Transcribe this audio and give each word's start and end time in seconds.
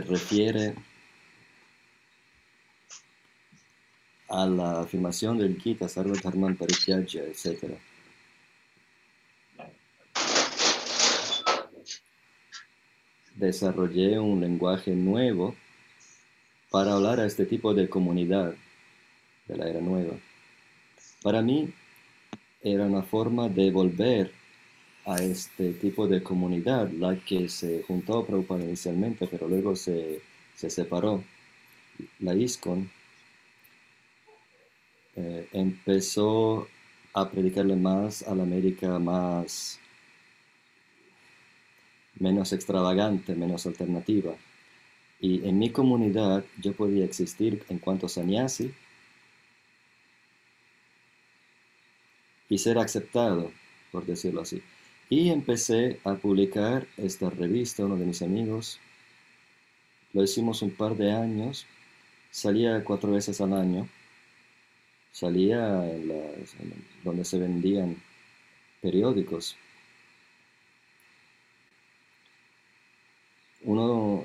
refiere 0.00 0.74
a 4.28 4.46
la 4.46 4.80
afirmación 4.80 5.38
del 5.38 5.60
Gita, 5.60 5.88
Sarva 5.88 6.16
Dharman 6.22 6.56
Parityajya, 6.56 7.24
etc. 7.24 7.78
Desarrollé 13.34 14.18
un 14.18 14.40
lenguaje 14.40 14.92
nuevo 14.92 15.54
para 16.70 16.94
hablar 16.94 17.20
a 17.20 17.26
este 17.26 17.46
tipo 17.46 17.74
de 17.74 17.88
comunidad 17.88 18.54
de 19.46 19.56
la 19.56 19.68
era 19.68 19.80
nueva. 19.80 20.14
Para 21.22 21.42
mí 21.42 21.72
era 22.62 22.84
una 22.84 23.02
forma 23.02 23.48
de 23.48 23.70
volver 23.70 24.32
a 25.06 25.16
este 25.22 25.72
tipo 25.74 26.08
de 26.08 26.22
comunidad, 26.22 26.90
la 26.90 27.16
que 27.16 27.48
se 27.48 27.84
juntó 27.84 28.18
a 28.18 28.26
Prabhupada 28.26 28.64
inicialmente, 28.64 29.28
pero 29.28 29.48
luego 29.48 29.76
se, 29.76 30.20
se 30.54 30.68
separó. 30.68 31.22
La 32.18 32.34
ISKCON 32.34 32.90
eh, 35.14 35.48
empezó 35.52 36.68
a 37.14 37.30
predicarle 37.30 37.76
más 37.76 38.22
a 38.24 38.34
la 38.34 38.42
América 38.42 38.98
más 38.98 39.80
menos 42.18 42.52
extravagante, 42.52 43.34
menos 43.34 43.64
alternativa. 43.66 44.34
Y 45.20 45.48
en 45.48 45.58
mi 45.58 45.70
comunidad 45.70 46.44
yo 46.60 46.72
podía 46.74 47.04
existir 47.04 47.64
en 47.68 47.78
cuanto 47.78 48.08
sannyasi 48.08 48.74
y 52.48 52.58
ser 52.58 52.78
aceptado, 52.78 53.52
por 53.92 54.04
decirlo 54.04 54.42
así. 54.42 54.62
Y 55.08 55.30
empecé 55.30 56.00
a 56.04 56.14
publicar 56.14 56.86
esta 56.96 57.30
revista, 57.30 57.84
uno 57.84 57.96
de 57.96 58.06
mis 58.06 58.22
amigos. 58.22 58.80
Lo 60.12 60.24
hicimos 60.24 60.62
un 60.62 60.72
par 60.72 60.96
de 60.96 61.12
años. 61.12 61.66
Salía 62.30 62.82
cuatro 62.82 63.12
veces 63.12 63.40
al 63.40 63.52
año. 63.52 63.88
Salía 65.12 65.88
en 65.88 66.12
donde 67.04 67.24
se 67.24 67.38
vendían 67.38 67.96
periódicos. 68.82 69.56
Uno 73.62 74.24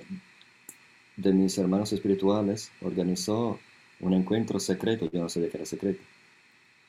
de 1.15 1.33
mis 1.33 1.57
hermanos 1.57 1.93
espirituales 1.93 2.71
organizó 2.81 3.59
un 3.99 4.13
encuentro 4.13 4.59
secreto, 4.59 5.09
yo 5.11 5.21
no 5.21 5.29
sabía 5.29 5.49
que 5.49 5.57
era 5.57 5.65
secreto, 5.65 6.01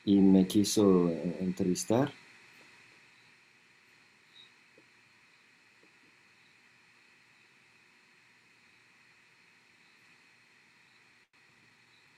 y 0.05 0.17
me 0.17 0.47
quiso 0.47 1.09
entrevistar 1.39 2.11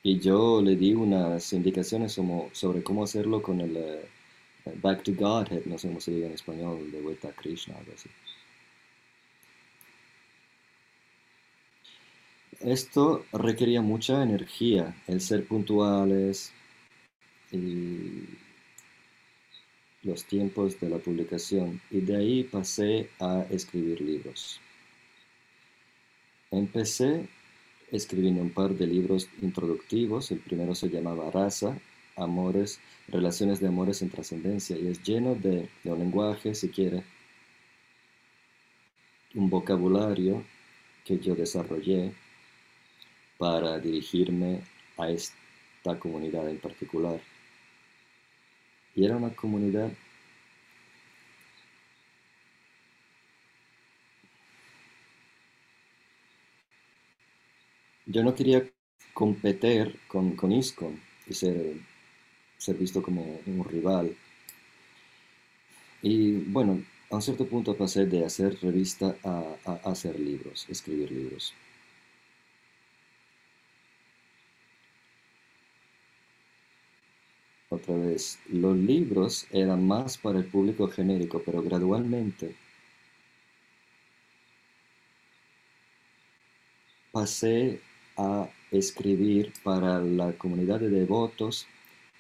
y 0.05 0.19
yo 0.19 0.61
le 0.61 0.75
di 0.75 0.93
unas 0.93 1.51
indicaciones 1.51 2.11
sobre 2.13 2.83
cómo 2.83 3.03
hacerlo 3.03 3.41
con 3.41 3.59
el 3.59 3.75
eh, 3.75 4.07
Back 4.75 5.01
to 5.01 5.13
Godhead, 5.15 5.65
no 5.65 5.79
sé 5.79 5.87
cómo 5.87 5.99
se 5.99 6.11
diga 6.11 6.27
en 6.27 6.33
español, 6.33 6.91
de 6.91 7.01
vuelta 7.01 7.29
a 7.29 7.31
Krishna, 7.31 7.75
algo 7.75 7.91
así. 7.91 8.07
Esto 12.59 13.25
requería 13.33 13.81
mucha 13.81 14.21
energía, 14.21 14.95
el 15.07 15.21
ser 15.21 15.47
puntuales 15.47 16.53
y 17.51 18.25
los 20.03 20.23
tiempos 20.25 20.79
de 20.79 20.89
la 20.89 20.99
publicación, 20.99 21.81
y 21.89 22.01
de 22.01 22.15
ahí 22.15 22.43
pasé 22.43 23.09
a 23.19 23.43
escribir 23.49 24.01
libros. 24.01 24.61
Empecé 26.51 27.27
escribiendo 27.91 28.41
un 28.41 28.49
par 28.49 28.75
de 28.75 28.87
libros 28.87 29.29
introductivos. 29.41 30.31
El 30.31 30.39
primero 30.39 30.75
se 30.75 30.89
llamaba 30.89 31.31
Raza, 31.31 31.77
Amores, 32.15 32.79
Relaciones 33.07 33.59
de 33.59 33.67
Amores 33.67 34.01
en 34.01 34.09
Trascendencia, 34.09 34.77
y 34.77 34.87
es 34.87 35.03
lleno 35.03 35.35
de, 35.35 35.69
un 35.83 35.99
lenguaje, 35.99 36.55
si 36.55 36.69
quiere, 36.69 37.03
un 39.33 39.49
vocabulario 39.49 40.43
que 41.03 41.19
yo 41.19 41.35
desarrollé 41.35 42.13
para 43.37 43.79
dirigirme 43.79 44.61
a 44.97 45.09
esta 45.09 45.99
comunidad 45.99 46.49
en 46.49 46.57
particular. 46.57 47.19
Y 48.95 49.03
era 49.03 49.17
una 49.17 49.35
comunidad 49.35 49.91
yo 58.05 58.23
no 58.23 58.35
quería 58.35 58.63
competir 59.13 59.99
con, 60.07 60.35
con 60.35 60.51
y 60.51 60.63
ser, 61.33 61.73
ser 62.57 62.75
visto 62.77 63.01
como 63.01 63.39
un 63.45 63.63
rival. 63.65 64.15
Y 66.01 66.33
bueno, 66.51 66.83
a 67.09 67.15
un 67.15 67.21
cierto 67.21 67.45
punto 67.47 67.75
pasé 67.75 68.05
de 68.05 68.23
hacer 68.25 68.57
revista 68.61 69.15
a 69.23 69.73
hacer 69.83 70.19
libros, 70.19 70.65
escribir 70.69 71.11
libros. 71.11 71.53
Otra 77.69 77.95
vez, 77.95 78.39
los 78.49 78.77
libros 78.77 79.47
eran 79.51 79.85
más 79.85 80.17
para 80.17 80.39
el 80.39 80.45
público 80.45 80.87
genérico, 80.87 81.41
pero 81.45 81.61
gradualmente 81.61 82.55
pasé 87.11 87.81
a 88.17 88.49
escribir 88.71 89.53
para 89.63 89.99
la 89.99 90.33
comunidad 90.33 90.79
de 90.79 90.89
devotos 90.89 91.67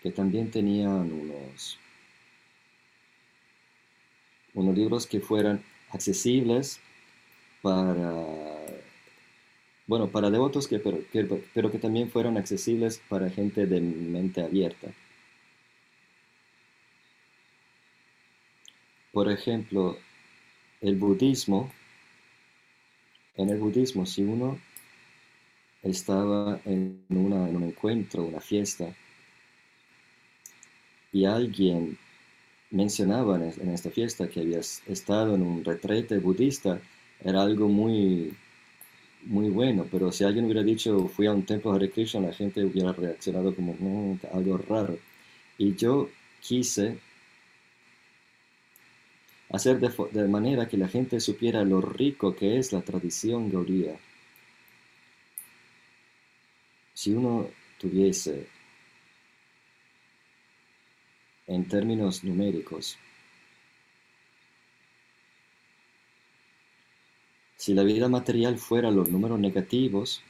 que 0.01 0.11
también 0.11 0.51
tenían 0.51 1.11
unos, 1.11 1.79
unos 4.53 4.75
libros 4.75 5.07
que 5.07 5.19
fueran 5.19 5.63
accesibles 5.91 6.79
para, 7.61 7.95
bueno, 9.87 10.07
para 10.09 10.29
devotos 10.29 10.67
que, 10.67 10.79
pero, 10.79 10.99
que, 11.11 11.23
pero 11.53 11.71
que 11.71 11.79
también 11.79 12.09
fueran 12.09 12.37
accesibles 12.37 13.01
para 13.09 13.29
gente 13.29 13.65
de 13.65 13.81
mente 13.81 14.41
abierta. 14.41 14.93
Por 19.11 19.31
ejemplo, 19.31 19.97
el 20.81 20.97
budismo, 20.97 21.71
en 23.37 23.49
el 23.49 23.57
budismo, 23.57 24.05
si 24.05 24.21
uno 24.23 24.59
estaba 25.85 26.59
en, 26.65 27.05
un 27.09 27.63
encuentro, 27.63 28.23
una 28.23 28.41
fiesta, 28.41 28.93
y 31.13 31.25
alguien 31.25 31.97
mencionaba 32.71 33.37
en, 33.37 33.69
esta 33.69 33.89
fiesta 33.89 34.27
que 34.27 34.41
había 34.41 34.59
estado 34.59 35.35
en 35.35 35.43
un 35.43 35.63
retrete 35.63 36.17
budista, 36.19 36.81
era 37.23 37.41
algo 37.41 37.69
muy, 37.69 38.35
muy 39.23 39.49
bueno, 39.49 39.87
pero 39.89 40.11
si 40.11 40.23
alguien 40.23 40.45
hubiera 40.45 40.63
dicho 40.63 41.07
fui 41.07 41.27
a 41.27 41.33
un 41.33 41.45
templo 41.45 41.71
Hare 41.71 41.91
Krishna, 41.91 42.21
la 42.21 42.33
gente 42.33 42.63
hubiera 42.65 42.91
reaccionado 42.91 43.55
como 43.55 44.19
algo 44.33 44.57
raro. 44.57 44.97
Y 45.57 45.75
yo 45.75 46.09
quise 46.41 46.97
hacer 49.49 49.79
de, 49.79 49.89
de, 50.11 50.27
manera 50.27 50.67
que 50.67 50.77
la 50.77 50.89
gente 50.89 51.19
supiera 51.19 51.63
lo 51.63 51.79
rico 51.79 52.35
que 52.35 52.57
es 52.57 52.73
la 52.73 52.81
tradición 52.81 53.49
gauría 53.51 53.95
si 56.95 57.13
uno 57.13 57.49
tuviese 57.77 58.47
en 61.45 61.67
términos 61.67 62.23
numéricos, 62.23 62.97
si 67.57 67.73
la 67.73 67.83
vida 67.83 68.07
material 68.07 68.57
fuera 68.57 68.91
los 68.91 69.09
números 69.09 69.39
negativos, 69.39 70.23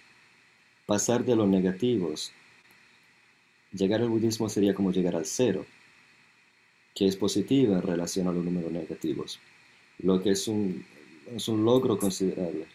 pasar 0.88 1.24
de 1.24 1.36
los 1.36 1.48
negativos, 1.48 2.34
llegar 3.72 4.02
al 4.02 4.10
budismo 4.10 4.50
sería 4.50 4.74
como 4.74 4.92
llegar 4.92 5.16
al 5.16 5.26
cero, 5.26 5.66
que 6.96 7.06
es 7.06 7.16
positivo 7.16 7.76
en 7.76 7.84
relación 7.84 8.28
a 8.28 8.32
los 8.32 8.44
números 8.44 8.72
negativos, 8.72 9.40
lo 10.00 10.22
que 10.22 10.32
es 10.32 10.48
un, 10.48 10.84
es 11.28 11.48
un 11.48 11.64
logro 11.64 12.00
considerable. 12.00 12.66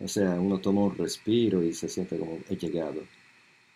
O 0.00 0.08
sea, 0.08 0.30
uno 0.40 0.58
toma 0.58 0.82
un 0.82 0.96
respiro 0.96 1.62
y 1.62 1.72
se 1.72 1.88
siente 1.88 2.18
como 2.18 2.38
he 2.48 2.56
llegado. 2.56 3.02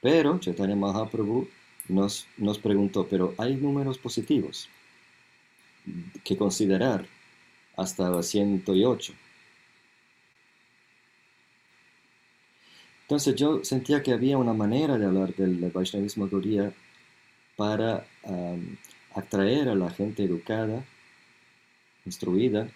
Pero 0.01 0.39
Chaitanya 0.39 0.77
Mahaprabhu 0.77 1.49
nos, 1.89 2.27
nos 2.37 2.59
preguntó, 2.59 3.07
pero 3.09 3.35
hay 3.39 3.57
números 3.57 3.99
positivos 3.99 4.69
que 6.25 6.37
considerar 6.37 7.07
hasta 7.77 8.23
108. 8.23 9.15
Entonces 13.03 13.35
yo 13.35 13.65
sentía 13.65 14.03
que 14.03 14.13
había 14.13 14.39
una 14.39 14.53
manera 14.53 14.97
de 14.97 15.07
hablar 15.07 15.35
del 15.35 15.71
Vaishnavismo 15.71 16.29
para 17.57 18.07
atraer 19.15 19.69
a 19.69 19.75
la 19.75 19.91
gente 19.91 20.23
educada, 20.23 20.85
instruida, 22.07 22.71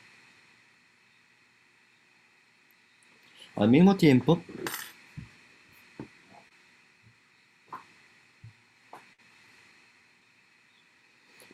Al 3.56 3.68
mismo 3.68 3.96
tiempo, 3.96 4.42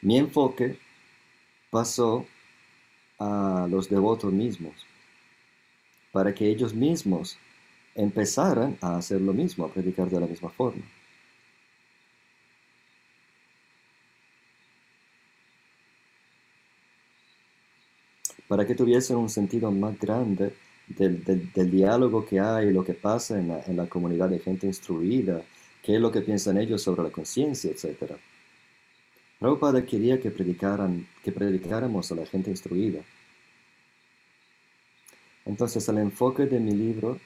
mi 0.00 0.17
enfoque 0.17 0.79
pasó 1.69 2.26
a 3.19 3.67
los 3.69 3.91
devotos 3.91 4.32
mismos, 4.32 4.75
para 6.11 6.35
que 6.35 6.49
ellos 6.49 6.73
mismos 6.73 7.38
empezaran 7.94 8.79
a 8.81 8.97
hacer 8.97 9.20
lo 9.20 9.35
mismo, 9.35 9.67
a 9.67 9.73
predicar 9.73 10.08
de 10.08 10.20
la 10.20 10.26
misma 10.26 10.49
forma. 10.49 10.82
Para 18.49 18.67
que 18.67 18.75
tuviesen 18.75 19.19
un 19.19 19.29
sentido 19.29 19.70
más 19.70 19.99
grande 19.99 20.55
del, 20.96 21.70
diálogo 21.70 22.26
que 22.26 22.40
hay, 22.40 22.72
lo 22.72 22.84
que 22.84 22.94
pasa 22.94 23.38
en 23.38 23.48
la, 23.48 23.62
en 23.66 23.76
la 23.76 23.87
comunidad 23.87 24.28
de 24.28 24.38
gente 24.38 24.66
instruida, 24.66 25.42
qué 25.82 25.94
es 25.94 26.00
lo 26.00 26.10
que 26.10 26.20
piensan 26.20 26.58
ellos 26.58 26.82
sobre 26.82 27.02
la 27.02 27.10
conciencia, 27.10 27.70
etc. 27.70 28.14
Prabhupada 29.38 29.84
quería 29.87 30.20
que, 30.20 30.31
predicaran, 30.31 31.06
que 31.25 31.32
predicáramos 31.32 32.12
a 32.12 32.16
la 32.16 32.26
gente 32.26 32.50
instruida. 32.50 33.00
Entonces 35.46 35.88
el 35.88 35.98
enfoque 35.98 36.46
de 36.46 36.60
mi 36.60 36.72
libro, 36.72 37.19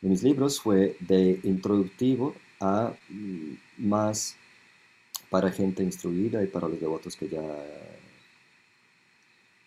de 0.00 0.08
mis 0.08 0.22
libros 0.22 0.60
fue 0.60 0.96
de 1.00 1.40
introductivo 1.42 2.34
a 2.60 2.92
mm, 3.08 3.54
más 3.78 4.36
para 5.28 5.50
gente 5.50 5.82
instruida 5.82 6.42
y 6.42 6.46
para 6.46 6.68
los 6.68 6.80
devotos 6.80 7.16
que 7.16 7.28
ya 7.28 7.42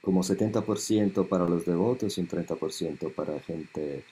como 0.03 0.21
70% 0.21 1.29
para 1.29 1.47
los 1.47 1.65
devotos 1.65 2.17
y 2.17 2.21
un 2.21 2.27
30% 2.27 3.13
para 3.13 3.39
gente 3.39 4.03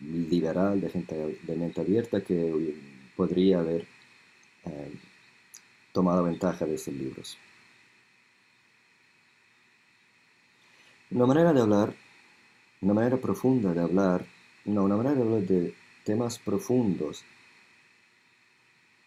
liberal, 0.00 0.80
de 0.80 0.90
gente 0.90 1.38
de 1.40 1.56
mente 1.56 1.80
abierta 1.80 2.20
que 2.20 2.74
podría 3.16 3.60
haber 3.60 3.86
eh, 4.64 4.92
tomado 5.92 6.24
ventaja 6.24 6.66
de 6.66 6.74
estos 6.74 6.92
libros. 6.92 7.38
Una 11.12 11.26
manera 11.26 11.52
de 11.52 11.60
hablar, 11.60 11.94
una 12.80 12.94
manera 12.94 13.16
profunda 13.16 13.72
de 13.72 13.80
hablar, 13.80 14.26
no, 14.64 14.82
una 14.82 14.96
manera 14.96 15.14
de 15.14 15.22
hablar 15.22 15.42
de 15.42 15.74
temas 16.02 16.40
profundos, 16.40 17.24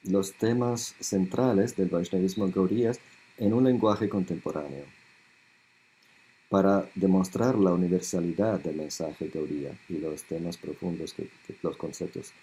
los 0.03 0.31
temas 0.35 0.95
centrales 1.01 1.75
del 1.75 1.89
Vaishnavismo 1.89 2.49
Gaurías 2.49 2.97
en 3.37 3.53
un 3.53 3.65
lenguaje 3.65 4.07
contemporáneo, 4.07 4.85
para 6.49 6.89
demostrar 6.95 7.55
la 7.55 7.71
universalidad 7.71 8.59
del 8.59 8.75
mensaje 8.75 9.29
Gauría 9.33 9.71
y 9.87 9.99
los 9.99 10.23
temas 10.23 10.57
profundos, 10.57 11.13
que, 11.13 11.29
los 11.61 11.77
conceptos. 11.77 12.33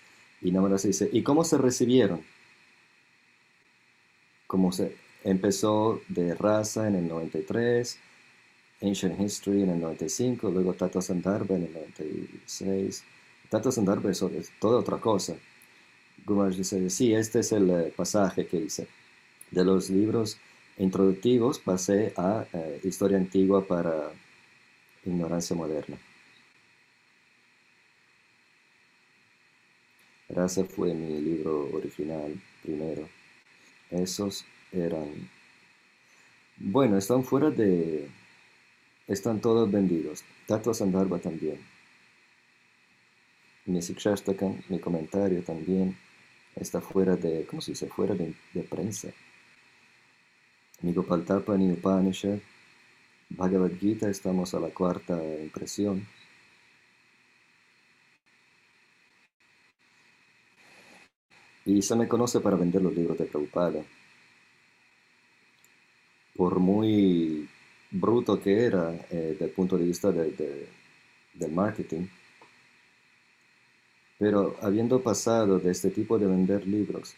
Y 0.40 0.52
nada 0.52 0.78
se 0.78 0.88
dice, 0.88 1.10
¿y 1.12 1.22
cómo 1.22 1.44
se 1.44 1.58
recibieron? 1.58 2.22
como 4.46 4.72
se 4.72 4.96
empezó 5.24 6.00
de 6.08 6.34
raza 6.34 6.86
en 6.88 6.94
el 6.94 7.08
93, 7.08 7.98
Ancient 8.82 9.20
History 9.20 9.62
en 9.62 9.70
el 9.70 9.80
95, 9.80 10.50
luego 10.50 10.74
Tato 10.74 11.00
Sandarbha 11.00 11.56
en 11.56 11.64
el 11.64 11.72
96. 11.72 13.04
Tato 13.48 13.72
Sandarbha 13.72 14.10
es, 14.10 14.20
toda 14.60 14.78
otra 14.80 14.98
cosa. 14.98 15.34
Gumaraj 16.24 16.56
dice, 16.56 16.90
sí, 16.90 17.14
este 17.14 17.40
es 17.40 17.52
el 17.52 17.70
eh, 17.70 17.92
pasaje 17.96 18.46
que 18.46 18.56
hice. 18.56 18.88
De 19.50 19.64
los 19.64 19.90
libros 19.90 20.38
introductivos 20.78 21.58
pasé 21.58 22.12
a 22.16 22.46
eh, 22.52 22.80
Historia 22.84 23.18
Antigua 23.18 23.66
para 23.66 24.12
Ignorancia 25.04 25.56
Moderna. 25.56 25.98
Raza 30.28 30.64
fue 30.64 30.92
mi 30.92 31.20
libro 31.20 31.70
original 31.72 32.34
primero. 32.62 33.08
Esos 33.90 34.44
eran... 34.72 35.30
Bueno, 36.58 36.98
están 36.98 37.24
fuera 37.24 37.50
de... 37.50 38.08
Están 39.06 39.40
todos 39.40 39.70
vendidos. 39.70 40.24
Tato 40.46 40.74
Sandarbha 40.74 41.18
también. 41.18 41.60
Mi 43.66 43.80
mi 44.68 44.78
comentario 44.78 45.42
también 45.42 45.96
está 46.56 46.80
fuera 46.80 47.16
de... 47.16 47.46
¿Cómo 47.46 47.62
se 47.62 47.72
dice? 47.72 47.86
Fuera 47.88 48.14
de, 48.14 48.34
prensa. 48.68 49.08
Mi 50.86 50.92
Gopaltapa 50.92 51.56
ni 51.56 51.72
Upanishad. 51.72 52.38
Bhagavad 53.30 53.72
Gita 53.76 54.08
estamos 54.08 54.54
a 54.54 54.60
la 54.60 54.68
cuarta 54.68 55.20
impresión. 55.42 56.06
Y 61.64 61.82
se 61.82 61.96
me 61.96 62.06
conoce 62.06 62.38
para 62.38 62.54
vender 62.54 62.82
los 62.82 62.94
libros 62.94 63.18
de 63.18 63.24
Prabhupada. 63.24 63.82
Por 66.36 66.60
muy 66.60 67.48
bruto 67.90 68.40
que 68.40 68.66
era 68.66 68.94
eh, 69.10 69.30
desde 69.32 69.46
el 69.46 69.50
punto 69.50 69.76
de 69.76 69.86
vista 69.86 70.12
de, 70.12 70.68
del 71.34 71.50
marketing. 71.50 72.06
Pero 74.20 74.56
habiendo 74.62 75.02
pasado 75.02 75.58
de 75.58 75.72
este 75.72 75.90
tipo 75.90 76.16
de 76.16 76.28
vender 76.28 76.64
libros, 76.64 77.16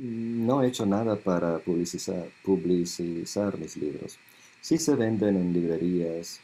no 0.00 0.62
he 0.62 0.68
hecho 0.68 0.86
nada 0.86 1.16
para 1.16 1.58
publicizar, 1.58 2.26
publicizar 2.42 3.58
mis 3.58 3.76
libros. 3.76 4.18
Sí 4.62 4.78
se 4.78 4.94
venden 4.94 5.36
en 5.36 5.52
librerías 5.52 6.40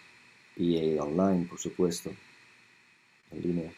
y 0.56 0.98
online, 0.98 1.46
por 1.46 1.58
supuesto, 1.58 2.10
en 3.30 3.42
línea. 3.42 3.72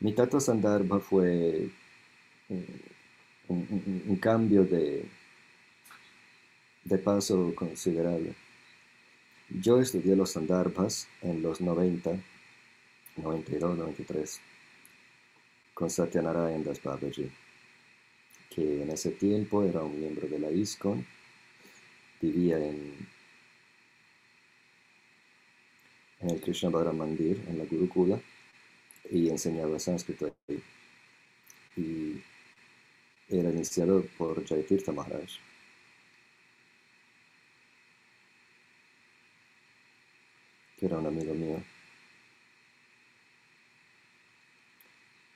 Mi 0.00 0.12
Tato 0.12 0.40
Sandarbha 0.40 1.00
fue 1.00 1.68
un, 3.48 4.18
cambio 4.20 4.64
de, 4.64 5.04
de 6.84 6.98
paso 6.98 7.54
considerable. 7.54 8.34
Yo 9.50 9.80
estudié 9.80 10.16
los 10.16 10.32
Sandarbhas 10.32 11.08
en 11.20 11.42
los 11.42 11.60
90, 11.60 12.18
92, 13.16 13.78
93, 13.78 14.40
con 15.74 15.90
Satyanarayan 15.90 16.64
Das 16.64 16.82
Babaji, 16.82 17.30
que 18.54 18.82
en 18.82 18.90
ese 18.90 19.10
tiempo 19.10 19.64
era 19.64 19.82
un 19.82 19.98
miembro 19.98 20.28
de 20.28 20.38
la 20.38 20.50
ISKCON, 20.50 21.04
vivía 22.20 22.58
en, 22.58 23.08
en 26.20 26.30
el 26.30 26.40
Krishna 26.40 26.70
Bhadra 26.70 26.92
Mandir, 26.92 27.42
en 27.48 27.58
la 27.58 27.64
Gurukula, 27.64 28.20
y 29.10 29.28
enseñaba 29.28 29.78
sánscrito 29.78 30.32
ahí. 30.48 30.62
Y 31.76 32.22
era 33.28 33.50
iniciado 33.50 34.04
por 34.16 34.46
Jaitirtha 34.46 34.92
Maharaj. 34.92 35.30
que 40.78 40.86
era 40.86 40.98
un 40.98 41.06
amigo 41.06 41.34
mío. 41.34 41.62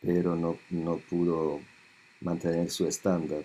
Pero 0.00 0.34
no, 0.36 0.58
no 0.70 0.98
pudo 0.98 1.60
mantener 2.20 2.70
su 2.70 2.86
estándar. 2.86 3.44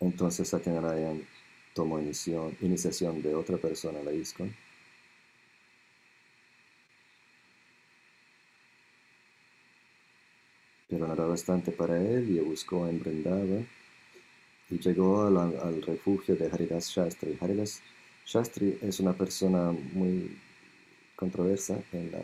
Entonces 0.00 0.48
Satyanarayan 0.48 1.26
tomó 1.74 2.00
iniciación 2.00 3.22
de 3.22 3.34
otra 3.34 3.56
persona, 3.58 4.02
la 4.02 4.12
ISKCON 4.12 4.54
pero 10.90 11.06
no 11.06 11.14
era 11.14 11.24
bastante 11.24 11.70
para 11.70 11.96
él 11.96 12.28
y 12.30 12.40
buscó 12.40 12.88
en 12.88 12.98
Brindava 12.98 13.62
y 14.68 14.78
llegó 14.78 15.22
al, 15.22 15.82
refugio 15.82 16.34
de 16.34 16.50
Haridas 16.50 16.90
Shastri. 16.90 17.38
Haridas 17.40 17.80
Shastri 18.26 18.76
es 18.82 18.98
una 18.98 19.12
persona 19.12 19.72
muy 19.92 20.36
controversa 21.14 21.80
en 21.92 22.10
la 22.10 22.20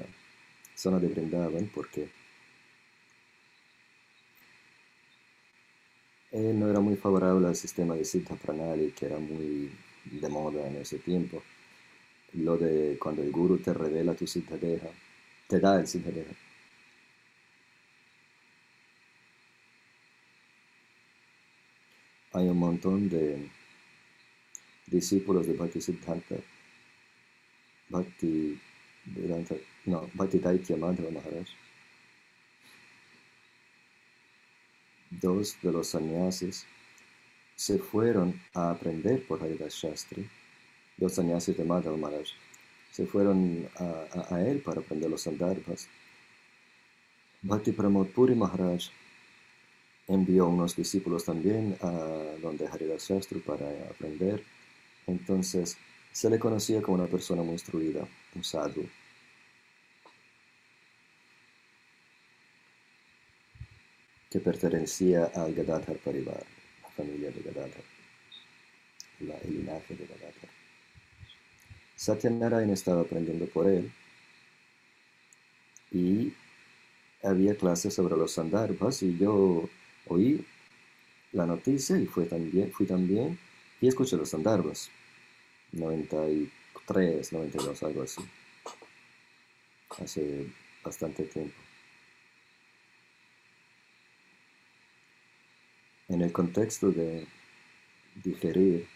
zona 0.74 0.98
de 0.98 1.08
Brindavan 1.08 1.70
porque 1.72 2.08
él 6.36 6.58
no 6.58 6.70
era 6.70 6.80
muy 6.80 6.96
favorable 6.96 7.48
al 7.48 7.56
sistema 7.56 7.94
de 7.94 8.04
Siddha 8.04 8.36
Pranali 8.36 8.92
que 8.92 9.06
era 9.06 9.18
muy 9.18 9.70
de 10.04 10.28
moda 10.28 10.66
en 10.68 10.76
ese 10.76 10.98
tiempo. 10.98 11.42
Lo 12.34 12.56
de 12.56 12.98
cuando 12.98 13.22
el 13.22 13.30
guru 13.32 13.58
te 13.58 13.72
revela 13.74 14.14
tu 14.14 14.26
Siddha 14.26 14.56
Deha, 14.56 14.90
te 15.48 15.58
da 15.60 15.80
el 15.80 15.86
Siddha 15.86 16.10
Deha 16.10 16.46
hay 22.36 22.48
un 22.48 22.58
montón 22.58 23.08
de 23.08 23.48
discípulos 24.86 25.46
de 25.46 25.54
Bhakti 25.54 25.80
Siddhanta, 25.80 26.36
Bhakti 27.88 28.60
no, 29.86 30.10
Bhakti 30.12 30.38
Daitya 30.38 30.76
Madhava 30.76 31.10
Maharaj. 31.10 31.48
Dos 35.10 35.56
de 35.62 35.72
los 35.72 35.88
sannyasis 35.88 36.66
se 37.54 37.78
fueron 37.78 38.40
a 38.54 38.70
aprender 38.70 39.26
por 39.26 39.42
Haridas 39.42 39.74
Shastri, 39.74 40.28
dos 40.96 41.14
sannyasis 41.14 41.56
de 41.56 41.64
Madhava 41.64 41.96
Maharaj 41.96 42.28
se 42.96 43.04
fueron 43.04 43.68
a, 44.30 44.40
él 44.40 44.60
para 44.60 44.80
aprender 44.80 45.10
los 45.10 45.20
sandarbhas. 45.20 45.86
Bhakti 47.42 47.72
Pramod 47.72 48.06
Puri 48.06 48.34
Maharaj 48.34 48.84
envió 50.08 50.46
unos 50.48 50.74
discípulos 50.74 51.26
también 51.26 51.76
a 51.82 51.90
donde 52.40 52.66
Haridas 52.66 53.06
Shastri 53.06 53.40
para 53.40 53.68
aprender. 53.90 54.42
Entonces 55.06 55.76
se 56.10 56.30
le 56.30 56.38
conocía 56.38 56.80
como 56.80 56.96
una 56.96 57.06
persona 57.06 57.42
muy 57.42 57.52
instruida, 57.52 58.08
un 58.34 58.42
sadhu. 58.42 58.88
Que 64.36 64.40
pertenecía 64.40 65.32
al 65.34 65.54
Gadadhar 65.54 65.96
Parivar, 65.96 66.44
la 66.82 66.90
familia 66.90 67.30
de 67.30 67.40
Gadadhar, 67.40 67.84
el 69.18 69.50
linaje 69.50 69.94
de 69.94 70.04
Gadadhar. 70.06 70.50
Satyanarayan 71.96 72.68
estaba 72.68 73.00
aprendiendo 73.00 73.46
por 73.46 73.66
él 73.66 73.90
y 75.90 76.34
había 77.22 77.56
clases 77.56 77.94
sobre 77.94 78.14
los 78.14 78.32
sandarbhas 78.32 79.02
y 79.04 79.16
yo 79.16 79.70
oí 80.06 80.44
la 81.32 81.46
noticia 81.46 81.96
y 81.96 82.04
fui 82.04 82.26
también, 82.26 82.70
fui 82.72 82.84
también 82.84 83.38
y 83.80 83.88
escuché 83.88 84.18
los 84.18 84.28
sandarbhas. 84.28 84.90
93, 85.72 87.32
92, 87.32 87.82
algo 87.82 88.02
así. 88.02 88.20
Hace 89.98 90.46
bastante 90.84 91.22
tiempo. 91.22 91.65
En 96.08 96.22
el 96.22 96.32
contexto 96.32 96.90
de 96.92 97.26
digerir 98.22 98.86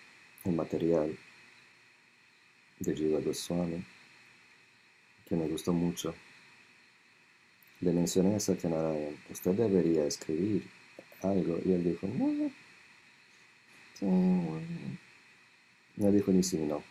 el 0.44 0.52
material 0.52 1.18
de 2.78 2.94
Jiva 2.94 3.20
Goswami, 3.20 3.84
que 5.28 5.36
me 5.36 5.48
gustó 5.48 5.72
mucho, 5.72 6.14
le 7.80 7.92
mencioné 7.92 8.36
a 8.36 8.40
Satyanarayan, 8.40 9.16
usted 9.30 9.52
debería 9.52 10.04
escribir 10.06 10.68
algo, 11.22 11.58
y 11.64 11.72
él 11.72 11.84
dijo, 11.84 12.06
no, 12.06 12.50
no 15.96 16.12
dijo 16.12 16.32
ni 16.32 16.42
sí 16.42 16.58
ni 16.58 16.66
no. 16.66 16.82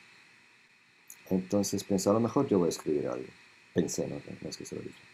Entonces 1.29 1.83
pensé, 1.83 2.09
a 2.09 2.13
lo 2.13 2.19
mejor 2.19 2.47
yo 2.47 2.59
voy 2.59 2.67
a 2.67 2.69
escribir 2.69 3.07
algo. 3.07 3.27
Pensé, 3.73 4.07
no, 4.07 4.21
no 4.41 4.49
es 4.49 4.57
que 4.57 4.65
se 4.65 4.75
lo 4.75 4.81
dije. 4.81 5.08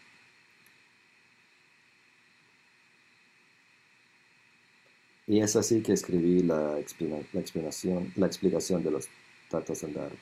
Y 5.26 5.40
es 5.40 5.56
así 5.56 5.82
que 5.82 5.92
escribí 5.92 6.42
la, 6.42 6.78
explicación, 6.78 8.12
la 8.16 8.26
explicación 8.26 8.82
de 8.82 8.90
los 8.92 9.08
datos 9.50 9.80
del 9.80 9.94
Dharma. 9.94 10.16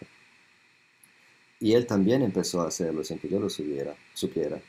Y 1.61 1.75
él 1.75 1.87
también 1.87 2.23
empezó 2.23 2.63
a 2.63 2.69
hacerlo 2.69 3.05
sin 3.05 3.19
que 3.19 3.29
yo 3.29 3.39
lo 3.39 3.51
supiera. 3.51 3.95
supiera. 4.15 4.61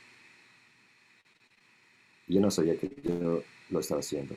Yo 2.28 2.40
no 2.40 2.50
sabía 2.50 2.76
que 2.76 2.90
yo 3.02 3.42
lo 3.70 3.80
estaba 3.80 4.00
haciendo. 4.00 4.36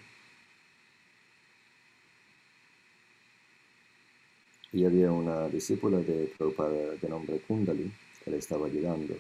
Y 4.72 4.86
había 4.86 5.12
una 5.12 5.50
discípula 5.50 5.98
de 5.98 6.32
Prabhupada 6.38 6.92
de 7.02 7.10
nombre 7.10 7.40
Kundali 7.40 7.92
que 8.24 8.32
le 8.32 8.38
estaba 8.38 8.68
ayudando. 8.68 9.16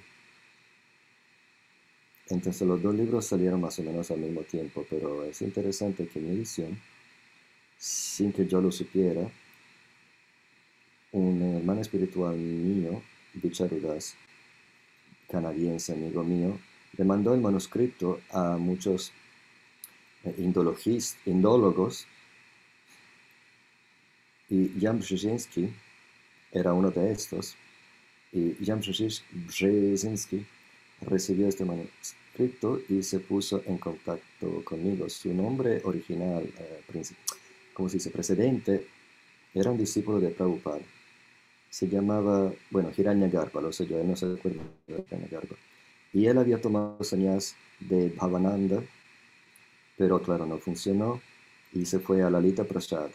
Entonces 2.29 2.67
los 2.67 2.81
dos 2.81 2.93
libros 2.93 3.25
salieron 3.25 3.61
más 3.61 3.79
o 3.79 3.83
menos 3.83 4.11
al 4.11 4.19
mismo 4.19 4.41
tiempo, 4.41 4.85
pero 4.89 5.23
es 5.23 5.41
interesante 5.41 6.07
que 6.07 6.19
mi 6.19 6.29
edición, 6.29 6.79
sin 7.77 8.31
que 8.31 8.45
yo 8.45 8.61
lo 8.61 8.71
supiera, 8.71 9.27
un 11.11 11.41
hermano 11.41 11.81
espiritual 11.81 12.37
mío, 12.37 13.01
Bicharudas, 13.33 14.15
canadiense, 15.27 15.93
amigo 15.93 16.23
mío, 16.23 16.59
le 16.97 17.03
mandó 17.03 17.33
el 17.33 17.41
manuscrito 17.41 18.21
a 18.31 18.57
muchos 18.57 19.11
eh, 20.23 20.35
indólogos 21.25 22.07
y 24.49 24.71
Jan 24.81 24.97
Brzezinski 24.97 25.69
era 26.51 26.73
uno 26.73 26.89
de 26.89 27.11
estos. 27.11 27.55
Y 28.31 28.55
Jan 28.65 28.79
Brzezinski 28.79 30.45
recibió 31.01 31.47
este 31.47 31.65
manuscrito 31.65 32.81
y 32.89 33.03
se 33.03 33.19
puso 33.19 33.61
en 33.65 33.77
contacto 33.77 34.63
conmigo. 34.63 35.09
Su 35.09 35.33
nombre 35.33 35.81
original, 35.83 36.43
eh, 36.57 37.03
como 37.73 37.89
se 37.89 37.97
dice, 37.97 38.11
precedente, 38.11 38.87
era 39.53 39.71
un 39.71 39.77
discípulo 39.77 40.19
de 40.19 40.29
Prabhupada. 40.29 40.81
Se 41.69 41.87
llamaba, 41.87 42.51
bueno, 42.71 42.91
Hiranyagarbha, 42.95 43.61
lo 43.61 43.71
sé 43.71 43.85
yo, 43.87 44.03
no 44.03 44.15
se 44.15 44.25
acuerda 44.25 44.63
de 44.87 45.05
Hiranyagarbha. 45.07 45.55
Y 46.13 46.25
él 46.25 46.37
había 46.37 46.59
tomado 46.59 47.03
señas 47.03 47.55
de 47.79 48.09
Bhavananda, 48.09 48.81
pero 49.97 50.21
claro, 50.21 50.45
no 50.45 50.57
funcionó 50.57 51.21
y 51.73 51.85
se 51.85 51.99
fue 51.99 52.23
a 52.23 52.29
Lalita 52.29 52.63
Prasad, 52.63 53.09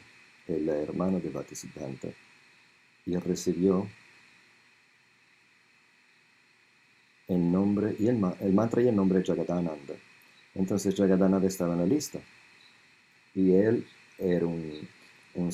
el 0.47 0.69
hermano 0.69 1.19
de 1.19 1.31
Bhaktisiddhanta, 1.31 2.09
y 3.07 3.17
recibió 3.17 3.89
el 7.29 7.51
nombre, 7.51 7.97
y 7.99 8.09
el, 8.09 8.19
mantra 8.19 8.83
y 8.83 8.89
el 8.89 8.97
nombre 8.97 9.19
de 9.19 9.25
Jagadananda. 9.25 9.95
Entonces 10.55 10.95
Jagadananda 10.95 11.49
estaba 11.49 11.75
en 11.75 11.81
la 11.81 11.87
lista. 11.87 12.21
Y 13.35 13.53
él 13.53 13.87
era 14.19 14.47
un, 14.47 14.89
un 15.35 15.51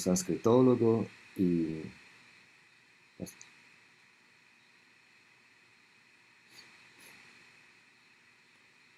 y 1.36 1.82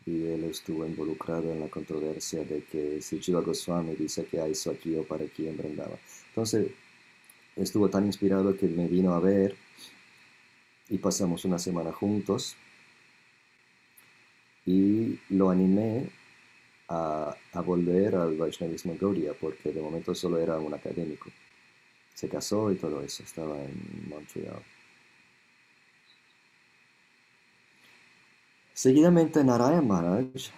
y 0.04 0.26
él 0.26 0.44
estuvo 0.44 0.84
involucrado 0.86 1.52
en 1.52 1.60
la 1.60 1.68
controversia 1.68 2.44
de 2.44 2.64
que 2.64 3.00
si 3.00 3.20
Jiva 3.20 3.40
Goswami 3.40 3.94
dice 3.94 4.24
que 4.24 4.40
hay 4.40 4.52
aquí 4.70 4.96
o 4.96 5.04
para 5.04 5.24
quién 5.26 5.56
brindaba. 5.56 5.96
Entonces, 6.28 6.72
estuvo 7.56 7.88
tan 7.88 8.06
inspirado 8.06 8.56
que 8.56 8.66
me 8.66 8.88
vino 8.88 9.14
a 9.14 9.20
ver 9.20 9.54
y 10.88 10.98
pasamos 10.98 11.44
una 11.44 11.58
semana 11.58 11.92
juntos 11.92 12.56
y 14.66 15.18
lo 15.30 15.50
animé 15.50 16.08
a, 16.88 17.34
a 17.52 17.60
volver 17.60 18.14
al 18.16 18.36
Vaishnavismo 18.36 18.96
Gaudiya 19.00 19.32
porque 19.40 19.72
de 19.72 19.80
momento 19.80 20.14
solo 20.14 20.38
era 20.38 20.58
un 20.58 20.74
académico. 20.74 21.30
Se 22.14 22.28
casó 22.28 22.70
y 22.70 22.76
todo 22.76 23.00
eso, 23.02 23.22
estaba 23.22 23.56
en 23.62 24.08
Montreal. 24.08 24.62
Seguidamente 28.74 29.44
Narayan 29.44 29.86
Maharaj 29.86 30.50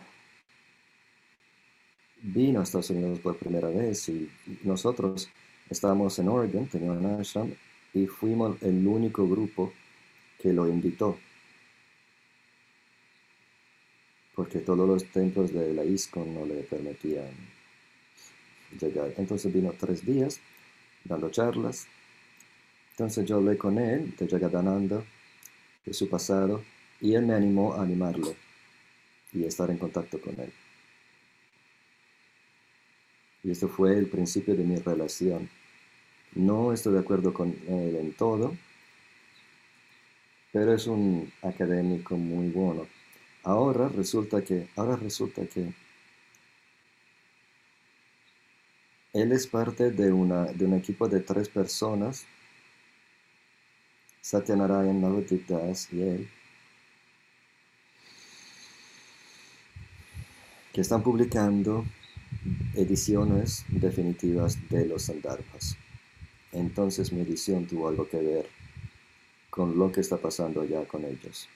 vino 2.22 2.60
a 2.60 2.62
Estados 2.62 2.90
Unidos 2.90 3.18
por 3.20 3.36
primera 3.36 3.68
vez 3.68 4.08
y 4.08 4.30
nosotros 4.62 5.28
estábamos 5.68 6.18
en 6.18 6.28
Oregon, 6.28 6.66
tenía 6.66 6.92
un 6.92 7.04
ashram, 7.06 7.52
y 7.92 8.06
fuimos 8.06 8.60
el 8.62 8.86
único 8.86 9.28
grupo 9.28 9.72
que 10.40 10.52
lo 10.52 10.68
invitó. 10.68 11.18
Porque 14.34 14.58
todos 14.58 14.88
los 14.88 15.04
templos 15.06 15.52
de 15.52 15.72
la 15.72 15.84
ISKCON 15.84 16.34
no 16.34 16.44
le 16.46 16.62
permitían 16.62 17.30
llegar. 18.80 19.12
Entonces 19.16 19.52
vino 19.52 19.72
tres 19.78 20.04
días 20.04 20.40
dando 21.04 21.30
charlas. 21.30 21.86
Entonces 22.92 23.26
yo 23.26 23.36
hablé 23.36 23.56
con 23.56 23.78
él 23.78 24.14
de 24.16 24.28
Jagadananda, 24.28 25.04
de 25.84 25.94
su 25.94 26.08
pasado, 26.08 26.62
y 27.00 27.14
él 27.14 27.26
me 27.26 27.34
animó 27.34 27.74
a 27.74 27.82
animarlo 27.82 28.34
y 29.32 29.44
estar 29.44 29.70
en 29.70 29.78
contacto 29.78 30.20
con 30.20 30.38
él. 30.40 30.52
Y 33.42 33.50
esto 33.50 33.68
fue 33.68 33.98
el 33.98 34.06
principio 34.06 34.54
de 34.54 34.64
mi 34.64 34.76
relación. 34.76 35.50
No 36.34 36.72
estoy 36.72 36.94
de 36.94 37.00
acuerdo 37.00 37.34
con 37.34 37.50
él 37.68 37.96
en 37.96 38.12
todo, 38.14 38.56
pero 40.52 40.72
es 40.72 40.86
un 40.86 41.30
académico 41.42 42.16
muy 42.16 42.48
bueno. 42.48 42.86
Ahora 43.44 43.88
resulta 43.88 44.42
que, 44.42 44.68
ahora 44.74 44.96
resulta 44.96 45.46
que 45.46 45.74
él 49.12 49.32
es 49.32 49.46
parte 49.46 49.90
de, 49.90 50.10
una, 50.10 50.46
de 50.46 50.64
un 50.64 50.74
equipo 50.74 51.08
de 51.08 51.20
tres 51.20 51.48
personas, 51.48 52.26
Satyanarayan 54.22 55.00
Navadip 55.00 55.46
Das 55.46 55.92
y 55.92 56.02
él, 56.02 56.28
que 60.72 60.80
están 60.80 61.02
publicando 61.02 61.84
ediciones 62.74 63.64
definitivas 63.68 64.58
de 64.70 64.86
los 64.86 65.02
Sandarbhas. 65.02 65.76
Entonces 66.50 67.12
mi 67.12 67.20
edición 67.20 67.66
tuvo 67.66 67.88
algo 67.88 68.08
que 68.08 68.16
ver 68.16 68.48
con 69.50 69.78
lo 69.78 69.92
que 69.92 70.00
está 70.00 70.16
pasando 70.16 70.62
allá 70.62 70.84
con 70.88 71.04
ellos, 71.04 71.48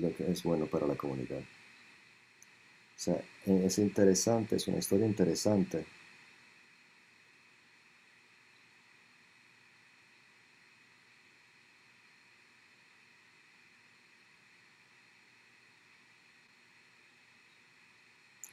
lo 0.00 0.14
que 0.14 0.30
es 0.30 0.42
bueno 0.42 0.66
para 0.66 0.86
la 0.86 0.96
comunidad. 0.96 1.40
O 1.40 3.02
sea, 3.02 3.22
e-, 3.46 3.66
es 3.66 3.78
interesante, 3.78 4.56
es 4.56 4.68
una 4.68 4.78
historia 4.78 5.06
interesante. 5.06 5.86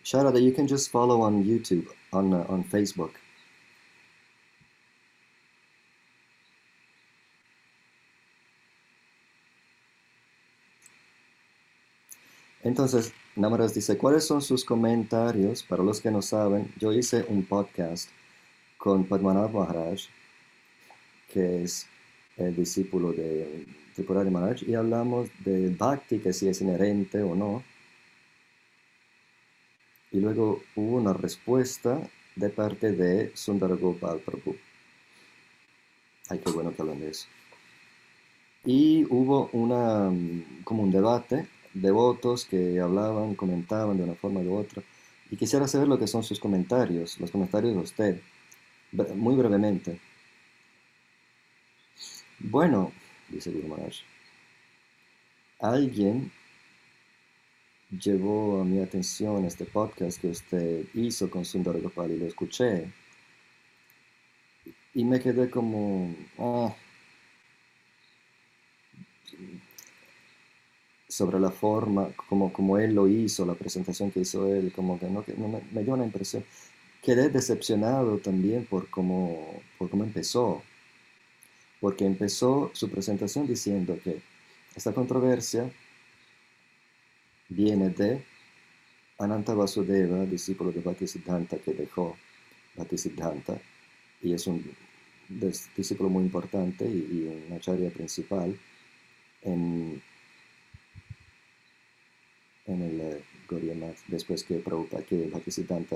Sharada, 0.04 0.40
you 0.40 0.54
can 0.54 0.68
just 0.68 0.90
follow 0.90 1.22
on 1.22 1.44
YouTube, 1.44 1.86
on, 2.14 2.34
uh, 2.34 2.46
on 2.48 2.64
Facebook. 2.64 3.12
Entonces, 12.78 13.12
Namaras 13.36 13.74
dice, 13.74 13.98
¿cuáles 13.98 14.24
son 14.24 14.40
sus 14.40 14.64
comentarios? 14.64 15.64
Para 15.64 15.82
los 15.82 16.00
que 16.00 16.12
no 16.12 16.22
saben, 16.22 16.72
yo 16.78 16.94
hice 16.94 17.26
un 17.28 17.44
podcast 17.44 18.08
con 18.78 19.06
Padmanabh 19.06 19.52
Maharaj, 19.52 20.02
que 21.34 21.64
es 21.64 21.88
el 22.36 22.56
discípulo 22.56 23.14
de 23.14 23.66
Tripurari 23.96 24.30
Maharaj, 24.30 24.62
y 24.62 24.76
hablamos 24.76 25.28
de 25.44 25.70
Bhakti, 25.70 26.20
que 26.20 26.34
si 26.34 26.50
es 26.50 26.62
inherente 26.62 27.24
o 27.24 27.34
no. 27.34 27.64
Y 30.12 30.20
luego 30.20 30.62
hubo 30.76 30.98
una 30.98 31.14
respuesta 31.14 32.00
de 32.36 32.50
parte 32.50 32.92
de 32.92 33.32
Sundaragopal 33.34 34.20
Prabhu. 34.20 34.56
Ay, 36.30 36.38
qué 36.46 36.52
bueno 36.52 36.76
que 36.76 36.82
hablan 36.84 37.00
de 37.00 37.10
eso. 37.10 37.26
Y 38.66 39.04
hubo 39.10 39.50
una, 39.52 40.12
como 40.64 40.84
un 40.84 40.92
debate 40.92 41.48
de 41.82 41.92
votos 41.92 42.46
que 42.46 42.80
hablaban, 42.80 43.36
comentaban 43.36 43.98
de 43.98 44.04
una 44.04 44.16
forma 44.16 44.40
u 44.42 44.56
otra. 44.56 44.84
Y 45.30 45.36
quisiera 45.36 45.68
saber 45.68 45.88
lo 45.88 46.00
que 46.00 46.08
son 46.08 46.24
sus 46.24 46.40
comentarios, 46.40 47.20
los 47.20 47.32
comentarios 47.32 47.74
de 47.76 47.82
usted, 47.82 48.22
muy 49.16 49.36
brevemente. 49.36 50.00
Bueno, 52.40 52.92
dice 53.30 53.52
Guru 53.52 53.68
Maharaj, 53.68 53.96
alguien 55.60 56.32
llevó 57.90 58.62
a 58.62 58.66
mi 58.66 58.82
atención 58.82 59.46
este 59.46 59.66
podcast 59.66 60.20
que 60.22 60.28
usted 60.28 60.86
hizo 60.94 61.30
con 61.30 61.46
Sundar 61.46 61.80
Gopal 61.82 62.12
y 62.12 62.18
lo 62.18 62.26
escuché. 62.28 62.92
Y 64.94 65.04
me 65.04 65.20
quedé 65.20 65.50
como, 65.50 66.16
ah, 66.40 66.76
sobre 71.08 71.40
la 71.40 71.52
forma, 71.52 72.10
como, 72.28 72.52
como 72.52 72.78
él 72.78 72.94
lo 72.94 73.08
hizo, 73.08 73.46
la 73.46 73.54
presentación 73.54 74.12
que 74.12 74.22
hizo 74.22 74.54
él, 74.54 74.74
como 74.76 75.00
que 75.00 75.08
no, 75.08 75.24
me, 75.72 75.84
dio 75.84 75.94
una 75.94 76.06
impresión. 76.06 76.44
Quedé 77.02 77.30
decepcionado 77.30 78.18
también 78.18 78.66
por 78.66 78.90
cómo, 78.90 79.62
por 79.78 79.90
cómo 79.90 80.04
empezó, 80.04 80.62
porque 81.80 82.06
empezó 82.06 82.72
su 82.74 82.90
presentación 82.90 83.48
diciendo 83.48 83.98
que 84.04 84.22
esta 84.76 84.94
controversia 84.94 85.72
viene 87.50 87.90
de 87.90 88.24
Ananta 89.18 89.54
Vasudeva, 89.54 90.26
discípulo 90.26 90.72
de 90.72 90.82
Bhaktisiddhanta 90.82 91.58
que 91.58 91.74
dejó 91.74 92.18
Bhaktisiddhanta, 92.76 93.58
y 94.22 94.34
es 94.34 94.46
un 94.46 94.64
discípulo 95.76 96.10
muy 96.10 96.24
importante 96.24 96.86
y, 96.86 96.98
y 96.98 97.46
una 97.48 97.58
acharya 97.58 97.90
principal 97.90 98.58
en 99.44 100.02
en 102.68 102.82
el 102.82 103.24
uh, 103.50 103.94
después 104.08 104.44
que 104.44 104.58
Prabhupada, 104.58 105.04
que 105.04 105.30
Bhaktisiddhanta 105.30 105.96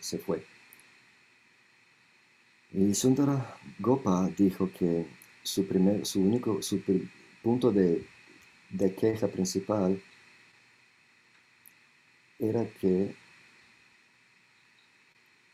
se 0.00 0.18
fue. 0.18 0.42
Y 2.72 2.94
Sundara 2.94 3.56
Gopa 3.78 4.28
dijo 4.36 4.70
que 4.72 5.06
su, 5.42 5.66
primer, 5.66 6.04
su 6.04 6.20
único 6.20 6.62
su 6.62 6.82
punto 7.42 7.70
de, 7.70 8.04
de, 8.70 8.94
queja 8.94 9.28
principal 9.28 10.02
era 12.38 12.66
que 12.80 13.14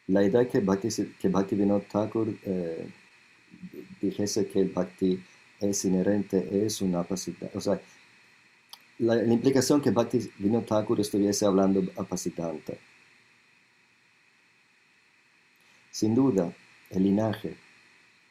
la 0.07 0.25
idea 0.25 0.49
que 0.49 0.61
Bhakti, 0.61 0.89
que 1.21 1.29
Bhaktivinoda 1.29 1.81
Thakur 1.81 2.35
eh, 2.45 2.87
dijese 4.01 4.49
que 4.49 4.61
el 4.61 4.69
Bhakti 4.71 5.23
es 5.61 5.85
inherente 5.85 6.67
es 6.67 6.81
una 6.83 7.03
capacidad, 7.03 7.51
o 7.55 7.61
sea, 7.61 7.81
la, 9.03 9.23
implicación 9.25 9.81
que 9.81 9.91
Bhakti 9.91 10.31
Vinod 10.39 10.65
Thakur 10.65 11.01
estuviese 11.01 11.45
hablando 11.45 11.83
apacitante. 11.97 12.79
Sin 15.91 16.15
duda, 16.15 16.53
el 16.91 17.03
linaje 17.03 17.57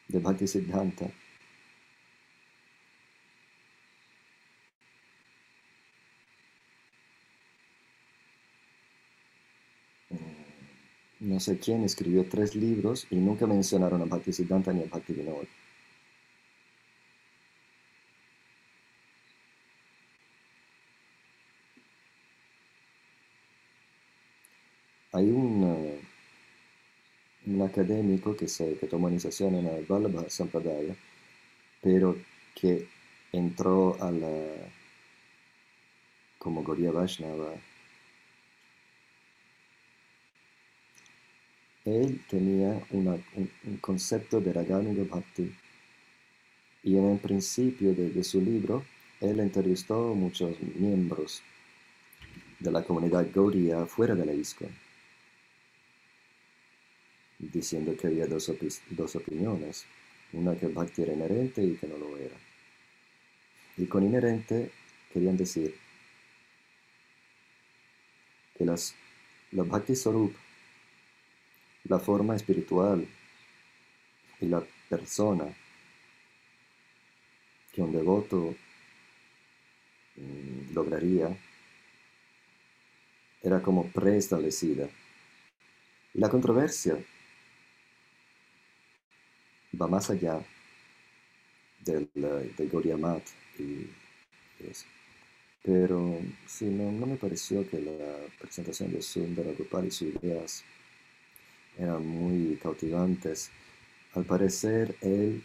de 0.08 0.18
Bhakti 0.18 0.46
Siddhanta 0.46 1.06
mm, 10.10 10.16
no 11.20 11.40
sé 11.40 11.58
quién 11.58 11.84
escribió 11.84 12.26
tres 12.28 12.54
libros 12.54 13.06
y 13.10 13.16
nunca 13.16 13.46
mencionaron 13.46 14.02
a 14.02 14.06
Bhakti 14.06 14.32
Siddhanta 14.32 14.72
ni 14.72 14.82
a 14.82 14.86
Bhakti 14.86 15.14
académico 27.72 28.36
que, 28.36 28.48
se, 28.48 28.76
que 28.76 28.86
tomó 28.86 29.08
iniciación 29.08 29.54
en 29.54 29.66
el 29.66 29.84
Vallabha 29.84 30.28
Sampradaya, 30.28 30.94
pero 31.80 32.16
que 32.54 32.86
entró 33.32 33.96
a 34.00 34.10
la, 34.10 34.30
como 36.38 36.62
Gaudiya 36.62 36.92
Vaishnava. 36.92 37.54
Él 41.84 42.20
tenía 42.28 42.80
un, 42.90 43.20
concepto 43.80 44.40
de 44.40 44.52
Raganuga 44.52 45.02
Bhakti 45.04 45.52
y 46.84 46.96
en 46.96 47.10
el 47.10 47.18
principio 47.18 47.92
de, 47.94 48.22
su 48.22 48.40
libro 48.40 48.84
él 49.20 49.40
entrevistó 49.40 50.14
muchos 50.14 50.60
miembros 50.60 51.42
de 52.60 52.70
la 52.70 52.84
comunidad 52.84 53.26
Gaudiya 53.34 53.86
fuera 53.86 54.14
de 54.14 54.26
la 54.26 54.32
ISKCON 54.32 54.91
diciendo 57.42 57.96
que 57.96 58.06
había 58.06 58.26
dos, 58.26 58.48
opiniones, 59.16 59.84
una 60.32 60.56
que 60.56 60.68
bhakti 60.68 61.02
era 61.02 61.12
inherente 61.12 61.62
y 61.62 61.74
que 61.74 61.88
no 61.88 61.98
lo 61.98 62.16
era. 62.16 62.36
Y 63.76 63.86
con 63.86 64.04
inherente 64.04 64.70
querían 65.12 65.36
decir 65.36 65.74
que 68.56 68.64
las, 68.64 68.94
la 69.50 69.64
bhakti 69.64 69.96
sarup, 69.96 70.34
la 71.84 71.98
forma 71.98 72.36
espiritual 72.36 73.06
y 74.40 74.46
la 74.46 74.62
persona 74.88 75.52
que 77.72 77.82
un 77.82 77.92
devoto 77.92 78.54
mm, 80.16 80.74
lograría 80.74 81.36
era 83.42 83.60
como 83.60 83.90
preestablecida. 83.90 84.88
Y 86.14 86.20
la 86.20 86.28
controversia 86.28 87.02
va 89.80 89.86
más 89.86 90.10
allá 90.10 90.40
del, 91.84 92.08
del 92.14 92.68
Goriamat 92.68 93.22
y 93.58 93.86
eso. 94.68 94.86
Pero 95.62 96.18
sí, 96.46 96.66
no, 96.66 96.90
no, 96.90 97.06
me 97.06 97.16
pareció 97.16 97.68
que 97.68 97.80
la 97.80 98.16
presentación 98.40 98.92
de 98.92 99.00
Sundar 99.00 99.54
Gopal 99.56 99.86
y 99.86 99.90
sus 99.90 100.14
ideas 100.14 100.64
eran 101.78 102.04
muy 102.06 102.56
cautivantes. 102.56 103.50
Al 104.14 104.24
parecer, 104.24 104.96
él 105.00 105.42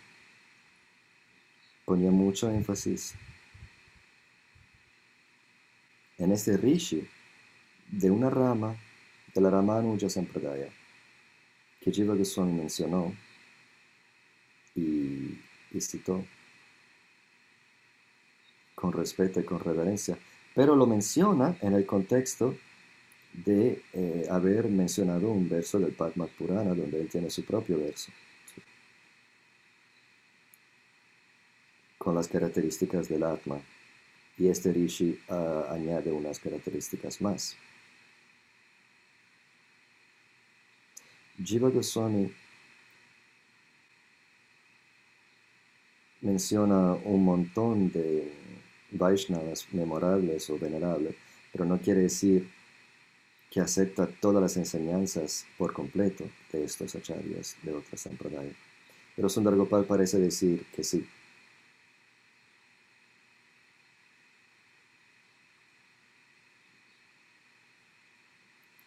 ponía 1.86 2.12
mucho 2.12 2.50
énfasis 2.50 3.14
en 6.18 6.32
este 6.32 6.58
rishi 6.58 7.08
de 7.92 8.12
una 8.12 8.30
rama 8.30 8.76
de 9.34 9.42
la 9.42 9.50
Ramanuja 9.52 10.10
Sampradaya 10.10 10.70
que 11.80 11.92
Jiva 11.92 12.16
Goswami 12.16 12.54
mencionó 12.54 13.16
y, 14.78 15.38
citó 15.80 16.26
con 18.74 18.92
respeto 18.92 19.40
y 19.40 19.44
con 19.44 19.60
reverencia, 19.60 20.18
pero 20.56 20.76
lo 20.76 20.88
menciona 20.88 21.56
en 21.62 21.74
el 21.74 21.86
contexto 21.86 22.56
de 23.32 23.84
eh, 23.94 24.28
haber 24.30 24.70
mencionado 24.70 25.30
un 25.30 25.48
verso 25.48 25.80
del 25.80 25.92
Padma 25.92 26.26
Purana 26.26 26.74
donde 26.74 27.00
él 27.00 27.10
tiene 27.10 27.30
su 27.30 27.46
propio 27.46 27.78
verso, 27.80 28.12
con 32.00 32.16
las 32.16 32.28
características 32.28 33.08
del 33.08 33.24
Atma, 33.24 33.60
y 34.38 34.48
este 34.48 34.72
Rishi 34.72 35.20
ah, 35.30 35.68
añade 35.70 36.12
unas 36.12 36.40
características 36.40 37.22
más. 37.22 37.56
Jiva 41.44 41.70
Goswami 41.70 42.32
menciona 46.28 46.94
un 47.06 47.24
montón 47.24 47.92
de 47.92 48.32
Vaishnavas 48.92 49.68
memorables 49.72 50.50
o 50.50 50.60
venerables, 50.60 51.16
pero 51.52 51.64
no 51.66 51.78
quiere 51.80 52.02
decir 52.02 52.50
que 53.50 53.62
acepta 53.62 54.08
todas 54.24 54.42
las 54.42 54.58
enseñanzas 54.58 55.46
por 55.58 55.72
completo 55.74 56.26
de 56.52 56.66
estos 56.66 56.96
acharyas 56.96 57.56
de 57.64 57.72
otras. 57.74 58.10
Pero 59.16 59.30
Sundar 59.30 59.56
Gopal 59.56 59.86
parece 59.86 60.20
decir 60.20 60.66
que 60.76 60.84
sí. 60.84 61.08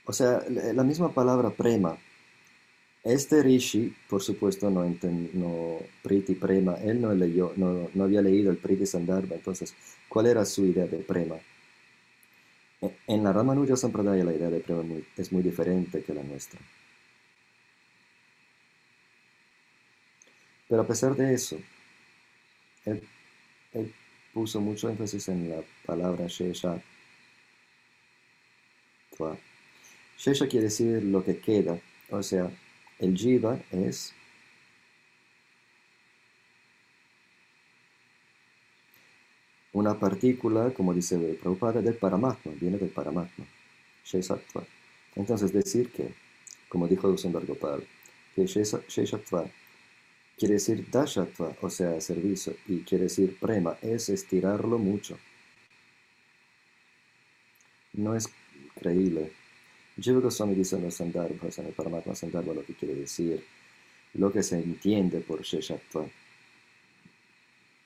O 0.05 0.13
sea, 0.13 0.43
la 0.49 0.85
misma 0.85 1.15
palabra 1.15 1.51
prema. 1.51 1.97
Este 3.03 3.43
rishi, 3.43 3.95
por 4.09 4.23
supuesto, 4.23 4.69
no 4.69 4.85
entendió 4.85 5.79
Priti 6.03 6.35
Prema, 6.35 6.75
él 6.75 7.01
no, 7.01 7.15
no, 7.15 7.91
no 7.95 8.05
había 8.05 8.21
leído 8.21 8.51
el 8.51 8.59
Priti 8.59 8.85
Sandarbha, 8.85 9.37
entonces, 9.37 9.75
¿cuál 10.09 10.27
era 10.27 10.45
su 10.45 10.67
idea 10.67 10.87
de 10.87 10.99
prema? 10.99 11.37
En 13.07 13.25
la 13.25 13.33
Ramanuja 13.33 13.77
Sampradaya 13.77 14.25
la 14.25 14.35
idea 14.35 14.49
de 14.49 14.61
prema 14.61 14.83
es 15.17 15.33
muy 15.33 15.43
diferente 15.43 16.03
que 16.03 16.15
la 16.15 16.23
nuestra. 16.23 16.61
Pero 20.69 20.83
a 20.83 20.87
pesar 20.87 21.15
de 21.17 21.35
eso, 21.35 21.59
él, 22.85 23.03
puso 24.33 24.61
mucho 24.61 24.89
énfasis 24.89 25.29
en 25.29 25.51
la 25.51 25.63
palabra 25.85 26.27
Shesha. 26.29 26.81
Shesha 30.17 30.47
quiere 30.49 30.65
decir 30.67 31.03
lo 31.03 31.25
que 31.25 31.39
queda, 31.39 31.79
o 32.11 32.23
sea, 32.23 32.51
el 33.01 33.17
jiva 33.17 33.59
es 33.73 34.15
una 39.73 39.99
partícula, 39.99 40.73
como 40.75 40.93
dice 40.93 41.17
Prabhupada, 41.41 41.81
del 41.81 41.95
Paramatma, 41.95 42.53
viene 42.61 42.77
del 42.77 42.91
Paramatma, 42.91 43.47
Sheshatva. 44.05 44.65
Entonces 45.17 45.53
decir 45.53 45.91
que, 45.91 46.13
como 46.69 46.87
dijo 46.87 47.17
Sundar 47.17 47.47
Gopal, 47.47 47.87
que 48.35 48.47
Sheshatva 48.47 49.51
quiere 50.37 50.55
decir 50.55 50.91
Dashatva, 50.91 51.57
o 51.63 51.71
sea, 51.71 52.01
servicio, 52.01 52.55
y 52.67 52.81
quiere 52.81 53.05
decir 53.05 53.39
prema, 53.39 53.79
es 53.81 54.09
estirarlo 54.09 54.79
mucho. 54.79 55.19
No 57.93 58.15
es 58.15 58.29
creíble. 58.75 59.40
Jiva 60.01 60.21
Goswami 60.21 60.55
dice 60.55 60.77
en 60.77 60.85
los 60.85 60.95
Sandarbhas, 60.95 61.59
en 61.59 61.67
el 61.67 61.73
Paramatma 61.73 62.15
Sandarbha, 62.15 62.55
lo 62.55 62.65
que 62.65 62.75
quiere 62.75 62.95
decir, 62.95 63.45
lo 64.15 64.33
que 64.33 64.43
se 64.43 64.57
entiende 64.57 65.21
por 65.21 65.43
Sheshatva, 65.43 66.07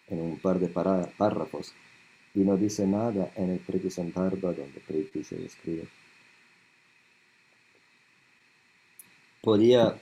en 0.09 0.21
un 0.21 0.39
par 0.39 0.59
de 0.59 0.69
párrafos, 0.69 1.73
y 2.35 2.41
no 2.41 2.57
dice 2.57 2.87
nada 2.87 3.33
en 3.37 3.51
el 3.51 3.59
Priti 3.59 3.91
Sandarbha, 3.91 4.53
donde 4.53 4.81
Priti 4.87 5.25
se 5.25 5.37
describe. 5.37 5.89
Podía 9.41 9.99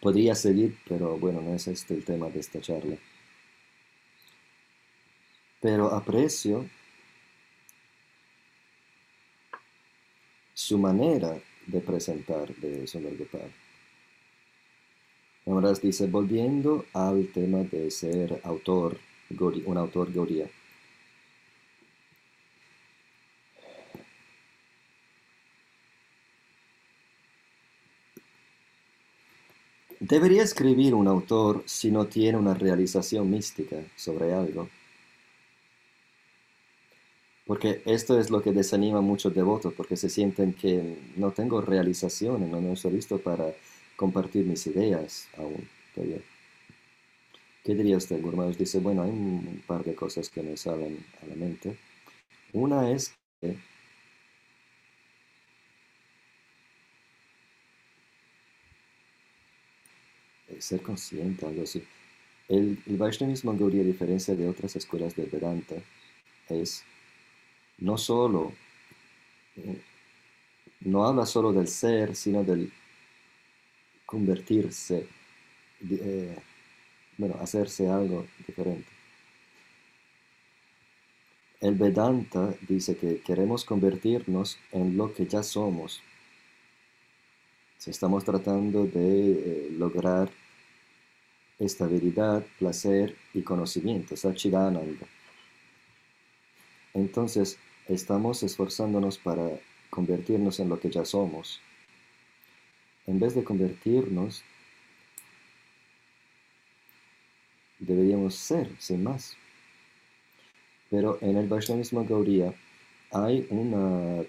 Podría 0.00 0.34
seguir, 0.34 0.78
pero 0.88 1.18
bueno, 1.18 1.40
no 1.40 1.54
es 1.54 1.66
este 1.66 1.94
el 1.94 2.04
tema 2.04 2.28
de 2.30 2.40
esta 2.40 2.60
charla. 2.60 2.96
Pero 5.60 5.92
aprecio 5.92 6.68
su 10.54 10.78
manera 10.78 11.40
de 11.68 11.80
presentar 11.80 12.54
de 12.56 12.86
Gopal. 13.18 13.52
Ahora 15.46 15.72
dice, 15.74 16.06
volviendo 16.06 16.84
al 16.92 17.28
tema 17.28 17.58
de 17.58 17.90
ser 17.90 18.40
autor, 18.44 18.98
un 19.64 19.76
autor 19.78 20.12
Gaudiya. 20.12 20.48
Debería 30.00 30.42
escribir 30.42 30.94
un 30.94 31.08
autor 31.08 31.62
si 31.66 31.90
no 31.90 32.06
tiene 32.06 32.38
una 32.38 32.54
realización 32.54 33.30
mística 33.30 33.76
sobre 33.96 34.32
algo. 34.32 34.68
Porque 37.48 37.80
esto 37.86 38.20
es 38.20 38.28
lo 38.28 38.42
que 38.42 38.52
desanima 38.52 38.98
a 38.98 39.00
muchos 39.00 39.34
devotos, 39.34 39.72
porque 39.72 39.96
se 39.96 40.10
sienten 40.10 40.52
que 40.52 40.98
no 41.16 41.30
tengo 41.30 41.62
realización, 41.62 42.50
no, 42.50 42.74
estoy 42.74 42.92
listo 42.92 43.16
para 43.18 43.54
compartir 43.96 44.44
mis 44.44 44.66
ideas 44.66 45.26
aún. 45.38 45.66
¿Qué 47.64 47.74
diría 47.74 47.96
usted, 47.96 48.20
Gurmados? 48.20 48.58
Dice, 48.58 48.80
bueno, 48.80 49.02
hay 49.02 49.10
un 49.10 49.62
par 49.66 49.82
de 49.82 49.94
cosas 49.94 50.28
que 50.28 50.42
me 50.42 50.58
salen 50.58 51.02
a 51.22 51.26
la 51.26 51.36
mente. 51.36 51.78
Una 52.52 52.90
es 52.90 53.14
que 53.40 53.56
ser 60.58 60.82
consciente, 60.82 61.46
algo 61.46 61.62
así. 61.62 61.82
El, 62.46 62.78
el 62.84 62.96
Vaishnavismo 62.98 63.56
Gaudiya, 63.56 63.84
a 63.84 63.86
diferencia 63.86 64.36
de 64.36 64.46
otras 64.46 64.76
escuelas 64.76 65.16
de 65.16 65.24
Vedanta, 65.24 65.76
es 66.50 66.84
no 67.78 67.96
solo, 67.96 68.52
eh, 69.56 69.80
no 70.80 71.04
habla 71.04 71.26
solo 71.26 71.52
del 71.52 71.68
ser, 71.68 72.14
sino 72.14 72.44
del 72.44 72.72
convertirse, 74.06 75.06
eh, 75.90 76.36
bueno, 77.16 77.36
hacerse 77.40 77.88
algo 77.88 78.26
diferente. 78.46 78.88
El 81.60 81.74
Vedanta 81.74 82.54
dice 82.68 82.96
que 82.96 83.20
queremos 83.20 83.64
convertirnos 83.64 84.58
en 84.70 84.96
lo 84.96 85.12
que 85.12 85.26
ya 85.26 85.42
somos. 85.42 86.00
Si 87.78 87.90
estamos 87.90 88.24
tratando 88.24 88.84
de 88.84 89.32
eh, 89.32 89.68
lograr 89.72 90.30
estabilidad, 91.58 92.46
placer 92.58 93.16
y 93.34 93.42
conocimiento, 93.42 94.16
Sachidananda. 94.16 95.06
Entonces, 96.94 97.58
estamos 97.88 98.42
esforzándonos 98.42 99.18
para 99.18 99.58
convertirnos 99.90 100.60
en 100.60 100.68
lo 100.68 100.78
que 100.78 100.90
ya 100.90 101.04
somos. 101.04 101.60
En 103.06 103.18
vez 103.18 103.34
de 103.34 103.42
convertirnos, 103.42 104.42
deberíamos 107.78 108.34
ser, 108.34 108.70
sin 108.78 109.02
más. 109.02 109.36
Pero 110.90 111.18
en 111.20 111.36
el 111.36 111.48
Vaishnavismo 111.48 112.04
Gaudiya 112.04 112.54
hay 113.10 113.46
una 113.50 114.22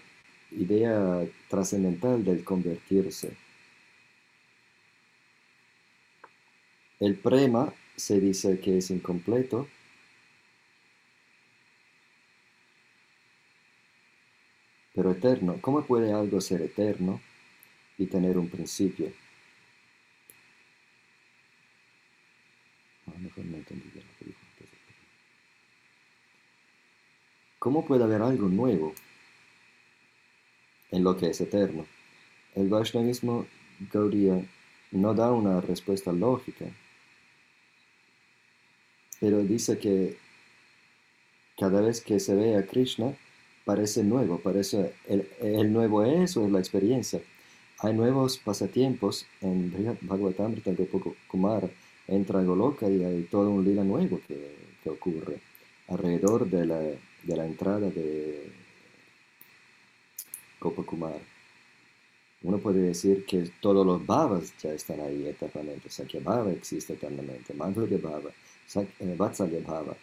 idea 0.52 1.26
trascendental 1.50 2.24
del 2.24 2.44
convertirse. 2.44 3.36
El 7.00 7.16
prema 7.16 7.74
se 7.96 8.20
dice 8.20 8.60
que 8.60 8.78
es 8.78 8.90
incompleto. 8.92 9.68
Pero 15.00 15.12
eterno. 15.12 15.58
¿Cómo 15.62 15.86
puede 15.86 16.12
algo 16.12 16.42
ser 16.42 16.62
eterno 16.62 17.22
y 17.98 18.06
tener 18.08 18.38
un 18.38 18.50
principio? 18.50 19.14
¿Cómo 27.60 27.86
puede 27.86 28.04
haber 28.04 28.22
algo 28.22 28.50
nuevo 28.50 28.94
en 30.92 31.06
lo 31.06 31.16
que 31.16 31.28
es 31.28 31.40
eterno? 31.40 31.86
El 32.56 32.68
Vaishnavismo 32.68 33.48
Gaudiya 33.94 34.44
no 34.92 35.14
da 35.14 35.32
una 35.32 35.62
respuesta 35.62 36.12
lógica 36.12 36.66
pero 39.22 39.44
dice 39.44 39.80
que 39.80 40.18
cada 41.58 41.80
vez 41.80 42.02
que 42.02 42.20
se 42.20 42.36
ve 42.36 42.58
a 42.58 42.66
Krishna 42.66 43.16
parece 43.70 44.04
nuevo, 44.04 44.40
parece 44.40 44.94
el, 45.08 45.72
nuevo 45.72 46.04
es 46.04 46.36
o 46.38 46.48
es 46.48 46.52
la 46.52 46.58
experiencia. 46.58 47.22
Hay 47.78 47.94
nuevos 47.94 48.40
pasatiempos 48.40 49.28
en 49.42 49.72
Bhagavatamrita 50.02 50.72
de 50.72 50.90
Kumar, 51.28 51.70
entra 52.08 52.42
Goloka 52.42 52.90
y 52.90 53.04
hay 53.04 53.28
todo 53.30 53.52
un 53.52 53.64
lila 53.64 53.84
nuevo 53.84 54.20
que, 54.28 54.58
ocurre 54.90 55.40
alrededor 55.88 56.50
de 56.50 56.66
la, 56.66 56.80
de 56.80 57.38
la 57.38 57.46
entrada 57.46 57.92
de 57.92 58.52
Gopakumar. 60.60 61.20
Uno 62.42 62.58
puede 62.58 62.82
decir 62.82 63.24
que 63.24 63.52
todos 63.62 63.86
los 63.86 64.04
bhavas 64.04 64.52
ya 64.64 64.74
están 64.74 65.00
ahí 65.02 65.28
eternamente, 65.28 65.90
que 66.08 66.20
bhava 66.22 66.52
existe 66.52 66.94
eternamente, 66.94 67.54
de 67.54 67.98
bhava 67.98 68.32
eh, 68.76 69.16
Vatsalya 69.16 69.60
Bhava. 69.60 69.96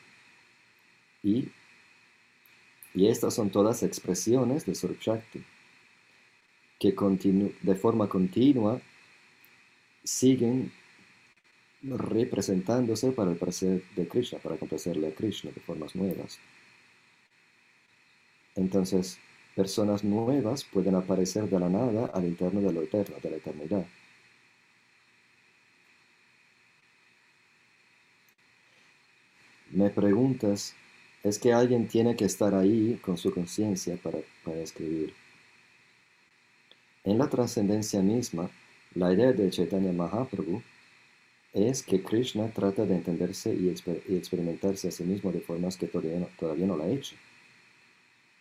Y, 1.24 1.48
y 2.96 3.08
estas 3.08 3.34
son 3.34 3.50
todas 3.50 3.82
expresiones 3.82 4.64
de 4.64 4.74
Surukshakti 4.74 5.44
que 6.80 6.94
de 7.62 7.74
forma 7.74 8.08
continua 8.08 8.80
siguen 10.02 10.72
representándose 11.82 13.12
para 13.12 13.32
el 13.32 13.36
placer 13.36 13.82
de 13.94 14.08
Krishna, 14.08 14.38
para 14.38 14.56
complacerle 14.56 15.08
a 15.08 15.14
Krishna 15.14 15.50
de 15.50 15.60
formas 15.60 15.94
nuevas. 15.94 16.38
Entonces, 18.54 19.18
personas 19.54 20.02
nuevas 20.02 20.64
pueden 20.64 20.94
aparecer 20.94 21.48
de 21.50 21.60
la 21.60 21.68
nada 21.68 22.06
al 22.06 22.24
interno 22.24 22.62
de 22.62 22.72
lo 22.72 22.82
eterno, 22.82 23.16
de 23.22 23.30
la 23.30 23.36
eternidad. 23.36 23.86
Me 29.70 29.90
preguntas, 29.90 30.74
¿es 31.28 31.38
que 31.38 31.52
alguien 31.52 31.88
tiene 31.88 32.16
que 32.16 32.24
estar 32.24 32.54
ahí 32.54 32.98
con 33.02 33.16
su 33.16 33.32
conciencia 33.32 33.96
para, 34.02 34.18
para 34.44 34.60
escribir? 34.60 35.12
En 37.04 37.18
la 37.18 37.28
trascendencia 37.28 38.00
misma, 38.00 38.50
la 38.94 39.12
idea 39.12 39.32
de 39.32 39.50
Chaitanya 39.50 39.92
Mahaprabhu 39.92 40.62
es 41.52 41.82
que 41.82 42.02
Krishna 42.02 42.48
trata 42.50 42.84
de 42.84 42.96
entenderse 42.96 43.54
y, 43.54 43.68
experimentarse 43.68 44.88
a 44.88 44.90
sí 44.90 45.04
mismo 45.04 45.32
de 45.32 45.40
formas 45.40 45.76
que 45.76 45.86
todavía 45.86 46.18
no, 46.18 46.28
todavía 46.38 46.66
no 46.66 46.76
la 46.76 46.84
ha 46.84 46.88
hecho, 46.88 47.16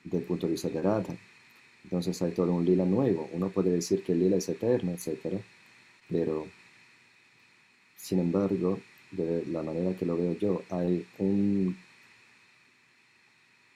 del 0.03 0.23
punto 0.23 0.47
de 0.47 0.53
vista 0.53 0.69
de 0.69 0.81
Radha. 0.81 1.15
Entonces 1.83 2.21
hay 2.21 2.31
todo 2.31 2.51
un 2.53 2.65
lila 2.65 2.85
nuevo. 2.85 3.29
Uno 3.31 3.49
puede 3.49 3.71
decir 3.71 4.03
que 4.03 4.11
el 4.11 4.19
lila 4.19 4.37
es 4.37 4.49
eterno, 4.49 4.91
etc. 4.91 5.39
Pero, 6.09 6.47
sin 7.95 8.19
embargo, 8.19 8.79
de 9.11 9.45
la 9.45 9.63
manera 9.63 9.95
que 9.95 10.05
lo 10.05 10.17
veo 10.17 10.33
yo, 10.37 10.63
hay 10.69 11.05
un, 11.19 11.77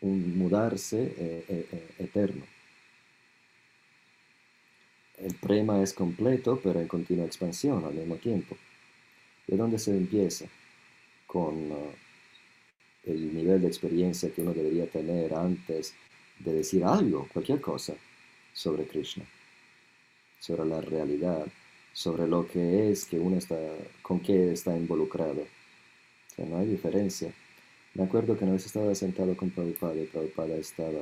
un 0.02 0.38
mudarse 0.38 1.02
eh, 1.18 1.46
eh, 1.48 1.68
eh, 1.72 1.90
eterno. 2.00 2.46
El 5.18 5.36
prema 5.36 5.82
es 5.82 5.94
completo, 5.94 6.60
pero 6.64 6.80
en 6.80 6.88
continua 6.88 7.26
expansión 7.26 7.84
al 7.84 7.94
mismo 7.94 8.16
tiempo. 8.16 8.56
¿De 9.48 9.58
dónde 9.58 9.78
se 9.78 9.92
empieza? 9.92 10.46
Con 11.28 11.72
el 13.06 13.34
nivel 13.34 13.62
de 13.62 13.68
experiencia 13.68 14.32
que 14.32 14.42
uno 14.42 14.54
debería 14.54 14.90
tener 14.90 15.34
antes 15.34 15.94
de 16.40 16.54
decir 16.54 16.84
algo, 16.86 17.28
cualquier 17.34 17.60
cosa, 17.60 17.96
sobre 18.54 18.86
Krishna, 18.86 19.26
sobre 20.40 20.66
la 20.66 20.80
realidad, 20.80 21.46
sobre 21.92 22.28
lo 22.28 22.48
que 22.48 22.92
es 22.92 23.06
que 23.06 23.20
uno 23.20 23.38
está, 23.38 23.58
con 24.02 24.22
qué 24.22 24.54
está 24.54 24.76
involucrado. 24.76 25.46
O 26.38 26.46
no 26.46 26.60
hay 26.60 26.68
diferencia. 26.68 27.34
Me 27.96 28.04
acuerdo 28.04 28.38
que 28.38 28.44
una 28.44 28.54
vez 28.54 28.66
estaba 28.66 28.94
sentado 28.96 29.36
con 29.36 29.50
Prabhupada 29.50 29.96
y 29.96 30.06
Prabhupada 30.06 30.56
estaba, 30.56 31.02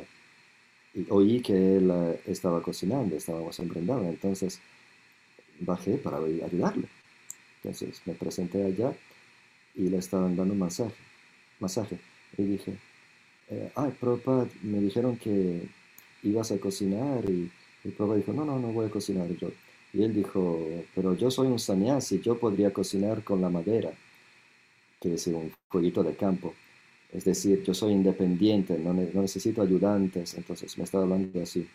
y 0.94 1.06
oí 1.10 1.42
que 1.42 1.78
él 1.78 1.92
uh, 1.92 2.16
estaba 2.26 2.62
cocinando, 2.62 3.16
estábamos 3.16 3.60
en 3.60 3.72
entonces 4.10 4.60
bajé 5.60 5.98
para 5.98 6.18
ayudarle. 6.18 6.88
Entonces 7.64 8.02
me 8.06 8.14
presenté 8.14 8.64
allá 8.64 8.94
y 9.76 9.90
le 9.90 9.98
estaban 9.98 10.36
dando 10.36 10.54
un 10.54 10.60
masaje. 10.60 10.96
masaje. 11.60 11.98
Y 12.38 12.44
dije, 12.44 12.74
eh, 13.50 13.72
ay, 13.76 13.92
Prabhupada, 14.00 14.48
me 14.64 14.80
dijeron 14.80 15.18
que 15.18 15.68
ibas 16.24 16.52
a 16.52 16.60
cocinar 16.60 17.24
y, 17.30 17.52
el 17.84 17.92
Prabhupada 17.94 18.20
dijo, 18.20 18.34
no, 18.34 18.46
no, 18.46 18.60
no 18.60 18.70
voy 18.70 18.88
a 18.88 18.90
cocinar 18.90 19.28
yo. 19.38 19.50
Y 19.94 20.04
él 20.04 20.14
dijo, 20.14 20.60
pero 20.96 21.16
yo 21.16 21.32
soy 21.32 21.48
un 21.48 21.60
sannyasi, 21.60 22.20
yo 22.22 22.38
podría 22.38 22.74
cocinar 22.74 23.24
con 23.24 23.42
la 23.42 23.50
madera, 23.50 23.92
que 25.00 25.14
es 25.14 25.28
un 25.28 25.52
fueguito 25.70 26.04
de 26.04 26.16
campo. 26.16 26.54
Es 27.12 27.26
decir, 27.26 27.64
yo 27.64 27.74
soy 27.74 27.94
independiente, 27.94 28.78
no, 28.78 28.94
necesito 28.94 29.62
ayudantes, 29.62 30.34
entonces 30.36 30.78
me 30.78 30.84
estaba 30.84 31.04
hablando 31.04 31.42
así. 31.42 31.68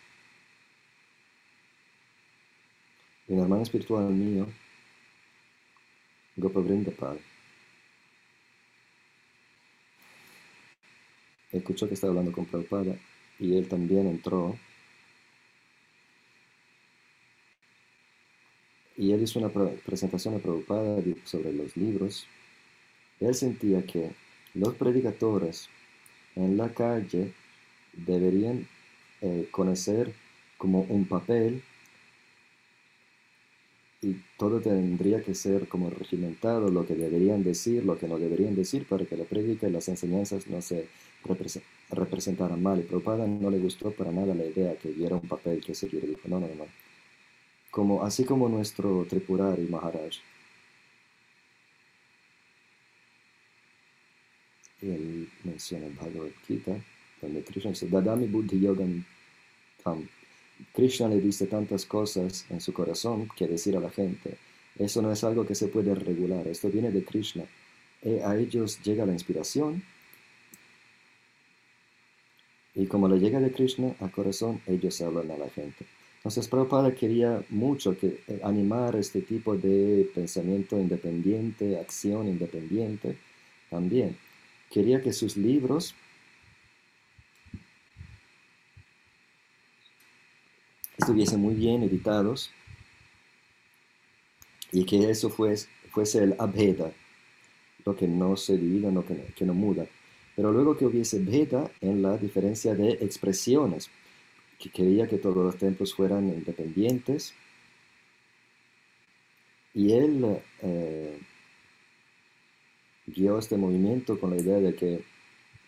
Y 3.29 3.33
un 3.33 3.41
hermano 3.41 3.63
espiritual 3.63 4.11
mío 4.11 4.47
Gopavrindapal. 6.37 7.21
Escuchó 11.51 11.87
que 11.87 11.95
estaba 11.95 12.11
hablando 12.13 12.33
con 12.33 12.47
Prabhupada 12.47 12.97
y 13.39 13.57
él 13.57 13.69
también 13.69 14.07
entró. 14.07 14.59
Y 18.97 19.13
él 19.13 19.23
hizo 19.23 19.39
una 19.39 19.51
presentación 19.51 20.35
a 20.35 20.39
Prabhupada 20.39 21.03
sobre 21.25 21.53
los 21.53 21.77
libros. 21.77 22.27
Él 23.21 23.35
sentía 23.35 23.85
que 23.85 24.13
los 24.55 24.75
predicadores 24.75 25.69
en 26.37 26.57
la 26.57 26.69
calle 26.71 27.33
deberían 27.93 28.67
eh, 29.21 29.49
conocer 29.51 30.13
como 30.59 30.83
un 30.83 31.05
papel 31.07 31.63
y 34.03 34.17
todo 34.37 34.61
tendría 34.61 35.23
que 35.23 35.35
ser 35.35 35.69
como 35.69 35.89
regimentado, 35.89 36.69
lo 36.69 36.85
que 36.85 36.97
deberían 36.97 37.45
decir, 37.45 37.85
lo 37.85 37.97
que 37.97 38.09
no 38.09 38.19
deberían 38.19 38.57
decir, 38.57 38.85
para 38.85 39.05
que 39.05 39.17
la 39.17 39.25
prédica 39.25 39.69
y 39.69 39.71
las 39.71 39.89
enseñanzas 39.89 40.49
no 40.49 40.61
se 40.61 40.89
representaran 41.91 42.61
mal. 42.61 42.81
Y 42.81 42.83
Prabhupada 42.83 43.29
no 43.29 43.49
le 43.49 43.59
gustó 43.59 43.93
para 43.93 44.11
nada 44.11 44.35
la 44.35 44.45
idea 44.45 44.75
que 44.77 44.89
hubiera 44.89 45.15
un 45.15 45.29
papel 45.29 45.65
que 45.65 45.75
seguir. 45.77 46.05
Dijo, 46.05 46.21
no, 46.27 46.41
no. 46.41 46.49
Como, 47.71 48.03
así 48.03 48.25
como 48.25 48.49
nuestro 48.49 49.07
Tripurari 49.09 49.69
Maharaj. 49.69 50.15
Y 54.83 54.91
él 54.91 55.29
menciona 55.45 55.87
en 55.87 55.97
Bhagavad 55.97 56.31
Gita, 56.47 56.77
donde 57.21 57.43
Krishna 57.43 57.71
dice, 57.71 57.89
Dadami 57.89 58.27
Buddhi 58.27 58.61
Yogam 58.61 59.05
Tam 59.83 60.09
Krishna 60.73 61.09
le 61.09 61.21
dice 61.21 61.47
tantas 61.47 61.87
cosas 61.87 62.47
en 62.51 62.61
su 62.61 62.73
corazón 62.73 63.29
que 63.37 63.47
decir 63.47 63.77
a 63.77 63.81
la 63.81 63.91
gente. 63.91 64.37
Eso 64.79 65.03
no 65.03 65.13
es 65.13 65.25
algo 65.25 65.47
que 65.47 65.55
se 65.55 65.69
puede 65.69 65.95
regular, 65.95 66.47
esto 66.47 66.71
viene 66.71 66.91
de 66.91 67.05
Krishna. 67.05 67.45
Y 68.03 68.19
a 68.19 68.37
ellos 68.37 68.81
llega 68.83 69.07
la 69.07 69.13
inspiración 69.13 69.83
y 72.75 72.87
como 72.87 73.07
le 73.07 73.19
llega 73.19 73.39
de 73.39 73.53
Krishna 73.53 73.95
al 74.01 74.11
corazón, 74.11 74.61
ellos 74.67 75.01
hablan 75.03 75.31
a 75.31 75.37
la 75.37 75.51
gente. 75.51 75.85
Entonces 76.17 76.49
Prabhupada 76.49 76.95
quería 76.95 77.45
mucho 77.51 77.99
que, 77.99 78.21
eh, 78.29 78.41
animar 78.45 78.97
este 78.97 79.23
tipo 79.23 79.57
de 79.57 80.09
pensamiento 80.15 80.79
independiente, 80.79 81.79
acción 81.79 82.29
independiente 82.29 83.17
también. 83.69 84.17
Quería 84.73 85.03
que 85.03 85.13
sus 85.13 85.37
libros 85.37 85.95
estuviesen 90.97 91.41
muy 91.41 91.55
bien 91.55 91.83
editados 91.83 92.51
y 94.73 94.87
que 94.87 95.11
eso 95.11 95.29
fuese, 95.29 95.69
fuese 95.91 96.25
el 96.25 96.37
abheda, 96.39 96.91
lo 97.85 97.95
que 97.95 98.09
no 98.09 98.35
se 98.37 98.57
divide, 98.57 98.91
lo 98.91 99.05
que, 99.05 99.35
que 99.37 99.45
no 99.45 99.53
muda. 99.53 99.87
Pero 100.35 100.51
luego 100.51 100.79
que 100.79 100.87
hubiese 100.87 101.19
bheda 101.19 101.71
en 101.83 102.01
la 102.01 102.17
diferencia 102.17 102.75
de 102.75 102.93
expresiones, 102.93 103.91
que 104.59 104.71
quería 104.71 105.07
que 105.07 105.19
todos 105.19 105.45
los 105.45 105.59
templos 105.59 105.93
fueran 105.95 106.29
independientes. 106.29 107.35
Y 109.75 109.93
él 109.93 110.41
eh, 110.63 111.19
guió 113.07 113.39
este 113.39 113.57
movimiento 113.57 114.19
con 114.19 114.31
la 114.31 114.37
idea 114.37 114.59
de 114.59 114.75
que, 114.75 115.05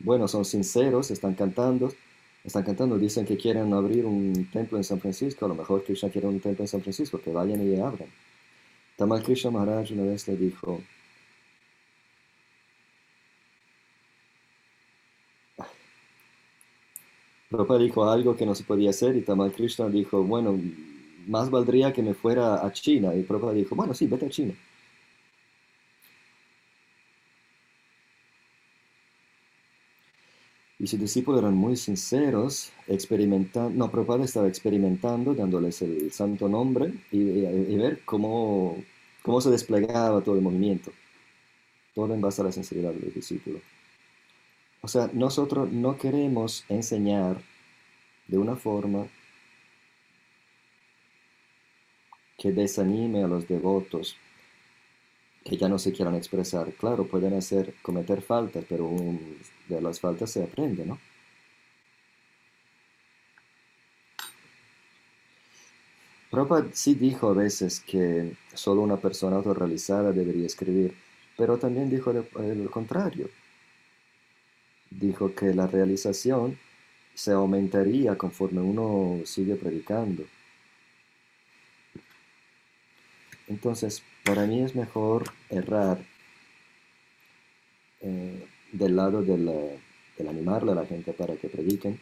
bueno, 0.01 0.29
son 0.29 0.45
sinceros, 0.45 1.11
están 1.11 1.35
cantando, 1.35 1.93
están 2.45 2.65
cantando, 2.65 2.99
dicen 2.99 3.25
que 3.25 3.37
quieren 3.37 3.73
abrir 3.73 4.07
un 4.07 4.49
templo 4.53 4.79
en 4.79 4.85
San 4.85 5.01
Francisco, 5.01 5.45
a 5.47 5.49
lo 5.49 5.55
mejor 5.55 5.85
Krishna 5.85 6.11
quiere 6.11 6.29
un 6.29 6.41
templo 6.41 6.65
en 6.65 6.69
San 6.69 6.83
Francisco, 6.83 7.21
que 7.21 7.33
vayan 7.33 7.67
y 7.67 7.81
abran. 7.81 8.09
Tamal 8.97 9.23
Krishna 9.23 9.51
Maharaj 9.51 9.93
una 9.93 10.05
vez 10.05 10.29
le 10.29 10.37
dijo, 10.37 10.81
Prabhupada 17.55 17.81
dijo 17.81 18.09
algo 18.11 18.37
que 18.37 18.47
no 18.47 18.55
se 18.55 18.65
podía 18.65 18.91
hacer 18.91 19.17
y 19.17 19.23
Tamal 19.23 19.53
Krishna 19.53 19.89
dijo, 19.89 20.23
bueno, 20.25 20.59
más 21.27 21.51
valdría 21.51 21.93
que 21.93 22.03
me 22.03 22.15
fuera 22.15 22.65
a 22.65 22.73
China. 22.73 23.15
Y 23.15 23.23
Prabhupada 23.23 23.55
dijo, 23.55 23.75
bueno, 23.77 23.95
sí, 23.95 24.07
vete 24.07 24.27
a 24.27 24.31
China. 24.31 24.55
Y 30.85 30.87
sus 30.87 31.01
discípulos 31.01 31.41
eran 31.41 31.55
muy 31.55 31.77
sinceros, 31.77 32.71
experimentando, 32.87 33.71
no, 33.71 33.91
Prabhupada 33.91 34.23
estaba 34.23 34.49
experimentando, 34.49 35.33
dándoles 35.33 35.81
el 35.81 36.13
santo 36.13 36.47
nombre 36.47 36.93
y, 37.11 37.75
ver 37.77 38.03
cómo, 38.05 38.77
cómo 39.23 39.41
se 39.41 39.49
desplegaba 39.49 40.21
todo 40.21 40.35
el 40.35 40.43
movimiento. 40.43 40.93
Todo 41.95 42.13
en 42.13 42.21
base 42.21 42.43
a 42.43 42.45
la 42.45 42.53
sinceridad 42.53 42.93
del 42.93 43.15
discípulo. 43.15 43.61
O 44.83 44.89
sea, 44.89 45.09
nosotros 45.15 45.73
no 45.73 45.97
queremos 45.97 46.67
enseñar 46.69 47.41
de 48.29 48.37
una 48.37 48.55
forma 48.55 49.07
que 52.37 52.53
desanime 52.53 53.25
a 53.25 53.27
los 53.27 53.49
devotos 53.49 54.19
que 55.47 55.57
ya 55.57 55.67
no 55.67 55.79
se 55.79 55.95
quieran 55.95 56.15
expresar. 56.15 56.75
Claro, 56.75 57.07
pueden 57.07 57.33
hacer, 57.33 57.75
cometer 57.81 58.21
faltas, 58.21 58.67
pero 58.69 58.91
de 59.69 59.81
las 59.81 60.01
faltas 60.01 60.31
se 60.31 60.43
aprende, 60.43 60.85
¿no? 60.85 60.99
Prabhupada 66.31 66.67
sí 66.73 66.95
dijo 66.95 67.29
a 67.29 67.35
veces 67.35 67.79
que 67.79 68.37
solo 68.55 68.83
una 68.83 68.97
persona 68.97 69.37
autorrealizada 69.37 70.11
debería 70.11 70.47
escribir, 70.47 70.95
pero 71.37 71.59
también 71.59 71.89
dijo 71.89 72.13
lo 72.13 72.71
contrario. 72.71 73.31
Dijo 74.91 75.33
que 75.35 75.55
la 75.55 75.69
realización 75.69 76.59
se 77.15 77.33
aumentaría 77.33 78.19
conforme 78.19 78.61
uno 78.61 79.25
sigue 79.25 79.55
predicando. 79.55 80.25
Entonces, 83.47 84.03
para 84.25 84.47
mí 84.47 84.63
es 84.63 84.75
mejor 84.75 85.25
errar 85.51 85.99
eh, 88.01 88.47
del 88.75 88.97
lado 88.97 89.23
del, 89.23 89.51
del 90.19 90.29
animarle 90.29 90.73
a 90.73 90.75
la 90.75 90.87
gente 90.87 91.13
para 91.13 91.37
que 91.37 91.49
prediquen, 91.49 91.99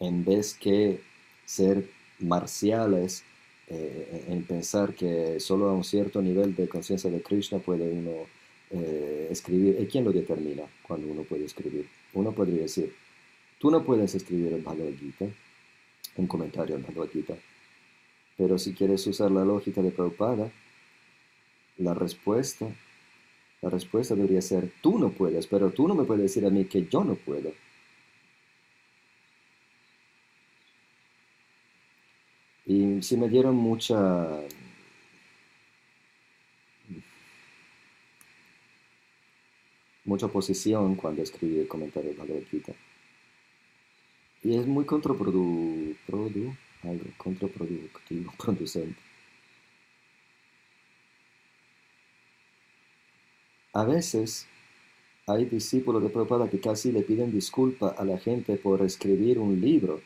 en 0.00 0.24
vez 0.24 0.54
que 0.54 1.00
ser 1.44 1.84
marciales 2.18 3.24
eh, 3.68 4.24
en 4.28 4.42
pensar 4.42 4.94
que 4.94 5.38
solo 5.38 5.68
a 5.68 5.72
un 5.72 5.84
cierto 5.84 6.20
nivel 6.20 6.56
de 6.56 6.68
conciencia 6.68 7.10
de 7.10 7.22
Krishna 7.22 7.58
puede 7.58 7.88
uno 7.88 8.26
eh, 8.70 9.28
escribir. 9.30 9.76
¿Y 9.80 9.86
quién 9.86 10.04
lo 10.04 10.12
determina 10.12 10.64
cuando 10.82 11.06
uno 11.06 11.22
puede 11.22 11.44
escribir? 11.44 11.86
Uno 12.14 12.32
podría 12.32 12.62
decir, 12.62 12.92
tú 13.58 13.70
no 13.70 13.84
puedes 13.84 14.14
escribir 14.14 14.52
el 14.52 14.62
Bhagavad 14.62 14.94
Gita, 14.98 15.26
un 16.16 16.26
comentario 16.26 16.74
al 16.74 16.82
Bhagavad 16.82 17.10
Gita, 17.10 17.34
pero 18.36 18.58
si 18.58 18.72
quieres 18.72 19.06
usar 19.06 19.30
la 19.30 19.44
lógica 19.44 19.82
de 19.82 19.90
Prabhupada, 19.90 20.50
la 21.78 21.94
respuesta, 21.94 22.66
la 23.62 23.70
respuesta 23.70 24.14
debería 24.14 24.40
ser, 24.40 24.72
tú 24.80 24.98
no 24.98 25.10
puedes, 25.10 25.46
pero 25.46 25.70
tú 25.70 25.86
no 25.86 25.94
me 25.94 26.04
puedes 26.04 26.22
decir 26.22 26.46
a 26.46 26.50
mí 26.50 26.64
que 26.64 26.86
yo 26.86 27.04
no 27.04 27.14
puedo. 27.14 27.52
Y 32.66 33.02
sí 33.02 33.16
me 33.16 33.28
dieron 33.28 33.56
mucha... 33.56 34.40
mucha 40.04 40.26
oposición 40.26 40.96
cuando 40.96 41.22
escribí 41.22 41.60
el 41.60 41.68
comentario 41.68 42.10
de 42.10 42.16
Bhagavad 42.16 42.42
Gita. 42.50 42.72
Y 44.42 44.56
es 44.56 44.66
muy 44.66 44.84
contraprodu, 44.84 45.94
algo, 46.82 47.04
contraproductivo, 47.16 48.32
producente. 48.38 49.09
A 53.72 53.84
veces 53.84 54.46
hay 55.26 55.44
discípulos 55.44 56.02
de 56.02 56.08
Prabhupada 56.08 56.48
que 56.48 56.60
casi 56.60 56.90
le 56.90 57.02
piden 57.02 57.30
disculpa 57.30 57.88
a 57.88 58.04
la 58.04 58.18
gente 58.18 58.56
por 58.56 58.82
escribir 58.82 59.38
un 59.38 59.60
libro 59.60 60.00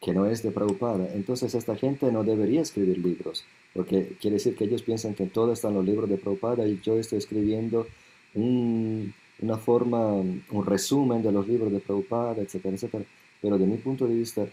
que 0.00 0.12
no 0.12 0.26
es 0.26 0.42
de 0.42 0.50
Prabhupada. 0.50 1.08
Entonces 1.14 1.54
esta 1.54 1.76
gente 1.76 2.10
no 2.12 2.24
debería 2.24 2.60
escribir 2.60 2.98
libros, 2.98 3.44
porque 3.72 4.16
quiere 4.20 4.34
decir 4.34 4.56
que 4.56 4.64
ellos 4.64 4.82
piensan 4.82 5.14
que 5.14 5.26
todo 5.26 5.52
está 5.52 5.68
en 5.68 5.74
los 5.74 5.84
libros 5.84 6.08
de 6.08 6.18
Prabhupada 6.18 6.66
y 6.66 6.80
yo 6.82 6.98
estoy 6.98 7.18
escribiendo 7.18 7.86
una 8.34 9.58
forma, 9.58 10.12
un 10.14 10.66
resumen 10.66 11.22
de 11.22 11.32
los 11.32 11.46
libros 11.48 11.72
de 11.72 11.80
Prabhupada, 11.80 12.42
etcétera, 12.42 12.74
etcétera. 12.74 13.04
Pero 13.40 13.58
de 13.58 13.66
mi 13.66 13.76
punto 13.76 14.06
de 14.06 14.14
vista, 14.14 14.46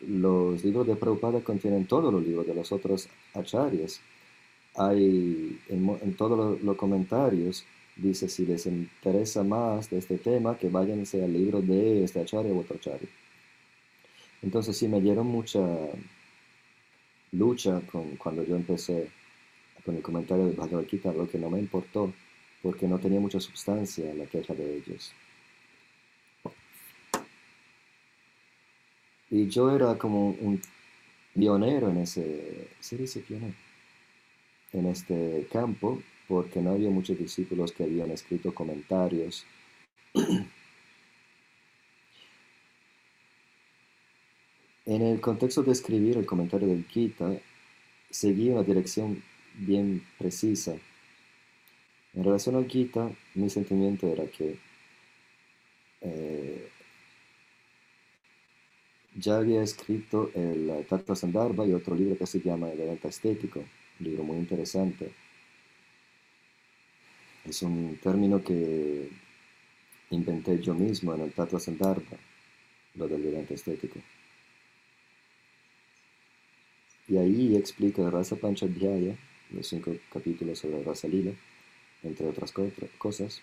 los 0.00 0.64
libros 0.64 0.86
de 0.86 0.96
Prabhupada 0.96 1.40
contienen 1.40 1.86
todos 1.86 2.12
los 2.12 2.22
libros 2.22 2.46
de 2.46 2.54
los 2.54 2.72
otros 2.72 3.08
acharyas. 3.32 4.00
Hay 4.76 5.60
en, 5.68 6.14
todos 6.16 6.60
los, 6.62 6.76
comentarios, 6.76 7.64
dice 7.96 8.28
si 8.28 8.44
les 8.44 8.66
interesa 8.66 9.44
más 9.44 9.90
de 9.90 9.98
este 9.98 10.18
tema, 10.18 10.58
que 10.58 10.68
váyanse 10.68 11.22
al 11.22 11.32
libro 11.32 11.62
de 11.62 12.04
este 12.04 12.20
acharya 12.20 12.52
u 12.52 12.60
otro 12.60 12.76
acharya. 12.76 13.08
Entonces 14.42 14.76
sí 14.76 14.88
me 14.88 15.00
dieron 15.00 15.26
mucha 15.26 15.60
lucha 17.32 17.80
con, 17.90 18.16
cuando 18.16 18.44
yo 18.44 18.56
empecé 18.56 19.10
con 19.84 19.96
el 19.96 20.02
comentario 20.02 20.46
de 20.46 20.52
Bhagavad 20.52 20.86
Gita, 20.86 21.12
lo 21.12 21.28
que 21.28 21.38
no 21.38 21.50
me 21.50 21.58
importó, 21.58 22.12
porque 22.62 22.88
no 22.88 22.98
tenía 22.98 23.20
mucha 23.20 23.40
sustancia 23.40 24.10
en 24.10 24.18
la 24.18 24.26
queja 24.26 24.54
de 24.54 24.76
ellos. 24.76 25.12
Y 29.30 29.48
yo 29.48 29.74
era 29.74 29.96
como 29.98 30.30
un 30.30 30.60
pionero 31.34 31.90
en 31.90 31.98
ese, 31.98 32.68
¿se 32.80 32.96
dice 32.96 33.20
pionero? 33.20 33.63
En 34.74 34.86
este 34.86 35.48
campo, 35.50 36.02
porque 36.28 36.60
no 36.60 36.72
había 36.72 36.90
muchos 36.90 37.18
discípulos 37.18 37.72
que 37.72 37.84
habían 37.84 38.10
escrito 38.10 38.52
comentarios 38.52 39.46
En 44.86 45.00
el 45.00 45.20
contexto 45.20 45.62
de 45.62 45.72
escribir 45.72 46.18
el 46.18 46.26
comentario 46.26 46.68
del 46.68 46.84
Gita, 46.84 47.32
seguí 48.10 48.50
una 48.50 48.62
dirección 48.62 49.22
bien 49.54 50.02
precisa. 50.18 50.76
En 52.12 52.22
relación 52.22 52.56
al 52.56 52.68
Gita, 52.68 53.10
mi 53.34 53.48
sentimiento 53.48 54.06
era 54.08 54.26
que 54.26 54.58
eh, 56.02 56.68
ya 59.16 59.38
había 59.38 59.62
escrito 59.62 60.30
el 60.34 60.84
Tattva 60.86 61.16
Sandarbha 61.16 61.66
y 61.66 61.72
otro 61.72 61.94
libro 61.94 62.18
que 62.18 62.26
se 62.26 62.40
llama 62.40 62.70
El 62.70 62.78
Vedanta 62.78 63.08
Estético, 63.08 63.64
libro 64.00 64.24
muy 64.24 64.38
interesante. 64.38 65.10
Es 67.44 67.62
un 67.62 67.98
término 68.02 68.42
que 68.42 69.10
inventé 70.10 70.60
yo 70.60 70.74
mismo 70.74 71.14
en 71.14 71.22
el 71.22 71.32
Tattva 71.32 71.60
Sandarbha, 71.60 72.16
lo 72.94 73.08
del 73.08 73.22
Vedanta 73.22 73.54
Estético. 73.54 74.00
Y 77.06 77.18
ahí 77.18 77.56
explica 77.56 78.08
Rasa 78.10 78.36
Panchadhyaya, 78.36 79.14
los 79.50 79.66
cinco 79.68 79.94
capítulos 80.10 80.58
sobre 80.58 80.82
Rasa 80.82 81.06
Lila, 81.06 81.32
entre 82.02 82.26
otras 82.26 82.52
cosas, 82.98 83.42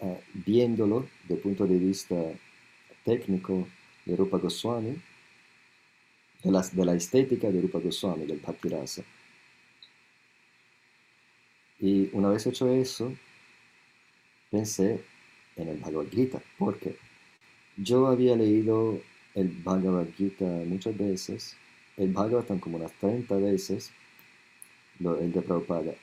ah, 0.00 0.16
viéndolo 0.34 1.08
el 1.28 1.38
punto 1.38 1.66
de 1.66 1.78
vista 1.78 2.14
técnico 3.04 3.66
de 4.04 4.16
Rupa 4.16 4.38
Goswami, 4.38 4.96
de 6.44 6.50
la, 6.52 6.62
de 6.62 6.84
la 6.84 6.94
estética 6.94 7.50
de 7.50 7.60
Rupa 7.60 7.80
Goswami, 7.80 8.26
del 8.26 8.38
Bhakti 8.38 8.68
Rasa. 8.68 9.02
Y 11.80 12.10
una 12.12 12.30
vez 12.30 12.46
hecho 12.46 12.68
eso, 12.72 13.12
pensé 14.50 15.00
en 15.56 15.68
el 15.68 15.78
Bhagavad 15.78 16.08
Gita, 16.10 16.42
porque 16.58 16.96
yo 17.76 18.06
había 18.06 18.36
leído 18.36 19.00
el 19.34 19.48
Bhagavad 19.48 20.06
Gita 20.16 20.44
muchas 20.44 20.96
veces 20.96 21.56
el 21.98 22.12
Bhagavatam 22.12 22.60
como 22.60 22.76
unas 22.76 22.92
30 22.92 23.36
veces, 23.36 23.90
el 25.00 25.32
de 25.32 25.42
Prabhupada. 25.42 25.94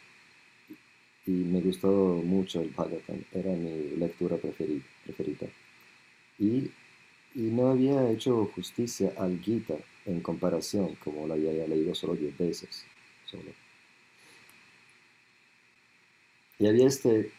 Y 1.25 1.31
me 1.31 1.61
gustó 1.61 2.21
mucho 2.23 2.61
el 2.61 2.69
Bhagavatam, 2.69 3.23
era 3.33 3.51
mi 3.51 3.95
lectura 3.97 4.38
preferida. 4.38 5.47
Y, 6.38 6.69
no 7.33 7.67
había 7.67 8.09
hecho 8.11 8.49
justicia 8.55 9.11
al 9.17 9.39
Gita 9.41 9.75
en 10.05 10.21
comparación, 10.21 10.95
como 11.03 11.27
lo 11.27 11.33
había 11.33 11.67
leído 11.67 11.93
solo 11.93 12.15
10 12.15 12.38
veces. 12.38 12.85
Solo. 13.25 13.64
Y 16.59 16.67
había 16.67 16.87
este 16.87 17.31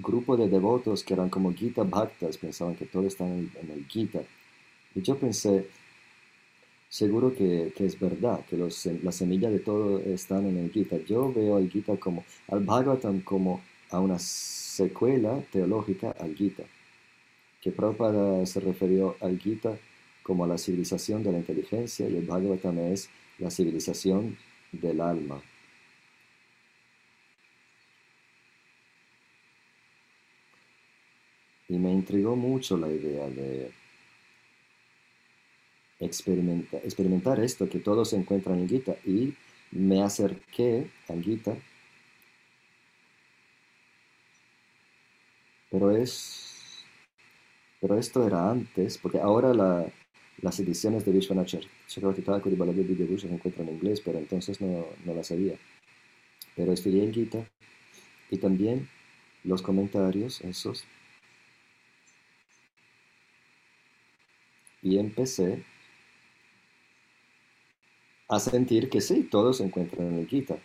grupo 0.00 0.36
de 0.36 0.48
devotos 0.48 1.02
que 1.02 1.14
eran 1.14 1.28
como 1.28 1.52
Gita 1.52 1.82
Bhaktas, 1.82 2.38
pensaban 2.38 2.76
que 2.76 2.86
todo 2.86 3.06
estaba 3.06 3.30
en 3.30 3.50
el, 3.70 3.86
Gita. 3.86 4.20
Y 4.94 5.02
yo 5.02 5.16
pensé, 5.16 5.66
seguro 6.88 7.34
que, 7.34 7.72
es 7.76 7.98
verdad, 7.98 8.44
que 8.46 8.56
los, 8.56 8.86
la 8.86 9.12
semilla 9.12 9.50
de 9.50 9.60
todo 9.60 9.98
están 10.00 10.46
en 10.46 10.58
el 10.58 10.70
Gita. 10.70 10.96
Yo 11.06 11.32
veo 11.32 11.56
al 11.56 11.70
Gita 11.70 11.96
como, 11.96 12.24
al 12.48 12.60
Bhagavatam 12.60 13.20
como 13.20 13.62
a 13.90 14.00
una 14.00 14.18
secuela 14.18 15.42
teológica 15.50 16.14
al 16.18 16.34
Gita. 16.34 16.64
Que 17.60 17.72
Prabhupada 17.72 18.46
se 18.46 18.60
refirió 18.60 19.16
al 19.20 19.38
Gita 19.38 19.76
como 20.22 20.44
a 20.44 20.46
la 20.46 20.58
civilización 20.58 21.22
de 21.22 21.32
la 21.32 21.38
inteligencia 21.38 22.08
y 22.08 22.16
el 22.16 22.26
Bhagavatam 22.26 22.78
es 22.78 23.10
la 23.38 23.50
civilización 23.50 24.36
del 24.72 25.00
alma. 25.00 25.42
Y 31.70 31.78
me 31.78 31.89
intrigó 32.00 32.36
mucho 32.36 32.76
la 32.76 32.88
idea 32.88 33.28
de 33.28 33.70
experimentar 36.00 37.40
esto, 37.40 37.68
que 37.68 37.78
todo 37.78 38.04
se 38.04 38.16
encuentra 38.16 38.54
en 38.54 38.68
Gita. 38.68 38.96
Y 39.04 39.34
me 39.70 40.02
acerqué 40.02 40.90
a 41.08 41.14
Gita. 41.14 41.56
Pero 45.70 45.90
es. 45.90 46.84
Pero 47.80 47.98
esto 47.98 48.26
era 48.26 48.50
antes, 48.50 48.98
porque 48.98 49.20
ahora 49.20 49.54
las 50.42 50.60
ediciones 50.60 51.04
de 51.04 51.12
Vishwanath 51.12 51.60
Chakravarti 51.86 52.22
Thakur 52.22 52.52
y 52.52 52.56
Baladev 52.56 53.18
se 53.18 53.26
encuentran 53.26 53.68
en 53.68 53.74
inglés, 53.76 54.02
pero 54.04 54.18
entonces 54.18 54.60
no, 54.60 54.86
no 55.06 55.14
las 55.14 55.28
sabía. 55.28 55.56
Pero 56.56 56.72
estudié 56.72 57.04
en 57.04 57.14
Gita 57.14 57.46
y 58.30 58.36
también 58.36 58.88
los 59.44 59.62
comentarios, 59.62 60.42
esos. 60.42 60.84
Y 64.82 64.98
empecé 64.98 65.64
a 68.28 68.38
sentir 68.38 68.88
que 68.88 69.00
sí, 69.00 69.24
todos 69.24 69.58
se 69.58 69.64
encuentran 69.64 70.06
en 70.08 70.18
el 70.20 70.28
Gita. 70.28 70.56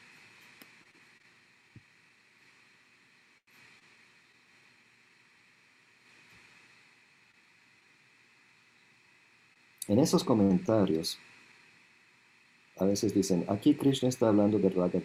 En 9.88 10.00
esos 10.00 10.24
comentarios, 10.24 11.20
a 12.78 12.86
veces 12.86 13.14
dicen, 13.14 13.46
aquí 13.48 13.76
Krishna 13.76 14.10
está 14.10 14.28
hablando 14.30 14.58
de 14.60 14.70
Raga 14.70 15.00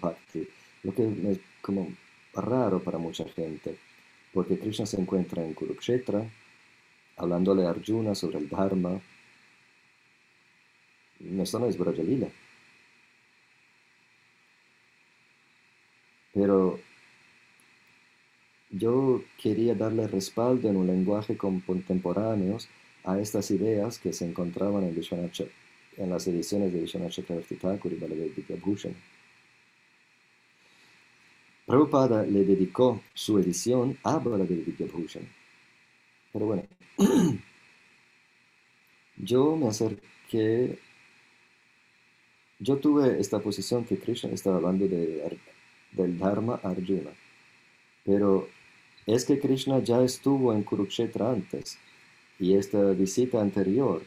lo 0.83 0.95
que 0.95 1.07
es 1.31 1.41
como 1.61 1.89
raro 2.33 2.83
para 2.83 2.99
mucha 2.99 3.25
gente, 3.29 3.77
porque 4.33 4.59
Krishna 4.59 4.87
se 4.87 5.01
encuentra 5.01 5.45
en 5.45 5.53
Kurukshetra, 5.55 6.25
hablándole 7.21 7.67
a 7.67 7.71
Arjuna 7.71 8.15
sobre 8.15 8.39
el 8.39 8.49
Dharma. 8.49 8.99
Esto 11.21 11.59
no 11.59 11.67
es 11.67 11.77
Brajalila. 11.77 12.29
Pero 16.33 16.81
yo 18.71 19.23
quería 19.37 19.75
darle 19.75 20.07
respaldo 20.07 20.71
en 20.71 20.77
un 20.77 20.87
lenguaje 20.87 21.37
contemporáneo 21.37 22.57
a 23.05 23.19
estas 23.19 23.51
ideas 23.51 23.99
que 23.99 24.13
se 24.13 24.25
encontraban 24.25 24.85
en, 24.85 24.99
en 25.97 26.11
las 26.11 26.27
ediciones 26.27 26.73
de 26.73 26.81
Vishwanath 26.81 27.13
Chakravarti 27.13 27.57
Thakur 27.57 27.93
y 27.93 27.97
Baladev 27.97 28.35
Vidyabhushan. 28.35 28.95
Prabhupada 31.67 32.23
le 32.23 32.45
dedicó 32.45 33.03
su 33.13 33.39
edición 33.39 33.99
a 34.05 34.19
Baladev 34.19 34.65
Vidyabhushan. 34.65 35.29
Pero 36.33 36.47
bueno, 36.47 36.63
yo 39.17 39.57
me 39.57 39.69
acerqué, 39.69 40.79
yo 42.59 42.77
tuve 42.77 43.19
esta 43.19 43.39
posición 43.41 43.85
que 43.85 43.99
Krishna 43.99 44.31
estaba 44.33 44.57
hablando 44.57 44.87
de, 44.87 45.39
del 45.93 46.19
Dharma 46.19 46.61
Arjuna, 46.63 47.11
pero 48.05 48.49
es 49.07 49.25
que 49.25 49.41
Krishna 49.41 49.79
ya 49.79 50.03
estuvo 50.03 50.53
en 50.53 50.63
Kurukshetra 50.63 51.31
antes 51.31 51.79
y 52.39 52.55
esta 52.55 52.93
visita 52.93 53.41
anterior 53.41 54.03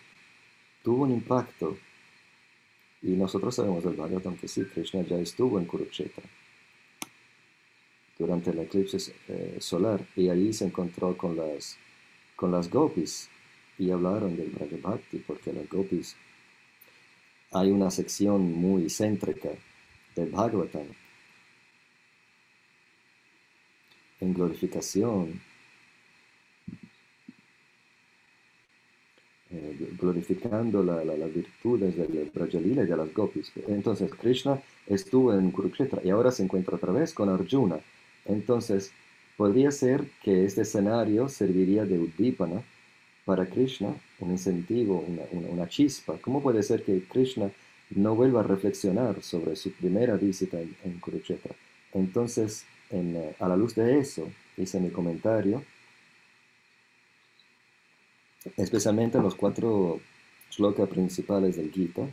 tuvo 0.83 1.03
un 1.03 1.11
impacto. 1.11 1.77
Y 3.01 3.11
nosotros 3.11 3.55
sabemos 3.55 3.83
del 3.83 3.95
Bhagavatam 3.95 4.37
que 4.37 4.47
sí, 4.47 4.63
Krishna 4.65 5.01
ya 5.01 5.17
estuvo 5.17 5.59
en 5.59 5.65
Kurukshetra 5.65 6.23
durante 8.17 8.51
el 8.51 8.59
eclipse 8.59 9.13
eh, 9.27 9.57
solar 9.59 10.05
y 10.15 10.29
allí 10.29 10.53
se 10.53 10.65
encontró 10.65 11.17
con 11.17 11.35
las, 11.35 11.77
con 12.35 12.51
las 12.51 12.69
gopis 12.69 13.29
y 13.77 13.91
hablaron 13.91 14.35
del 14.35 14.51
Bhakti 14.81 15.19
porque 15.19 15.53
las 15.53 15.67
gopis 15.69 16.15
hay 17.51 17.69
una 17.69 17.91
sección 17.91 18.51
muy 18.51 18.89
céntrica 18.89 19.49
del 20.15 20.29
Bhagavatam 20.29 20.87
en 24.23 24.33
glorificación, 24.33 25.41
eh, 29.51 29.89
glorificando 29.99 30.81
las 30.81 31.33
virtudes 31.33 31.95
del 31.95 32.31
Brajalila 32.33 32.83
y 32.83 32.87
de 32.87 32.97
las 32.97 33.13
gopis. 33.13 33.51
Entonces 33.67 34.11
Krishna 34.15 34.61
estuvo 34.87 35.33
en 35.33 35.51
Kurukshetra 35.51 36.01
y 36.03 36.09
ahora 36.09 36.31
se 36.31 36.43
encuentra 36.43 36.77
otra 36.77 36.91
vez 36.91 37.13
con 37.13 37.29
Arjuna. 37.29 37.79
Entonces 38.25 38.91
podría 39.37 39.71
ser 39.71 40.05
que 40.21 40.45
este 40.45 40.61
escenario 40.61 41.29
serviría 41.29 41.85
de 41.85 41.99
Uddipana 41.99 42.61
para 43.25 43.45
Krishna, 43.45 43.95
un 44.19 44.31
incentivo, 44.31 45.05
una, 45.31 45.67
chispa. 45.67 46.17
¿Cómo 46.21 46.41
puede 46.41 46.61
ser 46.63 46.83
que 46.83 47.03
Krishna 47.03 47.51
no 47.91 48.15
vuelva 48.15 48.41
a 48.41 48.43
reflexionar 48.43 49.21
sobre 49.21 49.55
su 49.55 49.71
primera 49.71 50.15
visita 50.15 50.59
en, 50.59 50.75
en 50.83 50.99
Kurukshetra? 50.99 51.55
Entonces 51.93 52.65
eh, 52.95 53.35
a 53.39 53.47
la 53.47 53.57
luz 53.57 53.73
de 53.73 53.97
eso, 53.97 54.31
hice 54.55 54.79
mi 54.79 54.91
comentario, 54.91 55.63
especialmente 58.55 59.17
en 59.17 59.23
los 59.23 59.33
cuatro 59.33 59.99
shlokas 60.51 60.87
principales 60.89 61.55
del 61.55 61.71
Gita. 61.71 62.07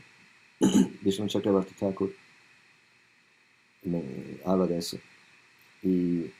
Vishnu 1.02 1.26
Chakravarti 1.26 1.74
Thakur 1.74 2.14
me 3.82 4.02
habla 4.46 4.66
de 4.66 4.78
eso. 4.78 4.98
Y, 5.82 6.30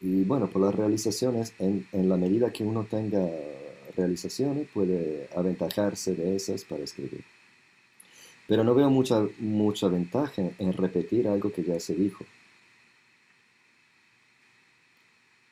y 0.00 0.24
bueno, 0.24 0.48
por 0.48 0.62
las 0.62 0.74
realizaciones, 0.74 1.54
en, 1.58 1.86
la 2.08 2.16
medida 2.16 2.52
que 2.52 2.64
uno 2.64 2.84
tenga 2.84 3.28
realizaciones, 3.96 4.68
puede 4.68 5.28
aventajarse 5.34 6.14
de 6.14 6.36
esas 6.36 6.64
para 6.64 6.84
escribir. 6.84 7.24
Pero 8.46 8.62
no 8.62 8.74
veo 8.74 8.90
mucha, 8.90 9.26
mucha 9.38 9.88
ventaja 9.88 10.42
en 10.58 10.72
repetir 10.74 11.26
algo 11.28 11.50
que 11.50 11.64
ya 11.64 11.80
se 11.80 11.94
dijo. 11.94 12.24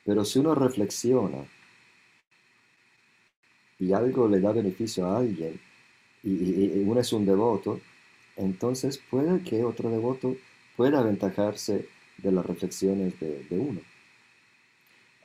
Pero 0.05 0.23
si 0.23 0.39
uno 0.39 0.53
reflexiona 0.53 1.43
y 3.79 3.91
algo 3.93 4.27
le 4.29 4.39
da 4.39 4.51
beneficio 4.51 5.07
a 5.07 5.17
alguien 5.17 5.59
y, 6.23 6.83
uno 6.83 6.99
es 6.99 7.11
un 7.11 7.25
devoto, 7.25 7.81
entonces 8.37 8.99
puede 9.09 9.43
que 9.43 9.63
otro 9.63 9.89
devoto 9.89 10.35
pueda 10.77 10.99
aventajarse 10.99 11.87
de 12.17 12.31
las 12.31 12.45
reflexiones 12.45 13.19
de 13.19 13.59
uno. 13.59 13.81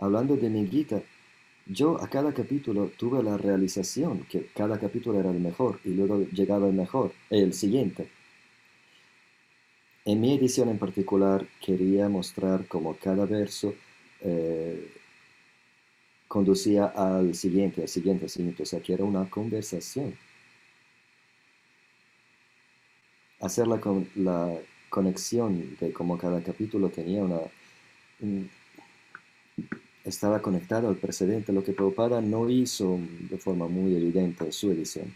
Hablando 0.00 0.36
de 0.36 0.48
mi 0.48 0.66
yo 1.66 2.02
a 2.02 2.08
cada 2.08 2.32
capítulo 2.32 2.90
tuve 2.96 3.22
la 3.22 3.36
realización 3.36 4.24
que 4.30 4.46
cada 4.46 4.78
capítulo 4.80 5.20
era 5.20 5.30
el 5.30 5.38
mejor 5.38 5.78
y 5.84 5.90
luego 5.90 6.26
llegaba 6.32 6.66
el 6.68 6.72
mejor, 6.72 7.12
el 7.28 7.52
siguiente. 7.52 8.08
En 10.06 10.20
mi 10.22 10.34
edición 10.34 10.70
en 10.70 10.78
particular 10.78 11.46
quería 11.64 12.08
mostrar 12.08 12.66
cómo 12.66 12.96
cada 12.96 13.26
verso 13.26 13.74
eh, 14.22 14.90
conducía 16.26 16.86
al 16.86 17.34
siguiente, 17.34 17.82
al 17.82 17.88
siguiente, 17.88 18.24
al 18.24 18.30
siguiente, 18.30 18.62
o 18.62 18.66
sea 18.66 18.80
que 18.80 18.94
era 18.94 19.04
una 19.04 19.28
conversación. 19.28 20.16
Hacer 23.40 23.66
la, 23.68 23.78
la 24.16 24.58
conexión 24.88 25.76
de 25.78 25.92
cómo 25.92 26.16
cada 26.16 26.42
capítulo 26.42 26.88
tenía 26.88 27.22
una, 27.22 27.40
estaba 30.04 30.40
conectado 30.40 30.88
al 30.88 30.96
precedente, 30.96 31.52
lo 31.52 31.62
que 31.62 31.72
Prabhupada 31.72 32.20
no 32.20 32.48
hizo 32.48 32.98
de 33.28 33.38
forma 33.38 33.68
muy 33.68 33.94
evidente 33.94 34.44
en 34.44 34.52
su 34.52 34.70
edición. 34.70 35.14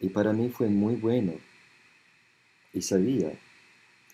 Y 0.00 0.08
para 0.08 0.32
mí 0.32 0.48
fue 0.50 0.68
muy 0.68 0.94
bueno. 0.94 1.32
Y 2.72 2.82
sabía 2.82 3.32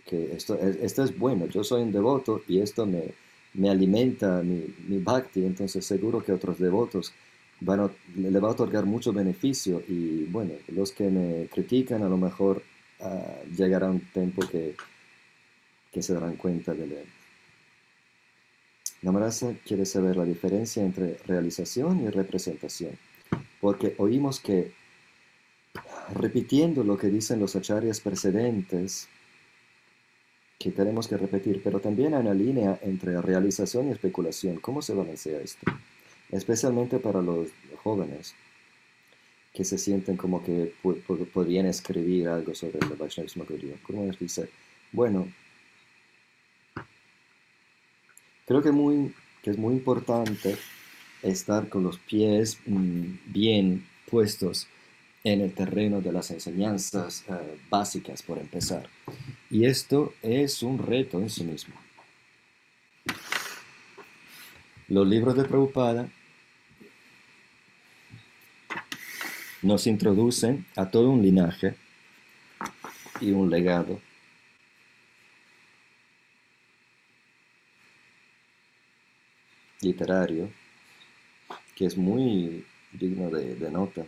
que 0.07 0.35
esto, 0.35 0.59
esto 0.59 1.03
es 1.03 1.19
bueno. 1.19 1.47
Yo 1.47 1.65
soy 1.65 1.83
un 1.83 1.93
devoto 1.93 2.43
y 2.47 2.61
esto 2.61 2.87
me, 2.87 3.15
me 3.55 3.71
alimenta 3.71 4.43
mi, 4.43 4.75
mi, 4.87 4.99
bhakti. 4.99 5.45
Entonces 5.45 5.85
seguro 5.85 6.23
que 6.23 6.33
otros 6.33 6.59
devotos 6.59 7.13
van 7.61 7.91
le 8.15 8.39
va 8.39 8.49
a 8.49 8.53
otorgar 8.53 8.85
mucho 8.85 9.13
beneficio. 9.13 9.83
Y 9.89 10.25
bueno, 10.25 10.53
los 10.69 10.93
que 10.93 11.09
me 11.11 11.49
critican 11.49 12.03
a 12.03 12.09
lo 12.09 12.17
mejor 12.17 12.63
uh, 13.01 13.55
llegará 13.57 13.91
un 13.91 14.01
tiempo 14.13 14.47
que, 14.47 14.77
que 15.91 16.03
se 16.03 16.15
darán 16.15 16.37
cuenta 16.37 16.75
de, 16.75 17.05
Namarasa 19.03 19.55
quiere 19.67 19.85
saber 19.85 20.17
la 20.17 20.25
diferencia 20.25 20.83
entre 20.83 21.19
realización 21.27 22.05
y 22.05 22.09
representación, 22.09 22.93
porque 23.61 23.95
oímos 23.99 24.39
que, 24.39 24.73
repitiendo 26.15 26.85
lo 26.85 26.97
que 26.97 27.09
dicen 27.09 27.41
los 27.41 27.57
acharyas 27.57 28.01
precedentes, 28.01 29.09
que 30.59 30.71
tenemos 30.71 31.09
que 31.09 31.17
repetir, 31.17 31.61
pero 31.65 31.81
también 31.81 32.15
hay 32.15 32.21
una 32.21 32.35
línea 32.35 32.79
entre 32.83 33.21
realización 33.21 33.89
y 33.89 33.91
especulación. 33.91 34.61
¿Cómo 34.61 34.81
se 34.81 34.95
balancea 34.95 35.41
esto? 35.41 35.67
Especialmente 36.31 37.01
para 37.01 37.21
los 37.21 37.49
jóvenes 37.83 38.35
que 39.53 39.65
se 39.65 39.77
sienten 39.77 40.17
como 40.17 40.43
que 40.45 40.73
podrían 41.35 41.67
escribir 41.67 42.29
algo 42.29 42.55
sobre 42.55 42.79
el 42.79 42.97
Vaishnavismo 42.97 43.45
¿Cómo 43.83 44.07
les 44.07 44.19
dice? 44.19 44.49
Bueno, 44.93 45.27
Creo 48.47 48.63
que, 48.63 48.71
es 49.51 49.59
muy 49.59 49.75
importante 49.75 50.57
estar 51.23 51.69
con 51.69 51.85
los 51.85 51.99
pies 51.99 52.59
mm, 52.67 53.33
bien 53.33 53.87
puestos 54.11 54.67
en 55.25 55.41
el 55.41 55.53
terreno 55.53 56.01
de 56.01 56.13
las 56.13 56.31
enseñanzas 56.31 57.25
eh, 57.29 57.59
básicas, 57.71 58.23
por 58.23 58.39
empezar. 58.39 58.89
Y 59.51 59.67
esto 59.67 60.15
es 60.23 60.63
un 60.63 60.79
reto 60.79 61.21
en 61.21 61.31
sí 61.31 61.45
mismo. 61.45 61.75
Los 64.89 65.07
libros 65.07 65.37
de 65.37 65.45
Prabhupada 65.45 66.09
nos 69.63 69.87
introducen 69.87 70.67
a 70.77 70.91
todo 70.91 71.11
un 71.11 71.23
linaje 71.23 71.77
y 73.21 73.31
un 73.31 73.49
legado 73.49 74.01
literario 79.83 80.51
que 81.75 81.87
es 81.87 81.97
muy 81.97 82.65
digno 82.93 83.31
de, 83.31 83.71
nota. 83.71 84.07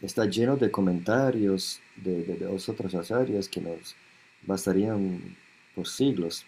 Está 0.00 0.26
lleno 0.26 0.56
de 0.56 0.70
comentarios 0.70 1.80
de, 1.96 2.24
de, 2.24 2.46
otras 2.46 3.10
áreas 3.10 3.48
que 3.48 3.60
nos 3.60 3.94
bastarían 4.42 5.36
por 5.74 5.86
siglos. 5.86 6.44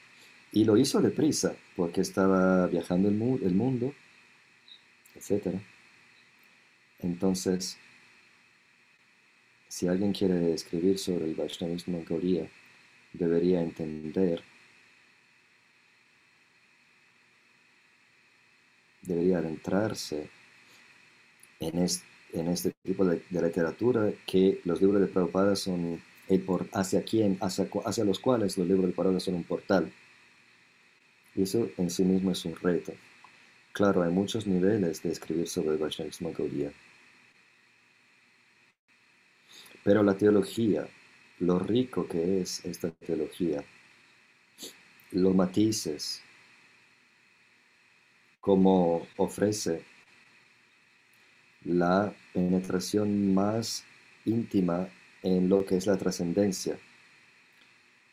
Y 0.53 0.65
lo 0.65 0.77
hizo 0.77 1.01
deprisa, 1.01 1.55
porque 1.77 2.01
estaba 2.01 2.67
viajando 2.67 3.09
el, 3.09 3.15
el 3.43 3.55
mundo, 3.55 3.93
etc. 5.17 5.57
Entonces, 7.01 7.77
si 9.69 9.89
alguien 9.89 10.13
quiere 10.13 10.55
escribir 10.55 10.99
sobre 10.99 11.25
el 11.25 11.35
Vaishnavismo 11.35 11.99
en 11.99 12.05
Corea, 12.05 12.49
debería 13.13 13.61
entender, 13.61 14.43
debería 19.07 19.39
adentrarse 19.39 20.29
en 21.61 21.79
en 22.35 22.49
este 22.49 22.73
tipo 22.83 23.05
de, 23.05 23.23
literatura 23.31 24.13
que 24.27 24.61
los 24.65 24.81
libros 24.81 25.01
de 25.01 25.07
Prabhupada 25.07 25.55
son 25.55 26.03
el 26.29 26.41
por, 26.41 26.67
hacia 26.73 27.05
quién, 27.05 27.39
hacia, 27.41 27.69
hacia 27.85 28.05
los 28.05 28.19
cuales 28.19 28.59
los 28.59 28.67
libros 28.67 28.87
de 28.87 28.93
Prabhupada 28.93 29.21
son 29.21 29.35
un 29.35 29.45
portal. 29.45 29.93
Y 31.37 31.43
eso 31.43 31.69
en 31.79 31.91
sí 31.91 32.03
mismo 32.05 32.33
es 32.33 32.45
un 32.45 32.57
reto. 32.57 32.93
Claro, 33.73 34.03
hay 34.03 34.11
muchos 34.11 34.47
niveles 34.47 35.03
de 35.03 35.11
escribir 35.11 35.49
sobre 35.49 35.71
el 35.71 35.79
Vaishnavismo 35.79 36.33
Gaudiya. 36.33 36.73
Pero 39.85 40.03
la 40.03 40.15
teología, 40.15 40.89
lo 41.41 41.59
rico 41.59 42.07
que 42.09 42.41
es 42.41 42.65
esta 42.65 42.91
teología, 42.91 43.65
los 45.13 45.35
matices, 45.35 46.24
como 48.45 49.07
ofrece 49.17 49.83
la 51.65 52.15
penetración 52.35 53.33
más 53.33 53.85
íntima 54.27 54.87
en 55.23 55.49
lo 55.49 55.65
que 55.65 55.79
es 55.79 55.87
la 55.87 55.97
trascendencia. 55.97 56.79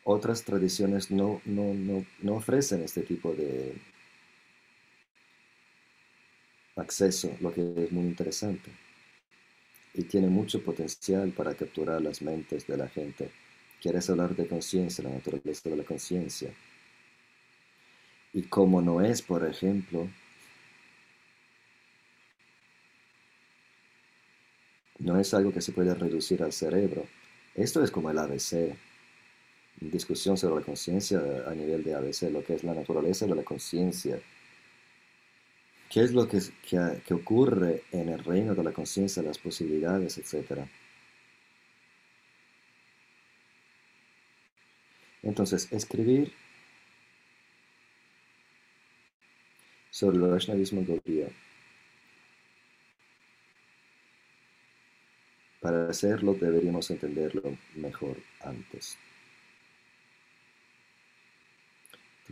Otras 0.05 0.45
tradiciones 0.45 1.11
no, 1.11 1.41
no, 1.43 2.05
ofrecen 2.33 2.81
este 2.81 3.01
tipo 3.01 3.33
de 3.33 3.75
acceso, 6.77 7.35
lo 7.41 7.51
que 7.51 7.73
es 7.75 7.91
muy 7.91 8.05
interesante. 8.05 8.71
Y 9.93 10.03
tiene 10.03 10.27
mucho 10.27 10.63
potencial 10.63 11.31
para 11.31 11.55
capturar 11.55 12.01
las 12.01 12.21
mentes 12.21 12.65
de 12.67 12.77
la 12.77 12.87
gente. 12.87 13.29
Quieres 13.81 14.09
hablar 14.09 14.33
de 14.33 14.47
conciencia, 14.47 15.03
la 15.03 15.09
naturaleza 15.09 15.69
de 15.69 15.75
la 15.75 15.83
conciencia. 15.83 16.53
Y 18.31 18.43
como 18.43 18.81
no 18.81 19.01
es, 19.01 19.21
por 19.21 19.45
ejemplo, 19.45 20.07
no 25.03 25.19
es 25.19 25.33
algo 25.33 25.51
que 25.51 25.61
se 25.61 25.71
puede 25.71 25.93
reducir 25.95 26.43
al 26.43 26.53
cerebro. 26.53 27.05
Esto 27.55 27.83
es 27.83 27.91
como 27.91 28.11
el 28.11 28.17
ABC, 28.17 28.75
discusión 29.79 30.37
sobre 30.37 30.55
la 30.55 30.65
conciencia 30.65 31.19
a 31.47 31.55
nivel 31.55 31.83
de 31.83 31.95
ABC, 31.95 32.31
lo 32.31 32.43
que 32.43 32.53
es 32.53 32.63
la 32.63 32.73
naturaleza 32.73 33.25
de 33.25 33.35
la 33.35 33.43
conciencia. 33.43 34.21
¿Qué 35.89 36.01
es 36.01 36.13
lo 36.13 36.27
que, 36.27 36.39
que, 37.05 37.13
ocurre 37.13 37.83
en 37.91 38.09
el 38.09 38.23
reino 38.23 38.55
de 38.55 38.63
la 38.63 38.71
conciencia, 38.71 39.23
las 39.23 39.37
posibilidades, 39.39 40.17
etcétera? 40.17 40.69
Entonces, 45.23 45.67
escribir 45.71 46.31
sobre 49.89 50.17
el 50.17 50.23
Vaishnavismo 50.23 50.85
Gaudiya 50.87 51.27
Para 55.61 55.89
hacerlo 55.89 56.33
deberíamos 56.33 56.89
entenderlo 56.89 57.55
mejor 57.75 58.17
antes. 58.41 58.97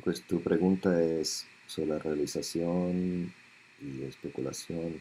Pues 0.04 0.24
tu 0.24 0.42
pregunta 0.42 1.00
es 1.04 1.46
sobre 1.68 1.90
la 1.90 2.00
realización 2.00 3.32
y 3.80 4.04
especulación. 4.04 5.00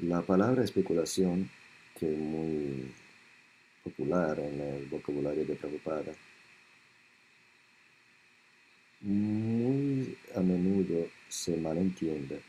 La 0.00 0.20
palabra 0.20 0.62
especulación, 0.62 1.50
que 1.98 2.12
es 2.12 2.18
muy 2.18 2.92
popular 3.82 4.38
en 4.38 4.60
el 4.60 4.86
vocabulario 4.86 5.46
de 5.46 5.54
Prabhupada, 5.54 6.12
muy 9.00 10.18
a 10.36 10.40
menudo 10.40 11.08
se 11.28 11.56
malentiende. 11.56 12.42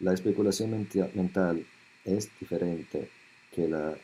La 0.00 0.12
especulación 0.12 0.88
mental 1.14 1.64
es 2.06 2.30
diferente 2.38 3.10
que 3.52 3.68
la 3.68 3.96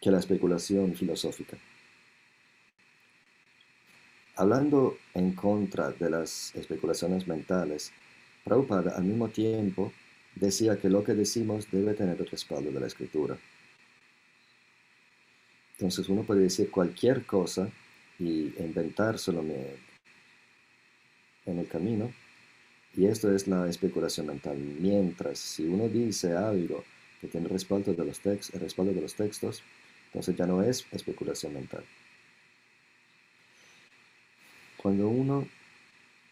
que 0.00 0.10
la 0.10 0.18
especulación 0.18 0.94
filosófica. 0.94 1.56
Hablando 4.36 4.98
en 5.14 5.32
contra 5.32 5.90
de 5.90 6.10
las 6.10 6.54
especulaciones 6.54 7.26
mentales, 7.26 7.92
Prabhupada 8.44 8.96
al 8.96 9.04
mismo 9.04 9.28
tiempo 9.28 9.92
decía 10.34 10.80
que 10.80 10.88
lo 10.88 11.02
que 11.02 11.14
decimos 11.14 11.70
debe 11.70 11.94
tener 11.94 12.20
el 12.20 12.26
respaldo 12.26 12.70
de 12.70 12.80
la 12.80 12.86
escritura. 12.86 13.36
Entonces 15.72 16.08
uno 16.08 16.22
puede 16.22 16.42
decir 16.42 16.70
cualquier 16.70 17.26
cosa 17.26 17.68
y 18.18 18.52
inventárselo 18.58 19.42
en 19.42 21.58
el 21.58 21.68
camino, 21.68 22.12
y 22.94 23.06
esto 23.06 23.34
es 23.34 23.46
la 23.46 23.68
especulación 23.68 24.26
mental. 24.26 24.56
Mientras 24.56 25.38
si 25.38 25.64
uno 25.64 25.88
dice 25.88 26.34
algo 26.34 26.84
que 27.20 27.28
tiene 27.28 27.48
respaldo 27.48 27.94
de 27.94 28.04
los 28.04 28.24
el 28.24 28.60
respaldo 28.60 28.92
de 28.92 29.00
los 29.00 29.14
textos, 29.14 29.62
entonces 30.06 30.36
ya 30.36 30.46
no 30.46 30.62
es 30.62 30.86
especulación 30.92 31.54
mental. 31.54 31.84
Cuando 34.76 35.08
uno 35.08 35.48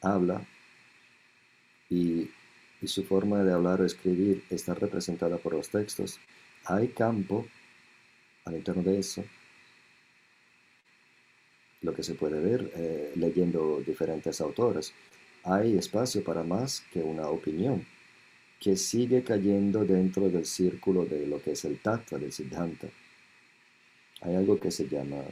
habla 0.01 0.47
y, 1.91 2.31
y 2.81 2.87
su 2.87 3.05
forma 3.05 3.43
de 3.43 3.53
hablar 3.53 3.81
o 3.81 3.85
escribir 3.85 4.45
está 4.51 4.75
representada 4.75 5.37
por 5.39 5.55
los 5.55 5.69
textos, 5.69 6.19
hay 6.65 6.89
campo 6.89 7.47
al 8.45 8.55
interno 8.55 8.83
de 8.83 8.99
eso 8.99 9.25
lo 11.83 11.95
que 11.95 12.03
se 12.03 12.15
puede 12.15 12.41
ver 12.41 12.71
eh, 12.75 13.13
leyendo 13.17 13.81
diferentes 13.87 14.41
autores 14.41 14.93
hay 15.47 15.79
espacio 15.79 16.25
para 16.25 16.43
más 16.43 16.83
que 16.93 17.01
una 17.01 17.29
opinión, 17.29 17.87
que 18.59 18.77
sigue 18.77 19.23
cayendo 19.23 19.85
dentro 19.85 20.29
del 20.29 20.45
círculo 20.45 21.05
de 21.05 21.27
lo 21.27 21.41
que 21.41 21.53
es 21.53 21.65
el 21.65 21.79
tattva, 21.79 22.19
del 22.19 22.33
siddhanta. 22.33 22.89
Hay 24.23 24.35
algo 24.35 24.59
que 24.59 24.73
se 24.73 24.89
llama 24.89 25.23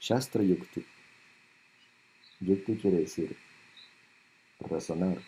Shastra 0.00 0.42
Yukti. 0.42 0.84
Yukti 2.40 2.76
quiere 2.76 2.98
decir 2.98 3.36
razonar. 4.58 5.18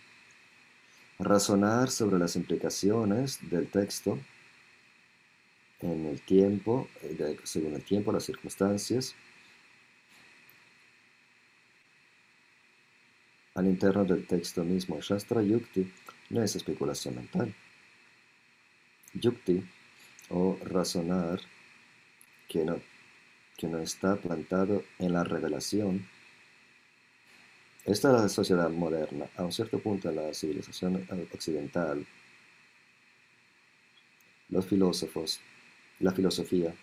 Razonar 1.20 1.90
sobre 1.90 2.18
las 2.18 2.34
implicaciones 2.34 3.38
del 3.48 3.70
texto 3.70 4.18
en 5.80 6.06
el 6.06 6.20
tiempo, 6.22 6.88
eh, 7.02 7.36
según 7.44 7.74
el 7.74 7.84
tiempo, 7.84 8.10
las 8.10 8.24
circunstancias, 8.24 9.14
al 13.54 13.66
interno 13.66 14.04
del 14.04 14.26
texto 14.26 14.64
mismo. 14.64 15.00
Shastra 15.00 15.42
Yukti 15.42 15.90
no 16.30 16.42
es 16.42 16.56
especulación 16.56 17.16
mental. 17.16 17.54
Yukti, 19.14 19.62
o 20.28 20.58
razonar, 20.64 21.40
que 22.48 22.64
no, 22.64 22.80
que 23.56 23.66
no 23.66 23.78
está 23.78 24.16
plantado 24.16 24.84
en 24.98 25.12
la 25.12 25.24
revelación, 25.24 26.06
esta 27.84 28.14
es 28.14 28.22
la 28.22 28.28
sociedad 28.28 28.70
moderna, 28.70 29.26
a 29.36 29.44
un 29.44 29.52
cierto 29.52 29.80
punto 29.80 30.10
en 30.10 30.16
la 30.16 30.34
civilización 30.34 31.06
occidental, 31.32 32.06
los 34.48 34.66
filósofos, 34.66 35.40
la 35.98 36.12
filosofía, 36.12 36.74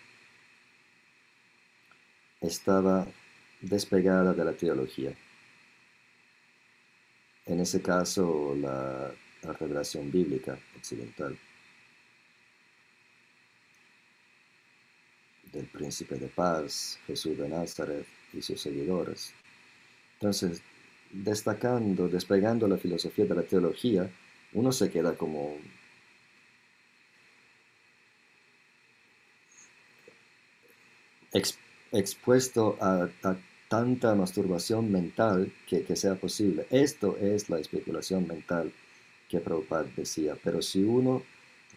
estaba 2.40 3.06
despegada 3.60 4.32
de 4.32 4.44
la 4.44 4.52
teología 4.52 5.16
en 7.48 7.60
ese 7.60 7.82
caso 7.82 8.54
la, 8.54 9.12
revelación 9.58 10.10
bíblica 10.10 10.58
occidental 10.76 11.38
del 15.52 15.66
príncipe 15.66 16.16
de 16.16 16.26
paz, 16.26 16.98
Jesús 17.06 17.38
de 17.38 17.48
Nazaret 17.48 18.04
y 18.34 18.42
sus 18.42 18.60
seguidores. 18.60 19.32
Entonces, 20.14 20.60
destacando, 21.10 22.08
despegando 22.08 22.68
la 22.68 22.76
filosofía 22.76 23.24
de 23.24 23.34
la 23.36 23.42
teología, 23.44 24.10
uno 24.52 24.72
se 24.72 24.90
queda 24.90 25.16
como 25.16 25.56
expuesto 31.92 32.76
a, 32.80 33.08
tanta 33.68 34.14
masturbación 34.14 34.90
mental 34.90 35.52
que, 35.66 35.84
sea 35.94 36.14
posible. 36.14 36.66
Esto 36.70 37.16
es 37.18 37.50
la 37.50 37.58
especulación 37.58 38.26
mental 38.26 38.72
que 39.28 39.40
Prabhupada 39.40 39.86
decía. 39.94 40.36
Pero 40.42 40.62
si 40.62 40.82
uno 40.82 41.22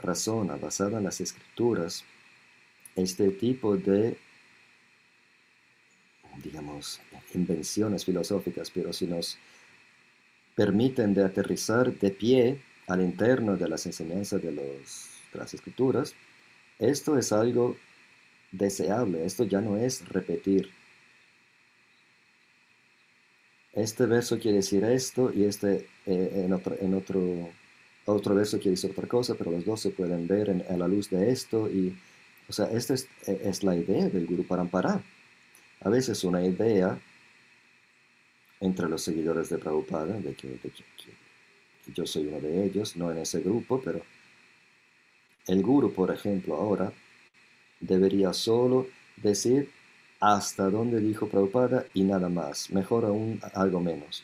razona, 0.02 0.56
basada 0.56 0.98
en 0.98 1.04
las 1.04 1.20
escrituras, 1.22 2.04
este 2.96 3.30
tipo 3.32 3.78
de, 3.78 4.18
digamos, 6.44 7.02
invenciones 7.34 8.06
filosóficas, 8.06 8.72
pero 8.72 8.94
si 8.94 9.06
nos 9.06 9.38
permiten 10.56 11.14
de 11.14 11.24
aterrizar 11.24 11.94
de 11.94 12.12
pie 12.12 12.62
al 12.88 13.02
interno 13.02 13.58
de 13.58 13.70
las 13.70 13.86
enseñanzas 13.86 14.42
de, 14.42 14.52
las 15.34 15.54
escrituras, 15.54 16.14
esto 16.80 17.18
es 17.18 17.32
algo 17.32 17.78
deseable, 18.52 19.26
esto 19.26 19.44
ya 19.44 19.62
no 19.62 19.78
es 19.78 20.08
repetir. 20.10 20.72
Este 23.74 24.06
verso 24.06 24.38
quiere 24.38 24.58
decir 24.58 24.84
esto 24.84 25.32
y 25.34 25.46
este 25.46 25.88
eh, 26.06 26.44
en, 26.46 26.54
otro, 26.54 26.76
en 26.80 26.94
otro, 26.94 27.50
otro 28.06 28.36
verso 28.36 28.58
quiere 28.58 28.72
decir 28.72 28.92
otra 28.92 29.08
cosa, 29.08 29.36
pero 29.36 29.52
los 29.52 29.66
dos 29.66 29.80
se 29.80 29.92
pueden 29.92 30.28
ver 30.28 30.50
en, 30.50 30.66
a 30.70 30.78
la 30.78 30.88
luz 30.88 31.10
de 31.10 31.32
esto 31.32 31.70
y, 31.70 31.98
o 32.50 32.54
sea, 32.54 32.66
esta 32.66 32.94
es, 32.94 33.08
es 33.26 33.64
la 33.64 33.76
idea 33.76 34.10
del 34.10 34.26
Guru 34.26 34.44
Parampara. 34.46 35.02
A 35.82 35.90
veces 35.90 36.24
una 36.24 36.46
idea 36.46 37.00
entre 38.62 38.88
los 38.88 39.02
seguidores 39.02 39.50
de 39.50 39.58
Prabhupada, 39.58 40.18
de 40.20 40.34
que, 40.36 40.60
yo 41.94 42.06
soy 42.06 42.28
uno 42.28 42.40
de 42.40 42.64
ellos, 42.64 42.96
no 42.96 43.12
en 43.12 43.18
ese 43.18 43.42
grupo, 43.42 43.82
pero 43.84 44.02
el 45.48 45.64
guru, 45.64 45.92
por 45.92 46.12
ejemplo, 46.12 46.56
ahora 46.56 46.94
debería 47.80 48.32
solo 48.34 48.88
decir 49.18 49.70
hasta 50.22 50.70
donde 50.70 51.00
dijo 51.00 51.28
Prabhupada 51.28 51.86
y 51.96 52.04
nada 52.04 52.30
más, 52.30 52.70
mejor 52.70 53.06
aún 53.06 53.40
algo 53.56 53.80
menos, 53.80 54.24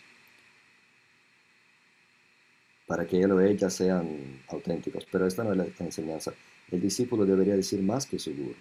para 2.86 3.06
que 3.06 3.20
él 3.20 3.32
o 3.32 3.42
ella 3.42 3.70
sean 3.70 4.44
auténticos. 4.48 5.06
Pero 5.12 5.26
esta 5.26 5.44
no 5.44 5.52
es 5.52 5.58
la 5.58 5.68
enseñanza. 5.80 6.34
El 6.72 6.82
discípulo 6.82 7.26
debería 7.26 7.56
decir 7.56 7.82
más 7.82 8.06
que 8.06 8.20
su 8.20 8.34
guru. 8.36 8.56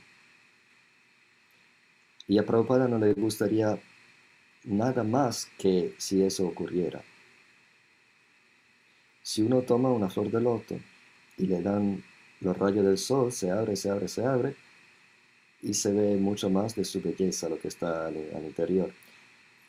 Y 2.27 2.39
a 2.39 2.47
Prabhupada 2.47 2.89
no 2.89 2.99
le 2.99 3.13
gustaría 3.13 3.79
nada 4.65 5.05
más 5.05 5.49
que 5.59 5.95
si 5.99 6.23
eso 6.23 6.47
ocurriera. 6.47 7.03
Si 9.23 9.43
uno 9.43 9.61
toma 9.63 9.91
una 9.91 10.09
flor 10.09 10.31
de 10.31 10.41
loto 10.41 10.77
y 11.37 11.47
le 11.47 11.61
dan 11.61 12.03
los 12.41 12.57
rayos 12.57 12.85
del 12.85 12.97
sol, 12.99 13.31
se 13.31 13.51
abre, 13.51 13.77
se 13.77 13.91
abre, 13.91 14.09
se 14.09 14.25
abre, 14.25 14.57
y 15.67 15.75
se 15.75 15.93
ve 15.93 16.17
mucho 16.17 16.49
más 16.49 16.77
de 16.77 16.85
su 16.85 17.03
belleza, 17.03 17.49
lo 17.49 17.59
que 17.59 17.69
está 17.69 18.07
al, 18.07 18.17
interior. 18.45 18.93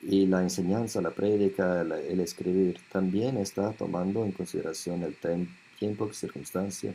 Y 0.02 0.28
la 0.28 0.44
enseñanza, 0.44 1.02
la 1.02 1.10
prédica, 1.10 1.82
el, 1.82 2.20
escribir, 2.20 2.80
también 2.92 3.38
está 3.38 3.72
tomando 3.74 4.24
en 4.24 4.32
consideración 4.32 5.02
el 5.02 5.18
tiempo, 5.80 6.14
circunstancia. 6.14 6.94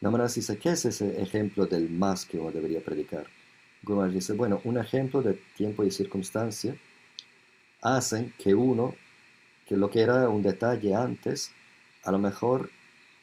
más 0.00 0.34
dice, 0.34 0.58
¿qué 0.58 0.70
es 0.70 0.84
ese 0.84 1.22
ejemplo 1.22 1.66
del 1.66 1.88
más 1.90 2.24
que 2.24 2.38
uno 2.38 2.50
debería 2.50 2.80
predicar? 2.80 3.26
Gomar 3.84 4.10
dice, 4.10 4.32
bueno, 4.32 4.60
un 4.64 4.76
ejemplo 4.78 5.22
de 5.22 5.34
tiempo 5.56 5.84
y 5.84 5.92
circunstancia 5.92 6.74
hacen 7.82 8.32
que 8.36 8.52
uno, 8.52 8.96
que 9.66 9.76
lo 9.76 9.90
que 9.90 10.00
era 10.00 10.28
un 10.28 10.42
detalle 10.42 10.92
antes, 10.94 11.52
a 12.02 12.10
lo 12.10 12.18
mejor 12.18 12.70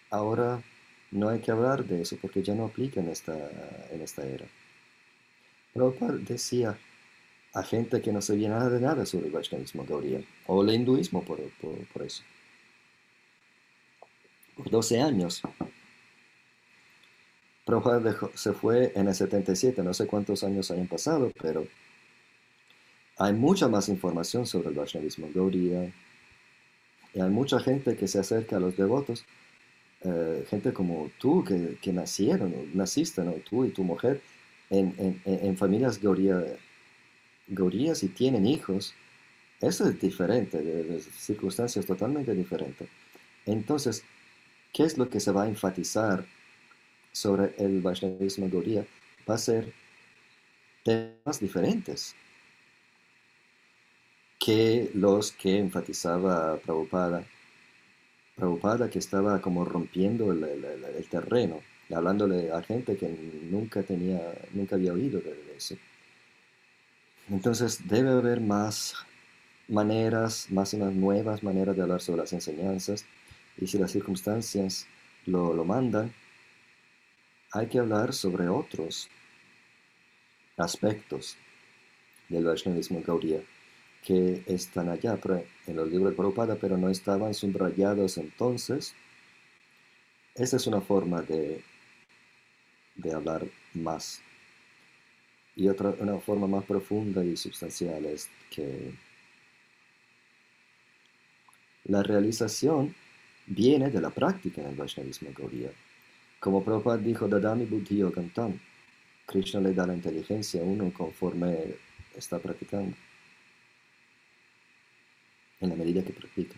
ahora 0.09 0.61
no 1.11 1.29
hay 1.29 1.39
que 1.39 1.51
hablar 1.51 1.85
de 1.85 2.01
eso 2.01 2.17
porque 2.21 2.41
ya 2.41 2.55
no 2.55 2.65
aplica 2.65 2.99
en 2.99 3.09
esta, 3.09 3.33
en 3.91 4.01
esta 4.01 4.25
era. 4.25 4.45
Prabhupada 5.73 6.17
decía 6.17 6.77
a 7.53 7.63
gente 7.63 8.01
que 8.01 8.11
no 8.11 8.21
sabía 8.21 8.49
nada 8.49 8.69
de 8.69 8.79
nada 8.79 9.05
sobre 9.05 9.27
el 9.27 9.31
Vaishnavismo 9.31 9.85
Gauriya 9.85 10.21
o 10.47 10.63
el 10.63 10.73
hinduismo 10.73 11.23
por, 11.23 11.39
por 11.93 12.01
eso. 12.01 12.23
Por 14.55 14.69
12 14.69 15.01
años 15.01 15.41
Prabhupada 17.65 18.17
se 18.33 18.53
fue 18.53 18.91
en 18.95 19.07
el 19.07 19.15
77, 19.15 19.83
no 19.83 19.93
sé 19.93 20.07
cuántos 20.07 20.43
años 20.43 20.71
hayan 20.71 20.87
pasado, 20.87 21.31
pero 21.41 21.67
hay 23.17 23.33
mucha 23.33 23.67
más 23.67 23.87
información 23.87 24.47
sobre 24.47 24.69
el 24.69 24.75
Vaishnavismo 24.75 25.29
Gaudiya. 25.33 25.93
Y 27.13 27.19
hay 27.19 27.29
mucha 27.29 27.59
gente 27.59 27.95
que 27.95 28.07
se 28.07 28.19
acerca 28.19 28.57
a 28.57 28.59
los 28.59 28.77
devotos, 28.77 29.25
eh, 30.03 30.45
gente 30.49 30.73
como 30.73 31.11
tú 31.19 31.43
que, 31.43 31.77
que 31.81 31.93
nacieron, 31.93 32.53
naciste, 32.73 33.23
¿no? 33.23 33.33
tú 33.33 33.65
y 33.65 33.69
tu 33.69 33.83
mujer, 33.83 34.21
en, 34.69 35.21
en, 35.25 35.57
familias 35.57 36.01
Gaudiya, 36.01 36.45
y 38.01 38.07
tienen 38.07 38.45
hijos. 38.47 38.93
Eso 39.59 39.87
es 39.87 39.99
diferente, 39.99 40.61
de 40.61 41.01
circunstancias 41.01 41.85
totalmente 41.85 42.33
diferentes. 42.33 42.87
Entonces, 43.45 44.03
¿qué 44.73 44.83
es 44.83 44.97
lo 44.97 45.09
que 45.09 45.19
se 45.19 45.31
va 45.31 45.43
a 45.43 45.47
enfatizar 45.47 46.25
sobre 47.11 47.53
el 47.57 47.81
Vaishnavismo 47.81 48.49
Gaudiya 48.49 48.85
va 49.29 49.35
a 49.35 49.37
ser 49.37 49.73
temas 50.83 51.39
diferentes 51.39 52.15
que 54.39 54.89
los 54.95 55.31
que 55.31 55.59
enfatizaba 55.59 56.57
Prabhupada. 56.57 57.23
Prabhupada 58.41 58.89
que 58.89 58.97
estaba 58.97 59.39
como 59.39 59.63
rompiendo 59.63 60.31
el, 60.31 61.07
terreno, 61.11 61.61
hablándole 61.93 62.51
a 62.51 62.63
gente 62.63 62.97
que 62.97 63.07
nunca 63.07 63.83
tenía, 63.83 64.19
nunca 64.51 64.77
había 64.77 64.93
oído 64.93 65.21
de 65.21 65.35
eso. 65.55 65.75
Entonces 67.29 67.87
debe 67.87 68.09
haber 68.09 68.41
más 68.41 68.95
maneras, 69.67 70.47
más 70.49 70.73
unas 70.73 70.91
nuevas 70.91 71.43
maneras 71.43 71.75
de 71.75 71.83
hablar 71.83 72.01
sobre 72.01 72.21
las 72.21 72.33
enseñanzas 72.33 73.05
y 73.59 73.67
si 73.67 73.77
las 73.77 73.91
circunstancias 73.91 74.87
lo, 75.27 75.53
lo 75.53 75.63
mandan, 75.63 76.11
hay 77.51 77.67
que 77.67 77.77
hablar 77.77 78.11
sobre 78.11 78.49
otros 78.49 79.07
aspectos 80.57 81.37
del 82.27 82.45
Vaishnavismo 82.45 83.03
Gaudiya 83.05 83.41
que 84.03 84.43
están 84.47 84.89
allá 84.89 85.19
en 85.67 85.75
los 85.75 85.89
libros 85.89 86.11
de 86.11 86.17
Prabhupada, 86.17 86.55
pero 86.55 86.77
no 86.77 86.89
estaban 86.89 87.33
subrayados 87.33 88.17
entonces. 88.17 88.95
Esa 90.35 90.57
es 90.57 90.67
una 90.67 90.81
forma 90.81 91.21
de, 91.21 91.63
de 92.95 93.13
hablar 93.13 93.45
más. 93.73 94.21
Y 95.55 95.67
otra, 95.67 95.93
una 95.99 96.17
forma 96.19 96.47
más 96.47 96.63
profunda 96.63 97.23
y 97.23 97.35
sustancial 97.37 98.05
es 98.05 98.29
que 98.49 98.93
la 101.85 102.01
realización 102.01 102.95
viene 103.47 103.89
de 103.89 104.01
la 104.01 104.09
práctica 104.09 104.61
en 104.61 104.67
el 104.67 104.75
Vaishnavismo 104.75 105.29
Gaudiya. 105.37 105.71
Como 106.39 106.63
Prabhupada 106.63 106.97
dijo, 106.97 107.27
Dadami 107.27 107.65
Buddhi 107.65 107.97
Yogantam, 107.97 108.57
Krishna 109.27 109.59
le 109.59 109.73
da 109.73 109.85
la 109.85 109.93
inteligencia 109.93 110.61
a 110.61 110.63
uno 110.63 110.91
conforme 110.91 111.75
está 112.15 112.39
practicando, 112.39 112.95
en 115.61 115.69
la 115.69 115.75
medida 115.75 116.03
que 116.03 116.13
practica. 116.13 116.55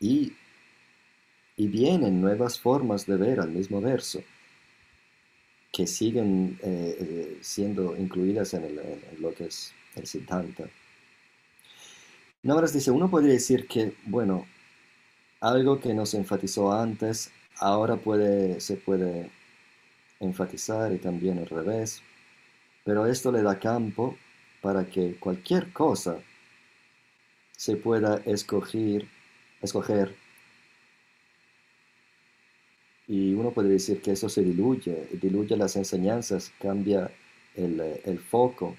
Y, 0.00 0.32
y 1.56 1.66
vienen 1.68 2.20
nuevas 2.20 2.58
formas 2.58 3.06
de 3.06 3.16
ver 3.16 3.40
al 3.40 3.50
mismo 3.50 3.80
verso 3.80 4.22
que 5.72 5.86
siguen 5.86 6.58
eh, 6.62 6.96
eh, 7.00 7.38
siendo 7.40 7.96
incluidas 7.96 8.52
en, 8.54 8.76
lo 9.20 9.34
que 9.34 9.46
es 9.46 9.72
el 9.96 10.06
Siddhanta. 10.06 10.68
Dice, 12.42 12.90
uno 12.90 13.08
podría 13.08 13.32
decir 13.32 13.66
que, 13.66 13.94
bueno, 14.04 14.46
algo 15.40 15.80
que 15.80 15.94
nos 15.94 16.12
enfatizó 16.14 16.72
antes, 16.72 17.32
ahora 17.56 17.96
puede, 17.96 18.60
se 18.60 18.76
puede 18.76 19.30
enfatizar 20.20 20.92
y 20.92 20.98
también 20.98 21.38
al 21.38 21.46
revés, 21.46 22.02
pero 22.84 23.06
esto 23.06 23.32
le 23.32 23.42
da 23.42 23.58
campo 23.58 24.16
para 24.62 24.86
que 24.86 25.16
cualquier 25.16 25.72
cosa 25.72 26.18
se 27.56 27.76
pueda 27.76 28.22
escoger, 28.24 29.06
escoger 29.60 30.14
y 33.08 33.34
uno 33.34 33.50
puede 33.50 33.68
decir 33.68 34.00
que 34.00 34.12
eso 34.12 34.28
se 34.28 34.42
diluye, 34.42 35.08
diluye 35.20 35.56
las 35.56 35.76
enseñanzas, 35.76 36.52
cambia 36.58 37.10
el, 37.54 38.18
foco. 38.18 38.76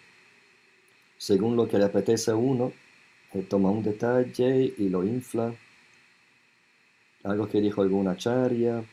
Según 1.17 1.55
lo 1.55 1.67
que 1.67 1.77
le 1.77 1.85
apetece 1.85 2.31
a 2.31 2.35
uno, 2.35 2.73
eh, 3.33 3.45
toma 3.47 3.69
un 3.69 3.83
detalle 3.83 4.73
y 4.77 4.89
lo 4.89 5.03
infla 5.03 5.53
algo 7.23 7.47
que 7.47 7.61
dijo 7.61 7.81
alguna 7.81 8.11
acharya, 8.11 8.83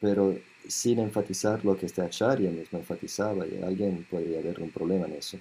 pero 0.00 0.36
sin 0.66 1.00
enfatizar 1.00 1.64
lo 1.64 1.76
que 1.76 1.86
este 1.86 2.02
acharya 2.02 2.50
mismo 2.50 2.78
enfatizaba, 2.78 3.46
y 3.46 3.62
alguien 3.62 4.06
podría 4.10 4.38
haber 4.38 4.60
un 4.60 4.70
problema 4.70 5.06
en 5.06 5.14
eso. 5.14 5.38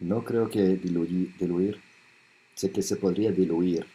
No 0.00 0.24
creo 0.24 0.48
que 0.48 0.60
diluir, 0.76 1.80
sé 2.54 2.72
que 2.72 2.82
se 2.82 2.96
podría 2.96 3.30
diluir. 3.30 3.86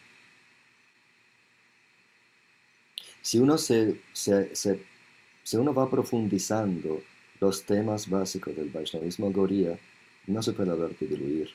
Si 3.20 3.38
uno, 3.38 3.58
se, 3.58 4.00
si 4.14 5.56
uno 5.56 5.74
va 5.74 5.90
profundizando 5.90 7.02
los 7.40 7.64
temas 7.64 8.08
básicos 8.08 8.54
del 8.56 8.70
Vaishnavismo 8.70 9.32
Gaudiya, 9.32 9.78
no 10.28 10.42
se 10.42 10.52
puede 10.52 10.70
hablar 10.70 10.96
de 10.96 11.06
diluir. 11.06 11.50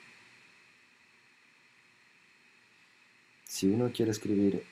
Si 3.44 3.66
uno 3.66 3.90
quiere 3.92 4.12
escribir, 4.12 4.64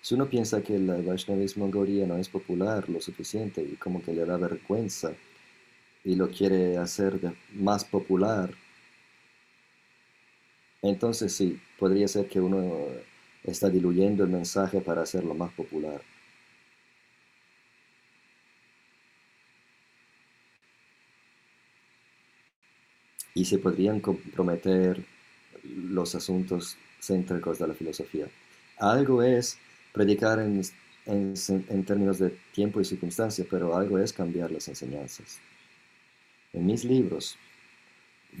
si 0.00 0.14
uno 0.14 0.28
piensa 0.28 0.62
que 0.62 0.76
el 0.76 0.86
Vaishnavismo 1.02 1.70
Gaudiya 1.70 2.06
no 2.06 2.16
es 2.16 2.28
popular 2.28 2.88
lo 2.88 3.00
suficiente 3.00 3.62
y 3.62 3.76
como 3.76 4.02
que 4.02 4.12
le 4.12 4.24
da 4.24 4.36
vergüenza 4.36 5.12
y 6.04 6.14
lo 6.16 6.28
quiere 6.30 6.78
hacer 6.78 7.20
más 7.54 7.84
popular, 7.84 8.50
entonces 10.82 11.32
sí, 11.34 11.60
podría 11.78 12.08
ser 12.08 12.28
que 12.28 12.40
uno 12.40 12.86
está 13.44 13.68
diluyendo 13.68 14.24
el 14.24 14.30
mensaje 14.30 14.80
para 14.80 15.02
hacerlo 15.02 15.34
más 15.34 15.52
popular. 15.52 16.00
Y 23.34 23.44
se 23.44 23.58
podrían 23.58 24.00
comprometer 24.00 25.04
los 25.64 26.14
asuntos 26.14 26.76
céntricos 27.00 27.58
de 27.58 27.68
la 27.68 27.74
filosofía. 27.74 28.26
Algo 28.78 29.22
es 29.22 29.58
predicar 29.98 30.38
en, 30.38 30.62
en 31.06 31.84
términos 31.84 32.20
de 32.20 32.30
tiempo 32.52 32.80
y 32.80 32.84
circunstancia, 32.84 33.44
pero 33.50 33.74
algo 33.76 33.98
es 33.98 34.12
cambiar 34.12 34.52
las 34.52 34.68
enseñanzas. 34.68 35.40
En 36.52 36.64
mis 36.66 36.84
libros, 36.84 37.36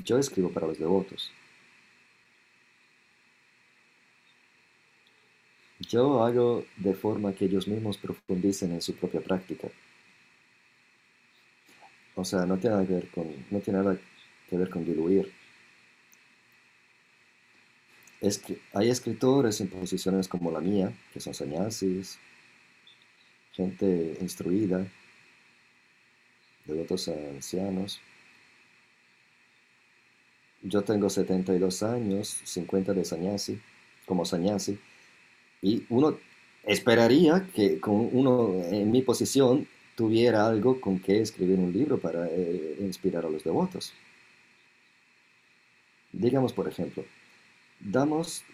yo 0.04 0.18
escribo 0.18 0.50
para 0.50 0.68
los 0.68 0.78
devotos. 0.78 1.32
Yo 5.80 6.22
hago 6.22 6.64
de 6.76 6.94
forma 6.94 7.32
que 7.32 7.46
ellos 7.46 7.66
mismos 7.66 7.98
profundicen 7.98 8.70
en 8.72 8.80
su 8.80 8.94
propia 8.94 9.20
práctica. 9.20 9.66
O 12.14 12.24
sea, 12.24 12.46
no 12.46 12.56
tiene 12.56 12.76
nada 12.76 13.98
que 14.48 14.56
ver 14.56 14.70
con 14.70 14.84
diluir. 14.84 15.32
Hay 18.72 18.90
escritores 18.90 19.60
en 19.60 19.68
posiciones 19.68 20.26
como 20.26 20.50
la 20.50 20.60
mía, 20.60 20.92
que 21.12 21.20
son 21.20 21.34
sannyasis, 21.34 22.18
gente 23.52 24.16
instruida, 24.20 24.86
devotos 26.64 27.08
ancianos. 27.08 28.00
Yo 30.62 30.82
tengo 30.82 31.08
72 31.08 31.82
años, 31.84 32.40
50 32.44 32.92
de 32.92 33.04
sannyasi, 33.04 33.60
como 34.04 34.24
sannyasi, 34.24 34.78
y 35.62 35.84
uno 35.88 36.18
esperaría 36.64 37.48
que 37.54 37.78
con 37.78 38.10
uno 38.12 38.64
en 38.64 38.90
mi 38.90 39.02
posición 39.02 39.68
tuviera 39.94 40.46
algo 40.46 40.80
con 40.80 40.98
que 40.98 41.20
escribir 41.20 41.58
un 41.58 41.72
libro 41.72 41.98
para 41.98 42.26
eh, 42.28 42.76
inspirar 42.80 43.26
a 43.26 43.30
los 43.30 43.44
devotos. 43.44 43.92
Digamos, 46.12 46.52
por 46.52 46.68
ejemplo, 46.68 47.04
damos, 47.80 48.44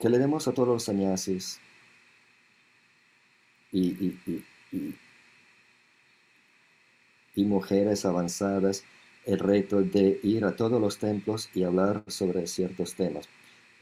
que 0.00 0.08
le 0.08 0.18
demos 0.18 0.48
a 0.48 0.52
todos 0.52 0.68
los 0.68 0.84
sannyasis 0.84 1.60
y, 3.72 4.18
y 7.34 7.44
mujeres 7.44 8.04
avanzadas 8.04 8.84
el 9.24 9.38
reto 9.38 9.82
de 9.82 10.18
ir 10.22 10.44
a 10.44 10.56
todos 10.56 10.80
los 10.80 10.98
templos 10.98 11.48
y 11.54 11.62
hablar 11.62 12.04
sobre 12.08 12.46
ciertos 12.46 12.94
temas. 12.94 13.28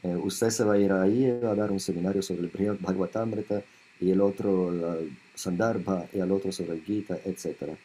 Eh, 0.03 0.15
usted 0.15 0.49
se 0.49 0.63
va 0.63 0.73
a 0.73 0.77
ir 0.77 0.91
ahí 0.91 1.25
a 1.25 1.55
dar 1.55 1.71
un 1.71 1.79
seminario 1.79 2.21
sobre 2.21 2.41
el 2.41 2.47
Brihad 2.47 2.77
Bhagavatamrita 2.79 3.63
y 3.99 4.11
el 4.11 4.21
otro 4.21 4.71
el 4.71 5.17
Sandarbha 5.35 6.07
y 6.13 6.19
el 6.19 6.31
otro 6.31 6.51
sobre 6.51 6.73
el 6.73 6.83
Gita, 6.83 7.19
etc. 7.25 7.77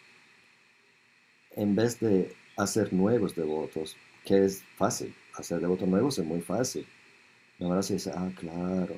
En 1.55 1.75
vez 1.75 2.01
de 2.01 2.35
hacer 2.57 2.93
nuevos 2.93 3.35
devotos, 3.35 3.97
que 4.25 4.45
es 4.45 4.63
fácil, 4.77 5.15
hacer 5.35 5.61
devotos 5.61 5.89
nuevos 5.89 6.19
es 6.19 6.25
muy 6.25 6.41
fácil. 6.41 6.87
Ahora 7.61 7.83
se 7.83 7.95
dice, 7.95 8.11
ah, 8.15 8.31
claro. 8.39 8.97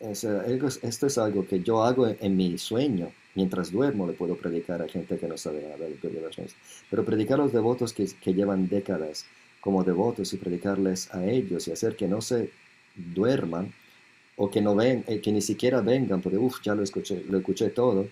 esto 0.00 1.06
es 1.06 1.18
algo 1.18 1.46
que 1.46 1.60
yo 1.62 1.82
hago 1.82 2.06
en, 2.08 2.36
mi 2.36 2.58
sueño. 2.58 3.12
Mientras 3.34 3.70
duermo 3.70 4.06
le 4.06 4.12
puedo 4.12 4.36
predicar 4.36 4.82
a 4.82 4.88
gente 4.88 5.18
que 5.18 5.28
no 5.28 5.36
sabe 5.36 5.62
nada 5.62 5.76
del 5.76 5.98
Pero 6.90 7.04
predicar 7.04 7.40
a 7.40 7.44
los 7.44 7.52
devotos 7.52 7.92
que, 7.92 8.06
que 8.20 8.34
llevan 8.34 8.68
décadas 8.68 9.26
como 9.60 9.84
devotos 9.84 10.32
y 10.32 10.36
predicarles 10.36 11.14
a 11.14 11.24
ellos 11.24 11.68
y 11.68 11.72
hacer 11.72 11.96
que 11.96 12.08
no 12.08 12.20
se 12.20 12.50
duerman 12.96 13.72
o 14.36 14.50
que 14.50 14.60
no 14.60 14.74
ven, 14.74 15.04
eh, 15.06 15.20
que 15.20 15.32
ni 15.32 15.42
siquiera 15.42 15.80
vengan 15.82 16.22
porque 16.22 16.38
uff, 16.38 16.60
ya 16.62 16.74
lo 16.74 16.82
escuché, 16.82 17.22
lo 17.28 17.38
escuché 17.38 17.70
todo. 17.70 18.08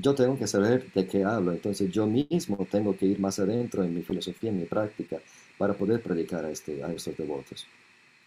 Yo 0.00 0.14
tengo 0.14 0.38
que 0.38 0.46
saber 0.46 0.92
de 0.92 1.06
qué 1.06 1.24
hablo, 1.24 1.52
entonces 1.52 1.90
yo 1.90 2.06
mismo 2.06 2.66
tengo 2.70 2.96
que 2.96 3.06
ir 3.06 3.18
más 3.18 3.38
adentro 3.38 3.82
en 3.82 3.94
mi 3.94 4.02
filosofía, 4.02 4.50
en 4.50 4.60
mi 4.60 4.64
práctica, 4.64 5.18
para 5.56 5.74
poder 5.74 6.02
predicar 6.02 6.44
a, 6.44 6.50
este, 6.50 6.84
a 6.84 6.92
estos 6.92 7.16
devotos. 7.16 7.66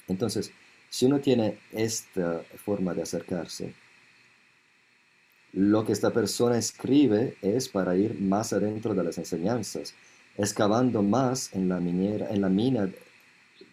Entonces, 0.07 0.51
si 0.89 1.05
uno 1.05 1.19
tiene 1.19 1.57
esta 1.72 2.43
forma 2.57 2.93
de 2.93 3.03
acercarse, 3.03 3.74
lo 5.53 5.86
que 5.86 5.93
esta 5.93 6.11
persona 6.11 6.57
escribe 6.57 7.36
es 7.41 7.69
para 7.69 7.95
ir 7.95 8.19
más 8.19 8.53
adentro 8.53 8.93
de 8.93 9.03
las 9.03 9.17
enseñanzas, 9.17 9.93
excavando 10.38 11.01
más 11.01 11.53
en 11.53 11.69
la, 11.69 11.80
minera, 11.80 12.30
en 12.30 12.41
la 12.41 12.49
mina 12.49 12.89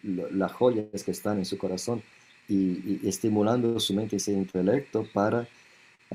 las 0.03 0.51
joyas 0.53 1.03
que 1.03 1.11
están 1.11 1.39
en 1.39 1.45
su 1.45 1.57
corazón 1.57 2.01
y, 2.47 3.07
estimulando 3.07 3.79
su 3.79 3.93
mente 3.93 4.15
y 4.15 4.19
su 4.19 4.31
intelecto 4.31 5.05
para 5.13 5.47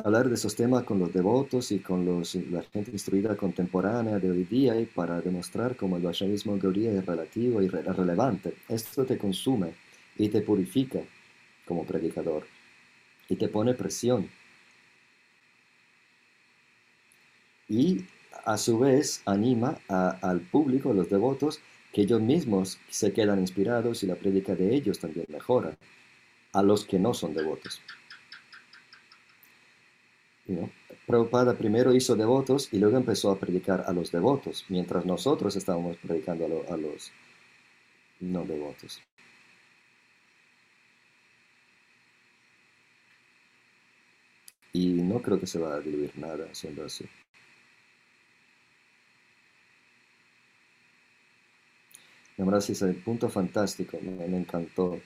hablar 0.02 0.28
de 0.28 0.34
esos 0.34 0.56
temas 0.56 0.82
con 0.84 0.98
los 0.98 1.12
devotos 1.12 1.70
y 1.70 1.78
con 1.78 2.04
los, 2.04 2.34
la 2.34 2.62
gente 2.62 2.90
instruida 2.90 3.36
contemporánea 3.36 4.18
de 4.18 4.30
hoy 4.30 4.44
día 4.44 4.78
y 4.80 4.86
para 4.86 5.20
demostrar 5.20 5.76
cómo 5.76 5.96
el 5.96 6.02
Vaishnavismo 6.02 6.58
Gaudiya 6.58 6.92
es 6.92 7.06
relativo 7.06 7.62
y 7.62 7.68
relevante. 7.68 8.54
Esto 8.68 9.04
te 9.04 9.16
consume 9.16 9.74
y 10.18 10.28
te 10.28 10.40
purifica 10.40 11.00
como 11.64 11.84
predicador 11.84 12.44
y 13.28 13.36
te 13.36 13.48
pone 13.48 13.74
presión. 13.74 14.28
Y 17.68 18.04
a 18.44 18.58
su 18.58 18.78
vez 18.78 19.22
anima 19.26 19.78
al 19.88 20.40
público, 20.40 20.90
a 20.90 20.94
los 20.94 21.08
devotos, 21.08 21.60
que 21.92 22.02
ellos 22.02 22.20
mismos 22.20 22.78
se 22.90 23.12
quedan 23.12 23.38
inspirados 23.38 24.02
y 24.02 24.08
la 24.08 24.16
prédica 24.16 24.56
de 24.56 24.74
ellos 24.74 24.98
también 24.98 25.26
mejora 25.28 25.76
a 26.52 26.62
los 26.62 26.84
que 26.84 26.98
no 26.98 27.14
son 27.14 27.32
devotos. 27.34 27.80
You 30.46 30.70
Prabhupada 31.06 31.56
primero 31.56 31.94
hizo 31.94 32.16
devotos 32.16 32.72
y 32.72 32.78
luego 32.78 32.96
empezó 32.96 33.30
a 33.30 33.38
predicar 33.38 33.84
a 33.86 33.92
los 33.92 34.10
devotos, 34.10 34.64
mientras 34.68 35.04
nosotros 35.04 35.54
estábamos 35.54 35.98
predicando 35.98 36.64
a, 36.68 36.74
a 36.74 36.76
los 36.76 37.12
no 38.20 38.44
devotos. 38.44 39.02
Y 44.72 45.02
no 45.02 45.20
creo 45.22 45.38
que 45.38 45.46
se 45.46 45.58
va 45.58 45.74
a 45.74 45.80
diluir 45.80 46.12
nada 46.18 46.48
siendo 46.54 46.84
así. 46.84 47.04
Sí, 52.60 52.72
es 52.72 52.82
el 52.82 52.96
punto 52.96 53.28
fantástico, 53.28 53.98
me, 54.00 54.24
encantó. 54.24 55.00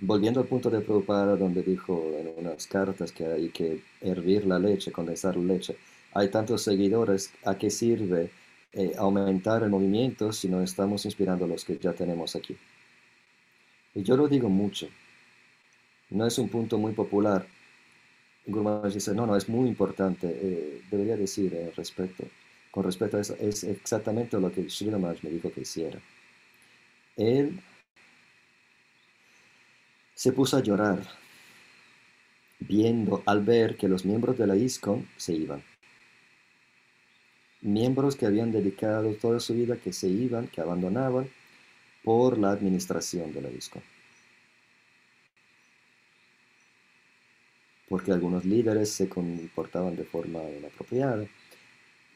Volviendo 0.00 0.40
al 0.40 0.46
punto 0.46 0.70
de 0.70 0.80
Prabhupada, 0.80 1.36
donde 1.36 1.62
dijo 1.62 2.12
en 2.18 2.32
unas 2.36 2.66
cartas 2.66 3.12
que 3.12 3.26
hay 3.26 3.48
que 3.50 3.82
hervir 4.00 4.44
la 4.44 4.58
leche, 4.58 4.92
condensar 4.92 5.36
la 5.36 5.54
leche. 5.54 5.76
Hay 6.12 6.28
tantos 6.28 6.62
seguidores, 6.62 7.32
¿a 7.44 7.56
qué 7.56 7.70
sirve 7.70 8.30
eh, 8.72 8.92
aumentar 8.98 9.62
el 9.62 9.70
movimiento 9.70 10.32
si 10.32 10.48
no 10.48 10.62
estamos 10.62 11.04
inspirando 11.04 11.44
a 11.44 11.48
los 11.48 11.64
que 11.64 11.78
ya 11.78 11.92
tenemos 11.92 12.36
aquí? 12.36 12.56
Y 13.94 14.02
yo 14.02 14.16
lo 14.16 14.28
digo 14.28 14.48
mucho. 14.48 14.88
No 16.10 16.26
es 16.26 16.38
un 16.38 16.48
punto 16.48 16.76
muy 16.78 16.92
popular. 16.92 17.46
Guru 18.46 18.82
dice, 18.90 19.14
no, 19.14 19.26
no, 19.26 19.36
es 19.36 19.48
muy 19.48 19.68
importante. 19.68 20.26
Eh, 20.28 20.82
debería 20.90 21.16
decir 21.16 21.54
eh, 21.54 21.72
respecto, 21.76 22.24
con 22.70 22.84
respecto 22.84 23.16
a 23.16 23.20
eso, 23.20 23.36
es 23.40 23.64
exactamente 23.64 24.38
lo 24.38 24.52
que 24.52 24.68
Sri 24.68 24.90
me 24.90 25.30
dijo 25.30 25.50
que 25.52 25.62
hiciera 25.62 26.00
él 27.16 27.60
se 30.24 30.32
puso 30.32 30.56
a 30.56 30.62
llorar 30.62 31.02
viendo 32.58 33.22
al 33.26 33.44
ver 33.44 33.76
que 33.76 33.88
los 33.88 34.06
miembros 34.06 34.38
de 34.38 34.46
la 34.46 34.56
ISCON 34.56 35.06
se 35.18 35.34
iban. 35.34 35.62
Miembros 37.60 38.16
que 38.16 38.24
habían 38.24 38.50
dedicado 38.50 39.12
toda 39.16 39.38
su 39.38 39.52
vida, 39.52 39.76
que 39.76 39.92
se 39.92 40.08
iban, 40.08 40.48
que 40.48 40.62
abandonaban 40.62 41.28
por 42.02 42.38
la 42.38 42.52
administración 42.52 43.34
de 43.34 43.42
la 43.42 43.50
ISCON. 43.50 43.82
Porque 47.90 48.10
algunos 48.10 48.46
líderes 48.46 48.92
se 48.92 49.10
comportaban 49.10 49.94
de 49.94 50.04
forma 50.04 50.40
inapropiada 50.58 51.26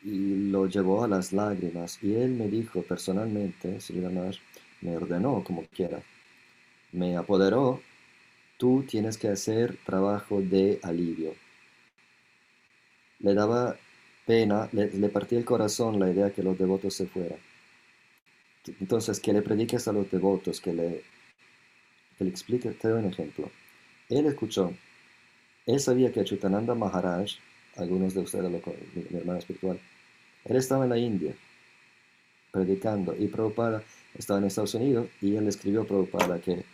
y 0.02 0.48
lo 0.48 0.64
llevó 0.64 1.04
a 1.04 1.08
las 1.08 1.34
lágrimas. 1.34 2.02
Y 2.02 2.14
él 2.14 2.30
me 2.30 2.48
dijo 2.48 2.80
personalmente, 2.80 3.82
Sri 3.82 4.00
me 4.80 4.96
ordenó 4.96 5.44
como 5.44 5.64
quiera, 5.64 6.00
me 6.92 7.14
apoderó, 7.14 7.82
tú 8.58 8.84
tienes 8.86 9.16
que 9.16 9.28
hacer 9.28 9.78
trabajo 9.86 10.42
de 10.42 10.80
alivio. 10.82 11.34
Le 13.20 13.32
daba 13.32 13.76
pena, 14.26 14.68
le, 14.72 15.08
partía 15.08 15.38
el 15.38 15.44
corazón 15.44 15.98
la 15.98 16.10
idea 16.10 16.32
que 16.32 16.42
los 16.42 16.58
devotos 16.58 16.94
se 16.94 17.06
fueran. 17.06 17.38
Entonces, 18.80 19.20
que 19.20 19.32
le 19.32 19.40
prediques 19.40 19.88
a 19.88 19.92
los 19.92 20.10
devotos, 20.10 20.60
que 20.60 20.74
le, 20.74 21.02
que 22.18 22.24
le 22.24 22.30
explique, 22.30 22.70
te 22.72 22.88
doy 22.88 23.02
un 23.02 23.10
ejemplo. 23.10 23.50
Él 24.10 24.26
escuchó, 24.26 24.74
él 25.64 25.80
sabía 25.80 26.12
que 26.12 26.24
Chutananda 26.24 26.74
Maharaj, 26.74 27.30
algunos 27.76 28.12
de 28.12 28.20
ustedes, 28.20 28.50
lo, 28.50 28.58
mi, 28.94 29.04
mi 29.08 29.18
hermano 29.18 29.38
espiritual, 29.38 29.80
él 30.44 30.56
estaba 30.56 30.84
en 30.84 30.90
la 30.90 30.98
India 30.98 31.34
predicando 32.50 33.14
y 33.16 33.28
Prabhupada 33.28 33.82
estaba 34.14 34.40
en 34.40 34.46
Estados 34.46 34.74
Unidos 34.74 35.08
y 35.20 35.36
él 35.36 35.46
escribió 35.46 35.82
a 35.82 35.86
Prabhupada 35.86 36.40
que 36.40 36.64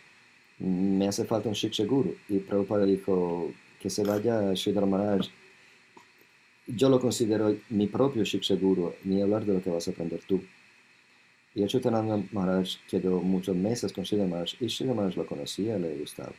me 0.59 1.07
hace 1.07 1.25
falta 1.25 1.49
un 1.49 1.55
Shiksha 1.55 1.85
Guru 1.85 2.15
y 2.29 2.39
Prabhupada 2.39 2.85
dijo 2.85 3.51
que 3.79 3.89
se 3.89 4.03
vaya 4.03 4.55
Sridhar 4.55 4.85
Maharaj. 4.85 5.27
Yo 6.67 6.89
lo 6.89 6.99
considero 6.99 7.55
mi 7.69 7.87
propio 7.87 8.23
Shiksha 8.23 8.55
Guru, 8.55 8.93
ni 9.03 9.21
hablar 9.21 9.45
de 9.45 9.53
lo 9.53 9.61
que 9.61 9.69
vas 9.69 9.87
a 9.87 9.91
aprender 9.91 10.21
tú. 10.25 10.41
Y 11.53 11.63
Achutananda 11.63 12.21
Maharaj 12.31 12.77
quedó 12.89 13.21
muchos 13.21 13.55
meses 13.55 13.93
con 13.93 14.05
Sridhar 14.05 14.27
Maharaj 14.27 14.53
y 14.59 14.69
Sridhar 14.69 14.95
Maharaj 14.95 15.17
lo 15.17 15.25
conocía, 15.25 15.77
le 15.77 15.97
gustaba. 15.97 16.33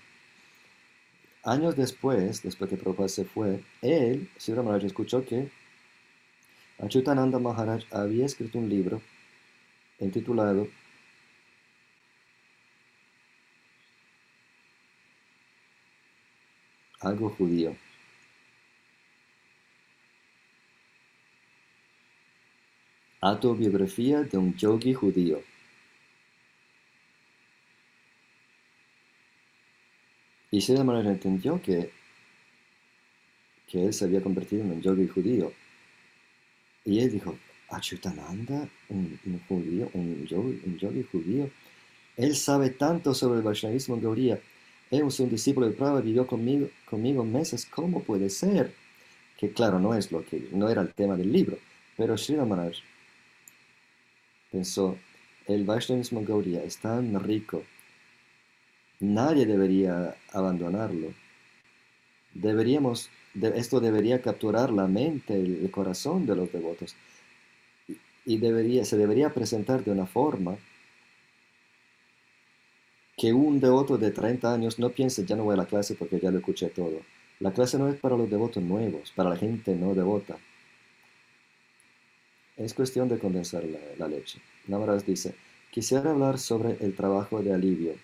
Años 1.45 1.77
después, 1.77 2.43
después 2.43 2.69
que 2.69 2.77
Prabhupada 2.77 3.09
se 3.09 3.25
fue, 3.25 3.61
él, 3.83 4.29
Sridhar 4.39 4.65
Maharaj, 4.65 4.85
escuchó 4.85 5.25
que 5.25 5.49
Achutananda 6.79 7.39
Maharaj 7.39 7.85
había 7.91 8.27
escrito 8.27 8.59
un 8.59 8.69
libro 8.69 9.01
intitulado 10.01 10.69
Algo 17.01 17.31
judío. 17.31 17.77
Autobiografía 23.21 24.23
de 24.23 24.39
un 24.39 24.55
yogi 24.57 24.95
judío. 24.95 25.43
Y 30.51 30.61
se 30.61 30.83
manera 30.85 31.11
entendió 31.11 31.61
que, 31.61 31.91
que 33.67 33.85
él 33.85 33.93
se 33.93 34.05
había 34.05 34.23
convertido 34.23 34.63
en 34.63 34.73
un 34.73 34.81
yogi 34.81 35.09
judío. 35.09 35.53
Y 36.85 37.01
él 37.01 37.11
dijo, 37.11 37.37
Achutananda, 37.69 38.69
un, 38.89 39.19
judío, 39.49 39.91
un 39.93 40.25
yogi, 40.25 40.63
un 40.65 40.79
yogi 40.79 41.03
judío. 41.03 41.51
Él 42.17 42.35
sabe 42.37 42.71
tanto 42.71 43.13
sobre 43.13 43.39
el 43.39 43.45
Vaishnavismo 43.45 44.01
Gauría. 44.01 44.41
Es 44.91 45.21
un 45.21 45.31
discípulo 45.31 45.67
de 45.67 45.73
Prabhupada, 45.73 46.01
vivió 46.01 46.27
conmigo, 46.27 46.69
conmigo 46.89 47.25
meses. 47.25 47.67
¿Cómo 47.67 48.03
puede 48.03 48.31
ser? 48.31 48.73
Que 49.37 49.51
claro, 49.51 49.79
no 49.79 49.95
es 49.95 50.13
lo 50.13 50.25
que, 50.25 50.49
no 50.53 50.69
era 50.69 50.83
el 50.83 50.95
tema 50.95 51.17
del 51.17 51.33
libro. 51.33 51.59
Pero 51.97 52.17
Sri 52.17 52.37
Maharaj 52.37 52.77
pensó, 54.53 54.97
el 55.47 55.65
Vaishnavismo 55.65 56.23
Gauría 56.25 56.63
es 56.63 56.79
tan 56.79 57.19
rico, 57.23 57.63
nadie 59.01 59.47
debería 59.47 60.17
abandonarlo. 60.33 61.13
Deberíamos, 62.35 63.11
esto 63.55 63.81
debería 63.81 64.23
capturar 64.23 64.71
la 64.71 64.87
mente, 64.87 65.35
el 65.35 65.71
corazón 65.71 66.27
de 66.27 66.37
los 66.37 66.53
devotos 66.53 66.95
y 68.27 68.39
debería, 68.39 68.85
se 68.85 68.99
debería 68.99 69.33
presentar 69.33 69.85
de 69.85 69.93
una 69.93 70.05
forma 70.05 70.59
que 73.17 73.33
un 73.33 73.61
devoto 73.61 73.97
de 73.97 74.11
30 74.11 74.53
años 74.53 74.79
no 74.79 74.91
piense, 74.91 75.25
ya 75.25 75.37
no 75.37 75.45
voy 75.45 75.55
a 75.55 75.57
la 75.57 75.67
clase 75.67 75.95
porque 75.95 76.21
ya 76.21 76.31
lo 76.31 76.39
escuché 76.39 76.69
todo. 76.69 77.01
La 77.41 77.53
clase 77.53 77.79
no 77.79 77.89
es 77.89 77.99
para 77.99 78.17
los 78.17 78.31
devotos 78.31 78.63
nuevos, 78.63 79.13
para 79.17 79.31
la 79.31 79.37
gente 79.37 79.75
no 79.75 79.95
devota. 79.95 80.37
Es 82.57 82.75
cuestión 82.75 83.09
de 83.09 83.19
condensar 83.19 83.65
la, 83.99 84.09
leche. 84.09 84.41
Namaras 84.67 85.07
dice, 85.07 85.35
quisiera 85.71 86.11
hablar 86.11 86.39
sobre 86.39 86.77
el 86.81 86.95
trabajo 86.95 87.43
de 87.43 87.53
alivio. 87.53 87.95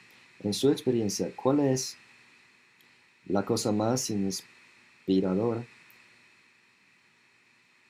En 0.42 0.54
su 0.54 0.70
experiencia, 0.70 1.30
¿cuál 1.34 1.60
es 1.60 1.96
la 3.26 3.44
cosa 3.44 3.70
más 3.70 4.10
inspiradora 4.10 5.64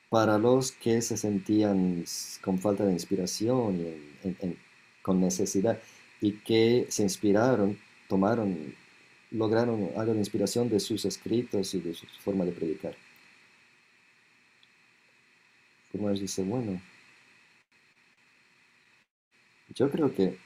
para 0.09 0.37
los 0.37 0.71
que 0.71 1.01
se 1.01 1.17
sentían 1.17 2.05
con 2.41 2.59
falta 2.59 2.85
de 2.85 2.93
inspiración 2.93 3.75
y 4.23 4.57
con 5.01 5.19
necesidad 5.19 5.79
y 6.23 6.31
que 6.31 6.85
se 6.87 7.03
inspiraron, 7.03 7.77
tomaron, 8.07 8.73
lograron 9.31 9.89
algo 9.97 10.13
de 10.13 10.19
inspiración 10.19 10.69
de 10.69 10.79
sus 10.79 11.03
escritos 11.03 11.73
y 11.73 11.81
de 11.81 11.93
su 11.93 12.07
forma 12.21 12.45
de 12.45 12.53
predicar. 12.53 12.95
Como 15.91 16.09
dice, 16.13 16.41
bueno, 16.43 16.81
yo 19.75 19.91
creo 19.91 20.15
que 20.15 20.37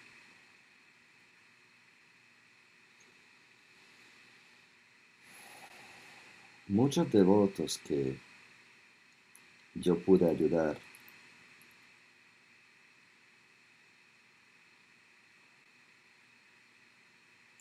muchos 6.68 7.12
devotos 7.12 7.78
que 7.78 8.18
yo 9.76 10.00
pude 10.00 10.28
ayudar. 10.28 10.76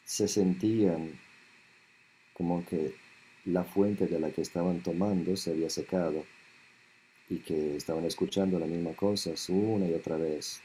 Se 0.07 0.27
sentían 0.27 1.21
como 2.33 2.65
que 2.65 2.95
la 3.45 3.65
fuente 3.65 4.07
de 4.07 4.19
la 4.19 4.31
que 4.31 4.41
estaban 4.41 4.83
tomando 4.83 5.37
se 5.37 5.51
había 5.51 5.69
secado 5.69 6.25
y 7.29 7.39
que 7.39 7.77
estaban 7.77 8.05
escuchando 8.05 8.59
las 8.59 8.69
mismas 8.69 8.97
cosas 8.97 9.49
una 9.49 9.87
y 9.87 9.95
otra 9.95 10.17
vez. 10.17 10.63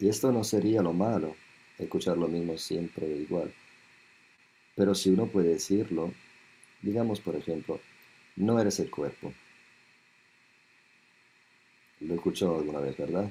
Y 0.00 0.08
esto 0.08 0.32
no 0.32 0.42
sería 0.42 0.82
lo 0.82 0.92
malo, 0.92 1.36
escuchar 1.78 2.16
lo 2.16 2.26
mismo 2.26 2.56
siempre 2.58 3.06
igual. 3.06 3.54
Pero 4.74 4.94
si 4.96 5.10
uno 5.10 5.26
puede 5.26 5.50
decirlo, 5.50 6.12
digamos 6.82 7.20
por 7.20 7.36
ejemplo, 7.36 7.80
no 8.36 8.58
eres 8.60 8.80
el 8.80 8.90
cuerpo. 8.90 9.32
Lo 12.00 12.14
escuchó 12.14 12.56
alguna 12.56 12.80
vez, 12.80 12.96
¿verdad? 12.96 13.30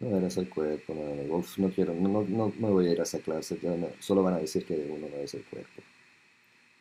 No 0.00 0.16
eres 0.18 0.36
el 0.36 0.48
cuerpo, 0.48 0.94
no, 0.94 1.42
no 1.56 1.70
quiero, 1.70 1.94
no, 1.94 2.22
no, 2.22 2.52
no, 2.58 2.68
voy 2.70 2.88
a 2.88 2.92
ir 2.92 3.00
a 3.00 3.04
esa 3.04 3.18
clase, 3.20 3.58
solo 3.98 4.22
van 4.22 4.34
a 4.34 4.38
decir 4.38 4.64
que 4.66 4.74
uno 4.74 5.08
no 5.08 5.16
es 5.16 5.32
el 5.32 5.42
cuerpo. 5.44 5.82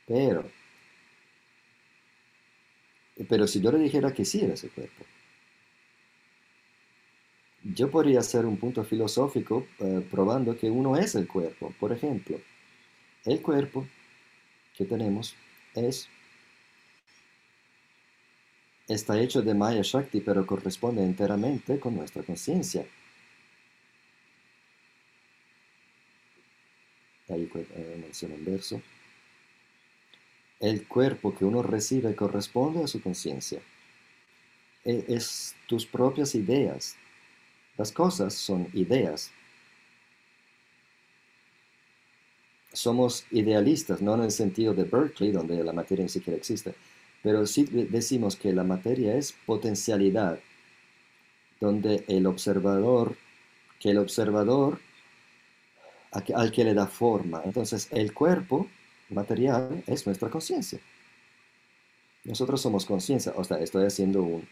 Pero, 0.05 0.43
pero 3.29 3.47
si 3.47 3.61
yo 3.61 3.71
le 3.71 3.79
dijera 3.79 4.13
que 4.13 4.25
sí 4.25 4.41
eres 4.41 4.65
el 4.65 4.71
cuerpo, 4.71 5.05
yo 7.63 7.89
podría 7.89 8.19
hacer 8.19 8.45
un 8.45 8.57
punto 8.57 8.83
filosófico 8.83 9.65
eh, 9.79 10.05
probando 10.11 10.57
que 10.57 10.69
uno 10.69 10.97
es 10.97 11.15
el 11.15 11.27
cuerpo, 11.27 11.73
por 11.79 11.91
ejemplo. 11.91 12.39
El 13.23 13.41
cuerpo 13.41 13.87
que 14.77 14.85
tenemos 14.85 15.35
es 15.73 16.07
está 18.87 19.19
hecho 19.19 19.41
de 19.41 19.53
Maya 19.53 19.81
Shakti, 19.83 20.21
pero 20.21 20.45
corresponde 20.45 21.03
enteramente 21.03 21.79
con 21.79 21.95
nuestra 21.95 22.21
conciencia. 22.21 22.85
Un 27.35 28.45
verso. 28.45 28.81
El 30.59 30.87
cuerpo 30.87 31.35
que 31.35 31.45
uno 31.45 31.61
recibe 31.61 32.15
corresponde 32.15 32.83
a 32.83 32.87
su 32.87 33.01
conciencia. 33.01 33.61
E, 34.83 35.05
es 35.07 35.55
tus 35.67 35.85
propias 35.85 36.35
ideas. 36.35 36.95
Las 37.77 37.91
cosas 37.91 38.33
son 38.33 38.67
ideas 38.73 39.31
somos 42.75 43.25
idealistas, 43.31 44.01
no 44.01 44.15
en 44.15 44.21
el 44.21 44.31
sentido 44.31 44.73
de 44.73 44.83
Berkeley, 44.83 45.31
donde 45.31 45.63
la 45.63 45.73
materia 45.73 46.03
ni 46.03 46.09
siquiera 46.09 46.37
existe, 46.37 46.75
pero 47.23 47.45
sí 47.45 47.63
decimos 47.63 48.35
que 48.35 48.53
la 48.53 48.63
materia 48.63 49.15
es 49.15 49.33
potencialidad, 49.45 50.39
donde 51.59 52.03
el 52.07 52.27
observador, 52.27 53.15
que 53.79 53.91
el 53.91 53.97
observador 53.97 54.79
al 56.35 56.51
que 56.51 56.63
le 56.63 56.73
da 56.73 56.87
forma. 56.87 57.41
Entonces, 57.45 57.87
el 57.91 58.13
cuerpo 58.13 58.67
material 59.09 59.83
es 59.87 60.05
nuestra 60.05 60.29
conciencia. 60.29 60.79
Nosotros 62.23 62.61
somos 62.61 62.85
conciencia, 62.85 63.33
o 63.35 63.43
sea, 63.43 63.57
estoy 63.57 63.85
haciendo 63.85 64.23
un, 64.23 64.47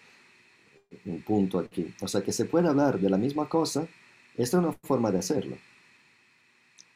un 1.05 1.21
punto 1.21 1.59
aquí. 1.59 1.93
O 2.01 2.07
sea, 2.07 2.21
que 2.21 2.31
se 2.31 2.45
puede 2.45 2.67
hablar 2.67 2.99
de 2.99 3.09
la 3.09 3.17
misma 3.17 3.49
cosa, 3.49 3.87
esta 4.37 4.57
es 4.57 4.63
una 4.63 4.73
forma 4.83 5.11
de 5.11 5.19
hacerlo. 5.19 5.57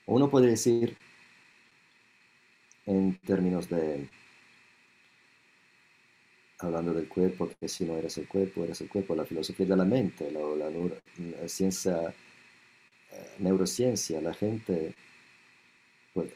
Uno 0.05 0.29
puede 0.29 0.47
decir, 0.47 0.97
en 2.85 3.17
términos 3.19 3.69
de, 3.69 4.09
hablando 6.59 6.93
del 6.93 7.07
cuerpo, 7.07 7.49
que 7.59 7.67
si 7.67 7.85
no 7.85 7.97
eres 7.97 8.17
el 8.17 8.27
cuerpo, 8.27 8.63
eres 8.63 8.81
el 8.81 8.89
cuerpo, 8.89 9.15
la 9.15 9.25
filosofía 9.25 9.65
de 9.65 9.75
la 9.75 9.85
mente, 9.85 10.31
la, 10.31 11.47
ciencia, 11.47 12.01
eh, 12.09 12.13
neurociencia, 13.39 14.21
la 14.21 14.33
gente, 14.33 14.93
pues, 16.13 16.31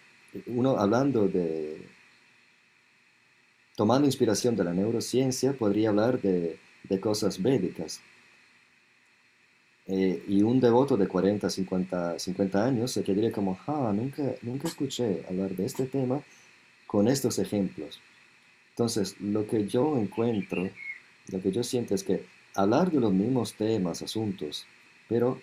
uno 0.47 0.77
hablando 0.77 1.27
de, 1.27 1.87
tomando 3.75 4.07
inspiración 4.07 4.55
de 4.55 4.63
la 4.63 4.73
neurociencia, 4.73 5.53
podría 5.53 5.89
hablar 5.89 6.21
de, 6.21 6.59
cosas 6.99 7.41
védicas. 7.41 8.01
Eh, 9.87 10.23
y 10.27 10.41
un 10.41 10.59
devoto 10.59 10.95
de 10.97 11.07
40, 11.07 11.49
50, 11.49 12.19
50 12.19 12.65
años 12.65 12.91
se 12.91 13.03
quedaría 13.03 13.31
como, 13.31 13.57
ah, 13.67 13.91
nunca, 13.93 14.35
nunca 14.41 14.67
escuché 14.67 15.23
hablar 15.27 15.55
de 15.55 15.65
este 15.65 15.85
tema 15.85 16.21
con 16.85 17.07
estos 17.07 17.39
ejemplos. 17.39 17.99
Entonces, 18.71 19.19
lo 19.19 19.47
que 19.47 19.67
yo 19.67 19.97
encuentro, 19.97 20.69
lo 21.31 21.41
que 21.41 21.51
yo 21.51 21.63
siento 21.63 21.95
es 21.95 22.03
que 22.03 22.25
hablar 22.55 22.91
de 22.91 22.99
los 22.99 23.13
mismos 23.13 23.53
temas, 23.53 24.01
asuntos, 24.01 24.65
pero 25.07 25.41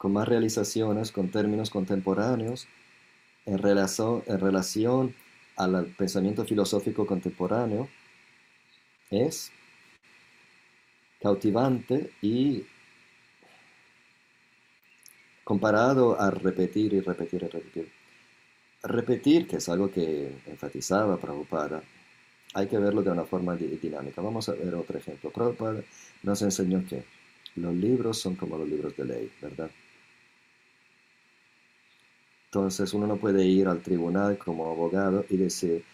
con 0.00 0.14
más 0.14 0.26
realizaciones, 0.26 1.12
con 1.12 1.28
términos 1.28 1.68
contemporáneos, 1.68 2.66
en 3.44 3.58
relación, 3.58 4.22
en 4.26 4.40
relación 4.40 5.14
al 5.56 5.84
pensamiento 5.88 6.46
filosófico 6.46 7.06
contemporáneo, 7.06 7.86
es 9.10 9.52
cautivante 11.20 12.12
y 12.22 12.64
comparado 15.44 16.18
a 16.18 16.30
repetir 16.30 16.94
y 16.94 17.00
repetir 17.00 17.42
y 17.42 17.48
repetir. 17.48 17.92
Repetir, 18.82 19.46
que 19.46 19.56
es 19.56 19.68
algo 19.68 19.90
que 19.90 20.32
enfatizaba 20.46 21.18
Prabhupada, 21.18 21.82
hay 22.54 22.68
que 22.68 22.78
verlo 22.78 23.02
de 23.02 23.10
una 23.10 23.24
forma 23.24 23.54
dinámica. 23.54 24.22
Vamos 24.22 24.48
a 24.48 24.52
ver 24.52 24.74
otro 24.74 24.96
ejemplo. 24.96 25.28
Prabhupada 25.28 25.82
nos 26.22 26.40
enseñó 26.40 26.82
que 26.88 27.04
los 27.56 27.74
libros 27.74 28.18
son 28.18 28.34
como 28.34 28.56
los 28.56 28.66
libros 28.66 28.96
de 28.96 29.04
ley, 29.04 29.30
¿verdad? 29.42 29.70
Entonces 32.52 32.92
uno 32.94 33.06
no 33.06 33.16
puede 33.16 33.44
ir 33.44 33.68
al 33.68 33.80
tribunal 33.80 34.36
como 34.36 34.72
abogado 34.72 35.24
y 35.30 35.36
decir, 35.36 35.84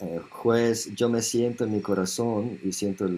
eh, 0.00 0.20
juez, 0.28 0.94
yo 0.94 1.08
me 1.08 1.22
siento 1.22 1.64
en 1.64 1.72
mi 1.72 1.80
corazón 1.80 2.58
y 2.62 2.72
siento 2.72 3.08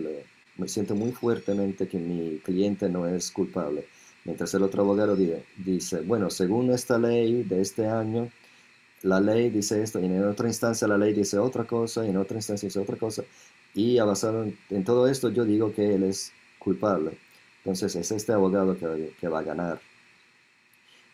me 0.59 0.69
siento 0.69 0.95
muy 0.95 1.11
fuertemente 1.11 1.89
que 1.89 1.99
mi 1.99 2.39
cliente 2.39 2.89
no 2.89 3.09
es 3.09 3.33
culpable. 3.33 3.89
Mientras 4.25 4.55
el 4.55 4.63
otro 4.63 4.83
abogado 4.83 5.17
dice, 5.57 6.01
bueno, 6.03 6.31
según 6.31 6.71
esta 6.71 6.99
ley 7.01 7.43
de 7.43 7.63
este 7.63 7.89
año, 7.89 8.31
la 9.03 9.21
ley 9.21 9.51
dice 9.51 9.83
esto, 9.83 9.99
y 9.99 10.05
en 10.05 10.23
otra 10.25 10.47
instancia 10.47 10.87
la 10.87 10.99
ley 10.99 11.13
dice 11.13 11.39
otra 11.39 11.65
cosa, 11.65 12.07
y 12.07 12.11
en 12.11 12.17
otra 12.17 12.37
instancia 12.37 12.69
dice 12.69 12.79
otra 12.79 12.97
cosa, 12.97 13.25
y 13.75 13.99
basado 13.99 14.45
en, 14.71 14.85
todo 14.85 15.09
esto 15.09 15.31
yo 15.31 15.45
digo 15.45 15.73
que 15.73 15.97
él 15.97 16.05
es 16.05 16.31
culpable. 16.61 17.19
Entonces 17.65 17.97
es 17.97 18.13
este 18.13 18.33
abogado 18.33 18.79
que, 18.79 19.15
que 19.21 19.29
va 19.29 19.41
a 19.41 19.43
ganar. 19.43 19.81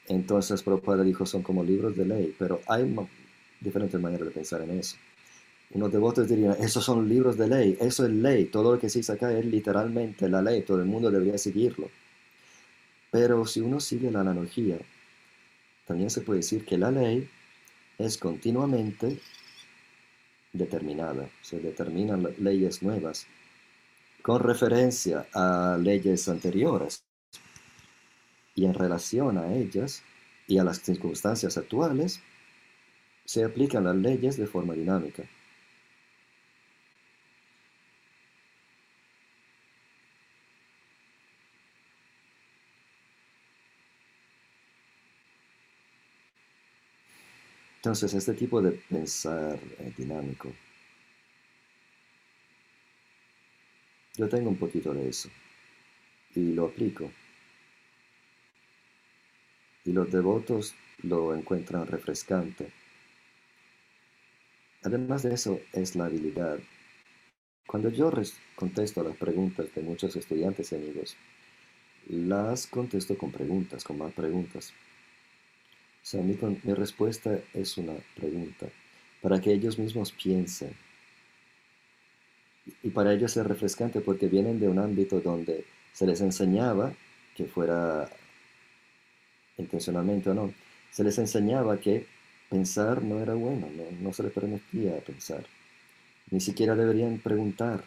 Entonces 0.08 0.62
Prabhupada 0.62 1.02
dijo, 1.02 1.24
son 1.24 1.42
como 1.42 1.64
libros 1.64 1.96
de 1.96 2.04
ley, 2.04 2.34
pero 2.38 2.60
hay 2.66 2.94
diferentes 3.60 4.00
maneras 4.00 4.28
de 4.28 4.34
pensar 4.34 4.62
en 4.62 4.78
eso. 4.78 4.96
Unos 5.70 5.90
devotos 5.90 6.28
dirían, 6.28 6.56
esos 6.60 6.84
son 6.84 7.08
libros 7.08 7.36
de 7.36 7.48
ley, 7.48 7.76
eso 7.80 8.04
es 8.04 8.12
ley, 8.12 8.44
todo 8.46 8.74
lo 8.74 8.78
que 8.78 8.90
se 8.90 8.98
dice 9.00 9.12
acá 9.12 9.36
es 9.36 9.44
literalmente 9.44 10.28
la 10.28 10.42
ley, 10.42 10.62
todo 10.62 10.78
el 10.78 10.86
mundo 10.86 11.10
debería 11.10 11.38
seguirlo. 11.38 11.90
Pero 13.10 13.46
si 13.46 13.60
uno 13.60 13.80
sigue 13.80 14.10
la 14.10 14.20
analogía, 14.20 14.78
también 15.86 16.10
se 16.10 16.20
puede 16.20 16.40
decir 16.40 16.64
que 16.64 16.78
la 16.78 16.90
ley 16.90 17.28
es 17.98 18.18
continuamente 18.18 19.18
determinada, 20.52 21.28
se 21.42 21.58
determinan 21.58 22.28
leyes 22.38 22.82
nuevas 22.82 23.26
con 24.22 24.40
referencia 24.40 25.26
a 25.34 25.78
leyes 25.80 26.28
anteriores 26.28 27.04
y 28.54 28.64
en 28.64 28.74
relación 28.74 29.38
a 29.38 29.52
ellas 29.54 30.02
y 30.46 30.58
a 30.58 30.64
las 30.64 30.80
circunstancias 30.80 31.56
actuales, 31.56 32.20
se 33.24 33.44
aplican 33.44 33.84
las 33.84 33.96
leyes 33.96 34.36
de 34.36 34.46
forma 34.46 34.74
dinámica. 34.74 35.24
Entonces, 47.76 48.14
este 48.14 48.32
tipo 48.32 48.62
de 48.62 48.72
pensar 48.72 49.58
eh, 49.78 49.92
dinámico, 49.96 50.50
yo 54.16 54.28
tengo 54.28 54.48
un 54.48 54.56
poquito 54.56 54.94
de 54.94 55.08
eso 55.08 55.28
y 56.34 56.52
lo 56.52 56.66
aplico 56.66 57.10
y 59.84 59.92
los 59.92 60.10
devotos 60.10 60.74
lo 61.02 61.34
encuentran 61.34 61.86
refrescante. 61.86 62.70
Además 64.82 65.22
de 65.22 65.34
eso 65.34 65.60
es 65.72 65.96
la 65.96 66.06
habilidad. 66.06 66.58
Cuando 67.66 67.88
yo 67.88 68.10
contesto 68.54 69.00
a 69.00 69.04
las 69.04 69.16
preguntas 69.16 69.66
de 69.74 69.82
muchos 69.82 70.14
estudiantes 70.16 70.72
y 70.72 70.76
amigos, 70.76 71.16
las 72.08 72.66
contesto 72.66 73.16
con 73.16 73.32
preguntas, 73.32 73.82
con 73.84 73.98
más 73.98 74.12
preguntas. 74.12 74.72
O 76.02 76.06
sea, 76.06 76.22
mi, 76.22 76.36
mi 76.62 76.74
respuesta 76.74 77.38
es 77.54 77.78
una 77.78 77.94
pregunta, 78.14 78.66
para 79.22 79.40
que 79.40 79.52
ellos 79.52 79.78
mismos 79.78 80.12
piensen. 80.12 80.76
Y 82.82 82.90
para 82.90 83.12
ellos 83.12 83.36
es 83.36 83.46
refrescante 83.46 84.00
porque 84.00 84.28
vienen 84.28 84.60
de 84.60 84.68
un 84.68 84.78
ámbito 84.78 85.20
donde 85.20 85.64
se 85.92 86.06
les 86.06 86.20
enseñaba 86.20 86.92
que 87.34 87.46
fuera 87.46 88.10
intencionalmente 89.58 90.30
o 90.30 90.34
no, 90.34 90.52
se 90.90 91.04
les 91.04 91.18
enseñaba 91.18 91.78
que 91.80 92.06
pensar 92.48 93.02
no 93.02 93.20
era 93.20 93.34
bueno, 93.34 93.68
no, 94.00 94.12
se 94.12 94.22
les 94.22 94.32
permitía 94.32 94.98
pensar. 95.00 95.44
Ni 96.30 96.40
siquiera 96.40 96.74
deberían 96.74 97.18
preguntar, 97.18 97.84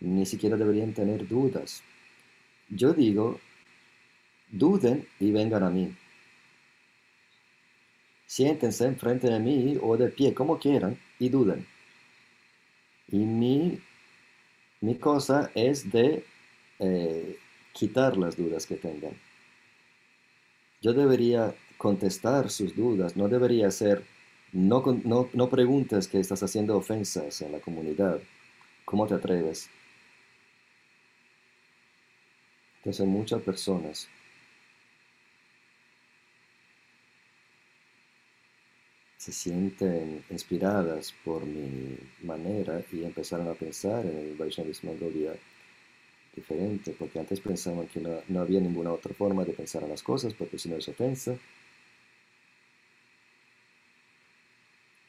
ni 0.00 0.26
siquiera 0.26 0.56
deberían 0.56 0.92
tener 0.92 1.26
dudas. 1.26 1.82
Yo 2.68 2.92
digo, 2.92 3.40
duden 4.50 5.06
y 5.18 5.30
vengan 5.30 5.62
a 5.62 5.70
mí. 5.70 5.94
Siéntense 8.26 8.86
enfrente 8.86 9.28
de 9.28 9.40
mí 9.40 9.76
o 9.82 9.96
de 9.96 10.08
pie, 10.08 10.34
como 10.34 10.58
quieran, 10.58 10.98
y 11.18 11.28
duden. 11.28 11.66
Y 13.08 13.18
mi, 13.18 13.80
mi 14.80 14.94
cosa 14.96 15.50
es 15.54 15.90
de 15.90 16.24
eh, 16.78 17.38
quitar 17.72 18.16
las 18.16 18.36
dudas 18.36 18.66
que 18.66 18.76
tengan. 18.76 19.14
Yo 20.80 20.94
debería 20.94 21.54
contestar 21.76 22.50
sus 22.50 22.74
dudas, 22.74 23.16
no 23.16 23.28
debería 23.28 23.70
ser, 23.70 24.02
no, 24.52 24.82
no, 25.34 25.50
preguntes 25.50 26.08
que 26.08 26.20
estás 26.20 26.42
haciendo 26.42 26.76
ofensas 26.76 27.42
en 27.42 27.52
la 27.52 27.60
comunidad. 27.60 28.18
¿Cómo 28.86 29.06
te 29.06 29.14
atreves? 29.14 29.68
Entonces 32.78 33.06
muchas 33.06 33.42
personas 33.42 34.08
se 39.18 39.32
sienten 39.32 40.24
inspiradas 40.30 41.14
por 41.24 41.44
mi 41.44 41.98
manera 42.22 42.82
y 42.90 43.04
empezaron 43.04 43.48
a 43.48 43.54
pensar 43.54 44.06
en 44.06 44.16
el 44.16 44.34
Vaishnavismo 44.34 44.96
Gaudiya 44.98 45.34
diferente, 46.34 46.94
porque 46.98 47.18
antes 47.18 47.40
pensaban 47.40 47.86
que 47.88 48.00
no, 48.00 48.40
había 48.40 48.60
ninguna 48.60 48.92
otra 48.92 49.12
forma 49.14 49.44
de 49.44 49.52
pensar 49.52 49.82
en 49.82 49.90
las 49.90 50.02
cosas, 50.02 50.34
porque 50.34 50.58
si 50.58 50.68
no 50.68 50.76
es 50.76 50.88
ofensa. 50.88 51.36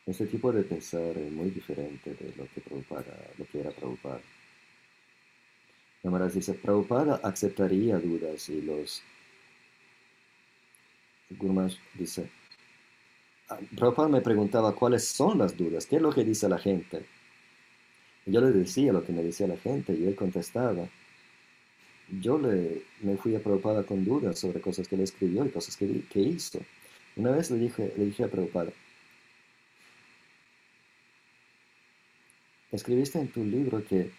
Este 0.06 0.26
tipo 0.26 0.52
de 0.52 0.64
pensar 0.64 1.18
es 1.18 1.32
muy 1.32 1.52
diferente 1.52 2.14
de 2.14 2.34
lo 2.36 2.46
que, 2.48 2.64
lo 3.38 3.46
que 3.46 3.60
era 3.60 3.72
Prabhupada. 3.72 4.22
Namaras 6.04 6.34
dice, 6.34 6.54
Prabhupada 6.56 7.20
aceptaría 7.24 8.00
dudas 8.00 8.50
y 8.50 8.62
los 8.62 9.04
Gurmas 11.30 11.78
dice, 11.94 12.30
ah, 13.50 13.60
Prabhupada 13.78 14.10
me 14.10 14.22
preguntaba 14.22 14.74
cuáles 14.74 15.08
son 15.08 15.38
las 15.38 15.56
dudas, 15.56 15.86
qué 15.86 15.98
es 15.98 16.02
lo 16.02 16.12
que 16.12 16.24
dice 16.24 16.50
la 16.50 16.58
gente. 16.58 17.06
Y 18.26 18.32
yo 18.32 18.42
le 18.42 18.52
decía 18.52 18.92
lo 18.92 19.04
que 19.06 19.14
me 19.14 19.24
decía 19.24 19.48
la 19.48 19.58
gente 19.58 19.94
y 19.94 20.06
él 20.06 20.16
contestaba 20.16 20.90
yo 22.20 22.38
le, 22.38 22.84
me 23.02 23.18
fui 23.18 23.36
a 23.36 23.40
Prabhupada 23.40 23.84
con 23.84 24.04
dudas 24.04 24.40
sobre 24.40 24.62
cosas 24.62 24.88
que 24.88 24.98
le 24.98 25.04
escribió 25.04 25.46
y 25.46 25.50
cosas 25.50 25.78
que, 25.78 26.04
que 26.10 26.20
hizo. 26.20 26.60
Una 27.16 27.32
vez 27.32 27.52
le 27.52 27.58
dije, 27.58 27.94
le 27.98 28.06
dije 28.06 28.24
a 28.24 28.28
Prabhupada, 28.28 28.72
escribiste 32.72 33.20
en 33.20 33.28
tu 33.30 33.44
libro 33.44 33.84
que 33.86 34.12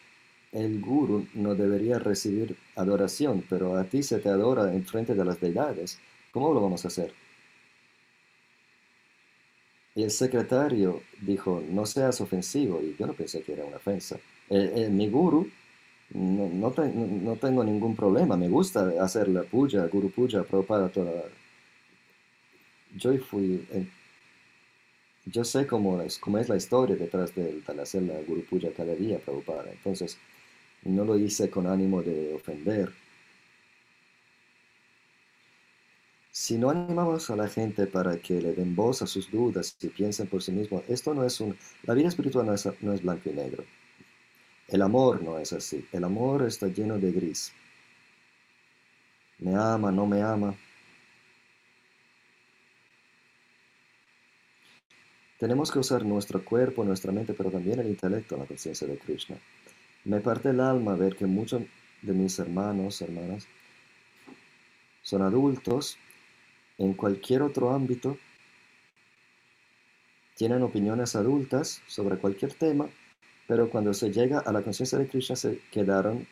el 0.52 0.80
guru 0.80 1.26
no 1.34 1.54
debería 1.54 1.98
recibir 1.98 2.56
adoración, 2.76 3.44
pero 3.48 3.76
a 3.76 3.84
ti 3.84 4.02
se 4.02 4.18
te 4.18 4.28
adora 4.28 4.72
en 4.72 4.84
frente 4.84 5.14
de 5.14 5.24
las 5.24 5.40
deidades. 5.40 5.98
¿Cómo 6.30 6.52
lo 6.52 6.60
vamos 6.60 6.84
a 6.84 6.88
hacer? 6.88 7.12
Y 9.94 10.02
el 10.02 10.10
secretario 10.10 11.02
dijo, 11.20 11.62
no 11.68 11.84
seas 11.84 12.20
ofensivo, 12.20 12.80
y 12.82 12.96
yo 12.98 13.06
no 13.06 13.12
pensé 13.12 13.42
que 13.42 13.52
era 13.52 13.64
una 13.64 13.76
ofensa. 13.76 14.18
mi 14.50 15.08
guru 15.08 15.50
no, 16.14 16.72
no, 16.72 17.36
tengo 17.36 17.64
ningún 17.64 17.96
problema, 17.96 18.36
me 18.36 18.48
gusta 18.48 18.92
hacer 19.02 19.28
la 19.28 19.42
puja, 19.42 19.86
Guru 19.86 20.10
Puja, 20.10 20.44
Prabhupada 20.44 20.88
toda, 20.90 21.24
yo 22.96 23.16
fui, 23.18 23.66
eh, 23.72 23.86
yo 25.26 25.44
sé 25.44 25.66
cómo 25.66 26.00
es, 26.02 26.18
cómo 26.18 26.38
es 26.38 26.48
la 26.48 26.56
historia 26.56 26.96
detrás 26.96 27.34
del 27.34 27.62
hacer 27.80 28.02
la 28.02 28.20
Guru 28.22 28.44
Puja 28.44 28.68
cada 28.76 28.94
día, 28.94 29.18
Prabhupada. 29.18 29.70
Entonces, 29.70 30.18
no 30.84 31.04
lo 31.04 31.16
hice 31.16 31.48
con 31.50 31.66
ánimo 31.66 32.02
de 32.02 32.34
ofender. 32.34 32.92
Si 36.30 36.58
no 36.58 36.70
animamos 36.70 37.30
a 37.30 37.36
la 37.36 37.48
gente 37.48 37.86
para 37.86 38.16
que 38.18 38.40
le 38.40 38.52
den 38.54 38.74
voz 38.74 39.02
a 39.02 39.06
sus 39.06 39.30
dudas 39.30 39.76
y 39.80 39.88
piensen 39.88 40.26
por 40.26 40.42
sí 40.42 40.50
mismos, 40.52 40.82
esto 40.88 41.14
no 41.14 41.24
es 41.24 41.40
un... 41.40 41.56
La 41.84 41.94
vida 41.94 42.08
espiritual 42.08 42.46
no 42.46 42.54
es, 42.54 42.68
no 42.80 42.92
es 42.92 43.02
blanco 43.02 43.30
y 43.30 43.34
negro. 43.34 43.64
El 44.72 44.80
amor 44.80 45.22
no 45.22 45.38
es 45.38 45.52
así. 45.52 45.86
El 45.92 46.02
amor 46.02 46.44
está 46.44 46.66
lleno 46.66 46.98
de 46.98 47.12
gris. 47.12 47.52
Me 49.38 49.54
ama, 49.54 49.92
no 49.92 50.06
me 50.06 50.22
ama. 50.22 50.54
Tenemos 55.38 55.70
que 55.70 55.78
usar 55.78 56.06
nuestro 56.06 56.42
cuerpo, 56.42 56.84
nuestra 56.84 57.12
mente, 57.12 57.34
pero 57.34 57.50
también 57.50 57.80
el 57.80 57.88
intelecto 57.88 58.38
la 58.38 58.46
conciencia 58.46 58.86
de 58.86 58.96
Krishna. 58.96 59.36
Me 60.04 60.20
parte 60.20 60.48
el 60.48 60.60
alma 60.60 60.94
ver 60.94 61.16
que 61.16 61.26
muchos 61.26 61.60
de 62.00 62.12
mis 62.14 62.38
hermanos, 62.38 63.02
hermanas, 63.02 63.46
son 65.02 65.20
adultos 65.20 65.98
en 66.78 66.94
cualquier 66.94 67.42
otro 67.42 67.74
ámbito, 67.74 68.16
tienen 70.34 70.62
opiniones 70.62 71.14
adultas 71.14 71.82
sobre 71.88 72.16
cualquier 72.16 72.54
tema, 72.54 72.88
pero 73.52 73.68
cuando 73.68 73.92
se 73.92 74.10
llega 74.10 74.38
a 74.38 74.50
la 74.50 74.62
conciencia 74.62 74.96
de 74.96 75.06
Krishna 75.06 75.36
se 75.36 75.58
quedaron 75.70 76.26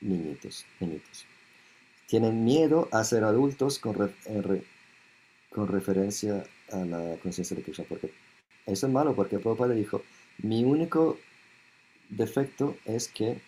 niñitos, 0.00 0.64
niñitos. 0.78 1.26
Tienen 2.06 2.44
miedo 2.44 2.88
a 2.92 3.02
ser 3.02 3.24
adultos 3.24 3.80
con, 3.80 3.96
con 5.50 5.66
referencia 5.66 6.44
a 6.70 6.76
la 6.84 7.16
conciencia 7.20 7.56
de 7.56 7.64
Krishna, 7.64 7.86
porque 7.88 8.12
eso 8.66 8.86
es 8.86 8.92
malo 8.92 9.16
porque 9.16 9.40
Prabhupada 9.40 9.74
dijo, 9.74 10.04
mi 10.38 10.62
único 10.62 11.18
defecto 12.08 12.76
es 12.84 13.08
que, 13.08 13.40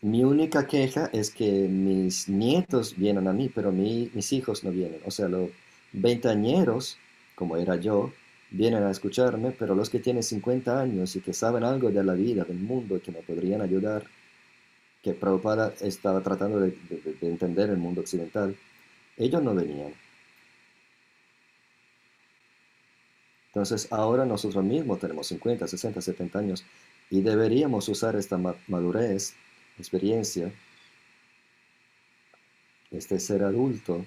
mi 0.00 0.22
única 0.22 0.68
queja 0.68 1.10
es 1.12 1.32
que 1.32 1.50
mis 1.50 2.28
nietos 2.28 2.96
vienen 2.96 3.26
a 3.26 3.32
mí, 3.32 3.50
pero 3.52 3.72
mis 3.72 4.32
hijos 4.32 4.62
no 4.62 4.70
vienen. 4.70 5.00
O 5.04 5.10
sea, 5.10 5.26
los 5.26 5.50
veinteañeros, 5.92 6.98
como 7.34 7.56
era 7.56 7.74
yo, 7.74 8.12
vienen 8.50 8.82
a 8.82 8.90
escucharme, 8.90 9.52
pero 9.52 9.74
los 9.74 9.90
que 9.90 9.98
tienen 9.98 10.22
50 10.22 10.80
años 10.80 11.14
y 11.16 11.20
que 11.20 11.32
saben 11.32 11.64
algo 11.64 11.90
de 11.90 12.04
la 12.04 12.14
vida, 12.14 12.44
del 12.44 12.58
mundo, 12.58 13.00
que 13.02 13.12
me 13.12 13.22
podrían 13.22 13.60
ayudar, 13.60 14.04
que 15.02 15.14
Prabhupada 15.14 15.74
estaba 15.80 16.22
tratando 16.22 16.60
de 16.60 16.74
entender 17.22 17.70
el 17.70 17.76
mundo 17.76 18.00
occidental, 18.00 18.56
ellos 19.16 19.42
no 19.42 19.54
venían. 19.54 19.92
Entonces 23.48 23.88
ahora 23.90 24.24
nosotros 24.24 24.62
mismos 24.64 25.00
tenemos 25.00 25.26
50, 25.26 25.66
60, 25.66 26.00
70 26.00 26.38
años 26.38 26.64
y 27.10 27.22
deberíamos 27.22 27.88
usar 27.88 28.14
esta 28.16 28.38
madurez, 28.68 29.34
experiencia, 29.78 30.52
este 32.90 33.18
ser 33.18 33.42
adulto, 33.42 34.06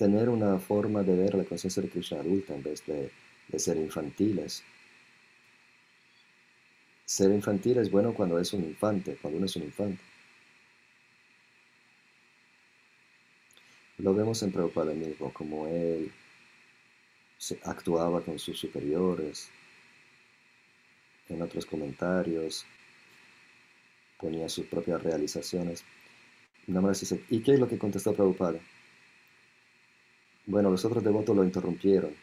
tener 0.00 0.30
una 0.30 0.58
forma 0.58 1.02
de 1.02 1.14
ver 1.14 1.34
la 1.34 1.44
conciencia 1.44 1.82
de 1.82 1.90
Krishna 1.90 2.20
adulta 2.20 2.54
en 2.54 2.62
vez 2.62 2.86
de, 2.86 3.10
de 3.48 3.58
ser 3.58 3.76
infantiles. 3.76 4.64
Ser 7.04 7.30
infantil 7.30 7.76
es 7.76 7.90
bueno 7.90 8.14
cuando 8.14 8.38
es 8.38 8.50
un 8.54 8.64
infante, 8.64 9.18
cuando 9.20 9.36
uno 9.36 9.44
es 9.44 9.56
un 9.56 9.64
infante. 9.64 10.02
Lo 13.98 14.14
vemos 14.14 14.42
en 14.42 14.52
Prabhupada 14.52 14.94
mismo, 14.94 15.34
como 15.34 15.66
él 15.66 16.10
actuaba 17.64 18.22
con 18.22 18.38
sus 18.38 18.58
superiores, 18.58 19.50
en 21.28 21.42
otros 21.42 21.66
comentarios, 21.66 22.64
ponía 24.18 24.48
sus 24.48 24.64
propias 24.64 25.02
realizaciones. 25.02 25.84
dice, 26.66 27.22
¿y 27.28 27.40
qué 27.40 27.52
es 27.52 27.60
lo 27.60 27.68
que 27.68 27.76
contestó 27.76 28.14
Prabhupada? 28.14 28.60
Bueno, 30.46 30.70
los 30.70 30.84
otros 30.84 31.04
devotos 31.04 31.36
lo 31.36 31.44
interrumpieron, 31.44 32.14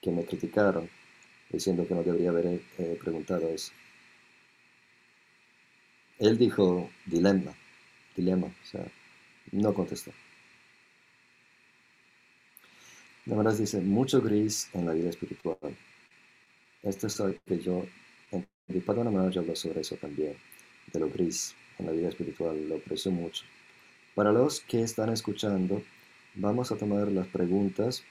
que 0.00 0.10
me 0.10 0.24
criticaron, 0.24 0.88
diciendo 1.50 1.86
que 1.86 1.94
no 1.94 2.02
debería 2.02 2.30
haber 2.30 2.60
eh, 2.78 2.98
preguntado 3.02 3.48
eso. 3.48 3.72
Él 6.18 6.38
dijo 6.38 6.90
dilema, 7.06 7.52
dilema, 8.16 8.46
o 8.46 8.66
sea, 8.66 8.86
no 9.52 9.74
contestó. 9.74 10.12
verdad 13.26 13.56
dice, 13.56 13.80
mucho 13.80 14.20
gris 14.20 14.68
en 14.74 14.86
la 14.86 14.92
vida 14.92 15.10
espiritual. 15.10 15.76
Esto 16.82 17.06
es 17.06 17.20
algo 17.20 17.38
que 17.46 17.58
yo, 17.58 17.84
en 18.30 18.46
una 18.86 19.10
manera 19.10 19.30
yo 19.30 19.40
hablo 19.40 19.56
sobre 19.56 19.80
eso 19.80 19.96
también, 19.96 20.36
de 20.92 21.00
lo 21.00 21.08
gris 21.08 21.54
en 21.78 21.86
la 21.86 21.92
vida 21.92 22.08
espiritual, 22.08 22.68
lo 22.68 22.76
aprecio 22.76 23.10
mucho. 23.10 23.44
Para 24.14 24.32
los 24.32 24.60
que 24.60 24.82
están 24.82 25.10
escuchando, 25.10 25.82
vamos 26.34 26.72
a 26.72 26.76
tomar 26.76 27.10
las 27.10 27.26
preguntas. 27.28 28.02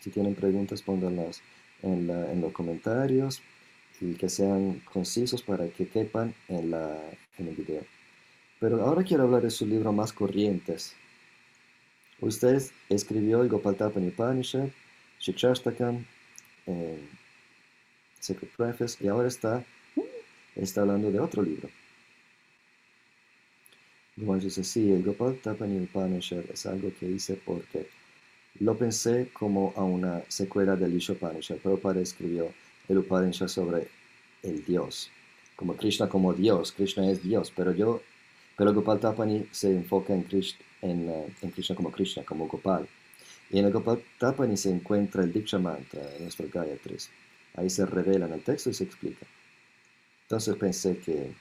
Si 0.00 0.10
tienen 0.10 0.34
preguntas, 0.34 0.82
pónganlas 0.82 1.42
en, 1.82 2.40
los 2.40 2.52
comentarios 2.52 3.42
y 4.00 4.14
que 4.14 4.28
sean 4.28 4.82
concisos 4.92 5.42
para 5.42 5.68
que 5.68 5.88
quepan 5.88 6.34
en 6.48 6.74
el 7.38 7.54
video. 7.56 7.82
Pero 8.60 8.82
ahora 8.82 9.02
quiero 9.02 9.24
hablar 9.24 9.42
de 9.42 9.50
su 9.50 9.66
libro 9.66 9.92
más 9.92 10.12
corrientes, 10.12 10.94
Usted 12.20 12.62
escribió 12.88 13.42
el 13.42 13.48
Gopaltapani 13.48 14.08
Upanishad, 14.08 14.68
Shikshastakam, 15.20 16.04
eh, 16.66 16.98
Secret 18.18 18.50
Preface, 18.56 19.04
y 19.04 19.08
ahora 19.08 19.28
está, 19.28 19.64
está 20.54 20.80
hablando 20.80 21.10
de 21.10 21.20
otro 21.20 21.42
libro. 21.42 21.68
Bueno, 24.16 24.42
dice, 24.42 24.64
sí, 24.64 24.90
el 24.92 25.02
Gopaltapani 25.02 25.78
Upanishad 25.78 26.44
es 26.50 26.64
algo 26.64 26.90
que 26.98 27.06
hice 27.06 27.34
porque 27.34 27.86
lo 28.60 28.74
pensé 28.74 29.28
como 29.30 29.74
a 29.76 29.84
una 29.84 30.22
secuela 30.28 30.74
del 30.74 30.94
Ishopanishad. 30.94 31.56
Prabhupada 31.56 32.00
escribió 32.00 32.50
el 32.88 32.98
Upanishad 32.98 33.48
sobre 33.48 33.88
el 34.42 34.64
Dios, 34.64 35.10
como 35.54 35.76
Krishna 35.76 36.08
como 36.08 36.32
Dios. 36.32 36.72
Krishna 36.72 37.10
es 37.10 37.22
Dios, 37.22 37.52
pero 37.54 37.72
yo, 37.72 38.00
pero 38.56 38.72
Gopal 38.72 39.00
se 39.50 39.70
enfoca 39.72 40.14
en 40.14 40.22
Krishna, 40.22 40.64
en, 40.80 41.50
Krishna 41.54 41.76
como 41.76 41.92
Krishna, 41.92 42.24
como 42.24 42.48
Gopal. 42.48 42.88
Y 43.50 43.58
en 43.58 43.66
el 43.66 43.72
Gopal 43.72 44.02
Tapani 44.18 44.56
se 44.56 44.70
encuentra 44.70 45.24
el 45.24 45.32
Diksha 45.32 45.58
Mantra, 45.58 46.00
nuestro 46.20 46.48
Gayatri. 46.50 46.96
Ahí 47.54 47.68
se 47.68 47.84
revela 47.84 48.24
en 48.24 48.32
el 48.32 48.42
texto 48.42 48.70
y 48.70 48.74
se 48.74 48.84
explica. 48.84 49.26
Entonces 50.22 50.56
pensé 50.56 50.96
que 50.98 51.32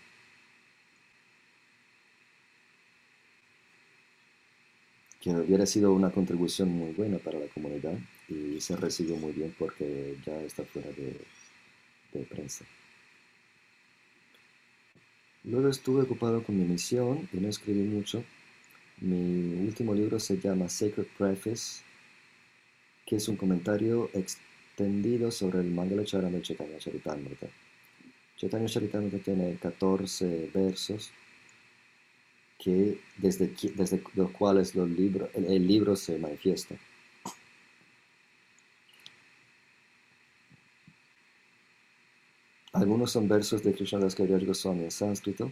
que 5.25 5.31
hubiera 5.31 5.65
sido 5.65 5.91
una 5.91 6.11
contribución 6.11 6.69
muy 6.69 6.93
buena 6.93 7.17
para 7.17 7.39
la 7.39 7.47
comunidad 7.47 7.97
y 8.29 8.61
se 8.61 8.75
recibió 8.75 9.15
muy 9.15 9.31
bien 9.31 9.55
porque 9.57 10.17
ya 10.23 10.39
está 10.43 10.63
fuera 10.65 10.87
de, 10.91 11.19
de 12.13 12.25
prensa. 12.25 12.63
Luego 15.43 15.69
estuve 15.69 16.03
ocupado 16.03 16.43
con 16.43 16.55
mi 16.55 16.63
misión 16.63 17.27
y 17.33 17.37
no 17.37 17.49
escribí 17.49 17.87
mucho, 17.87 18.23
mi 19.01 19.65
último 19.65 19.95
libro 19.95 20.19
se 20.19 20.37
llama 20.37 20.69
Sacred 20.69 21.07
Preface, 21.17 21.81
que 23.07 23.15
es 23.15 23.27
un 23.27 23.35
comentario 23.35 24.11
extendido 24.13 25.31
sobre 25.31 25.59
el 25.59 25.71
Mangala 25.71 26.05
Charana 26.05 26.37
de 26.37 26.43
Chaitanya 26.43 26.77
Charitamrita. 26.77 27.47
Chaitanya 28.37 28.67
Charitamrita 28.67 29.17
tiene 29.17 29.55
14 29.55 30.51
versos 30.53 31.09
que 32.65 32.99
desde, 33.17 34.01
los 34.15 34.31
cuales 34.31 34.73
el, 34.75 35.67
libro 35.67 35.95
se 35.95 36.17
manifiesta. 36.17 36.75
Algunos 42.73 43.11
son 43.11 43.27
versos 43.27 43.63
de 43.63 43.71
Krishnadas 43.71 44.15
Kaviraj 44.15 44.43
Goswami 44.43 44.85
en 44.85 44.91
sánscrito 44.91 45.51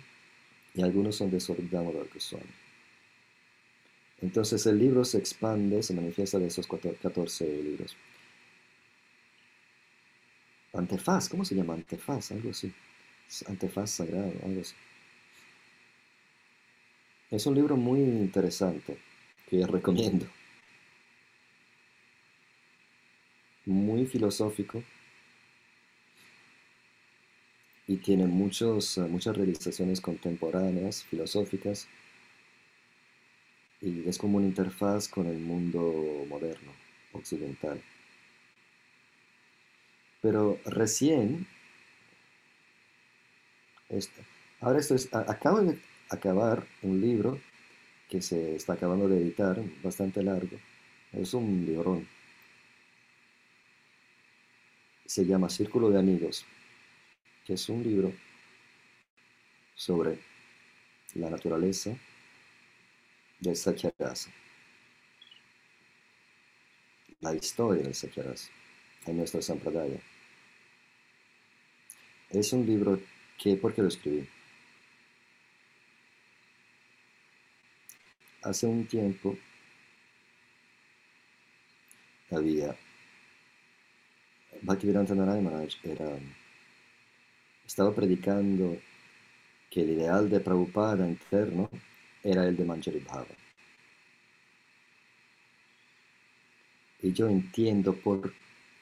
y 0.74 0.82
algunos 0.82 1.16
son 1.16 1.30
de 1.30 1.40
Sordamodar 1.40 2.08
Goswami. 2.12 2.50
Entonces 4.24 4.66
el 4.66 4.80
libro 4.80 5.06
se 5.06 5.20
expande, 5.20 5.84
se 5.84 5.94
manifiesta 5.94 6.40
de 6.40 6.48
esos 6.48 6.66
14 6.66 7.46
libros. 7.62 7.96
Antefaz, 10.74 11.30
¿cómo 11.30 11.46
se 11.46 11.54
llama? 11.54 11.76
Antefaz, 11.76 12.32
algo 12.32 12.50
así. 12.50 12.74
Antefaz 13.48 13.92
sagrado, 13.92 14.34
algo 14.44 14.62
así. 14.62 14.74
Es 17.34 17.48
un 17.48 17.56
libro 17.56 17.76
muy 17.76 18.00
interesante 18.00 18.96
que 19.50 19.66
recomiendo. 19.68 20.28
Muy 23.66 24.06
filosófico 24.06 24.84
y 27.88 27.98
tiene 27.98 28.28
muchos, 28.28 29.00
muchas 29.00 29.36
realizaciones 29.36 30.00
contemporáneas, 30.00 31.04
filosóficas 31.06 31.88
y 33.82 34.08
es 34.08 34.20
como 34.20 34.38
una 34.38 34.46
interfaz 34.46 35.08
con 35.08 35.26
el 35.26 35.40
mundo 35.40 36.26
moderno, 36.30 36.72
occidental. 37.14 37.82
Pero 40.22 40.60
recién, 40.66 41.48
ahora 44.62 44.80
esto 44.80 44.94
es, 44.94 45.10
acabo 45.12 45.62
de 45.62 45.80
acabar 46.14 46.66
un 46.82 47.02
libro 47.02 47.40
que 48.10 48.22
se 48.22 48.56
está 48.56 48.74
acabando 48.74 49.08
de 49.08 49.18
editar, 49.18 49.60
bastante 49.84 50.22
largo, 50.22 50.58
es 51.12 51.34
un 51.34 51.66
librón. 51.66 52.08
Se 55.06 55.26
llama 55.26 55.50
Círculo 55.50 55.90
de 55.90 56.00
Amigos, 56.00 56.46
que 57.46 57.54
es 57.54 57.70
un 57.70 57.84
libro 57.84 58.14
sobre 59.76 60.20
la 61.16 61.30
naturaleza 61.30 61.96
del 63.40 63.56
Sakyarasa, 63.56 64.32
la 67.22 67.34
historia 67.34 67.84
del 67.84 67.96
Sakyarasa 67.96 68.50
en 69.08 69.18
nuestro 69.18 69.42
Sampradaya. 69.42 70.00
Es 72.30 72.54
un 72.54 72.66
libro 72.66 73.00
que, 73.38 73.56
¿por 73.58 73.74
qué 73.74 73.82
lo 73.82 73.88
escribí? 73.90 74.28
Hace 78.44 78.68
un 78.68 78.86
tiempo 78.86 79.38
había 82.30 82.76
Bhaktivedanta 84.62 85.16
Narayana 85.16 85.66
era, 85.84 86.18
estaba 87.66 87.94
predicando 87.94 88.78
que 89.70 89.82
el 89.82 89.92
ideal 89.92 90.30
de 90.30 90.40
Prabhupada 90.40 91.08
interno 91.08 91.70
era 92.22 92.46
el 92.48 92.56
de 92.56 92.66
Manjari 92.66 93.00
Bhava. 93.00 93.36
Y 97.02 97.12
yo 97.12 97.28
entiendo 97.28 97.94
por 97.94 98.34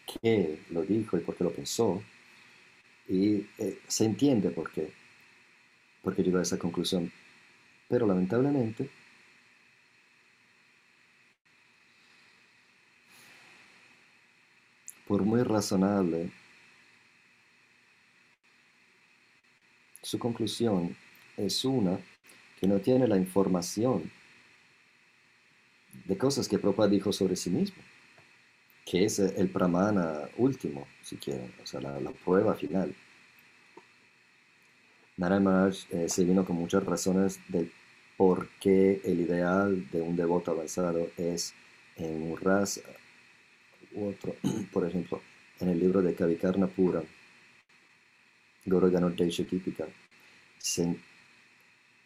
qué 0.06 0.60
lo 0.70 0.84
dijo 0.84 1.18
y 1.18 1.22
por 1.22 1.36
qué 1.36 1.44
lo 1.44 1.52
pensó. 1.52 2.04
Y 3.08 3.48
eh, 3.58 3.80
se 3.88 4.06
entiende 4.06 4.52
por 4.52 4.72
qué, 4.72 4.92
porque 6.04 6.24
llegó 6.24 6.38
a 6.38 6.44
esa 6.44 6.60
conclusión. 6.60 7.12
Pero 7.88 8.06
lamentablemente, 8.06 8.90
por 15.12 15.24
muy 15.24 15.44
razonable, 15.44 16.32
su 20.02 20.18
conclusión 20.18 20.96
es 21.36 21.66
una 21.66 22.00
que 22.58 22.66
no 22.66 22.80
tiene 22.80 23.06
la 23.10 23.18
información 23.18 24.10
de 26.06 26.18
cosas 26.18 26.48
que 26.48 26.58
Prabhupada 26.58 26.88
dijo 26.88 27.12
sobre 27.12 27.36
sí 27.36 27.50
mismo, 27.50 27.84
que 28.86 29.04
es 29.04 29.20
el 29.20 29.50
pramana 29.50 30.30
último, 30.38 30.88
si 31.04 31.18
quieren, 31.18 31.54
o 31.62 31.66
sea, 31.66 31.82
la, 31.82 32.12
prueba 32.24 32.56
final. 32.56 32.96
Narayana 35.18 35.72
eh, 35.90 36.08
se 36.08 36.24
vino 36.24 36.46
con 36.46 36.56
muchas 36.56 36.86
razones 36.86 37.38
de 37.50 37.70
por 38.16 38.48
qué 38.62 39.02
el 39.04 39.20
ideal 39.20 39.90
de 39.92 40.00
un 40.00 40.16
devoto 40.16 40.52
avanzado 40.52 41.10
es 41.18 41.54
en 41.98 42.32
un 42.32 42.38
ras 42.38 42.82
u 43.94 44.08
otro, 44.08 44.36
por 44.74 44.88
ejemplo, 44.88 45.22
en 45.60 45.70
el 45.70 45.80
libro 45.80 46.02
de 46.02 46.16
Kavikarna 46.16 46.68
Pura, 46.68 47.04
Guru 48.66 48.90
Deisha 48.90 49.44
Típica, 49.44 49.88
se 50.58 50.96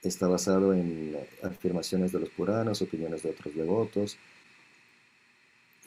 está 0.02 0.28
basado 0.28 0.74
en 0.74 1.16
afirmaciones 1.44 2.12
de 2.12 2.20
los 2.20 2.30
Puranas, 2.30 2.82
opiniones 2.82 3.24
de 3.24 3.30
otros 3.30 3.56
devotos 3.56 4.18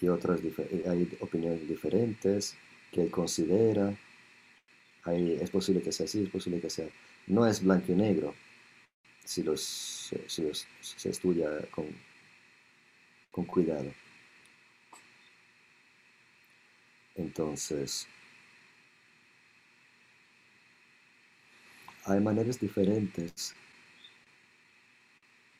y 0.00 0.08
otras 0.08 0.40
hay 0.86 1.18
opiniones 1.20 1.68
diferentes 1.68 2.56
que 2.92 3.02
él 3.02 3.10
considera. 3.10 3.94
es 5.06 5.50
posible 5.50 5.82
que 5.82 5.92
sea 5.92 6.06
así, 6.06 6.24
es 6.24 6.30
posible 6.30 6.60
que 6.60 6.70
sea. 6.70 6.88
No 7.26 7.46
es 7.46 7.62
blanco 7.62 7.92
y 7.92 7.94
negro 7.94 8.34
si 9.24 9.42
los, 9.42 10.12
se 10.30 11.10
estudia 11.10 11.50
con, 11.70 11.86
con 13.30 13.44
cuidado. 13.44 13.92
Entonces, 17.18 18.06
hay 22.04 22.20
maneras 22.20 22.60
diferentes 22.60 23.54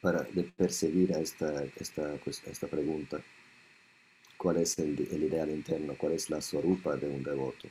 para 0.01 0.23
de 0.23 0.45
perseguir 0.45 1.13
a 1.15 1.19
esta, 1.19 1.65
esta, 1.77 2.15
pues, 2.25 2.43
esta 2.47 2.69
pregunta. 2.69 3.21
¿Cuál 4.37 4.59
es 4.59 4.79
el, 4.79 5.01
ideal 5.01 5.51
interno? 5.51 5.95
¿Cuál 5.99 6.13
es 6.13 6.31
la 6.31 6.41
sorupa 6.41 6.97
de 6.97 7.09
un 7.09 7.25
devoto? 7.25 7.69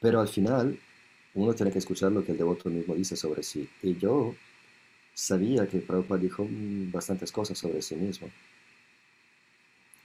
Pero 0.00 0.20
al 0.20 0.28
final, 0.28 0.76
uno 1.34 1.54
tiene 1.54 1.70
que 1.70 1.78
escuchar 1.78 2.10
lo 2.10 2.24
que 2.24 2.32
el 2.32 2.38
devoto 2.38 2.68
mismo 2.68 2.96
dice 2.96 3.14
sobre 3.14 3.44
sí. 3.44 3.70
Y 3.84 3.96
yo 3.96 4.34
sabía 5.14 5.68
que 5.68 5.78
Prabhupada 5.78 6.20
dijo 6.20 6.44
mm, 6.44 6.90
bastantes 6.90 7.30
cosas 7.30 7.56
sobre 7.56 7.80
sí 7.82 7.94
mismo. 7.94 8.28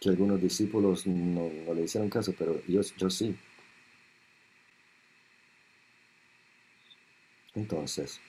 Que 0.01 0.09
algunos 0.09 0.41
discípulos 0.41 1.05
no, 1.05 1.49
le 1.75 1.83
hicieron 1.83 2.09
caso, 2.09 2.33
pero 2.37 2.59
yo, 2.67 2.81
yo 2.97 3.09
sí. 3.09 3.37
Entonces, 7.53 8.19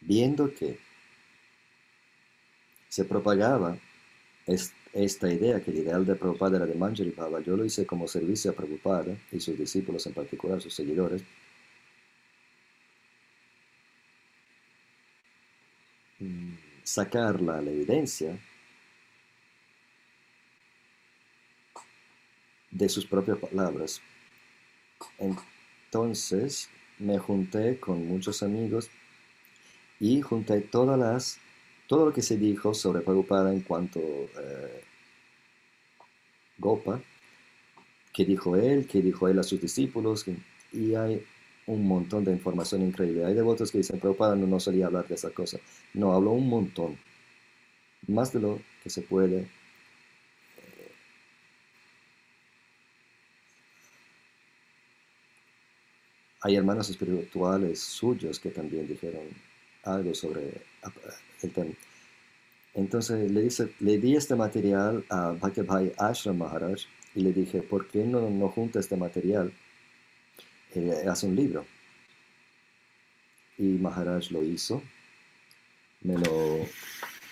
viendo 0.00 0.52
que 0.54 0.78
se 2.88 3.04
propagaba 3.04 3.78
esta 4.46 5.30
idea 5.30 5.62
que 5.62 5.70
el 5.70 5.78
ideal 5.78 6.06
de 6.06 6.14
Prabhupada 6.14 6.56
era 6.56 6.66
de 6.66 6.74
Manjari 6.76 7.10
Baba, 7.10 7.40
yo 7.40 7.54
lo 7.56 7.66
hice 7.66 7.84
como 7.86 8.08
servicio 8.08 8.52
a 8.52 8.54
Prabhupada 8.54 9.14
y 9.30 9.38
sus 9.38 9.58
discípulos 9.58 10.06
en 10.06 10.14
particular, 10.14 10.62
sus 10.62 10.74
seguidores, 10.74 11.22
mm, 16.20 16.54
sacar 16.84 17.42
la, 17.42 17.60
la 17.60 17.70
evidencia 17.70 18.38
de 22.70 22.88
sus 22.88 23.06
propias 23.06 23.38
palabras. 23.38 24.00
Entonces 25.18 26.68
me 26.98 27.18
junté 27.18 27.78
con 27.80 28.06
muchos 28.06 28.42
amigos 28.42 28.90
y 29.98 30.20
junté 30.20 30.60
todas 30.60 30.98
las, 30.98 31.38
todo 31.86 32.06
lo 32.06 32.12
que 32.12 32.22
se 32.22 32.36
dijo 32.36 32.74
sobre 32.74 33.00
Prabhupada 33.00 33.52
en 33.52 33.60
cuanto 33.60 34.00
eh, 34.00 34.84
Gopa, 36.58 37.00
que 38.12 38.24
dijo 38.24 38.56
él, 38.56 38.86
que 38.86 39.02
dijo 39.02 39.28
él 39.28 39.38
a 39.38 39.42
sus 39.42 39.60
discípulos, 39.60 40.24
y 40.72 40.94
hay 40.94 41.24
un 41.66 41.86
montón 41.86 42.24
de 42.24 42.32
información 42.32 42.82
increíble. 42.82 43.24
Hay 43.24 43.34
devotos 43.34 43.70
que 43.70 43.78
dicen, 43.78 44.00
Prabhupada 44.00 44.36
no, 44.36 44.46
no 44.46 44.60
solía 44.60 44.86
hablar 44.86 45.06
de 45.06 45.14
esa 45.14 45.30
cosa. 45.30 45.58
No, 45.94 46.12
habló 46.12 46.32
un 46.32 46.48
montón, 46.48 46.98
más 48.08 48.32
de 48.32 48.40
lo 48.40 48.60
que 48.82 48.90
se 48.90 49.02
puede. 49.02 49.48
Hay 56.42 56.56
hermanos 56.56 56.88
espirituales 56.90 57.80
suyos 57.80 58.40
que 58.40 58.50
también 58.50 58.86
dijeron 58.86 59.22
algo 59.84 60.14
sobre 60.14 60.62
el 61.42 61.50
tema. 61.52 61.72
Entonces 62.74 63.30
le, 63.30 63.42
dice, 63.42 63.74
le 63.80 63.98
di 63.98 64.16
este 64.16 64.36
material 64.36 65.04
a 65.08 65.32
Bhakti 65.32 65.62
Ashram 65.98 66.38
Maharaj 66.38 66.82
y 67.14 67.20
le 67.22 67.32
dije, 67.32 67.62
¿por 67.62 67.88
qué 67.88 68.04
no, 68.04 68.30
no 68.30 68.48
junta 68.48 68.78
este 68.80 68.96
material? 68.96 69.52
Eh, 70.74 71.04
un 71.24 71.36
libro. 71.36 71.66
Y 73.58 73.64
Maharaj 73.64 74.30
lo 74.30 74.42
hizo, 74.42 74.82
me 76.02 76.16
lo, 76.16 76.66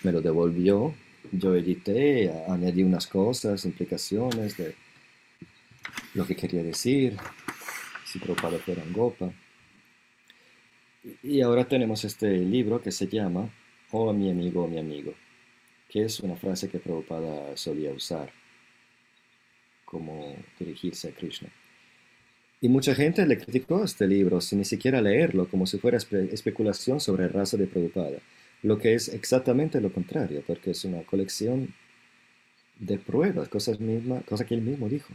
me 0.03 0.13
lo 0.13 0.21
devolvió, 0.21 0.95
yo 1.33 1.55
edité, 1.55 2.31
añadí 2.49 2.83
unas 2.83 3.07
cosas, 3.07 3.65
implicaciones 3.65 4.57
de 4.57 4.75
lo 6.15 6.27
que 6.27 6.37
quería 6.37 6.63
decir, 6.63 7.17
si 8.11 8.19
Prabhupada 8.19 8.59
fuera 8.59 8.83
en 8.83 8.93
Gopa. 8.93 9.33
Y 11.23 11.41
ahora 11.41 11.67
tenemos 11.67 12.05
este 12.05 12.39
libro 12.39 12.81
que 12.81 12.91
se 12.91 13.07
llama 13.07 13.51
Oh 13.91 14.13
mi 14.13 14.31
amigo, 14.31 14.67
mi 14.67 14.79
amigo, 14.79 15.15
que 15.89 16.03
es 16.03 16.21
una 16.21 16.37
frase 16.37 16.69
que 16.69 16.79
Prabhupada 16.79 17.57
solía 17.57 17.93
usar 17.93 18.31
como 19.85 20.37
dirigirse 20.59 21.09
a 21.09 21.13
Krishna. 21.13 21.49
Y 22.61 22.69
mucha 22.69 22.95
gente 22.95 23.25
le 23.27 23.39
criticó 23.39 23.85
este 23.85 24.07
libro 24.07 24.41
sin 24.41 24.59
ni 24.59 24.65
siquiera 24.65 25.01
leerlo, 25.01 25.49
como 25.49 25.67
si 25.67 25.79
fuera 25.79 25.97
especulación 25.97 27.01
sobre 27.01 27.29
raza 27.29 27.57
de 27.57 27.67
Prabhupada, 27.67 28.19
lo 28.63 28.79
que 28.79 28.95
es 28.95 29.09
exactamente 29.09 29.81
lo 29.81 29.93
contrario, 29.93 30.43
porque 30.47 30.73
es 30.73 30.85
una 30.85 31.03
colección 31.03 31.75
de 32.79 32.99
pruebas, 32.99 33.49
cosas, 33.49 33.79
cosas 34.27 34.47
que 34.47 34.55
él 34.55 34.63
mismo 34.63 34.89
dijo, 34.89 35.15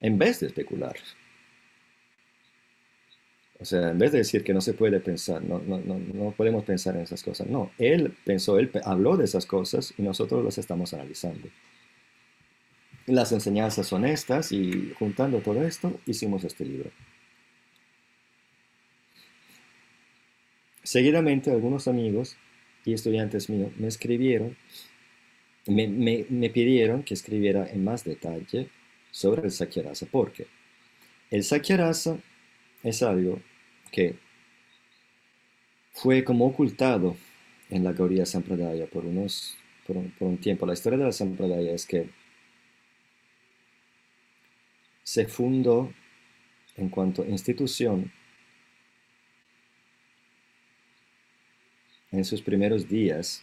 en 0.00 0.18
vez 0.18 0.40
de 0.40 0.48
especular. 0.48 0.96
O 3.62 3.64
sea, 3.64 3.90
en 3.90 3.98
vez 3.98 4.10
de 4.10 4.18
decir 4.18 4.42
que 4.42 4.52
no 4.52 4.60
se 4.60 4.74
puede 4.74 4.98
pensar, 4.98 5.40
no, 5.40 5.60
no, 5.60 5.78
no, 5.78 5.96
no 5.96 6.32
podemos 6.32 6.64
pensar 6.64 6.96
en 6.96 7.02
esas 7.02 7.22
cosas, 7.22 7.46
no, 7.46 7.70
él 7.78 8.12
pensó, 8.24 8.58
él 8.58 8.72
habló 8.84 9.16
de 9.16 9.24
esas 9.24 9.46
cosas 9.46 9.94
y 9.96 10.02
nosotros 10.02 10.44
las 10.44 10.58
estamos 10.58 10.92
analizando. 10.92 11.48
Las 13.06 13.30
enseñanzas 13.30 13.86
son 13.86 14.04
estas 14.04 14.50
y 14.50 14.92
juntando 14.98 15.38
todo 15.38 15.62
esto 15.62 16.00
hicimos 16.06 16.42
este 16.42 16.64
libro. 16.64 16.90
Seguidamente 20.82 21.52
algunos 21.52 21.86
amigos 21.86 22.36
y 22.84 22.94
estudiantes 22.94 23.48
míos 23.48 23.70
me 23.78 23.86
escribieron, 23.86 24.56
me, 25.68 25.86
me, 25.86 26.26
me 26.30 26.50
pidieron 26.50 27.04
que 27.04 27.14
escribiera 27.14 27.64
en 27.70 27.84
más 27.84 28.02
detalle 28.02 28.70
sobre 29.12 29.42
el 29.42 29.52
Sakyarasa. 29.52 30.06
¿Por 30.06 30.32
qué? 30.32 30.48
El 31.30 31.44
Sakyarasa 31.44 32.18
es 32.82 33.04
algo 33.04 33.38
que 33.92 34.16
fue 35.92 36.24
como 36.24 36.46
ocultado 36.46 37.16
en 37.70 37.84
la 37.84 37.92
Gauriya 37.92 38.26
Sampradaya 38.26 38.86
por, 38.86 39.06
unos, 39.06 39.56
por 39.86 39.96
un, 39.96 40.38
tiempo. 40.38 40.66
La 40.66 40.72
historia 40.72 40.98
de 40.98 41.04
la 41.04 41.12
Sampradaya 41.12 41.72
es 41.72 41.86
que 41.86 42.10
se 45.04 45.26
fundó 45.26 45.92
en 46.76 46.88
cuanto 46.88 47.22
a 47.22 47.26
institución 47.26 48.10
en 52.10 52.24
sus 52.24 52.42
primeros 52.42 52.88
días 52.88 53.42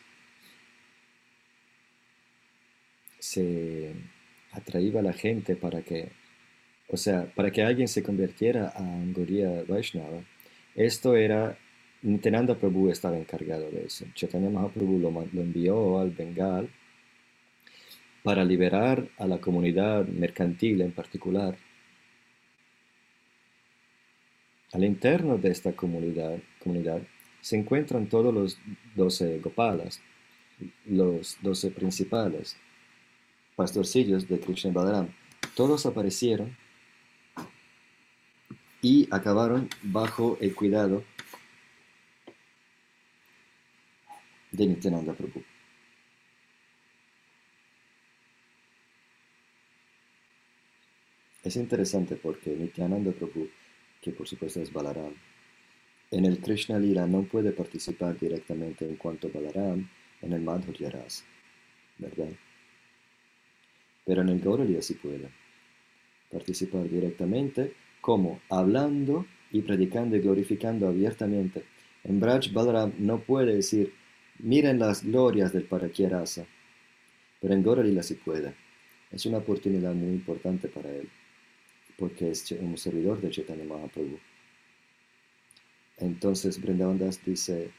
se 3.19 3.93
atraía 4.51 4.99
a 4.99 5.03
la 5.03 5.13
gente 5.13 5.55
para 5.55 5.81
que, 5.81 6.09
o 6.87 6.97
sea, 6.97 7.31
para 7.35 7.51
que 7.51 7.61
alguien 7.61 7.87
se 7.87 8.01
convirtiera 8.01 8.69
a 8.69 8.79
Anguria 8.79 9.63
Vaishnava 9.67 10.23
esto 10.75 11.15
era, 11.15 11.57
Nityananda 12.01 12.55
Prabhu 12.55 12.89
estaba 12.89 13.17
encargado 13.17 13.69
de 13.69 13.85
eso. 13.85 14.05
Chaitanya 14.13 14.49
Mahaprabhu 14.49 14.99
lo, 14.99 15.09
envió 15.41 15.99
al 15.99 16.11
Bengal 16.11 16.69
para 18.23 18.43
liberar 18.43 19.07
a 19.17 19.27
la 19.27 19.39
comunidad 19.39 20.05
mercantil 20.07 20.81
en 20.81 20.91
particular. 20.91 21.57
Al 24.71 24.83
interno 24.83 25.37
de 25.37 25.49
esta 25.49 25.73
comunidad, 25.73 26.37
comunidad 26.63 27.01
se 27.41 27.57
encuentran 27.57 28.07
todos 28.07 28.33
los 28.33 28.57
doce 28.95 29.39
gopalas, 29.39 30.01
los 30.85 31.37
doce 31.41 31.71
principales, 31.71 32.57
pastorcillos 33.55 34.27
de 34.27 34.39
Krishna 34.39 34.71
Balaram. 34.71 35.09
Todos 35.55 35.85
aparecieron 35.85 36.55
y 38.81 39.07
acabaron 39.11 39.69
bajo 39.83 40.37
el 40.39 40.55
cuidado 40.55 41.03
de 44.51 44.67
Nityananda 44.67 45.13
Prabhu. 45.13 45.43
Es 51.43 51.55
interesante 51.55 52.15
porque 52.15 52.51
Nityananda 52.51 53.11
Prabhu, 53.11 53.49
que 54.01 54.11
por 54.11 54.27
supuesto 54.27 54.61
es 54.61 54.71
Balaram, 54.71 55.13
en 56.11 56.25
el 56.25 56.39
Krishna 56.39 56.79
Lila 56.79 57.05
no 57.05 57.23
puede 57.23 57.51
participar 57.51 58.17
directamente 58.17 58.85
en 58.85 58.95
cuanto 58.95 59.29
Balaram 59.29 59.87
en 60.21 60.33
el 60.33 60.41
Madhurya 60.41 60.89
Rasa, 60.89 61.23
¿verdad? 61.97 62.29
Pero 64.05 64.21
en 64.21 64.29
el 64.29 64.39
Gauralia 64.39 64.81
sí 64.81 64.95
puede 64.95 65.29
participar 66.31 66.89
directamente 66.89 67.73
como 68.01 68.39
hablando 68.49 69.25
y 69.51 69.61
predicando 69.61 70.15
y 70.15 70.19
glorificando 70.19 70.87
abiertamente. 70.87 71.63
En 72.03 72.19
Braj 72.19 72.51
Balaram 72.53 72.93
no 72.97 73.19
puede 73.19 73.55
decir, 73.55 73.93
miren 74.39 74.79
las 74.79 75.03
glorias 75.03 75.51
del 75.51 75.63
Parakyarasa, 75.63 76.45
pero 77.41 77.53
en 77.53 77.63
Gauralila 77.63 78.03
sí 78.03 78.15
puede. 78.15 78.53
Es 79.11 79.25
una 79.25 79.39
oportunidad 79.39 79.93
muy 79.93 80.09
importante 80.09 80.67
para 80.67 80.89
él, 80.89 81.09
porque 81.97 82.31
es 82.31 82.51
un 82.51 82.77
servidor 82.77 83.19
de 83.21 83.31
Chaitanya 83.31 83.65
Mahaprabhu. 83.65 84.19
Entonces 85.97 86.61
Brindavan 86.61 86.99
dice 87.25 87.71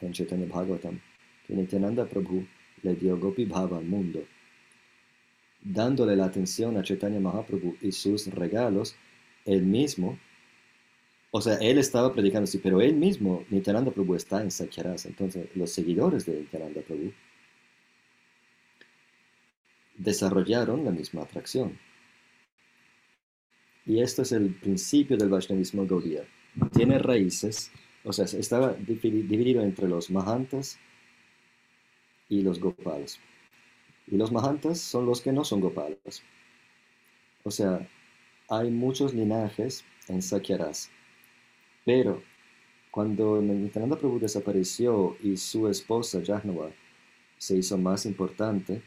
en 0.00 0.12
Chaitanya 0.12 0.46
Bhagavatam 0.46 0.98
que 1.46 1.54
Nityananda 1.54 2.06
Prabhu 2.06 2.46
le 2.82 2.94
dio 2.96 3.16
Gopi 3.18 3.44
Bhava 3.44 3.78
al 3.78 3.84
mundo, 3.84 4.24
dándole 5.62 6.16
la 6.16 6.26
atención 6.26 6.76
a 6.76 6.82
Chaitanya 6.82 7.20
Mahaprabhu 7.20 7.76
y 7.80 7.92
sus 7.92 8.26
regalos 8.26 8.96
él 9.44 9.62
mismo, 9.62 10.18
o 11.30 11.40
sea, 11.40 11.54
él 11.56 11.78
estaba 11.78 12.12
predicando 12.12 12.44
así, 12.44 12.58
pero 12.58 12.80
él 12.80 12.94
mismo, 12.94 13.44
Nityananda 13.50 13.90
Prabhu, 13.90 14.14
está 14.14 14.40
en 14.40 14.50
Sakyarasa. 14.50 15.08
Entonces, 15.08 15.48
los 15.56 15.70
seguidores 15.70 16.26
de 16.26 16.40
Nityananda 16.40 16.80
Prabhu 16.82 17.12
desarrollaron 19.96 20.84
la 20.84 20.90
misma 20.90 21.22
atracción. 21.22 21.78
Y 23.86 24.00
esto 24.00 24.22
es 24.22 24.32
el 24.32 24.54
principio 24.54 25.16
del 25.16 25.28
Vaishnavismo 25.28 25.86
Gaudiya. 25.86 26.24
Tiene 26.72 26.98
raíces, 26.98 27.70
o 28.04 28.12
sea, 28.12 28.24
estaba 28.24 28.72
dividido 28.74 29.62
entre 29.62 29.88
los 29.88 30.10
Mahantas 30.10 30.78
y 32.28 32.42
los 32.42 32.60
Gopalas. 32.60 33.18
Y 34.06 34.16
los 34.16 34.32
Mahantas 34.32 34.78
son 34.78 35.06
los 35.06 35.20
que 35.20 35.32
no 35.32 35.44
son 35.44 35.60
Gopalas. 35.60 36.22
O 37.42 37.50
sea, 37.50 37.86
hay 38.48 38.70
muchos 38.70 39.14
linajes 39.14 39.84
en 40.08 40.22
Sakyaras, 40.22 40.90
pero 41.84 42.22
cuando 42.90 43.40
Nityananda 43.40 43.96
Prabhu 43.96 44.18
desapareció 44.18 45.16
y 45.22 45.36
su 45.36 45.68
esposa 45.68 46.22
Jahnava 46.24 46.70
se 47.38 47.56
hizo 47.56 47.76
más 47.76 48.06
importante, 48.06 48.82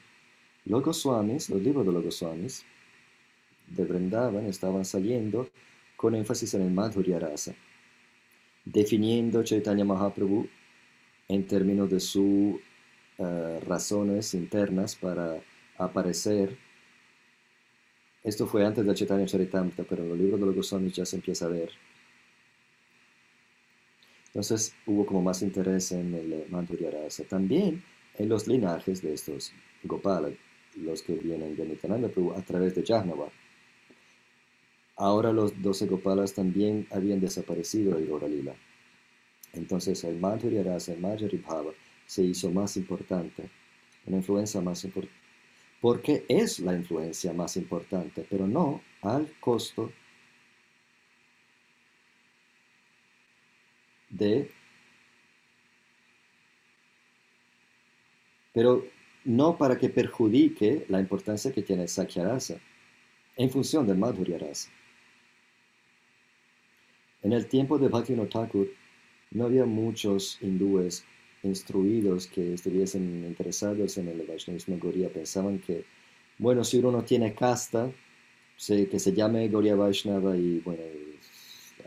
los 0.66 0.84
Goswamis, 0.84 1.50
los 1.50 1.62
libros 1.62 1.86
de 1.86 1.92
los 1.92 2.04
Goswamis 2.04 2.66
de 3.68 3.84
Vrindavan 3.84 4.46
estaban 4.46 4.86
saliendo 4.86 5.50
con 5.96 6.16
énfasis 6.16 6.54
en 6.54 6.62
el 6.62 6.72
Madhurya 6.72 7.20
Rasa, 7.20 7.54
definiendo 8.64 9.44
Chaitanya 9.44 9.84
Mahaprabhu 9.84 10.48
en 11.28 11.46
términos 11.48 11.90
de 11.90 12.00
sus 12.00 12.56
eh, 13.18 13.60
razones 13.66 14.34
internas 14.34 14.96
para 14.96 15.42
aparecer 15.78 16.58
esto 18.28 18.46
fue 18.46 18.66
antes 18.66 18.86
de 18.86 18.94
Chaitanya 18.94 19.26
Charitamrita, 19.26 19.86
pero 19.86 20.04
en 20.04 20.10
los 20.10 20.18
libros 20.18 20.38
de 20.38 20.46
los 20.48 20.56
Goswamis 20.58 20.94
ya 20.94 21.06
se 21.06 21.16
empieza 21.16 21.46
a 21.46 21.48
ver. 21.48 21.72
Entonces 24.28 24.76
hubo 24.86 25.06
como 25.06 25.22
más 25.22 25.42
interés 25.42 25.94
en 25.94 26.14
el 26.14 26.46
Madhurya 26.50 26.92
Rasa. 26.92 27.24
También 27.24 27.82
en 28.18 28.28
los 28.28 28.46
linajes 28.46 29.02
de 29.02 29.14
estos 29.14 29.54
Gopala, 29.82 30.30
los 30.76 31.04
que 31.04 31.14
vienen 31.14 31.56
de 31.56 31.68
Nityananda 31.68 32.10
Prabhu 32.10 32.34
a 32.34 32.42
través 32.42 32.76
de 32.76 32.84
Jahnava. 32.86 33.30
Ahora 34.98 35.32
los 35.32 35.62
doce 35.62 35.86
Gopalas 35.86 36.34
también 36.34 36.86
habían 36.92 37.22
desaparecido 37.22 37.96
del 37.96 38.08
Gauralila. 38.08 38.56
Entonces 39.54 40.04
el 40.04 40.20
Madhurya 40.20 40.64
Rasa, 40.64 40.92
el 40.92 41.00
Majari 41.00 41.38
Bhava, 41.38 41.72
se 42.06 42.24
hizo 42.24 42.52
más 42.52 42.76
importante, 42.76 43.50
una 44.06 44.18
influencia 44.18 44.60
más 44.60 44.84
importante 44.84 45.17
porque 45.82 46.26
es 46.28 46.60
la 46.60 46.74
influencia 46.74 47.34
más 47.34 47.58
importante, 47.58 48.26
pero 48.30 48.48
no 48.48 48.82
al 49.02 49.32
costo 49.40 49.92
de... 54.10 54.52
Pero 58.54 58.86
no 59.26 59.58
para 59.58 59.78
que 59.78 59.90
perjudique 59.90 60.86
la 60.90 61.00
importancia 61.00 61.52
que 61.52 61.62
tiene 61.62 61.88
Sakyarasa 61.88 62.60
en 63.36 63.50
función 63.52 63.86
del 63.86 63.98
Madhurya 63.98 64.40
Rasa. 64.40 64.72
En 67.22 67.34
el 67.34 67.48
tiempo 67.48 67.78
de 67.78 67.88
Bhaktivinoda 67.88 68.30
Thakur 68.30 68.68
no 69.32 69.46
había 69.46 69.66
muchos 69.66 70.40
hindúes 70.42 71.06
instruidos 71.48 72.28
que 72.28 72.54
estuviesen 72.54 73.26
interesados 73.26 73.98
en 73.98 74.10
el 74.10 74.22
Vaishnavismo 74.28 74.78
Gaudiya 74.78 75.10
pensaban 75.10 75.60
que, 75.60 75.86
bueno, 76.38 76.64
si 76.64 76.78
uno 76.78 76.92
no 76.92 77.04
tiene 77.04 77.34
casta, 77.34 77.92
que 78.58 79.00
se 79.00 79.14
llame 79.14 79.48
Gaudiya 79.50 79.76
Vaishnava 79.76 80.36
y 80.38 80.60
bueno, 80.60 80.84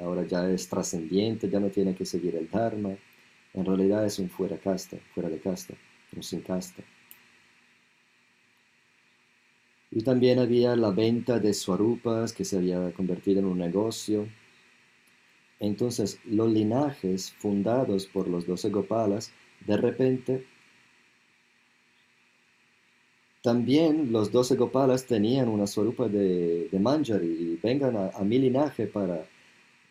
ahora 0.01 0.27
ya 0.27 0.49
es 0.51 0.69
trascendiente, 0.69 1.49
ya 1.49 1.61
no 1.61 1.69
tiene 1.69 1.95
que 1.95 2.05
seguir 2.05 2.37
el 2.37 2.49
Dharma. 2.49 2.97
En 3.53 3.65
realidad 3.65 4.07
es 4.07 4.19
un 4.19 4.31
fuera 4.31 4.57
casta, 4.59 4.97
fuera 5.15 5.28
de 5.28 5.39
casta, 5.39 5.74
un 6.16 6.23
sin 6.23 6.41
casta. 6.41 6.82
Y 9.91 10.03
también 10.03 10.39
había 10.39 10.77
la 10.77 10.91
venta 10.91 11.41
de 11.41 11.53
swarupas 11.53 12.32
que 12.32 12.45
se 12.45 12.59
había 12.59 12.93
convertido 12.93 13.41
en 13.41 13.47
un 13.47 13.59
negocio. 13.59 14.28
Entonces, 15.59 16.20
los 16.24 16.51
linajes 16.51 17.32
fundados 17.32 18.07
por 18.07 18.28
los 18.28 18.47
doce 18.47 18.70
Gopalas 18.70 19.32
de 19.66 19.77
repente, 19.77 20.47
también 23.43 24.12
los 24.12 24.31
doce 24.32 24.57
Gopalas 24.57 25.07
tenían 25.07 25.49
una 25.49 25.66
sorupa 25.66 26.09
de, 26.09 26.69
de 26.70 26.78
Manjari 26.78 27.27
y 27.27 27.61
vengan 27.62 27.97
a, 27.97 28.19
mi 28.23 28.39
linaje 28.39 28.87
para 28.87 29.24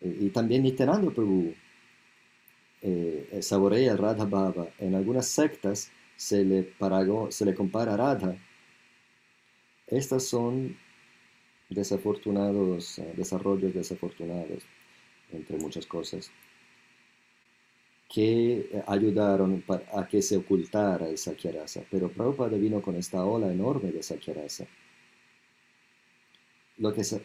y 0.00 0.30
también 0.30 0.62
Nityananda 0.62 1.10
Prabhu 1.10 1.52
eh, 2.82 3.40
saborea 3.42 3.92
el 3.92 3.98
Radha 3.98 4.24
Baba. 4.24 4.68
En 4.78 4.94
algunas 4.94 5.26
sectas 5.26 5.90
se 6.16 6.44
le, 6.44 6.74
se 7.30 7.44
le 7.44 7.54
compara 7.54 7.94
a 7.94 7.96
Radha. 7.96 8.36
Estas 9.86 10.24
son 10.24 10.76
desafortunados, 11.68 12.98
eh, 12.98 13.12
desarrollos 13.16 13.74
desafortunados, 13.74 14.64
entre 15.32 15.58
muchas 15.58 15.86
cosas, 15.86 16.30
que 18.12 18.82
ayudaron 18.88 19.62
a 19.94 20.06
que 20.08 20.20
se 20.20 20.36
ocultara 20.36 21.08
el 21.08 21.16
Sakyarasa. 21.16 21.84
Pero 21.88 22.10
Prabhupada 22.10 22.56
vino 22.56 22.82
con 22.82 22.96
esta 22.96 23.24
ola 23.24 23.52
enorme 23.52 23.92
de 23.92 24.02
Sakyarasa. 24.02 24.66
Lo 26.78 26.92
que 26.92 27.02
es 27.02 27.20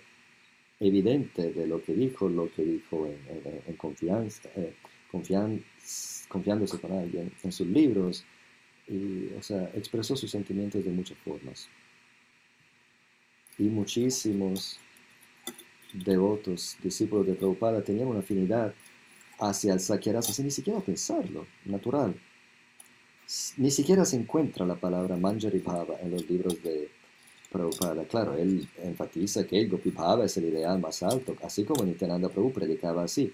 evidente 0.80 1.52
de 1.54 1.66
lo 1.66 1.82
que 1.82 1.94
dijo, 1.94 2.30
lo 2.30 2.52
que 2.54 2.64
dijo 2.64 3.08
en, 3.08 3.76
confianza, 3.78 4.48
eh, 4.56 4.76
confiándose 5.12 6.80
con 6.80 6.92
alguien 6.92 7.32
en 7.44 7.52
sus 7.52 7.68
libros, 7.68 8.24
y, 8.88 9.30
o 9.40 9.42
sea, 9.42 9.72
expresó 9.74 10.16
sus 10.16 10.30
sentimientos 10.30 10.86
de 10.86 10.92
muchas 10.92 11.18
formas. 11.20 11.68
Y 13.58 13.64
muchísimos 13.64 14.80
devotos, 15.94 16.78
discípulos 16.84 17.26
de 17.26 17.34
Prabhupada, 17.34 17.82
tenían 17.82 18.10
una 18.10 18.20
afinidad 18.20 18.76
hacia 19.40 19.74
el 19.74 19.80
Sakyarasa 19.80 20.34
sin 20.34 20.46
ni 20.46 20.52
siquiera 20.52 20.80
pensarlo, 20.80 21.46
natural. 21.66 22.16
Ni 23.58 23.72
siquiera 23.72 24.06
se 24.06 24.18
encuentra 24.18 24.66
la 24.66 24.76
palabra 24.76 25.18
Manjari 25.18 25.60
Bhava 25.60 26.00
en 26.02 26.12
los 26.12 26.30
libros 26.30 26.62
de 26.62 26.90
Prabhupada. 27.52 28.04
Claro, 28.06 28.38
él 28.38 28.68
enfatiza 28.84 29.48
que 29.48 29.60
el 29.60 29.70
Gopi 29.70 29.90
Bhava 29.90 30.26
es 30.26 30.38
el 30.38 30.46
ideal 30.46 30.80
más 30.80 31.02
alto, 31.02 31.36
así 31.44 31.64
como 31.64 31.84
Nityananda 31.84 32.30
Prabhu 32.30 32.52
predicaba 32.52 33.04
así. 33.04 33.34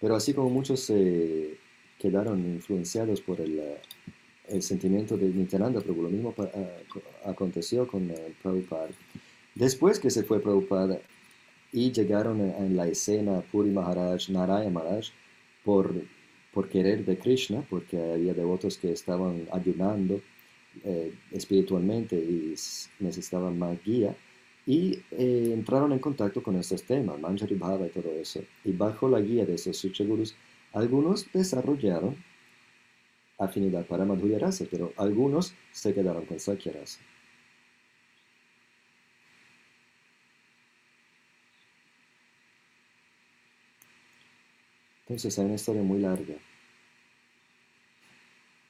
Pero 0.00 0.16
así 0.16 0.34
como 0.34 0.50
muchos 0.50 0.80
se 0.80 1.56
quedaron 1.98 2.40
influenciados 2.40 3.20
por 3.20 3.40
el, 3.40 3.62
el 4.48 4.62
sentimiento 4.62 5.16
de 5.16 5.28
Nityananda 5.28 5.80
Prabhu, 5.80 6.02
lo 6.02 6.10
mismo 6.10 6.34
aconteció 7.24 7.86
con 7.86 8.10
el 8.10 8.32
Prabhupada. 8.42 8.90
Después 9.54 10.00
que 10.00 10.10
se 10.10 10.24
fue 10.24 10.40
Prabhupada 10.40 10.98
y 11.72 11.90
llegaron 11.90 12.40
en 12.40 12.76
la 12.76 12.86
escena 12.86 13.40
Puri 13.50 13.70
Maharaj, 13.70 14.28
Naraya 14.28 14.70
Maharaj, 14.70 15.06
por, 15.64 15.94
por 16.52 16.68
querer 16.68 17.04
de 17.04 17.18
Krishna, 17.18 17.64
porque 17.68 17.98
había 18.12 18.34
devotos 18.34 18.76
que 18.76 18.92
estaban 18.92 19.48
ayunando 19.52 20.20
eh, 20.84 21.12
espiritualmente 21.30 22.16
y 22.16 22.54
necesitaban 23.00 23.58
más 23.58 23.82
guía, 23.82 24.14
y 24.66 25.00
eh, 25.10 25.50
entraron 25.52 25.92
en 25.92 25.98
contacto 25.98 26.42
con 26.42 26.56
estos 26.56 26.82
temas, 26.84 27.18
Manjari 27.18 27.54
Bhava 27.54 27.86
y 27.86 27.90
todo 27.90 28.12
eso. 28.12 28.40
Y 28.64 28.72
bajo 28.72 29.08
la 29.08 29.20
guía 29.20 29.44
de 29.44 29.54
esos 29.54 29.76
Suchagurus, 29.76 30.36
algunos 30.72 31.26
desarrollaron 31.32 32.16
afinidad 33.38 33.86
para 33.86 34.04
Madhurya 34.04 34.38
Rasa, 34.38 34.66
pero 34.70 34.92
algunos 34.96 35.54
se 35.72 35.92
quedaron 35.92 36.26
con 36.26 36.38
Sakya 36.38 36.72
Rasa. 36.72 37.00
Hay 45.12 45.44
una 45.44 45.54
historia 45.54 45.82
muy 45.82 46.00
larga 46.00 46.34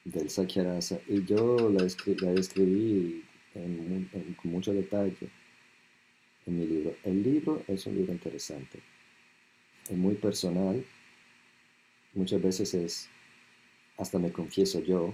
del 0.03 0.29
Sakya 0.29 0.65
Rasa 0.65 0.99
y 1.07 1.23
yo 1.23 1.69
la, 1.69 1.85
escribí 1.85 3.23
con 3.53 4.51
mucho 4.51 4.73
detalle 4.73 5.29
en 6.45 6.59
mi 6.59 6.67
libro. 6.67 6.97
El 7.05 7.23
libro 7.23 7.63
es 7.65 7.85
un 7.85 7.95
libro 7.95 8.11
interesante, 8.11 8.81
es 9.89 9.95
muy 9.95 10.15
personal, 10.15 10.83
muchas 12.13 12.41
veces 12.41 12.73
es, 12.73 13.09
hasta 13.97 14.19
me 14.19 14.33
confieso 14.33 14.81
yo, 14.81 15.13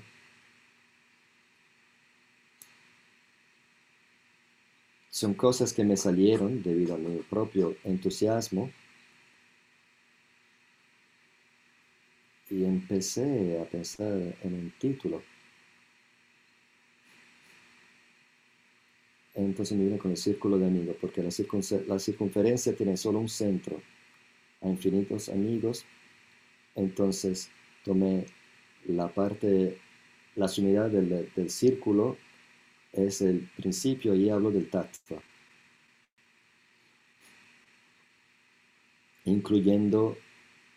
son 5.11 5.35
cosas 5.35 5.73
que 5.73 5.83
me 5.83 5.95
salieron 5.95 6.63
debido 6.63 6.95
a 6.95 6.97
mi 6.97 7.19
propio 7.19 7.75
entusiasmo 7.83 8.71
y 12.49 12.65
empecé 12.65 13.59
a 13.59 13.65
pensar 13.65 14.11
en 14.43 14.53
un 14.53 14.73
título. 14.79 15.21
Entonces 19.35 19.77
me 19.77 19.85
vine 19.85 19.97
con 19.97 20.11
el 20.11 20.17
círculo 20.17 20.57
de 20.57 20.65
amigos, 20.65 20.97
porque 20.99 21.23
la, 21.23 21.31
circunferencia 21.99 22.75
tiene 22.75 22.97
solo 22.97 23.19
un 23.19 23.29
centro, 23.29 23.81
a 24.61 24.67
infinitos 24.67 25.29
amigos, 25.29 25.85
entonces 26.75 27.49
tomé 27.85 28.25
la 28.85 29.07
parte, 29.07 29.77
la 30.35 30.47
sumidad 30.47 30.89
del, 30.89 31.31
del 31.33 31.49
círculo 31.49 32.17
es 32.91 33.21
el 33.21 33.49
principio 33.55 34.15
y 34.15 34.29
hablo 34.29 34.51
del 34.51 34.69
tattva, 34.69 35.21
incluyendo 39.25 40.17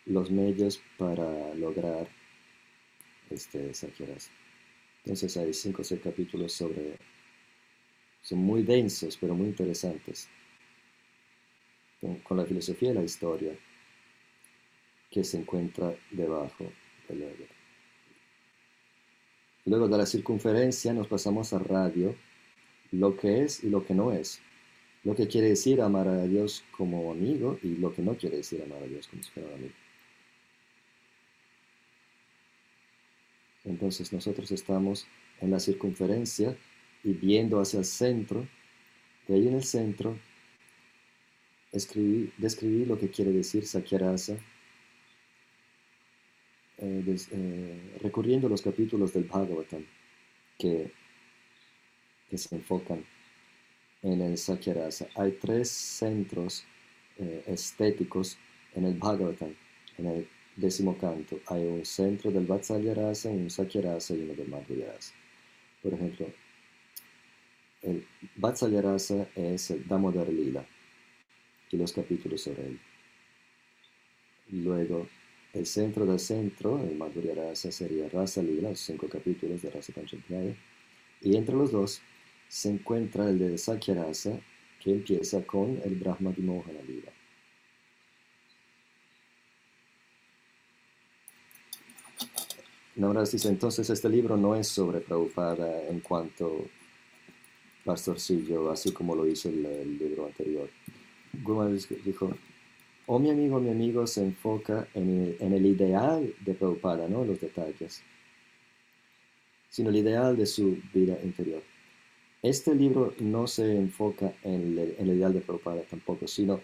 los 0.05 0.31
medios 0.31 0.81
para 0.97 1.53
lograr 1.55 2.07
este 3.29 3.71
Entonces 5.03 5.37
hay 5.37 5.53
cinco 5.53 5.81
o 5.81 5.85
seis 5.85 6.01
capítulos 6.01 6.53
sobre 6.53 6.97
son 8.23 8.39
muy 8.39 8.63
densos, 8.63 9.17
pero 9.19 9.35
muy 9.35 9.47
interesantes, 9.47 10.29
con, 11.99 12.37
la 12.37 12.45
filosofía 12.45 12.91
y 12.91 12.93
la 12.93 13.03
historia 13.03 13.53
que 15.11 15.23
se 15.25 15.37
encuentra 15.37 15.93
debajo 16.09 16.71
del 17.09 17.23
ego. 17.23 17.45
Luego 19.65 19.87
de 19.89 19.97
la 19.97 20.05
circunferencia 20.05 20.93
nos 20.93 21.07
pasamos 21.07 21.51
a 21.51 21.59
radio, 21.59 22.15
lo 22.91 23.17
que 23.17 23.43
es 23.43 23.63
y 23.63 23.69
lo 23.69 23.85
que 23.85 23.93
no 23.93 24.13
es. 24.13 24.41
Lo 25.03 25.15
que 25.15 25.27
quiere 25.27 25.49
decir 25.49 25.81
amar 25.81 26.07
a 26.07 26.25
Dios 26.25 26.63
como 26.77 27.11
amigo 27.11 27.59
y 27.61 27.75
lo 27.75 27.93
que 27.93 28.01
no 28.01 28.15
quiere 28.15 28.37
decir 28.37 28.63
amar 28.63 28.83
a 28.83 28.87
Dios 28.87 29.09
como 29.33 29.53
amigo. 29.53 29.73
Entonces 33.83 34.13
nosotros 34.13 34.49
estamos 34.53 35.05
en 35.41 35.51
la 35.51 35.59
circunferencia 35.59 36.55
y 37.03 37.11
viendo 37.11 37.59
hacia 37.59 37.79
el 37.79 37.85
centro, 37.85 38.47
de 39.27 39.35
ahí 39.35 39.49
en 39.49 39.55
el 39.55 39.63
centro, 39.65 40.17
escribí, 41.69 42.31
describí 42.37 42.85
lo 42.85 42.97
que 42.97 43.09
quiere 43.09 43.33
decir 43.33 43.67
Sakyarasa, 43.67 44.37
eh, 46.77 47.17
eh, 47.31 47.97
recurriendo 48.01 48.47
a 48.47 48.49
los 48.49 48.61
capítulos 48.61 49.11
del 49.11 49.25
Bhagavatam 49.25 49.85
que, 50.57 50.89
que 52.29 52.37
se 52.37 52.55
enfocan 52.55 53.03
en 54.01 54.21
el 54.21 54.37
Sakyarasa. 54.37 55.09
Hay 55.15 55.33
tres 55.33 55.69
centros 55.69 56.63
eh, 57.17 57.43
estéticos 57.47 58.37
en 58.75 58.85
el 58.85 58.93
Bhagavatam, 58.93 59.53
en 59.97 60.05
el 60.05 60.27
décimo 60.55 60.97
canto. 60.97 61.39
Hay 61.47 61.63
un 61.63 61.85
centro 61.85 62.31
del 62.31 62.45
Vatsalyarasa, 62.45 63.29
un 63.29 63.49
Sakyarasa 63.49 64.15
y 64.15 64.21
uno 64.21 64.33
del 64.33 64.47
Madhyarasa. 64.47 65.13
Por 65.81 65.93
ejemplo, 65.93 66.27
el 67.81 68.05
Vatsalyarasa 68.37 69.27
es 69.35 69.71
el 69.71 69.87
Damodar 69.87 70.29
Lila 70.29 70.65
y 71.71 71.77
los 71.77 71.91
capítulos 71.91 72.41
sobre 72.41 72.67
él. 72.67 72.79
Luego, 74.51 75.07
el 75.53 75.65
centro 75.65 76.05
del 76.05 76.19
centro, 76.19 76.81
el 76.83 76.95
Madhurya 76.95 77.35
Rasa, 77.35 77.71
sería 77.71 78.09
Rasa 78.09 78.41
Lila, 78.41 78.69
los 78.69 78.79
cinco 78.79 79.07
capítulos 79.07 79.61
de 79.61 79.69
Rasa 79.69 79.93
Panchampiaya. 79.93 80.55
Y 81.21 81.35
entre 81.35 81.55
los 81.55 81.71
dos 81.71 82.01
se 82.47 82.69
encuentra 82.69 83.29
el 83.29 83.39
de 83.39 83.57
Sakya 83.57 83.95
Rasa, 83.95 84.39
que 84.79 84.91
empieza 84.91 85.43
con 85.45 85.79
el 85.83 85.95
Brahma 85.95 86.33
Lila. 86.37 87.11
Namras 92.95 93.31
dice, 93.31 93.49
entonces 93.49 93.89
este 93.89 94.07
libro 94.07 94.37
no 94.37 94.55
es 94.55 94.67
sobre 94.67 94.99
Prabhupada 94.99 95.87
en 95.87 95.99
cuanto 95.99 96.65
pastorcillo, 97.83 98.69
así 98.69 98.91
como 98.91 99.15
lo 99.15 99.27
hizo 99.27 99.49
el, 99.49 99.97
libro 99.97 100.27
anterior. 100.27 100.69
Gurman 101.41 101.77
dijo, 102.05 102.27
o 103.05 103.15
oh, 103.15 103.19
mi 103.19 103.31
amigo, 103.31 103.59
mi 103.59 103.71
amigo 103.71 104.05
se 104.05 104.21
enfoca 104.21 104.87
en 104.93 105.35
el, 105.39 105.65
ideal 105.65 106.33
de 106.39 106.53
Prabhupada, 106.53 107.07
no 107.07 107.25
los 107.25 107.41
detalles, 107.41 108.03
sino 109.69 109.89
el 109.89 109.95
ideal 109.95 110.37
de 110.37 110.45
su 110.45 110.77
vida 110.93 111.17
interior. 111.23 111.63
Este 112.43 112.75
libro 112.75 113.15
no 113.19 113.47
se 113.47 113.75
enfoca 113.75 114.33
en 114.43 114.77
el, 114.77 115.07
ideal 115.07 115.33
de 115.33 115.41
Prabhupada 115.41 115.81
tampoco, 115.81 116.27
sino 116.27 116.61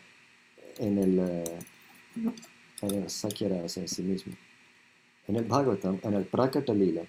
en 0.78 0.98
el, 1.00 1.20
eh, 1.20 1.44
en 2.84 2.92
el 2.92 3.04
en 3.04 3.88
sí 3.88 4.02
mismo 4.04 4.34
en 5.30 5.36
el 5.36 5.44
Bhagavatam, 5.46 6.00
en 6.02 6.14
el 6.16 6.26
Prakata 6.26 6.74
Lila. 6.74 7.04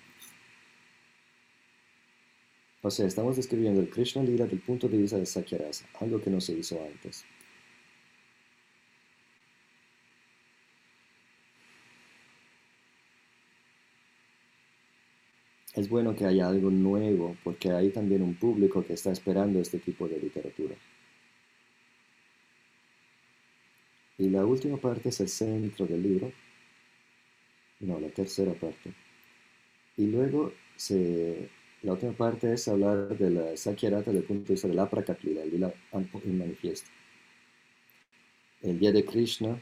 O 2.83 2.91
sea, 2.91 3.07
estamos 3.07 3.37
describiendo 3.37 3.81
el 3.81 3.89
Krishna 3.89 4.23
Lila 4.23 4.47
del 4.47 4.61
punto 4.61 4.89
de 4.89 4.99
vista 4.99 5.17
de 5.17 5.25
Sakyarasa, 5.25 5.87
algo 6.01 6.21
que 6.21 6.29
no 6.29 6.39
se 6.41 6.53
hizo 6.53 6.79
antes. 6.85 7.25
Es 15.75 15.89
bueno 15.89 16.15
que 16.15 16.27
haya 16.27 16.47
algo 16.49 16.71
nuevo 16.71 17.37
porque 17.43 17.71
hay 17.71 17.89
también 17.91 18.21
un 18.21 18.35
público 18.35 18.85
que 18.85 18.93
está 18.95 19.13
esperando 19.13 19.61
este 19.61 19.79
tipo 19.79 20.07
de 20.07 20.19
literatura. 20.19 20.75
Y 24.19 24.29
la 24.29 24.45
última 24.45 24.77
parte 24.77 25.09
es 25.09 25.21
el 25.21 25.29
centro 25.31 25.87
del 25.87 26.03
libro, 26.03 26.31
no, 27.81 27.99
la 27.99 28.09
tercera 28.09 28.53
parte. 28.53 28.93
Y 29.97 30.07
luego 30.07 30.53
se, 30.77 31.49
la 31.83 31.93
última 31.93 32.13
parte 32.13 32.53
es 32.53 32.69
hablar 32.69 33.17
de 33.17 33.31
la 33.31 33.57
Sakyarata 33.57 34.11
desde 34.11 34.21
el 34.21 34.25
punto 34.25 34.49
de 34.49 34.55
vista 34.55 34.69
del 34.69 34.79
Aprakatlila, 34.79 35.43
el 35.43 35.51
lila 35.51 35.73
manifiesto. 36.25 36.91
El 38.63 38.79
día 38.79 38.93
de 38.93 39.05
Krishna, 39.05 39.61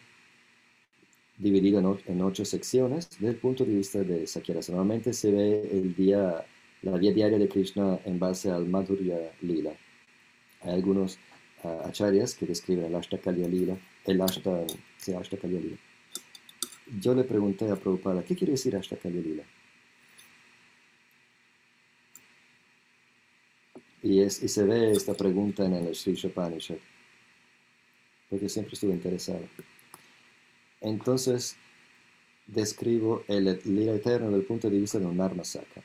dividido 1.38 2.00
en, 2.06 2.22
ocho 2.22 2.44
secciones, 2.44 3.08
desde 3.10 3.28
el 3.28 3.36
punto 3.36 3.64
de 3.64 3.74
vista 3.74 4.00
de 4.00 4.26
Sakyarasa. 4.26 4.72
Normalmente 4.72 5.12
se 5.12 5.30
ve 5.30 5.68
el 5.70 5.94
día, 5.94 6.44
la 6.82 6.98
vida 6.98 7.12
diaria 7.12 7.38
de 7.38 7.48
Krishna 7.48 8.00
en 8.04 8.18
base 8.18 8.50
al 8.50 8.66
Madhurya 8.66 9.32
Lila. 9.42 9.72
Hay 10.62 10.72
algunos 10.72 11.18
uh, 11.62 11.86
acharyas 11.86 12.34
que 12.34 12.46
describen 12.46 12.86
el 12.86 12.94
Ashtakalya 12.96 13.46
Lila 13.46 13.78
el 14.08 14.20
Ashta, 14.22 14.66
sí, 14.96 15.12
Lila. 15.42 15.76
Yo 17.00 17.14
le 17.14 17.24
pregunté 17.24 17.70
a 17.70 17.76
Prabhupada, 17.76 18.24
¿qué 18.24 18.34
quiere 18.34 18.52
decir 18.52 18.74
Ashtakalya 18.74 19.20
Lila? 19.20 19.44
Y, 24.02 24.20
es, 24.20 24.42
y 24.42 24.48
se 24.48 24.64
ve 24.64 24.92
esta 24.92 25.14
pregunta 25.14 25.66
en 25.66 25.74
el 25.74 25.94
Sri 25.94 26.14
Shopanishad, 26.14 26.78
porque 28.30 28.48
siempre 28.48 28.74
estuve 28.74 28.92
interesado. 28.92 29.46
Entonces, 30.80 31.56
describo 32.46 33.24
el 33.28 33.60
lila 33.64 33.94
eterno 33.94 34.28
desde 34.28 34.40
el 34.40 34.46
punto 34.46 34.70
de 34.70 34.78
vista 34.78 34.98
de 34.98 35.06
un 35.06 35.16
Narma 35.16 35.44
Saka. 35.44 35.82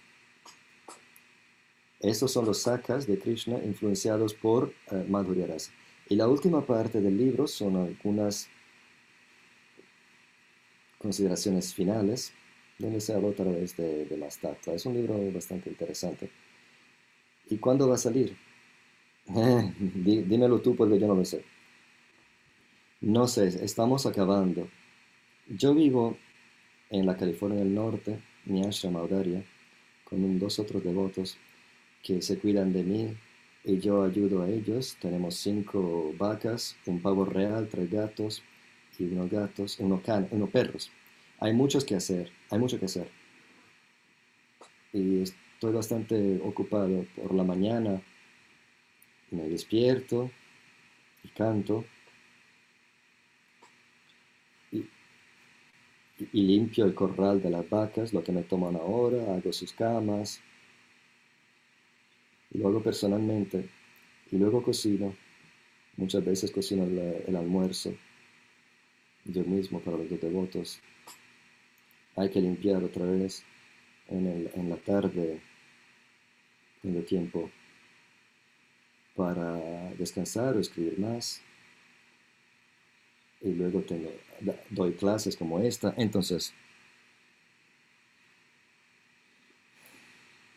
Estos 2.00 2.32
son 2.32 2.46
los 2.46 2.60
sakas 2.62 3.08
de 3.08 3.18
Krishna 3.18 3.58
influenciados 3.64 4.34
por 4.34 4.74
uh, 4.92 4.96
Madhurya. 5.10 5.48
Y 6.10 6.16
la 6.16 6.28
última 6.28 6.66
parte 6.66 7.02
del 7.02 7.18
libro 7.18 7.48
son 7.48 7.78
algunas 7.78 8.50
consideraciones 11.04 11.74
finales, 11.74 12.34
donde 12.80 13.02
se 13.02 13.14
habla 13.14 13.28
otra 13.28 13.46
vez 13.46 13.76
de, 13.78 14.06
de 14.06 14.28
Es 14.74 14.86
un 14.86 14.96
libro 14.96 15.20
bastante 15.32 15.70
interesante. 15.70 16.32
¿Y 17.50 17.58
cuándo 17.58 17.88
va 17.90 17.96
a 17.96 17.98
salir? 17.98 18.36
dímelo 19.28 20.62
tú 20.62 20.76
porque 20.76 20.98
yo 20.98 21.08
no 21.08 21.16
lo 21.16 21.26
sé. 21.26 21.44
No 23.02 23.28
sé, 23.28 23.48
estamos 23.64 24.06
acabando. 24.06 24.70
Yo 25.50 25.76
vivo 25.76 26.18
en 26.90 27.06
la 27.06 27.18
California 27.18 27.60
del 27.60 27.76
Norte, 27.76 28.20
mi 28.46 28.66
ashram 28.66 28.96
Audaria, 28.96 29.44
con 30.06 30.40
dos 30.40 30.58
otros 30.58 30.84
devotos 30.84 31.38
que 32.02 32.22
se 32.22 32.40
cuidan 32.40 32.72
de 32.72 32.84
mí 32.84 33.18
y 33.66 33.80
yo 33.80 34.04
ayudo 34.04 34.42
a 34.42 34.50
ellos. 34.50 34.96
Tenemos 35.02 35.36
cinco 35.36 36.14
vacas, 36.18 36.78
un 36.86 37.02
pavo 37.02 37.26
real, 37.26 37.68
tres 37.70 37.92
gatos 37.92 38.42
y 39.00 39.06
unos 39.06 39.30
gatos, 39.30 39.80
unos, 39.80 40.02
can, 40.02 40.28
unos 40.32 40.50
perros. 40.50 40.92
Hay 41.40 41.54
muchos 41.54 41.84
que 41.84 41.96
hacer, 41.96 42.32
hay 42.50 42.60
mucho 42.60 42.80
que 42.80 42.86
hacer. 42.86 43.08
Y 44.94 45.22
estoy 45.22 45.74
bastante 45.74 46.40
ocupado 46.44 47.06
por 47.16 47.34
la 47.34 47.44
mañana. 47.44 48.02
Me 49.32 49.50
despierto 49.50 50.30
y 51.24 51.28
canto. 51.30 51.86
Y, 54.72 54.86
limpio 56.32 56.86
el 56.86 56.94
corral 56.94 57.42
de 57.42 57.50
las 57.50 57.68
vacas, 57.70 58.14
lo 58.14 58.24
que 58.24 58.32
me 58.32 58.44
toma 58.44 58.68
una 58.70 58.82
hora, 58.82 59.36
hago 59.36 59.52
sus 59.52 59.74
camas, 59.74 60.42
y 62.52 62.60
lo 62.60 62.68
hago 62.68 62.82
personalmente 62.82 63.68
y 64.32 64.38
luego 64.38 64.64
cocino. 64.64 65.14
Muchas 65.98 66.24
veces 66.24 66.52
cocino 66.52 66.86
el, 66.86 67.36
almuerzo 67.36 67.94
yo 69.26 69.44
mismo 69.44 69.80
para 69.80 69.98
los 69.98 70.10
devotos. 70.10 70.80
Hay 72.16 72.30
que 72.30 72.42
limpiar 72.42 72.84
otra 72.84 73.06
vez 73.06 73.44
en, 74.08 74.28
el, 74.28 74.52
en 74.54 74.70
la 74.70 74.78
tarde, 74.78 75.42
tengo 76.82 77.02
tiempo 77.02 77.50
para 79.16 79.94
descansar 79.96 80.56
o 80.56 80.60
escribir 80.60 81.00
más. 81.00 81.42
Y 83.42 83.54
luego 83.54 83.82
tengo, 83.82 84.10
doy 84.70 84.94
clases 84.94 85.36
como 85.36 85.60
esta. 85.60 85.94
Entonces, 85.98 86.54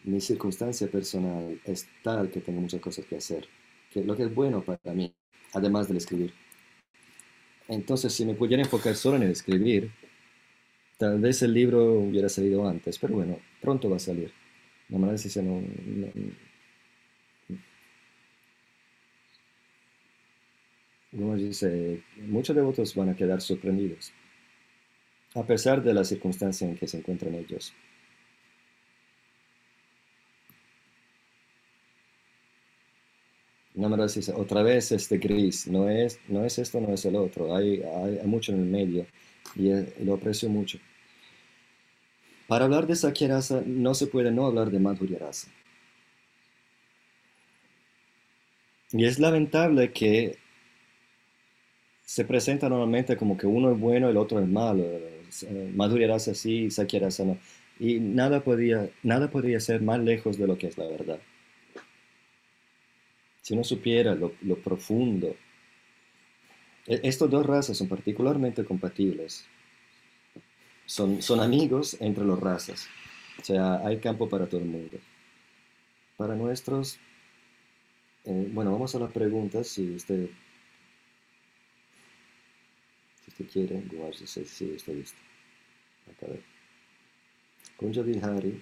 mi 0.04 0.20
circunstancia 0.20 0.88
personal 0.88 1.60
es 1.64 1.88
tal 2.02 2.30
que 2.30 2.40
tengo 2.40 2.60
muchas 2.60 2.80
cosas 2.80 3.04
que 3.06 3.16
hacer, 3.16 3.48
que 3.92 4.04
lo 4.04 4.16
que 4.16 4.24
es 4.24 4.34
bueno 4.34 4.62
para 4.62 4.94
mí, 4.94 5.12
además 5.52 5.88
del 5.88 5.96
escribir. 5.96 6.32
Entonces, 7.68 8.12
si 8.12 8.24
me 8.24 8.34
pudiera 8.34 8.62
enfocar 8.62 8.94
solo 8.94 9.16
en 9.16 9.24
el 9.24 9.30
escribir, 9.30 9.90
tal 10.98 11.20
vez 11.20 11.42
el 11.42 11.52
libro 11.52 11.94
hubiera 11.94 12.28
salido 12.28 12.66
antes, 12.68 12.98
pero 12.98 13.14
bueno, 13.14 13.38
pronto 13.60 13.90
va 13.90 13.96
a 13.96 14.00
salir. 14.00 14.32
La 14.88 14.98
manera 14.98 15.18
si 15.18 15.28
no, 15.40 15.62
dice, 21.34 22.02
muchos 22.18 22.54
devotos 22.54 22.94
van 22.94 23.08
a 23.08 23.16
quedar 23.16 23.40
sorprendidos, 23.40 24.12
a 25.34 25.44
pesar 25.44 25.82
de 25.82 25.94
la 25.94 26.04
circunstancia 26.04 26.68
en 26.68 26.76
que 26.76 26.86
se 26.86 26.98
encuentran 26.98 27.34
ellos. 27.34 27.72
No 33.76 33.94
otra 34.34 34.62
vez 34.62 34.90
este 34.90 35.18
gris, 35.18 35.66
no 35.66 35.90
es, 35.90 36.18
no 36.28 36.46
es 36.46 36.58
esto, 36.58 36.80
no 36.80 36.94
es 36.94 37.04
el 37.04 37.14
otro, 37.14 37.54
hay, 37.54 37.82
hay, 37.82 38.26
mucho 38.26 38.52
en 38.52 38.60
el 38.60 38.64
medio 38.64 39.06
y, 39.54 39.68
lo 40.02 40.14
aprecio 40.14 40.48
mucho. 40.48 40.78
Para 42.48 42.64
hablar 42.64 42.86
de 42.86 42.96
Sakyarasa 42.96 43.62
no 43.66 43.92
se 43.92 44.06
puede 44.06 44.30
no 44.30 44.46
hablar 44.46 44.70
de 44.70 44.78
Madhuryarasa. 44.78 45.48
Y 48.92 49.04
es 49.04 49.18
lamentable 49.18 49.92
que 49.92 50.38
se 52.02 52.24
presenta 52.24 52.70
normalmente 52.70 53.16
como 53.18 53.36
que 53.36 53.46
uno 53.46 53.72
es 53.72 53.78
bueno 53.78 54.06
y 54.06 54.12
el 54.12 54.16
otro 54.16 54.40
es 54.40 54.48
malo. 54.48 54.84
Madhuryarasa 55.74 56.34
sí, 56.34 56.70
Sakyarasa 56.70 57.24
no. 57.26 57.38
Y 57.78 58.00
nada 58.00 58.42
nada 59.02 59.30
podría 59.30 59.60
ser 59.60 59.82
más 59.82 60.00
lejos 60.00 60.38
de 60.38 60.46
lo 60.46 60.56
que 60.56 60.68
es 60.68 60.78
la 60.78 60.86
verdad 60.86 61.20
si 63.46 63.54
uno 63.54 63.62
supiera 63.62 64.12
lo, 64.16 64.56
profundo. 64.56 65.36
E, 66.84 66.98
Estas 67.04 67.30
dos 67.30 67.46
razas 67.46 67.78
son 67.78 67.86
particularmente 67.86 68.64
compatibles. 68.64 69.46
Son, 70.84 71.20
amigos 71.38 71.96
entre 72.00 72.24
las 72.24 72.40
razas. 72.40 72.88
O 73.40 73.44
sea, 73.44 73.86
hay 73.86 73.98
campo 73.98 74.28
para 74.28 74.48
todo 74.48 74.62
el 74.62 74.66
mundo. 74.66 74.98
Para 76.16 76.34
nuestros... 76.34 76.98
Eh, 78.24 78.50
bueno, 78.52 78.72
vamos 78.72 78.92
a 78.96 78.98
las 78.98 79.12
preguntas. 79.12 79.68
Si 79.68 79.94
usted, 79.94 80.28
si 83.22 83.30
usted 83.30 83.46
quiere, 83.46 83.80
si, 84.26 84.44
si 84.44 84.70
está 84.72 84.90
listo. 84.90 85.20
Acá. 86.10 86.26
Kunja 87.76 88.02
Vihari 88.02 88.60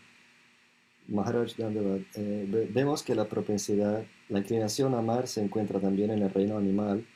Maharaj 1.09 1.53
eh, 1.59 2.69
vemos 2.73 3.03
que 3.03 3.15
la 3.15 3.29
propensidad, 3.29 4.05
la 4.29 4.39
inclinación 4.39 4.95
a 4.95 4.99
amar 4.99 5.29
se 5.29 5.43
encuentra 5.43 5.79
también 5.81 6.11
en 6.11 6.23
el 6.23 6.31
reino 6.31 6.57
animal 6.57 7.07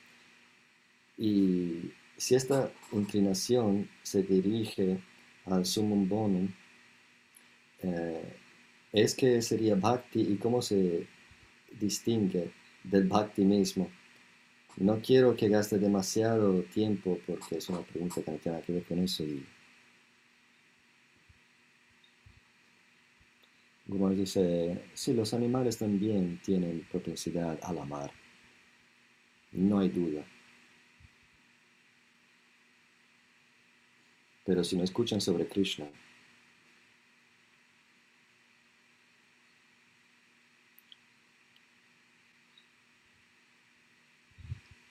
y 1.17 1.93
si 2.17 2.35
esta 2.35 2.71
inclinación 2.93 3.89
se 4.03 4.23
dirige 4.23 4.99
al 5.47 5.65
sumum 5.65 6.09
bonum, 6.09 6.49
eh, 7.83 8.37
es 8.93 9.15
que 9.15 9.41
sería 9.41 9.75
bhakti 9.75 10.21
y 10.21 10.37
cómo 10.37 10.61
se 10.61 11.07
distingue 11.81 12.51
del 12.85 13.05
bhakti 13.09 13.45
mismo. 13.45 13.91
No 14.77 15.01
quiero 15.01 15.35
que 15.35 15.49
gaste 15.49 15.79
demasiado 15.79 16.63
tiempo 16.63 17.19
porque 17.27 17.57
es 17.57 17.69
una 17.69 17.81
pregunta 17.81 18.23
que 18.23 18.31
no 18.31 18.37
tiene 18.39 18.63
que 18.63 18.73
ver 18.73 18.85
con 18.85 18.99
eso 19.01 19.25
Como 23.91 24.11
dice, 24.11 24.83
sí, 24.93 25.15
los 25.15 25.33
animales 25.33 25.79
también 25.79 26.41
tienen 26.45 26.87
propensidad 26.91 27.59
al 27.63 27.79
amar. 27.79 28.13
No 29.53 29.79
hay 29.79 29.89
duda. 29.89 30.25
Pero 34.45 34.63
si 34.63 34.77
no 34.77 34.85
escuchan 34.85 35.21
sobre 35.23 35.49
Krishna, 35.49 35.89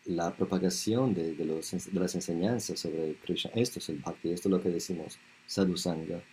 la 0.05 0.35
propagación 0.35 1.13
de, 1.13 1.35
los, 1.45 1.71
de, 1.71 1.99
las 1.99 2.15
enseñanzas 2.15 2.79
sobre 2.79 3.15
Krishna, 3.15 3.51
esto 3.53 3.77
es 3.77 3.89
el 3.89 3.99
bhakti, 3.99 4.31
esto 4.31 4.49
es 4.49 4.51
lo 4.51 4.61
que 4.61 4.69
decimos 4.69 5.19
sadhusanga 5.45 6.23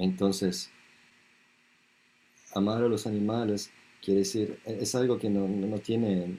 Entonces, 0.00 0.70
amar 2.54 2.82
a 2.82 2.88
los 2.88 3.06
animales 3.06 3.70
quiere 4.02 4.20
decir, 4.20 4.58
es 4.64 4.94
algo 4.94 5.18
que 5.18 5.28
no, 5.28 5.46
no 5.46 5.78
tiene, 5.78 6.38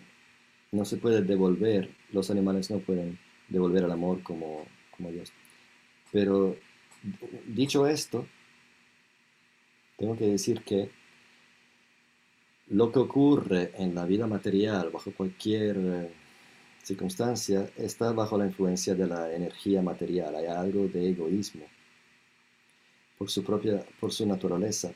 no 0.71 0.83
se 0.83 0.97
puede 0.97 1.21
devolver, 1.21 1.91
los 2.11 2.31
animales 2.31 2.71
no 2.71 2.79
pueden 2.79 3.19
devolver 3.49 3.83
el 3.83 3.91
amor 3.91 4.23
como, 4.23 4.65
como 4.97 5.11
Dios. 5.11 5.31
Pero 6.11 6.55
dicho 7.45 7.85
esto, 7.85 8.25
tengo 9.95 10.17
que 10.17 10.25
decir 10.25 10.63
que 10.63 10.89
lo 12.69 12.91
que 12.91 12.97
ocurre 12.97 13.73
en 13.77 13.93
la 13.93 14.05
vida 14.05 14.25
material, 14.25 14.89
bajo 14.89 15.11
cualquier 15.11 15.77
eh, 15.77 16.11
circunstancia, 16.81 17.69
está 17.77 18.11
bajo 18.11 18.39
la 18.39 18.47
influencia 18.47 18.95
de 18.95 19.05
la 19.05 19.31
energía 19.31 19.83
material. 19.83 20.35
Hay 20.35 20.47
algo 20.47 20.87
de 20.87 21.09
egoísmo 21.09 21.65
por 23.21 23.29
su 23.29 23.43
propia, 23.43 23.85
por 23.99 24.11
su 24.11 24.25
naturaleza 24.25 24.91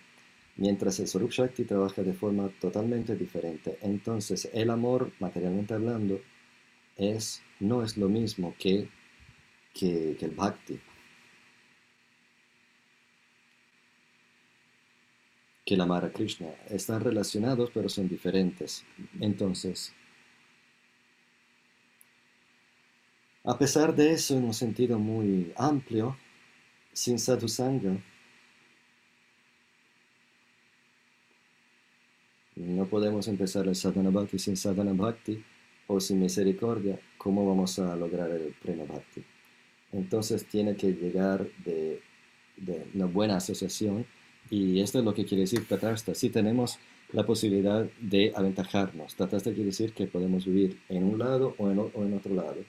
mientras 0.56 0.99
el 0.99 1.07
Swarup 1.07 1.31
trabaja 1.68 2.02
de 2.02 2.14
forma 2.14 2.49
totalmente 2.60 3.15
diferente. 3.15 3.77
Entonces, 3.84 4.49
el 4.52 4.72
amor, 4.72 5.11
materialmente 5.19 5.76
hablando, 5.76 6.19
es, 6.97 7.43
no 7.60 7.84
es 7.84 7.97
lo 7.97 8.10
mismo 8.10 8.56
que, 8.57 8.89
que, 9.76 10.18
el 10.19 10.31
Bhakti. 10.31 10.80
que 15.64 15.76
el 15.76 15.81
amar 15.81 16.03
a 16.03 16.11
Krishna. 16.11 16.47
Están 16.68 17.02
relacionados, 17.02 17.69
pero 17.72 17.89
son 17.89 18.10
diferentes. 18.10 18.84
Entonces, 19.22 19.93
a 23.43 23.56
pesar 23.56 23.93
de 23.93 24.14
eso, 24.14 24.35
en 24.35 24.45
un 24.45 24.53
sentido 24.56 24.97
muy 24.97 25.53
amplio, 25.56 26.18
sin 26.95 27.19
sadhusanga, 27.19 27.99
No 32.56 32.86
podemos 32.86 33.27
empezar 33.27 33.68
el 33.68 33.76
sadhana 33.76 34.10
bhakti 34.10 34.40
sin 34.40 34.56
sadhana 34.56 34.94
bhakti 34.94 35.44
o 35.88 35.99
sin 35.99 36.22
misericordia. 36.22 36.99
¿Cómo 37.18 37.45
vamos 37.45 37.77
a 37.80 37.95
lograr 37.95 38.32
el 38.32 38.53
prema? 38.61 38.86
Entonces 39.91 40.45
tiene 40.45 40.76
que 40.76 40.94
llegar 40.94 41.45
de, 41.65 42.02
una 42.94 43.06
buena 43.06 43.38
asociación 43.38 44.06
y 44.49 44.80
esto 44.80 44.99
es 44.99 45.06
lo 45.06 45.14
que 45.14 45.26
quiere 45.26 45.41
decir 45.41 45.68
Tatasta. 45.68 46.15
Si 46.15 46.30
tenemos 46.30 46.80
la 47.11 47.26
posibilidad 47.26 47.86
de 47.99 48.32
aventajarnos, 48.34 49.15
Tatasta 49.15 49.52
quiere 49.52 49.65
decir 49.65 49.94
que 49.94 50.07
podemos 50.07 50.45
vivir 50.45 50.80
en 50.88 51.03
un 51.03 51.19
lado 51.19 51.56
o 51.57 51.69
en, 51.69 51.80
o 51.80 51.91
en 51.95 52.14
otro 52.14 52.34
lado, 52.34 52.64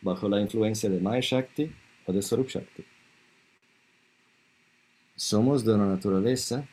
bajo 0.00 0.28
la 0.28 0.40
influencia 0.40 0.88
de 0.88 0.98
Maya 0.98 1.20
Shakti 1.20 1.70
o 2.06 2.12
de 2.12 2.22
Sarup 2.22 2.48
Shakti. 2.48 2.84
Somos 5.14 5.64
de 5.64 5.74
una 5.74 5.86
naturaleza 5.86 6.66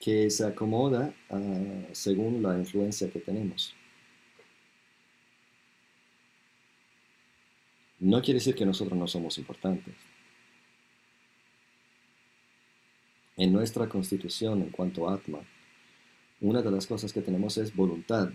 que 0.00 0.30
se 0.30 0.46
acomoda 0.46 1.14
ah, 1.28 1.86
según 1.92 2.42
la 2.42 2.58
influencia 2.58 3.10
que 3.10 3.20
tenemos. 3.20 3.74
No 8.00 8.22
quiere 8.22 8.38
decir 8.38 8.54
que 8.54 8.64
nosotros 8.64 8.98
no 8.98 9.06
somos 9.06 9.36
importantes. 9.36 9.94
En 13.36 13.52
nuestra 13.52 13.90
constitución 13.90 14.62
en 14.62 14.70
cuanto 14.70 15.06
a 15.06 15.14
Atma, 15.14 15.40
una 16.40 16.62
de 16.62 16.70
las 16.70 16.86
cosas 16.86 17.12
que 17.12 17.20
tenemos 17.20 17.58
es 17.58 17.76
voluntad. 17.76 18.30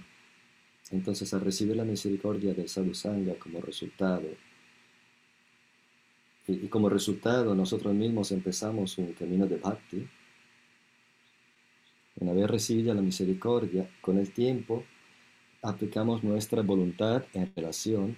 Entonces, 0.92 1.34
al 1.34 1.42
recibir 1.42 1.76
la 1.76 1.84
misericordia 1.84 2.54
del 2.54 2.70
Sadhu 2.70 2.94
Sangha 2.94 3.34
como 3.40 3.60
resultado, 3.60 4.28
y, 6.48 6.54
y 6.54 6.68
como 6.68 6.90
resultado 6.90 7.56
nosotros 7.56 7.96
mismos 7.96 8.32
empezamos 8.32 9.00
un 9.00 9.14
camino 9.14 9.48
de 9.48 9.58
bhakti, 9.58 10.08
una 12.18 12.34
vez 12.34 12.50
recibida 12.50 12.94
la 12.94 13.02
misericordia, 13.02 13.90
con 14.02 14.18
el 14.18 14.32
tiempo 14.32 14.84
aplicamos 15.62 16.24
nuestra 16.24 16.62
voluntad 16.62 17.26
en 17.34 17.52
relación 17.56 18.18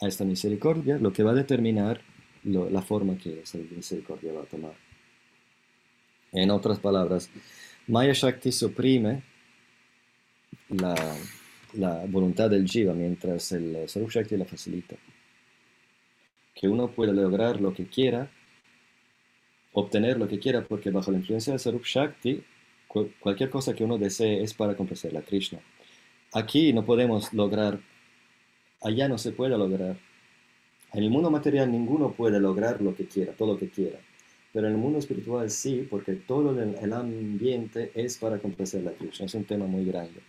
a 0.00 0.08
esta 0.08 0.24
misericordia, 0.24 0.98
lo 0.98 1.12
que 1.12 1.22
va 1.22 1.30
a 1.30 1.34
determinar 1.34 2.00
la 2.42 2.82
forma 2.82 3.16
que 3.16 3.40
esa 3.40 3.58
misericordia 3.58 4.32
va 4.32 4.42
a 4.42 4.46
tomar. 4.46 4.74
En 6.32 6.50
otras 6.50 6.78
palabras, 6.80 7.30
Maya 7.86 8.12
Shakti 8.12 8.50
suprime 8.50 9.22
la, 10.68 12.04
voluntad 12.08 12.50
del 12.50 12.68
Jiva, 12.68 12.92
mientras 12.92 13.52
el 13.52 13.88
Sarup 13.88 14.10
Shakti 14.10 14.36
la 14.36 14.44
facilita. 14.44 14.96
Que 16.54 16.68
uno 16.68 16.88
pueda 16.88 17.12
lograr 17.12 17.60
lo 17.60 17.72
que 17.72 17.86
quiera 17.86 18.30
obtener 19.74 20.18
lo 20.18 20.26
que 20.26 20.38
quiera, 20.38 20.64
porque 20.64 20.90
bajo 20.90 21.10
la 21.10 21.18
influencia 21.18 21.52
del 21.52 21.60
Sarup 21.60 21.84
Shakti, 21.84 22.42
cualquier 23.20 23.50
cosa 23.50 23.74
que 23.74 23.84
uno 23.84 23.98
desee 23.98 24.42
es 24.42 24.54
para 24.54 24.76
complacer 24.76 25.16
a 25.16 25.22
Krishna. 25.22 25.58
Aquí 26.32 26.72
no 26.72 26.84
podemos 26.84 27.32
lograr, 27.32 27.80
allá 28.80 29.08
no 29.08 29.18
se 29.18 29.32
puede 29.32 29.58
lograr. 29.58 29.96
En 30.92 31.02
el 31.02 31.10
mundo 31.10 31.30
material 31.30 31.70
ninguno 31.70 32.12
puede 32.12 32.40
lograr 32.40 32.80
lo 32.80 32.94
que 32.94 33.06
quiera, 33.06 33.32
todo 33.32 33.54
lo 33.54 33.58
que 33.58 33.68
quiera. 33.68 33.98
Pero 34.52 34.68
en 34.68 34.74
el 34.74 34.78
mundo 34.78 35.00
espiritual 35.00 35.50
sí, 35.50 35.86
porque 35.90 36.12
todo 36.14 36.50
el 36.52 36.92
ambiente 36.92 37.90
es 37.96 38.16
para 38.18 38.38
complacer 38.38 38.86
a 38.86 38.92
Krishna. 38.92 39.26
Es 39.26 39.34
un 39.34 39.44
tema 39.44 39.66
muy 39.66 39.84
grande. 39.84 40.20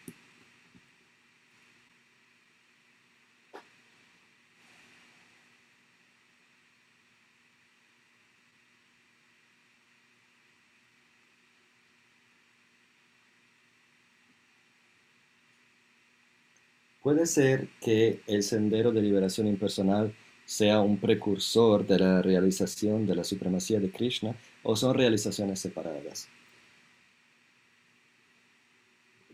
Puede 17.06 17.28
ser 17.28 17.68
que 17.82 18.22
el 18.26 18.42
sendero 18.42 18.92
de 18.92 19.00
liberación 19.00 19.46
impersonal 19.46 20.16
sea 20.44 20.82
un 20.82 20.98
precursor 20.98 21.86
de 21.86 22.00
la 22.00 22.24
realización 22.24 23.06
de 23.06 23.14
la 23.14 23.24
supremacía 23.24 23.80
de 23.80 23.92
Krishna 23.92 24.36
o 24.64 24.76
son 24.76 24.96
realizaciones 24.96 25.60
separadas. 25.60 26.28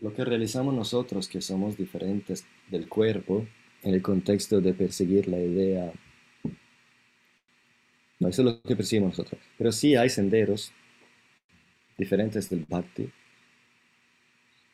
Lo 0.02 0.12
que 0.12 0.22
realizamos 0.22 0.74
nosotros, 0.74 1.28
que 1.28 1.40
somos 1.40 1.78
diferentes 1.78 2.44
del 2.68 2.90
cuerpo, 2.90 3.46
en 3.82 3.94
el 3.94 4.02
contexto 4.02 4.60
de 4.60 4.74
perseguir 4.74 5.26
la 5.28 5.38
idea, 5.38 5.94
no, 8.20 8.28
eso 8.28 8.42
es 8.42 8.44
lo 8.44 8.60
que 8.60 8.76
perseguimos 8.76 9.16
nosotros. 9.16 9.40
Pero 9.56 9.72
sí 9.72 9.96
hay 9.96 10.10
senderos 10.10 10.72
diferentes 11.96 12.50
del 12.50 12.66
bhakti 12.68 13.10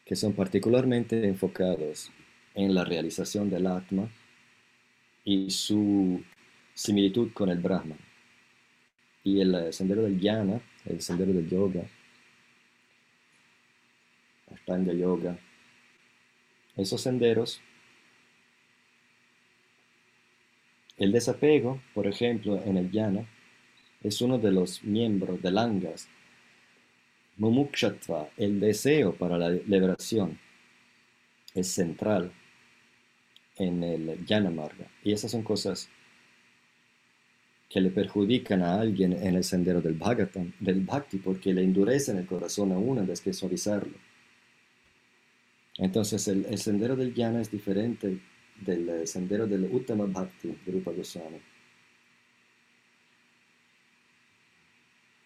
que 0.04 0.16
son 0.16 0.32
particularmente 0.32 1.28
enfocados 1.28 2.10
en 2.58 2.74
la 2.74 2.84
realización 2.84 3.48
del 3.48 3.68
Atma 3.68 4.10
y 5.24 5.48
su 5.48 6.20
similitud 6.74 7.32
con 7.32 7.50
el 7.50 7.58
Brahman. 7.58 7.98
Y 9.22 9.40
el 9.40 9.54
eh, 9.54 9.72
sendero 9.72 10.02
del 10.02 10.18
Jnana, 10.18 10.60
el 10.84 11.00
sendero 11.00 11.32
del 11.32 11.48
yoga, 11.48 11.84
Ashtanga 14.52 14.92
Yoga, 14.92 15.38
esos 16.76 17.00
senderos, 17.00 17.60
el 20.96 21.12
desapego, 21.12 21.80
por 21.94 22.08
ejemplo, 22.08 22.60
en 22.64 22.76
el 22.76 22.90
Jnana, 22.90 23.24
es 24.02 24.20
uno 24.20 24.36
de 24.36 24.50
los 24.50 24.82
miembros 24.82 25.40
de 25.42 25.52
Langas, 25.52 26.08
Mumukshatva, 27.36 28.30
el 28.36 28.58
deseo 28.58 29.14
para 29.14 29.38
la 29.38 29.48
liberación, 29.48 30.40
es 31.54 31.68
central 31.68 32.32
en 33.58 33.82
el 33.82 34.24
Yanamarga. 34.24 34.86
Y 35.04 35.12
esas 35.12 35.30
son 35.30 35.42
cosas 35.42 35.88
que 37.68 37.80
le 37.80 37.90
perjudican 37.90 38.62
a 38.62 38.80
alguien 38.80 39.12
en 39.12 39.36
el 39.36 39.44
sendero 39.44 39.80
del 39.82 39.94
Bhagavatam, 39.94 40.52
del 40.58 40.80
Bhakti, 40.80 41.18
porque 41.18 41.52
le 41.52 41.62
endurecen 41.62 42.16
el 42.16 42.26
corazón 42.26 42.72
a 42.72 42.78
uno 42.78 43.02
en 43.02 43.06
vez 43.06 43.22
de 43.22 43.32
suavizarlo. 43.32 43.94
Entonces 45.76 46.26
el, 46.28 46.58
sendero 46.58 46.96
del 46.96 47.14
Jnana 47.14 47.40
es 47.40 47.50
diferente 47.50 48.18
del 48.60 49.06
sendero 49.06 49.46
del 49.46 49.64
Uttama 49.64 50.06
Bhakti 50.06 50.56
de 50.64 50.72
Rupa 50.72 50.92
Goswami. 50.92 51.38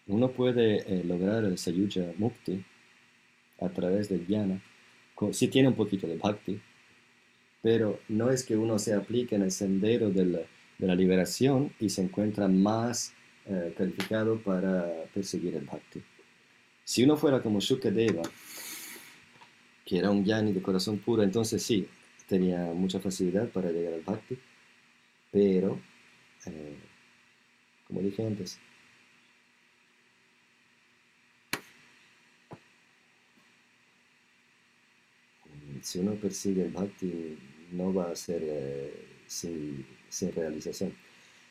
Uno 0.07 0.31
puede 0.31 0.79
eh, 0.85 1.03
lograr 1.05 1.45
el 1.45 1.57
Sayuja 1.57 2.11
Mukti 2.17 2.63
a 3.61 3.69
través 3.69 4.09
del 4.09 4.25
Jnana, 4.27 4.61
si 5.31 5.47
tiene 5.47 5.69
un 5.69 5.75
poquito 5.75 6.07
de 6.07 6.17
Bhakti, 6.17 6.59
pero 7.63 8.01
no 8.09 8.29
es 8.29 8.43
que 8.43 8.57
uno 8.57 8.77
se 8.77 8.93
aplique 8.93 9.35
en 9.35 9.41
el 9.41 9.51
sendero 9.51 10.11
de 10.11 10.25
la, 10.25 10.95
liberación 10.95 11.73
y 11.79 11.87
se 11.87 12.01
encuentra 12.01 12.49
más 12.49 13.13
eh, 13.45 13.73
calificado 13.77 14.37
para 14.39 15.05
perseguir 15.13 15.55
el 15.55 15.63
bhakti. 15.63 16.03
Si 16.83 17.05
uno 17.05 17.15
fuera 17.15 17.41
como 17.41 17.61
Shukadeva, 17.61 18.23
que 19.85 19.97
era 19.97 20.09
un 20.09 20.25
yani 20.25 20.51
de 20.51 20.61
corazón 20.61 20.99
puro, 20.99 21.23
entonces 21.23 21.63
sí, 21.63 21.87
tenía 22.27 22.65
mucha 22.73 22.99
facilidad 22.99 23.47
para 23.47 23.71
llegar 23.71 23.93
al 23.93 24.01
bhakti, 24.01 24.37
pero 25.31 25.79
eh, 26.47 26.75
como 27.87 28.01
dije 28.01 28.27
antes, 28.27 28.59
si 35.81 35.99
uno 35.99 36.15
persigue 36.15 36.63
el 36.63 36.71
bhakti, 36.71 37.37
no 37.73 37.93
va 37.93 38.11
a 38.11 38.15
ser 38.15 38.41
eh, 38.43 38.93
sin, 39.27 39.85
realización. 40.35 40.93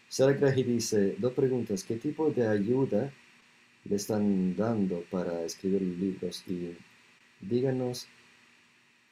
Saragrahi 0.09 0.63
dice, 0.63 1.17
dos 1.19 1.33
preguntas, 1.33 1.85
¿qué 1.85 1.97
tipo 1.97 2.31
de 2.31 2.47
ayuda 2.47 3.13
le 3.85 3.97
están 3.97 4.57
dando 4.57 5.05
para 5.11 5.45
escribir 5.45 5.83
libros? 5.83 6.45
Y 6.47 6.77
díganos 7.41 8.07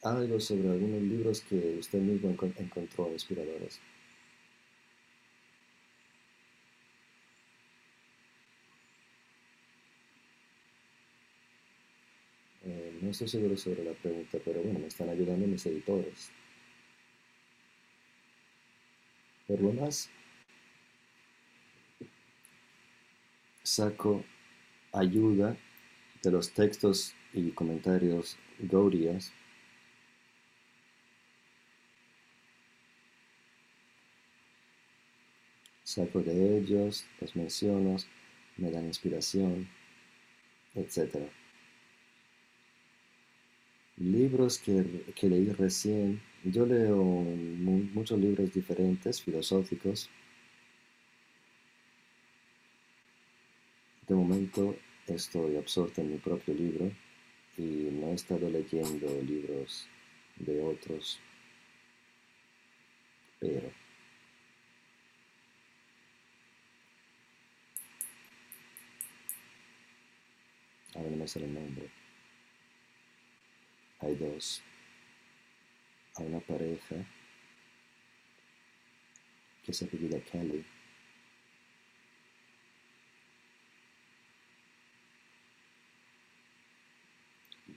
algo 0.03 0.41
sobre 0.41 0.71
algunos 0.71 1.03
libros 1.03 1.41
que 1.43 1.77
usted 1.79 2.01
mismo 2.01 2.31
encontró 2.31 3.11
inspiradores. 3.13 3.81
Eh, 12.65 12.99
no 13.01 13.11
estoy 13.11 13.29
seguro 13.29 13.57
sobre 13.57 13.85
la 13.85 13.93
pregunta, 13.93 14.39
pero 14.45 14.63
bueno, 14.63 14.79
me 14.79 14.87
están 14.87 15.09
ayudando 15.09 15.47
mis 15.47 15.65
editores. 15.67 16.31
Por 19.51 19.61
lo 19.63 19.73
más, 19.73 20.09
saco 23.65 24.23
ayuda 24.93 25.57
de 26.23 26.31
los 26.31 26.53
textos 26.53 27.17
y 27.35 27.51
comentarios 27.51 28.37
Gaudías 28.61 29.33
saco 35.83 36.23
de 36.23 36.59
ellos, 36.59 37.05
los 37.21 37.35
menciono, 37.35 37.97
me 38.57 38.71
dan 38.71 38.85
inspiración, 38.85 39.69
etc. 40.77 41.29
Libros 43.97 44.61
que, 44.61 45.29
leí 45.29 45.51
recién, 45.51 46.23
yo 46.45 46.67
leo 46.67 46.97
muchos 46.97 48.19
libros 48.19 48.53
diferentes, 48.53 49.23
filosóficos. 49.23 50.09
De 54.09 54.15
momento 54.15 54.77
estoy 55.07 55.57
absorto 55.57 56.01
en 56.01 56.13
mi 56.13 56.19
propio 56.19 56.55
libro 56.55 56.91
y 57.57 57.91
no 57.93 58.09
he 58.09 58.15
estado 58.15 58.49
leyendo 58.49 59.07
libros 59.23 59.87
de 60.37 60.63
otros, 60.63 61.21
pero 63.39 63.71
ahora 70.95 71.11
no 71.11 71.17
me 71.17 71.29
sale 71.29 71.47
el 71.47 71.55
nombre. 71.55 71.91
Hay 74.01 74.15
dos. 74.15 74.63
Hay 76.21 76.27
una 76.27 76.41
pareja 76.41 76.97
que 79.65 79.73
se 79.73 79.87
apellida 79.87 80.21
Kelly. 80.21 80.63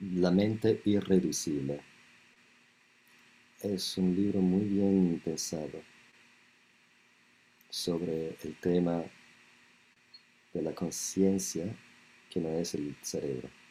La 0.00 0.30
mente 0.30 0.82
irreducible. 0.84 1.80
Es 3.62 3.96
un 3.96 4.14
libro 4.14 4.40
muy 4.40 4.64
bien 4.64 5.22
pensado 5.24 5.82
sobre 7.70 8.36
el 8.42 8.56
tema 8.60 9.04
de 10.52 10.62
la 10.62 10.74
conciencia 10.74 11.64
que 12.28 12.40
no 12.40 12.50
es 12.50 12.74
el 12.74 12.94
cerebro. 13.00 13.63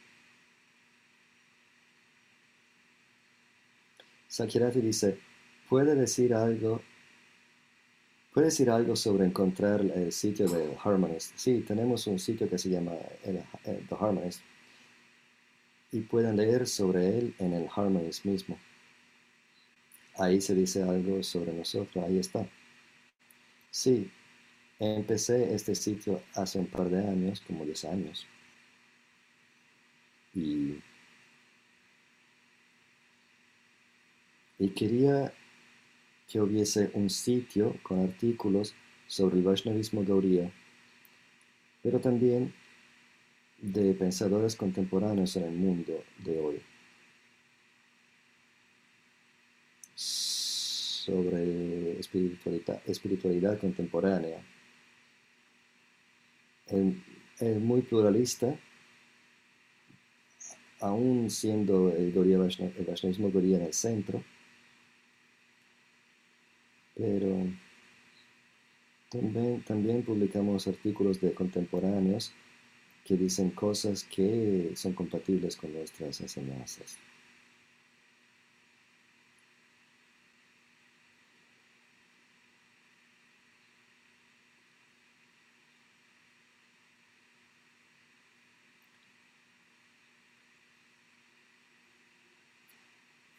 Sakirati 4.34 4.82
dice, 4.82 5.20
¿puede 5.70 5.94
decir 5.94 6.34
algo? 6.34 6.82
¿Puede 8.34 8.48
decir 8.48 8.72
algo 8.72 8.96
sobre 8.96 9.26
encontrar 9.26 9.82
el 9.82 10.12
sitio 10.12 10.48
del 10.48 10.76
Harmonist? 10.84 11.38
Sí, 11.38 11.64
tenemos 11.68 12.08
un 12.08 12.18
sitio 12.18 12.50
que 12.50 12.58
se 12.58 12.72
llama 12.72 12.94
el, 13.24 13.44
The 13.64 13.96
Harmonist 14.00 14.42
y 15.92 16.00
pueden 16.00 16.36
leer 16.36 16.66
sobre 16.66 17.16
él 17.16 17.36
en 17.38 17.54
el 17.54 17.70
Harmonist 17.76 18.26
mismo. 18.26 18.58
Ahí 20.16 20.42
se 20.42 20.56
dice 20.56 20.82
algo 20.82 21.22
sobre 21.22 21.54
nosotros, 21.54 22.04
ahí 22.04 22.18
está. 22.18 22.50
Sí, 23.70 24.10
empecé 24.80 25.54
este 25.54 25.76
sitio 25.76 26.24
hace 26.34 26.58
un 26.58 26.66
par 26.66 26.90
de 26.90 27.08
años, 27.08 27.40
como 27.46 27.66
10 27.66 27.86
años 27.86 28.28
y, 30.34 30.82
quería 34.70 35.34
que 36.28 36.42
hubiese 36.42 36.92
un 36.94 37.10
sitio 37.10 37.76
con 37.84 38.00
artículos 38.00 38.74
sobre 39.08 39.38
el 39.38 39.44
Vaishnavismo 39.44 40.04
Gaudiya, 40.04 40.52
pero 41.82 42.00
también 42.00 42.54
de 43.62 43.94
pensadores 43.94 44.56
contemporáneos 44.56 45.36
en 45.36 45.44
el 45.44 45.54
mundo 45.54 46.04
de 46.24 46.40
hoy. 46.40 46.62
sobre 51.04 52.00
espiritualidad, 52.00 52.82
espiritualidad 52.86 53.60
contemporánea. 53.60 54.42
es 56.68 57.60
muy 57.60 57.82
pluralista 57.82 58.58
aún 60.80 61.30
siendo 61.30 61.92
el, 61.92 62.14
Gaudiya 62.14 62.36
el 62.36 62.86
Vaishnavismo 62.86 63.30
en 63.30 63.62
el 63.62 63.74
centro, 63.74 64.24
pero 66.96 67.48
también, 69.10 69.64
también 69.64 70.04
publicamos 70.04 70.68
artículos 70.68 71.22
de 71.22 71.34
contemporáneos 71.34 72.34
que 73.06 73.18
dicen 73.18 73.52
cosas 73.52 74.04
que 74.04 74.72
son 74.76 74.94
compatibles 74.94 75.56
con 75.58 75.74
nuestras 75.74 76.22
enseñanzas. 76.22 76.98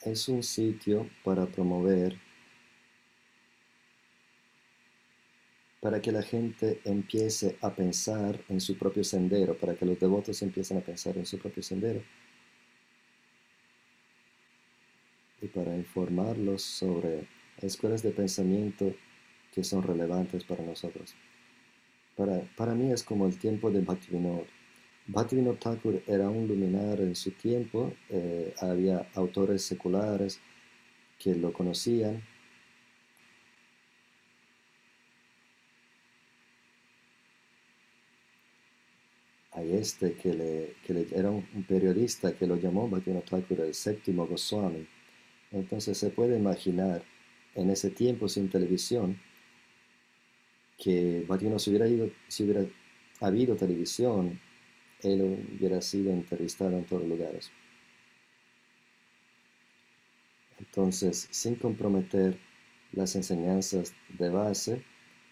es 0.05 0.29
un 0.29 0.43
sitio 0.43 1.09
para 1.25 1.47
promover, 1.47 2.19
para 5.85 6.01
que 6.01 6.13
la 6.13 6.23
gente 6.23 6.81
empiece 6.87 7.59
a 7.61 7.69
pensar 7.75 8.41
en 8.49 8.59
su 8.59 8.79
propio 8.79 9.05
sendero, 9.05 9.55
para 9.55 9.75
que 9.75 9.85
los 9.85 10.01
devotos 10.01 10.41
empiecen 10.41 10.79
a 10.79 10.81
pensar 10.81 11.19
en 11.19 11.27
su 11.27 11.39
propio 11.39 11.63
sendero. 11.63 12.03
Y 15.43 15.47
para 15.49 15.77
informarlos 15.77 16.63
sobre 16.63 17.29
escuelas 17.61 18.03
de 18.03 18.13
pensamiento 18.13 18.95
que 19.55 19.63
son 19.63 19.83
relevantes 19.83 20.43
para 20.45 20.65
nosotros. 20.65 21.15
Para, 22.17 22.41
para 22.57 22.75
mí 22.75 22.91
es 22.91 23.03
como 23.03 23.27
el 23.27 23.39
tiempo 23.39 23.71
de 23.71 23.83
Bhaktivinoda 23.83 24.45
Bhaktivinoda 25.07 25.59
Thakur 25.59 26.03
era 26.07 26.31
un 26.31 26.49
luminar 26.49 26.99
en 27.03 27.15
su 27.15 27.33
tiempo, 27.33 27.93
eh, 28.09 28.55
había 28.59 29.07
autores 29.13 29.61
seculares 29.61 30.41
que 31.19 31.35
lo 31.35 31.53
conocían. 31.53 32.23
Este 39.85 40.15
que, 40.15 40.33
le, 40.33 41.07
era 41.13 41.31
un, 41.31 41.45
periodista 41.69 42.35
que 42.37 42.47
lo 42.47 42.57
llamó 42.57 42.89
Bhaktivinoda 42.89 43.27
Thakur 43.27 43.61
el 43.61 43.75
séptimo 43.75 44.27
Goswami. 44.27 44.87
Entonces 45.53 45.99
se 45.99 46.11
puede 46.11 46.37
imaginar 46.39 47.03
en 47.55 47.71
ese 47.71 47.91
tiempo 47.91 48.29
sin 48.29 48.49
televisión 48.49 49.21
que 50.79 51.25
Bhaktivinoda 51.29 51.59
si 51.59 51.71
hubiera, 51.71 51.89
ido, 51.89 52.11
si 52.29 52.45
hubiera 52.45 52.65
habido 53.21 53.57
televisión 53.57 54.41
él 55.03 55.47
hubiera 55.57 55.81
sido 55.83 56.13
entrevistado 56.13 56.77
en 56.79 56.85
todos 56.85 57.07
lugares. 57.07 57.51
Entonces, 60.59 61.29
sin 61.31 61.57
comprometer 61.57 62.39
las 62.93 63.15
enseñanzas 63.17 63.95
de 64.19 64.31
base, 64.31 64.83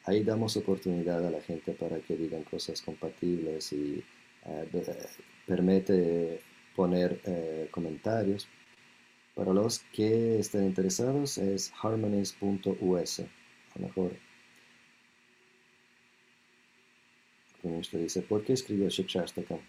ahí 0.05 0.23
damos 0.25 0.57
oportunidad 0.57 1.27
a 1.27 1.31
la 1.31 1.41
gente 1.41 1.73
para 1.73 2.01
que 2.01 2.17
digan 2.17 2.45
cosas 2.45 2.83
compatibles 2.83 3.73
y 3.73 4.05
eh, 4.45 4.69
permite 5.47 6.41
poner 6.75 7.21
eh, 7.25 7.69
comentarios. 7.71 8.49
Para 9.35 9.53
los 9.53 9.79
que 9.95 10.39
estén 10.39 10.65
interesados 10.65 11.39
es 11.39 11.73
harmonies.us, 11.83 13.21
a 13.21 13.79
lo 13.79 13.87
mejor 13.87 14.13
usted 17.63 18.01
dice, 18.01 18.23
¿por 18.23 18.45
qué 18.45 18.53
escribió 18.53 18.89
Shikshastakam? 18.89 19.61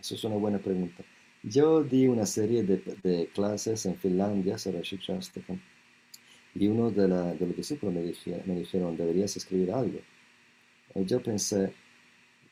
Eso 0.00 0.14
es 0.14 0.24
una 0.24 0.36
buena 0.36 0.58
pregunta. 0.58 1.04
Yo 1.42 1.84
di 1.84 2.06
una 2.08 2.26
serie 2.26 2.62
de, 2.64 3.30
clases 3.32 3.86
en 3.86 3.96
Finlandia 3.96 4.58
sobre 4.58 4.82
Shikshastakam 4.82 5.60
y 6.54 6.66
uno 6.66 6.90
de, 6.90 7.06
de 7.06 7.46
los 7.46 7.56
discípulos 7.56 7.94
me, 7.94 8.02
me 8.46 8.60
dijeron, 8.60 8.96
deberías 8.96 9.36
escribir 9.36 9.70
algo. 9.70 10.00
Y 10.94 11.04
yo 11.04 11.22
pensé, 11.22 11.72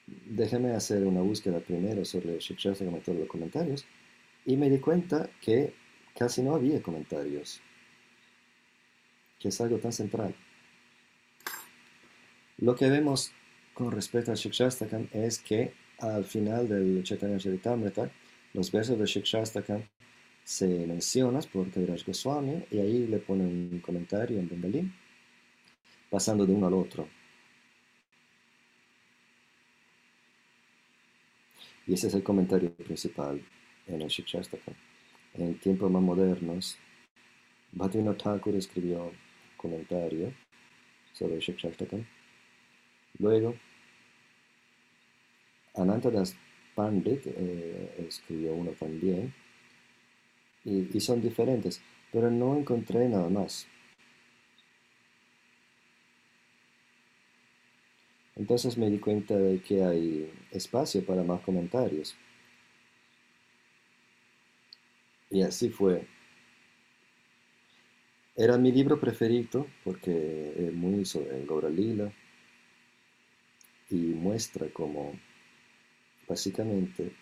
déjeme 0.06 0.73
hacer 0.73 1.05
una 1.05 1.20
búsqueda 1.20 1.60
primero 1.60 2.05
sobre 2.05 2.39
Shikshastakam 2.39 2.94
en 2.94 3.02
todos 3.02 3.19
los 3.19 3.28
comentarios 3.28 3.85
y 4.47 4.56
me 4.56 4.70
di 4.70 4.78
cuenta 4.78 5.28
que 5.40 5.74
casi 6.16 6.43
no 6.43 6.55
había 6.55 6.82
comentarios, 6.82 7.60
que 9.39 9.48
es 9.48 9.60
algo 9.60 9.78
tan 9.78 9.93
central. 9.93 10.35
Lo 12.59 12.74
que 12.74 12.89
vemos 12.89 13.32
con 13.74 13.93
respecto 13.93 14.32
a 14.32 14.35
Shikshastakam 14.35 15.09
es 15.12 15.39
que 15.39 15.73
al 15.98 16.24
final 16.24 16.69
del 16.69 17.02
Chaitanya 17.02 17.39
Charitamrita, 17.39 18.10
los 18.55 18.70
versos 18.70 18.98
de 18.98 19.06
Shikshastakam 19.06 19.82
se 20.44 20.66
mencionan 20.86 21.43
por 21.52 21.70
Kaviraj 21.70 22.06
Goswami 22.06 22.65
y 22.70 22.78
ahí 22.78 23.06
le 23.06 23.19
ponen 23.19 23.69
un 23.73 23.81
comentario 23.81 24.39
en 24.39 24.48
bengalí, 24.48 24.90
pasando 26.10 26.47
de 26.47 26.52
uno 26.52 26.69
al 26.69 26.74
otro. 26.74 27.18
Y 31.89 31.94
ese 31.94 32.09
es 32.09 32.15
el 32.15 32.23
comentario 32.23 32.70
principal 32.74 33.43
en 33.86 34.02
el 34.02 34.09
Shikshastakam. 34.09 34.74
En 35.35 35.59
tiempos 35.59 35.90
más 35.90 36.02
modernos, 36.02 36.78
Bhaktivinoda 37.73 38.16
Thakur 38.16 38.55
escribió 38.55 39.05
un 39.05 39.12
comentario 39.56 40.32
sobre 41.12 41.40
Shikshastakam 41.40 42.05
Luego, 43.19 43.55
Anantadas 45.74 46.36
Pandit 46.74 47.23
eh, 47.27 48.06
escribió 48.06 48.55
uno 48.55 48.70
también, 48.73 49.35
y, 50.65 51.01
son 51.01 51.23
diferentes, 51.23 51.81
pero 52.12 52.31
no 52.31 52.56
encontré 52.56 53.09
nada 53.09 53.28
más. 53.28 53.66
Entonces 58.39 58.78
me 58.78 58.89
di 58.89 58.98
cuenta 58.98 59.36
de 59.36 59.60
que 59.60 59.82
hay 59.82 60.32
espacio 60.52 61.05
para 61.05 61.23
más 61.23 61.40
comentarios. 61.43 62.16
Y 65.31 65.43
así 65.43 65.69
fue. 65.69 66.06
Era 68.36 68.56
mi 68.56 68.70
libro 68.70 69.01
preferido 69.01 69.66
porque 69.85 70.55
es 70.56 70.73
muy 70.73 71.05
sobre 71.05 71.70
Lila 71.70 72.12
y 73.90 73.97
muestra 73.97 74.69
cómo 74.73 75.19
básicamente 76.28 77.12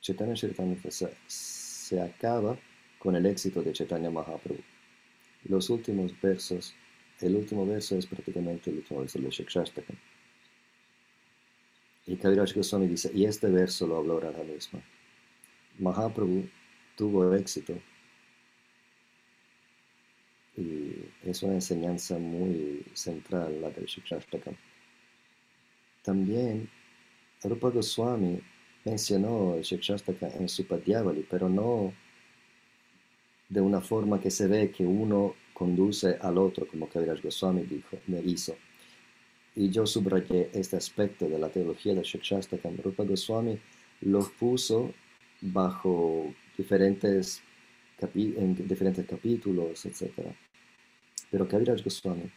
Chaitanya 0.00 0.34
Charitamrita 0.34 0.88
se, 0.90 2.00
acaba 2.00 2.56
con 2.98 3.16
el 3.16 3.26
éxito 3.26 3.60
de 3.62 3.72
Chaitanya 3.72 4.08
Mahaprabhu. 4.08 4.62
Los 5.48 5.68
últimos 5.68 6.18
versos, 6.20 6.74
el 7.20 7.36
último 7.36 7.66
verso 7.66 7.96
es 7.96 8.06
prácticamente 8.06 8.70
el 8.70 8.78
último 8.78 9.00
verso 9.00 9.18
de 9.18 9.30
Shikshastakam. 9.30 9.96
Y 12.06 12.16
Kaviraj 12.16 12.54
Goswami 12.54 12.86
dice, 12.86 13.10
y 13.12 13.24
este 13.24 13.48
verso 13.48 13.86
lo 13.86 13.96
habló 13.96 14.20
Radha 14.20 14.44
misma. 14.44 14.80
Mahaprabhu 15.78 16.48
tuvo 16.96 17.34
éxito 17.34 17.74
y 20.56 20.94
es 21.22 21.42
una 21.42 21.54
enseñanza 21.54 22.18
muy 22.18 22.84
central 22.94 23.60
la 23.60 23.70
del 23.70 23.84
Shikshastakam. 23.84 24.54
También 26.02 26.70
Rupa 27.42 27.68
Goswami 27.68 28.40
mencionó 28.84 29.54
el 29.56 29.62
Shikshastakam 29.62 30.30
en 30.38 30.48
su 30.48 30.66
Padyavali, 30.66 31.26
pero 31.28 31.48
no 31.48 31.92
de 33.48 33.60
una 33.60 33.80
forma 33.80 34.20
que 34.20 34.30
se 34.30 34.46
ve 34.48 34.70
que 34.70 34.84
uno 34.84 35.34
conduce 35.56 36.18
al 36.20 36.36
otro, 36.36 36.66
como 36.66 36.86
Kaviraj 36.86 37.22
Goswami 37.22 37.62
dijo, 37.62 37.96
me 38.08 38.20
hizo. 38.20 38.54
Y 39.54 39.70
yo 39.70 39.86
subrayé 39.86 40.50
este 40.52 40.76
aspecto 40.76 41.26
de 41.26 41.38
la 41.38 41.48
teología 41.48 41.94
del 41.94 42.04
Shikshastakam. 42.04 42.76
Rupa 42.84 43.04
Goswami 43.04 43.58
lo 44.02 44.20
puso 44.38 44.92
bajo 45.40 46.34
diferentes, 46.58 47.40
en 48.12 48.68
diferentes 48.68 49.06
capítulos, 49.06 49.86
etc. 49.86 50.12
Pero 51.30 51.48
Kaviraj 51.48 51.82
Goswami, 51.82 52.30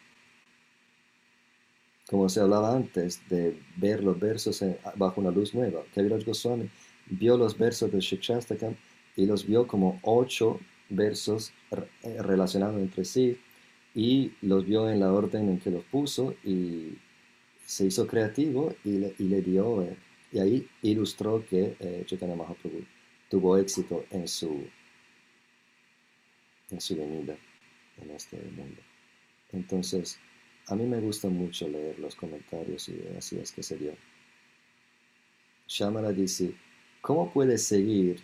como 2.09 2.29
se 2.29 2.39
hablaba 2.39 2.73
antes 2.73 3.21
de 3.27 3.59
ver 3.75 4.01
los 4.01 4.17
versos 4.17 4.63
bajo 4.95 5.19
una 5.19 5.31
luz 5.31 5.53
nueva, 5.53 5.83
Kaviraj 5.93 6.23
Goswami 6.23 6.69
vio 7.07 7.35
los 7.35 7.57
versos 7.57 7.91
de 7.91 7.99
Shikshastakam 7.99 8.75
y 9.17 9.25
los 9.25 9.45
vio 9.45 9.67
como 9.67 9.99
ocho 10.03 10.57
versos 10.89 11.53
eh, 12.03 12.21
relacionados 12.21 12.77
entre 12.81 13.05
sí 13.05 13.39
y 13.95 14.31
los 14.41 14.65
vio 14.65 14.89
en 14.89 14.99
la 14.99 15.11
orden 15.11 15.49
en 15.49 15.59
que 15.59 15.71
los 15.71 15.83
puso 15.85 16.35
y 16.43 16.97
se 17.65 17.85
hizo 17.85 18.07
creativo 18.07 18.75
y 18.83 18.97
le, 19.17 19.41
dio, 19.41 19.83
eh, 19.83 19.95
y 20.31 20.39
ahí 20.39 20.67
ilustró 20.81 21.45
que 21.45 21.75
eh, 21.79 22.03
Chaitanya 22.05 22.35
Mahaprabhu 22.35 22.83
tuvo 23.29 23.57
éxito 23.57 24.05
en 24.09 24.27
su, 24.27 24.67
en 26.71 26.81
su 26.81 26.95
venida 26.95 27.37
en 28.01 28.11
este 28.11 28.37
mundo. 28.37 28.81
Entonces, 29.51 30.19
a 30.67 30.75
mí 30.75 30.85
me 30.85 30.99
gusta 30.99 31.29
mucho 31.29 31.67
leer 31.67 31.99
los 31.99 32.15
comentarios 32.15 32.89
y 32.89 33.01
así 33.17 33.37
es 33.37 33.51
que 33.51 33.63
se 33.63 33.77
dio. 33.77 33.93
Shamala 35.67 36.11
dice, 36.11 36.55
¿cómo 37.01 37.31
puedes 37.31 37.63
seguir 37.63 38.21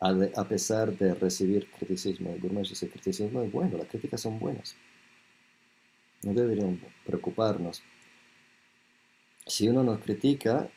a, 0.00 0.44
pesar 0.44 0.96
de 0.96 1.14
recibir 1.14 1.70
criticismo? 1.70 2.30
El 2.32 2.40
Gurmesh 2.40 2.70
dice, 2.70 2.88
criticismo 2.88 3.42
es 3.42 3.52
bueno, 3.52 3.78
las 3.78 3.88
críticas 3.88 4.20
son 4.20 4.38
buenas. 4.38 4.76
No 6.22 6.32
deberíamos 6.32 6.78
preocuparnos. 7.06 7.82
Si 9.46 9.68
uno 9.68 9.82
nos 9.82 10.00
critica, 10.00 10.68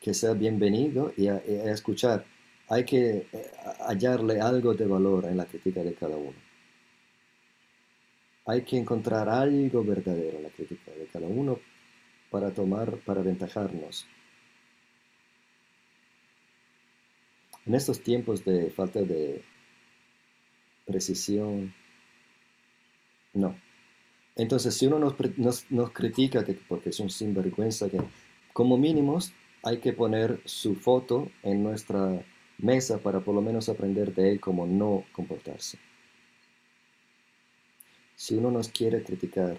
que 0.00 0.14
sea 0.14 0.32
bienvenido 0.32 1.12
y 1.16 1.28
a 1.28 1.38
escuchar. 1.72 2.24
Hay 2.68 2.84
que 2.84 3.26
eh, 3.32 3.50
hallarle 3.80 4.40
algo 4.40 4.74
de 4.74 4.86
valor 4.86 5.24
en 5.26 5.36
la 5.36 5.44
crítica 5.44 5.82
de 5.82 5.94
cada 5.94 6.16
uno 6.16 6.50
hay 8.50 8.62
que 8.62 8.76
encontrar 8.76 9.28
algo 9.28 9.84
verdadero 9.84 10.38
en 10.38 10.44
la 10.44 10.50
crítica 10.50 10.90
de 10.90 11.06
cada 11.06 11.26
uno 11.26 11.58
para 12.30 12.50
tomar, 12.50 12.96
para 12.98 13.20
aventajarnos. 13.20 14.06
En 17.66 17.74
estos 17.74 18.00
tiempos 18.00 18.44
de 18.44 18.70
falta 18.70 19.02
de 19.02 19.42
precisión, 20.86 21.74
no. 23.34 23.56
Entonces, 24.36 24.74
si 24.74 24.86
uno 24.86 24.98
nos, 24.98 25.90
critica 25.92 26.44
que, 26.44 26.54
porque 26.54 26.90
es 26.90 27.00
un 27.00 27.10
sinvergüenza, 27.10 27.90
que 27.90 28.00
como 28.52 28.78
mínimos 28.78 29.32
hay 29.62 29.78
que 29.78 29.92
poner 29.92 30.40
su 30.44 30.74
foto 30.74 31.30
en 31.42 31.62
nuestra 31.62 32.22
mesa 32.58 32.98
para 32.98 33.20
por 33.20 33.34
lo 33.34 33.42
menos 33.42 33.68
aprender 33.68 34.14
de 34.14 34.32
él 34.32 34.40
cómo 34.40 34.66
no 34.66 35.04
comportarse 35.12 35.78
si 38.20 38.34
uno 38.34 38.50
nos 38.50 38.68
quiere 38.68 39.02
criticar, 39.02 39.58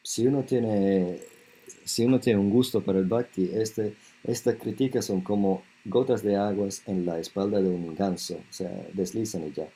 si 0.00 0.28
uno 0.28 0.44
tiene, 0.44 1.18
si 1.84 2.04
uno 2.04 2.20
tiene 2.20 2.38
un 2.38 2.50
gusto 2.50 2.82
para 2.82 2.98
el 2.98 3.06
bhakti, 3.06 3.50
este, 3.52 3.94
estas 4.24 4.56
críticas 4.56 5.06
son 5.06 5.20
como 5.20 5.62
gotas 5.84 6.22
de 6.22 6.36
aguas 6.36 6.82
en 6.86 7.06
la 7.06 7.18
espalda 7.18 7.60
de 7.60 7.68
un 7.68 7.94
ganso, 7.94 8.36
o 8.36 8.52
sea, 8.52 8.70
deslizan 8.92 9.46
y 9.46 9.52
ya. 9.52 9.68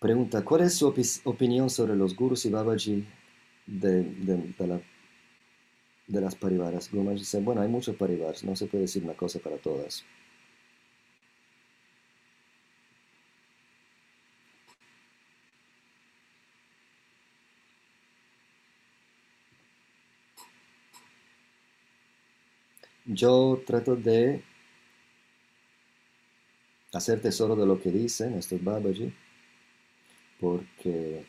Pregunta, 0.00 0.42
¿cuál 0.42 0.62
es 0.62 0.74
su 0.74 0.92
opinión 1.24 1.68
sobre 1.68 1.94
los 1.94 2.16
gurus 2.16 2.46
y 2.46 2.50
babaji 2.50 3.06
de, 3.66 4.02
de, 4.02 6.20
las 6.20 6.34
parivaras? 6.34 6.90
dice, 6.90 7.40
bueno, 7.40 7.60
hay 7.60 7.68
muchos 7.68 7.96
parivaras, 7.96 8.42
no 8.42 8.56
se 8.56 8.66
puede 8.66 8.82
decir 8.82 9.04
una 9.04 9.14
cosa 9.14 9.38
para 9.40 9.58
todas. 9.58 10.04
Yo 23.12 23.60
trato 23.66 23.96
de 23.96 24.42
hacer 26.92 27.20
tesoro 27.20 27.56
de 27.56 27.66
lo 27.66 27.80
que 27.80 27.90
dicen 27.90 28.34
estos 28.34 28.62
Babaji, 28.62 29.12
porque 30.40 31.24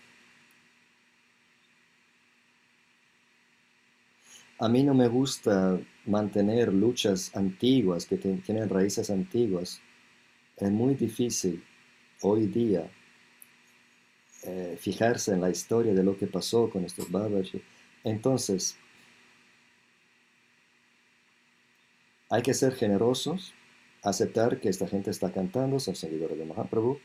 a 4.59 4.69
mí 4.69 4.83
no 4.83 4.93
me 4.93 5.07
gusta 5.07 5.79
mantener 6.05 6.71
luchas 6.71 7.35
antiguas 7.35 8.05
que 8.05 8.17
tienen 8.17 8.69
raíces 8.69 9.09
antiguas 9.09 9.81
es 10.57 10.71
muy 10.71 10.93
difícil 10.93 11.63
hoy 12.21 12.45
día 12.45 12.87
eh, 14.43 14.77
fijarse 14.79 15.33
en 15.33 15.41
la 15.41 15.49
historia 15.49 15.93
de 15.93 16.03
lo 16.03 16.15
que 16.17 16.27
pasó 16.27 16.69
con 16.69 16.85
estos 16.85 17.09
Babaji. 17.09 17.61
Entonces, 18.03 18.77
hay 22.31 22.41
que 22.41 22.53
ser 22.53 22.73
generosos, 22.75 23.53
aceptar 24.03 24.61
que 24.61 24.69
esta 24.69 24.87
gente 24.87 25.11
está 25.11 25.33
cantando, 25.33 25.79
son 25.81 25.95
seguidores 25.95 26.37
de 26.37 26.45
Mahaprabhu. 26.45 26.97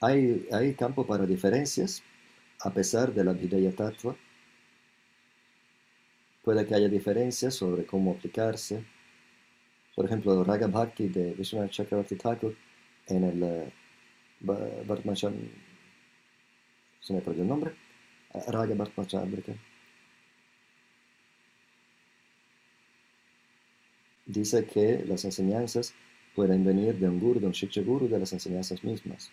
Hay, 0.00 0.48
hay 0.50 0.72
campo 0.72 1.06
para 1.06 1.26
diferencias, 1.26 2.02
a 2.60 2.70
pesar 2.70 3.12
de 3.12 3.22
la 3.22 3.34
Vidya 3.34 3.72
Tattva. 3.72 4.16
Puede 6.42 6.66
que 6.66 6.74
haya 6.74 6.88
diferencias 6.88 7.54
sobre 7.54 7.84
cómo 7.84 8.12
aplicarse. 8.12 8.82
Por 9.94 10.06
ejemplo, 10.06 10.42
Raga 10.44 10.66
Bhakti 10.66 11.08
de 11.08 11.34
Vishwanath 11.34 11.72
Chakravarti 11.72 12.16
Thakur 12.16 12.56
en 13.08 13.24
el 13.24 13.42
uh, 13.42 15.06
se 17.02 17.12
me 17.12 17.20
perdió 17.20 17.42
el 17.42 17.48
nombre, 17.48 17.74
Raga 18.48 18.74
Bhartmachandrika. 18.74 19.52
Dice 24.30 24.64
que 24.64 25.04
las 25.06 25.24
enseñanzas 25.24 25.92
pueden 26.36 26.64
venir 26.64 26.94
de 26.94 27.08
un 27.08 27.18
guru, 27.18 27.40
de 27.40 27.46
un 27.46 27.52
shiksha 27.52 27.82
guru, 27.82 28.06
de 28.06 28.16
las 28.16 28.32
enseñanzas 28.32 28.84
mismas. 28.84 29.32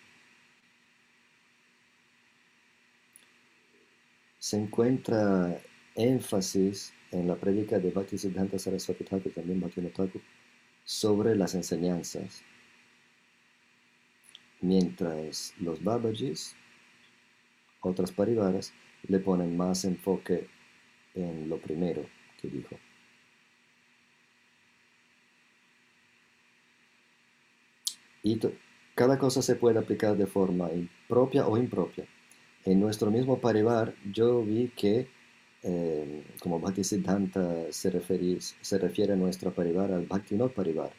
Se 4.40 4.56
encuentra 4.56 5.60
énfasis 5.94 6.92
en 7.12 7.28
la 7.28 7.36
prédica 7.36 7.78
de 7.78 7.92
Bhaktisiddhanta 7.92 8.58
Saraswati 8.58 9.04
Thakur, 9.04 9.32
también 9.32 9.60
Bhaktivinoda 9.60 10.10
sobre 10.84 11.36
las 11.36 11.54
enseñanzas. 11.54 12.42
Mientras 14.60 15.54
los 15.60 15.84
Babajis, 15.84 16.56
otras 17.82 18.10
parivaras, 18.10 18.72
le 19.06 19.20
ponen 19.20 19.56
más 19.56 19.84
enfoque 19.84 20.48
en 21.14 21.48
lo 21.48 21.58
primero 21.58 22.04
que 22.40 22.48
dijo. 22.48 22.76
Y 28.28 28.40
cada 28.94 29.18
cosa 29.18 29.40
se 29.40 29.56
puede 29.56 29.78
aplicar 29.78 30.16
de 30.16 30.26
forma 30.26 30.68
propia 31.08 31.46
o 31.46 31.56
impropia. 31.56 32.04
En 32.64 32.78
nuestro 32.78 33.10
mismo 33.10 33.38
parivar, 33.38 33.94
yo 34.12 34.42
vi 34.42 34.70
que, 34.76 35.08
eh, 35.62 36.24
como 36.40 36.60
Bhaktisiddhanta 36.60 37.72
se, 37.72 37.90
se 38.60 38.78
refiere 38.78 39.12
a 39.12 39.16
nuestro 39.16 39.52
parivar, 39.52 39.92
al 39.92 40.04
Bhaktinot 40.06 40.52
parivar. 40.52 40.92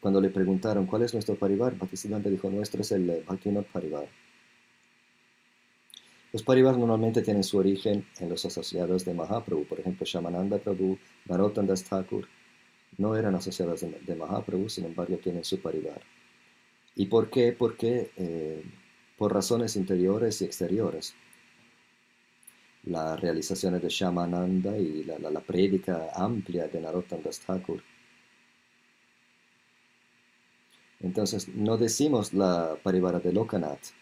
Cuando 0.00 0.20
le 0.20 0.28
preguntaron 0.30 0.86
cuál 0.86 1.02
es 1.02 1.14
nuestro 1.14 1.36
parivar, 1.36 1.78
Bhaktisiddhanta 1.78 2.28
dijo, 2.28 2.50
nuestro 2.50 2.82
es 2.82 2.92
el 2.92 3.24
Bhaktinot 3.26 3.66
parivar. 3.66 4.08
Los 6.32 6.42
parivars 6.44 6.78
normalmente 6.78 7.22
tienen 7.22 7.42
su 7.42 7.58
origen 7.58 8.06
en 8.20 8.28
los 8.28 8.44
asociados 8.44 9.04
de 9.04 9.14
Mahaprabhu, 9.14 9.64
por 9.64 9.80
ejemplo, 9.80 10.06
Shamananda 10.06 10.58
Prabhu, 10.58 10.96
Narottam 11.26 11.66
Das 11.66 11.82
Thakur, 11.82 12.28
no 12.98 13.16
eran 13.16 13.34
asociados 13.34 13.80
de, 13.80 14.14
Mahaprabhu, 14.14 14.68
sin 14.68 14.84
embargo 14.84 15.16
tienen 15.16 15.44
su 15.44 15.60
parivar. 15.60 16.00
¿Y 17.00 17.06
por 17.06 17.30
qué? 17.30 17.52
Porque 17.52 18.10
eh, 18.18 18.62
por 19.16 19.32
razones 19.32 19.74
interiores 19.74 20.42
y 20.42 20.44
exteriores. 20.44 21.14
Las 22.84 23.18
realizaciones 23.18 23.80
de 23.80 23.88
Shamananda 23.88 24.76
y 24.76 25.04
la, 25.04 25.18
la, 25.18 25.40
prédica 25.40 26.10
amplia 26.14 26.68
de 26.68 26.78
Narottam 26.78 27.22
Das 27.22 27.40
Thakur. 27.40 27.82
Entonces, 31.00 31.48
no 31.48 31.78
decimos 31.78 32.34
la 32.34 32.76
parivara 32.82 33.18
de 33.18 33.32
Lokanath, 33.32 33.94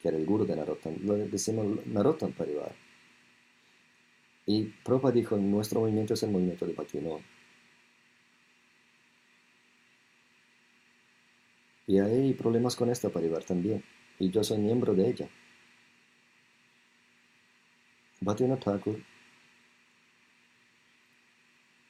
que 0.00 0.08
era 0.08 0.16
el 0.16 0.24
guru 0.24 0.46
de 0.46 0.56
Narottam, 0.56 0.94
decimos 1.30 1.84
Narottam 1.84 2.32
Parivar. 2.32 2.74
Y 4.46 4.64
Prabhupada 4.82 5.12
dijo, 5.12 5.36
nuestro 5.36 5.80
movimiento 5.80 6.14
es 6.14 6.22
el 6.22 6.30
movimiento 6.30 6.64
de 6.64 6.72
Bhaktivinoda. 6.72 7.20
Y 11.86 11.98
hay 11.98 12.32
problemas 12.34 12.74
con 12.74 12.90
esta 12.90 13.10
parivar 13.10 13.44
también. 13.44 13.82
Y 14.18 14.30
yo 14.30 14.42
soy 14.42 14.58
miembro 14.58 14.94
de 14.94 15.08
ella. 15.08 15.28
Bhaktivinoda 18.20 18.60
Thakur 18.60 18.98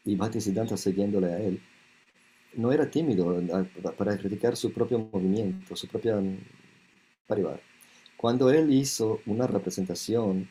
y 0.04 0.16
Bhaktisiddhanta 0.16 0.76
siguiéndole 0.76 1.26
a 1.32 1.38
él, 1.40 1.60
no 2.54 2.72
era 2.72 2.90
tímido 2.90 3.42
para 3.96 4.16
criticar 4.16 4.56
su 4.56 4.72
propio 4.72 4.98
movimiento, 4.98 5.74
su 5.76 5.88
propia 5.88 6.20
parivar. 7.26 7.60
Cuando 8.16 8.50
él 8.50 8.72
hizo 8.72 9.20
una 9.26 9.46
representación 9.46 10.48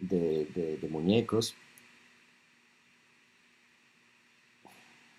de 0.00 0.88
muñecos 0.90 1.54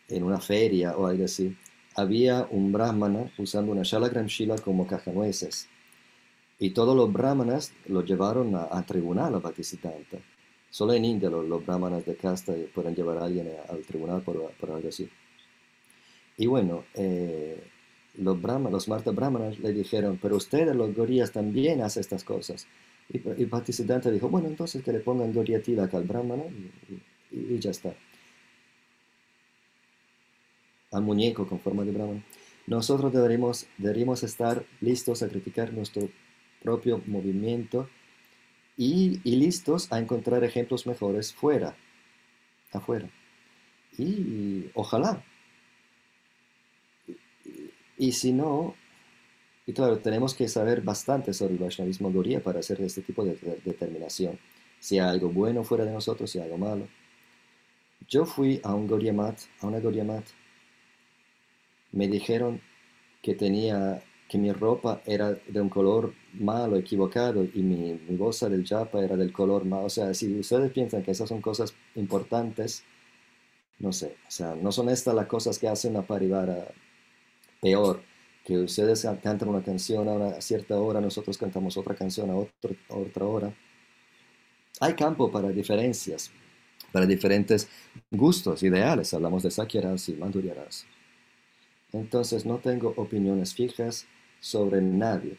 en 0.10 0.24
una 0.24 0.40
feria 0.40 0.98
o 0.98 1.07
algo 1.07 1.26
así, 1.26 1.56
había 1.95 2.48
un 2.49 2.72
brahmana 2.72 3.32
usando 3.38 3.72
una 3.72 3.84
shalagram 3.84 4.26
shila 4.28 4.57
como 4.57 4.88
cajanueces. 4.88 5.68
Y 6.60 6.72
todos 6.72 6.95
los 6.95 7.11
brahmanas 7.11 7.74
lo 7.88 8.03
llevaron 8.03 8.56
a, 8.56 8.86
tribunal 8.86 9.36
a 9.36 9.40
Bhaktisiddhanta. 9.40 10.18
Solo 10.70 10.94
en 10.94 11.06
India 11.06 11.30
los, 11.30 11.65
brahmanas 11.65 12.06
de 12.06 12.15
casta 12.15 12.53
pueden 12.74 12.95
llevar 12.95 13.18
a 13.18 13.26
alguien 13.26 13.49
al 13.70 13.82
tribunal 13.82 14.22
por, 14.22 14.38
algo 14.72 14.88
así. 14.88 15.10
Y 16.38 16.48
bueno, 16.48 16.86
eh, 16.95 17.61
los, 18.18 18.41
brahmanas, 18.41 18.72
los 18.72 18.88
Marta 18.88 19.11
brahmanas 19.11 19.60
le 19.60 19.74
dijeron, 19.74 20.18
pero 20.22 20.38
ustedes 20.38 20.76
los 20.76 20.95
gorías 20.95 21.32
también 21.32 21.82
hacen 21.82 22.02
estas 22.02 22.24
cosas. 22.24 22.65
Y, 23.10 23.18
y 23.18 23.45
Bhaktisiddhanta 23.45 24.10
dijo, 24.10 24.30
bueno, 24.30 24.48
entonces 24.48 24.84
que 24.84 24.94
le 24.94 24.99
pongan 24.99 25.34
Goriya 25.34 25.61
Tilak 25.61 25.94
al 25.94 26.06
brahmana 26.06 26.44
y 27.30 27.60
ya 27.60 27.72
está 27.72 27.94
al 30.94 31.03
muñeco 31.03 31.48
con 31.48 31.60
forma 31.60 31.84
de 31.84 31.91
Brahman, 31.91 32.24
nosotros 32.65 33.11
deberíamos, 33.11 33.68
deberíamos 33.78 34.24
estar 34.24 34.65
listos 34.80 35.22
a 35.22 35.28
criticar 35.28 35.74
nuestro 35.74 36.10
propio 36.61 37.02
movimiento 37.06 37.90
y, 38.78 39.20
listos 39.24 39.91
a 39.91 39.99
encontrar 39.99 40.44
ejemplos 40.44 40.88
mejores 40.88 41.34
fuera, 41.34 41.76
afuera. 42.72 43.10
Y 43.98 44.65
ojalá. 44.74 45.24
Y, 47.98 48.11
si 48.14 48.32
no, 48.32 48.76
y 49.68 49.74
claro, 49.74 49.99
tenemos 49.99 50.34
que 50.34 50.48
saber 50.48 50.82
bastante 50.82 51.34
sobre 51.34 51.53
el 51.53 51.60
Vaishnavismo 51.60 52.11
Goriya 52.11 52.41
para 52.41 52.60
hacer 52.60 52.82
este 52.82 53.02
tipo 53.02 53.24
de, 53.24 53.36
determinación. 53.64 54.40
Si 54.80 54.98
hay 54.98 55.07
algo 55.07 55.30
bueno 55.30 55.64
fuera 55.64 55.86
de 55.86 55.91
nosotros, 55.91 56.32
si 56.32 56.40
hay 56.40 56.45
algo 56.45 56.57
malo. 56.57 56.88
Yo 58.10 58.26
fui 58.26 58.60
a 58.64 58.74
un 58.74 58.88
Mat, 59.15 59.40
a 59.61 59.68
una 59.68 59.80
Mat, 60.03 60.26
me 61.94 62.07
dijeron 62.07 62.61
que 63.22 63.36
tenía 63.36 64.03
que 64.28 64.38
mi 64.38 64.52
ropa 64.52 65.02
era 65.06 65.32
de 65.32 65.61
un 65.61 65.70
color 65.70 66.14
malo, 66.34 66.76
equivocado, 66.76 67.44
y 67.44 67.61
mi, 67.61 67.94
mi 67.94 68.15
bolsa 68.18 68.49
del 68.49 68.65
japa 68.65 68.99
era 69.03 69.15
del 69.15 69.32
color 69.32 69.64
malo. 69.64 69.86
O 69.86 69.90
sea, 69.90 70.14
si 70.14 70.40
ustedes 70.40 70.72
piensan 70.72 71.03
que 71.03 71.11
esas 71.11 71.30
son 71.30 71.40
cosas 71.40 71.74
importantes, 71.95 72.84
no 73.80 73.91
sé, 73.91 74.15
o 74.28 74.32
sea, 74.32 74.56
no 74.56 74.72
son 74.72 74.90
estas 74.90 75.14
las 75.14 75.28
cosas 75.28 75.60
que 75.60 75.68
hacen 75.68 75.95
a 75.98 76.02
parivara 76.02 76.68
peor, 77.61 78.02
que 78.44 78.57
ustedes 78.57 79.07
cantan 79.22 79.49
una 79.49 79.64
canción 79.64 80.07
a 80.10 80.14
una 80.14 80.41
cierta 80.41 80.78
hora, 80.80 80.99
nosotros 80.99 81.38
cantamos 81.38 81.78
otra 81.78 81.95
canción 81.95 82.30
a, 82.30 82.36
otra 82.36 83.26
hora. 83.26 83.53
Hay 84.80 84.95
campo 84.95 85.32
para 85.32 85.49
diferencias, 85.49 86.32
para 86.91 87.06
diferentes 87.06 87.70
gustos, 88.11 88.64
ideales. 88.64 89.14
Hablamos 89.14 89.44
de 89.44 89.52
Sakyaras 89.52 90.10
y 90.10 90.14
Madhuryaras. 90.14 90.86
Entonces 91.94 92.45
no 92.45 92.57
tengo 92.57 92.94
opiniones 92.98 93.53
fijas 93.53 94.07
sobre 94.40 94.82
nadie. 94.82 95.38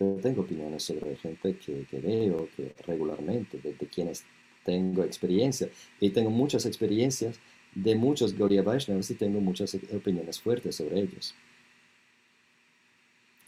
Yo 0.00 0.16
tengo 0.22 0.42
opiniones 0.42 0.82
sobre 0.82 1.14
gente 1.16 1.56
que, 1.58 1.86
veo 1.92 2.48
que 2.56 2.74
regularmente, 2.86 3.58
de, 3.58 3.74
quienes 3.86 4.24
tengo 4.64 5.04
experiencia. 5.04 5.68
Y 6.00 6.10
tengo 6.10 6.30
muchas 6.30 6.66
experiencias 6.66 7.38
de 7.74 7.94
muchos 7.94 8.36
Gaudiya 8.36 8.62
Vaishnavas 8.62 9.10
y 9.10 9.14
tengo 9.14 9.40
muchas 9.40 9.74
opiniones 9.94 10.40
fuertes 10.40 10.76
sobre 10.76 11.00
ellos. 11.00 11.34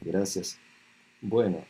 Gracias. 0.01 0.59
Bueno, 1.21 1.65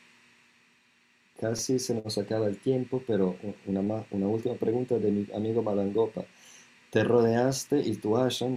casi 1.41 1.79
se 1.79 1.95
nos 1.95 2.19
acaba 2.19 2.49
el 2.49 2.59
tiempo, 2.59 3.03
pero 3.07 3.37
una, 3.67 4.05
última 4.29 4.57
pregunta 4.57 4.99
de 4.99 5.11
mi 5.13 5.27
amigo 5.33 5.63
Malangopa. 5.63 6.25
Te 6.91 7.05
rodeaste 7.05 7.81
y 7.81 7.95
tu 7.97 8.17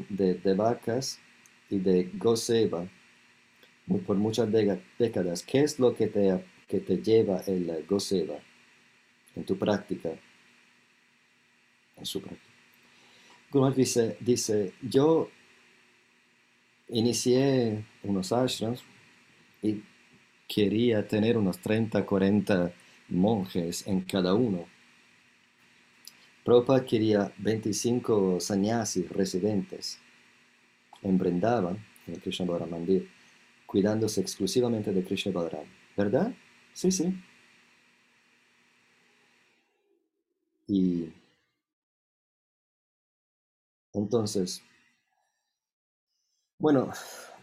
de, 0.09 0.35
de 0.35 0.53
vacas 0.53 1.19
y 1.72 1.80
de 1.80 2.10
Goseba 2.14 2.88
por 4.06 4.18
muchas 4.18 4.49
décadas. 4.98 5.43
¿Qué 5.43 5.61
es 5.61 5.80
lo 5.80 5.95
que 5.95 6.07
te, 6.07 6.43
que 6.68 6.80
te 6.80 6.98
lleva 6.98 7.41
el 7.48 7.85
Goseba 7.88 8.39
en 9.35 9.43
tu 9.43 9.57
práctica? 9.57 10.10
En 11.98 12.06
su 12.06 12.22
práctica. 12.22 12.52
Guru 13.52 13.73
dice, 13.73 14.18
dice, 14.22 14.73
yo 14.81 15.30
inicié 16.88 17.84
unos 18.03 18.31
ashrams 18.31 18.81
y 19.61 19.84
quería 20.48 21.06
tener 21.07 21.38
unos 21.38 21.60
30, 21.60 22.06
40 22.06 22.72
monjes 23.10 23.85
en 23.88 24.02
cada 24.02 24.34
uno. 24.34 24.65
Prabhupada 26.45 26.85
quería 26.85 27.31
25 27.38 28.39
sannyasis 28.39 29.10
residentes 29.10 29.99
en 31.02 31.18
Brindavan, 31.18 31.78
en 32.07 32.14
el 32.14 32.22
Krishna 32.22 32.45
Balaram 32.45 32.72
Mandir, 32.72 33.10
cuidándose 33.65 34.22
exclusivamente 34.22 34.91
de 34.91 35.03
Krishna 35.03 35.32
Balaram. 35.32 35.65
¿Verdad? 35.95 36.34
Sí, 36.73 36.91
sí. 36.91 37.14
Y 40.68 41.11
entonces, 43.94 44.61
bueno, 46.57 46.91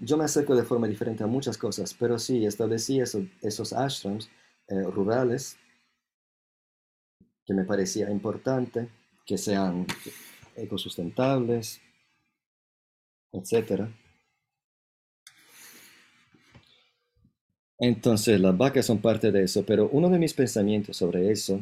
yo 0.01 0.17
me 0.17 0.25
acerco 0.25 0.55
de 0.55 0.63
forma 0.63 0.87
diferente 0.87 1.25
a 1.25 1.27
muchas 1.27 1.59
cosas, 1.59 1.93
pero 1.95 2.19
sí, 2.19 2.47
establecí 2.47 3.01
esos 3.01 3.73
ashrams 3.73 4.31
eh, 4.69 4.83
rurales 4.83 5.59
que 7.45 7.55
me 7.55 7.65
parecía 7.65 8.11
importante, 8.11 8.89
que 9.27 9.37
sean 9.37 9.87
ecosustentables, 10.57 11.81
etc. 13.33 13.89
Entonces, 17.79 18.41
las 18.41 18.57
vacas 18.57 18.87
son 18.87 19.01
parte 19.01 19.31
de 19.31 19.45
eso, 19.45 19.65
pero 19.65 19.89
uno 19.93 20.09
de 20.09 20.19
mis 20.19 20.35
pensamientos 20.35 20.97
sobre 20.97 21.31
eso, 21.31 21.61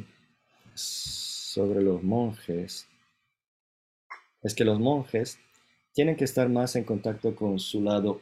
sobre 0.74 1.82
los 1.82 2.02
monjes, 2.02 2.88
es 4.42 4.54
que 4.54 4.64
los 4.64 4.80
monjes 4.80 5.38
tienen 5.92 6.16
que 6.16 6.24
estar 6.24 6.48
más 6.48 6.76
en 6.76 6.84
contacto 6.84 7.34
con 7.34 7.58
su 7.58 7.82
lado 7.82 8.20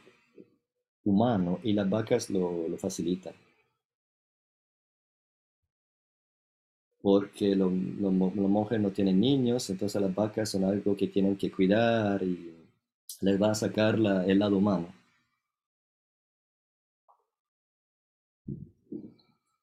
humano 1.05 1.61
y 1.63 1.73
las 1.73 1.89
vacas 1.89 2.31
lo, 2.31 2.67
facilitan. 2.79 3.35
Porque 7.01 7.55
los 7.55 7.71
monjes 7.71 8.81
no 8.81 8.91
tienen 8.91 9.21
niños, 9.21 9.69
entonces 9.71 10.01
las 10.01 10.15
vacas 10.15 10.49
son 10.51 10.65
algo 10.65 10.97
que 10.97 11.09
tienen 11.09 11.37
que 11.37 11.51
cuidar 11.53 12.23
y 12.23 12.54
les 13.25 13.41
va 13.41 13.51
a 13.51 13.55
sacar 13.55 13.95
el 13.95 14.39
lado 14.39 14.59
humano. 14.59 14.89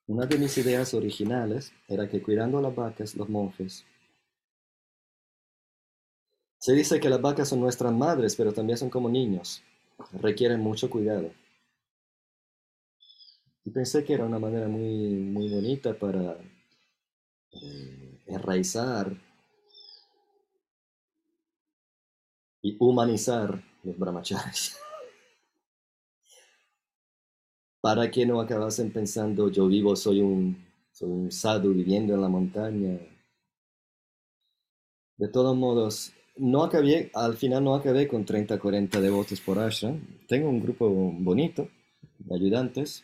Una 0.07 0.25
de 0.25 0.37
mis 0.37 0.57
ideas 0.57 0.93
originales 0.93 1.71
era 1.87 2.09
que 2.09 2.21
cuidando 2.21 2.57
a 2.57 2.61
las 2.61 2.75
vacas, 2.75 3.15
los 3.15 3.29
monjes 3.29 3.85
se 6.61 6.73
dice 6.73 6.99
que 6.99 7.09
las 7.09 7.19
vacas 7.19 7.49
son 7.49 7.59
nuestras 7.59 7.91
madres, 7.91 8.35
pero 8.35 8.53
también 8.53 8.77
son 8.77 8.91
como 8.91 9.09
niños. 9.09 9.63
Requieren 10.13 10.59
mucho 10.59 10.91
cuidado. 10.91 11.31
Y 13.63 13.71
pensé 13.71 14.03
que 14.03 14.13
era 14.13 14.25
una 14.25 14.37
manera 14.37 14.67
muy, 14.67 15.09
muy 15.35 15.49
bonita 15.49 15.97
para 15.97 16.37
eh, 17.51 18.21
enraizar 18.27 19.11
y 22.61 22.77
humanizar 22.79 23.61
los 23.83 23.97
brahmacharis. 23.97 24.77
para 27.81 28.11
que 28.11 28.25
no 28.25 28.39
acabasen 28.39 28.91
pensando 28.91 29.49
yo 29.49 29.67
vivo, 29.67 29.95
soy 29.95 30.21
un, 30.21 30.63
soy 30.91 31.09
un 31.09 31.31
sadhu 31.31 31.73
viviendo 31.73 32.13
en 32.13 32.21
la 32.21 32.29
montaña. 32.29 32.99
De 35.17 35.27
todos 35.27 35.57
modos, 35.57 36.13
no 36.37 36.63
acabé, 36.63 37.09
al 37.13 37.35
final 37.35 37.63
no 37.63 37.75
acabé 37.75 38.07
con 38.07 38.23
30, 38.23 38.59
40 38.59 39.01
devotos 39.01 39.41
por 39.41 39.57
ashram. 39.59 39.99
Tengo 40.27 40.49
un 40.49 40.61
grupo 40.61 40.89
bonito 40.89 41.69
de 42.19 42.35
ayudantes 42.35 43.03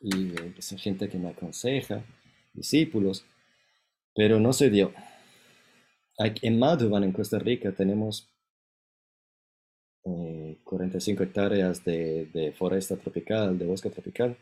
y 0.00 0.32
es 0.32 0.52
pues, 0.54 0.82
gente 0.82 1.08
que 1.08 1.18
me 1.18 1.28
aconseja, 1.28 2.04
discípulos, 2.54 3.24
pero 4.14 4.40
no 4.40 4.52
se 4.52 4.70
dio. 4.70 4.92
En 6.18 6.58
Madhuban, 6.58 7.04
en 7.04 7.12
Costa 7.12 7.38
Rica, 7.38 7.72
tenemos 7.72 8.33
45 10.04 11.22
eh, 11.22 11.26
hectáreas 11.26 11.84
de, 11.84 12.26
de 12.26 12.52
foresta 12.52 12.96
tropical, 12.96 13.58
de 13.58 13.66
bosque 13.66 13.90
tropical. 13.90 14.36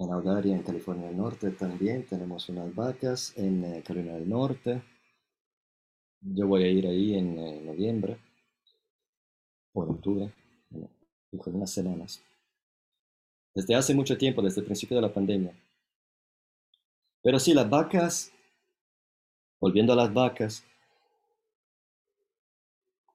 en 0.00 0.10
Audaria, 0.10 0.56
en 0.56 0.62
California 0.62 1.08
del 1.08 1.18
Norte 1.18 1.50
también 1.50 2.06
tenemos 2.06 2.48
unas 2.48 2.74
vacas, 2.74 3.34
en 3.36 3.64
eh, 3.64 3.82
Carolina 3.86 4.14
del 4.14 4.28
Norte. 4.28 4.82
Yo 6.22 6.46
voy 6.46 6.64
a 6.64 6.68
ir 6.68 6.86
ahí 6.86 7.14
en 7.14 7.38
eh, 7.38 7.60
noviembre 7.60 8.18
o 9.74 9.84
en 9.84 9.90
octubre, 9.90 10.32
con 11.36 11.54
unas 11.54 11.70
semanas. 11.70 12.22
Desde 13.54 13.74
hace 13.74 13.94
mucho 13.94 14.16
tiempo, 14.16 14.40
desde 14.40 14.62
el 14.62 14.66
principio 14.66 14.96
de 14.96 15.02
la 15.02 15.12
pandemia. 15.12 15.52
Pero 17.22 17.38
sí, 17.38 17.52
las 17.52 17.68
vacas, 17.68 18.32
volviendo 19.60 19.92
a 19.92 19.96
las 19.96 20.14
vacas, 20.14 20.64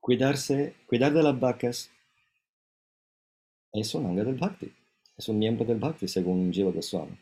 cuidarse, 0.06 0.76
cuidar 0.86 1.12
de 1.14 1.24
las 1.24 1.40
vacas 1.40 1.90
es 3.74 3.96
un 3.96 4.06
anga 4.06 4.24
del 4.24 4.36
bhakti 4.36 4.72
es 5.18 5.30
un 5.30 5.40
miembro 5.40 5.66
del 5.66 5.78
Bhakti, 5.78 6.08
según 6.08 6.52
Jiva 6.52 6.72
Goswami, 6.72 7.18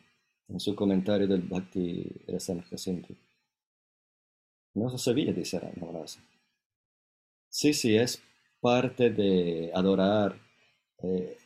en 0.48 0.58
su 0.58 0.74
comentario 0.74 1.28
del 1.28 1.42
Bhakti 1.42 2.04
Rasamrita 2.26 2.76
Sindhu. 2.76 3.14
No 4.74 4.90
se 4.90 4.98
sabía, 4.98 5.32
dice 5.32 5.60
Ramanasa. 5.60 6.20
Sí, 7.48 7.72
sí, 7.72 7.96
es 7.96 8.20
parte 8.60 9.10
de 9.10 9.70
adorar, 9.72 10.36
eh, 11.04 11.36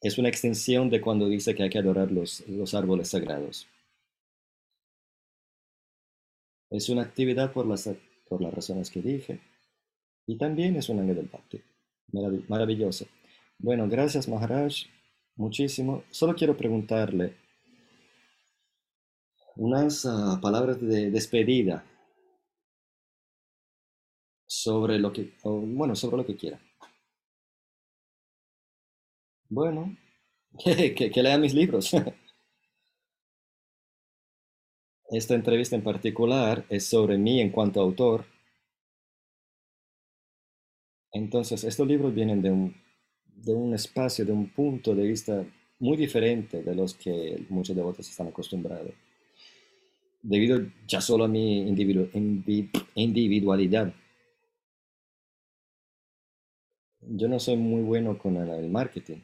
es 0.00 0.16
una 0.16 0.30
extensión 0.30 0.88
de 0.88 1.02
cuando 1.02 1.28
dice 1.28 1.54
que 1.54 1.64
hay 1.64 1.70
que 1.70 1.78
adorar 1.78 2.10
los, 2.10 2.40
los 2.48 2.72
árboles 2.72 3.08
sagrados. 3.08 3.66
Es 6.70 6.88
una 6.88 7.02
actividad 7.02 7.52
por 7.52 7.66
las, 7.66 7.90
por 8.26 8.40
las 8.40 8.54
razones 8.54 8.90
que 8.90 9.02
dije 9.02 9.51
y 10.26 10.36
también 10.38 10.76
es 10.76 10.88
un 10.88 11.00
ángel 11.00 11.16
del 11.16 11.28
Bhakti. 11.28 11.60
Maravilloso. 12.48 13.06
Bueno, 13.58 13.88
gracias 13.88 14.28
Maharaj 14.28 14.86
muchísimo. 15.36 16.04
Solo 16.10 16.34
quiero 16.34 16.56
preguntarle 16.56 17.36
unas 19.56 20.06
ah, 20.06 20.38
palabras 20.40 20.80
de 20.80 21.10
despedida 21.10 21.84
sobre 24.46 24.98
lo 24.98 25.12
que, 25.12 25.32
bueno, 25.42 25.94
sobre 25.96 26.18
lo 26.18 26.26
que 26.26 26.36
quiera. 26.36 26.60
Bueno, 29.48 29.96
que, 30.64 31.10
que 31.10 31.22
lea 31.22 31.38
mis 31.38 31.54
libros. 31.54 31.90
Esta 35.10 35.34
entrevista 35.34 35.76
en 35.76 35.82
particular 35.82 36.64
es 36.70 36.86
sobre 36.86 37.18
mí 37.18 37.40
en 37.40 37.50
cuanto 37.50 37.80
a 37.80 37.82
autor. 37.82 38.31
Entonces, 41.12 41.62
estos 41.64 41.86
libros 41.86 42.14
vienen 42.14 42.40
de 42.42 42.50
un 43.54 43.74
espacio, 43.74 44.24
de 44.24 44.32
un 44.32 44.48
punto 44.48 44.94
de 44.94 45.06
vista 45.06 45.44
muy 45.78 45.96
diferente 45.96 46.62
de 46.62 46.74
los 46.74 46.94
que 46.94 47.44
muchos 47.48 47.76
devotos 47.76 48.08
están 48.08 48.28
acostumbrados. 48.28 48.92
Debido 50.22 50.64
ya 50.86 51.00
solo 51.00 51.24
a 51.24 51.28
mi 51.28 51.68
individualidad. 52.94 53.92
Yo 57.00 57.28
no 57.28 57.40
soy 57.40 57.56
muy 57.56 57.82
bueno 57.82 58.16
con 58.16 58.36
el 58.36 58.70
marketing. 58.70 59.18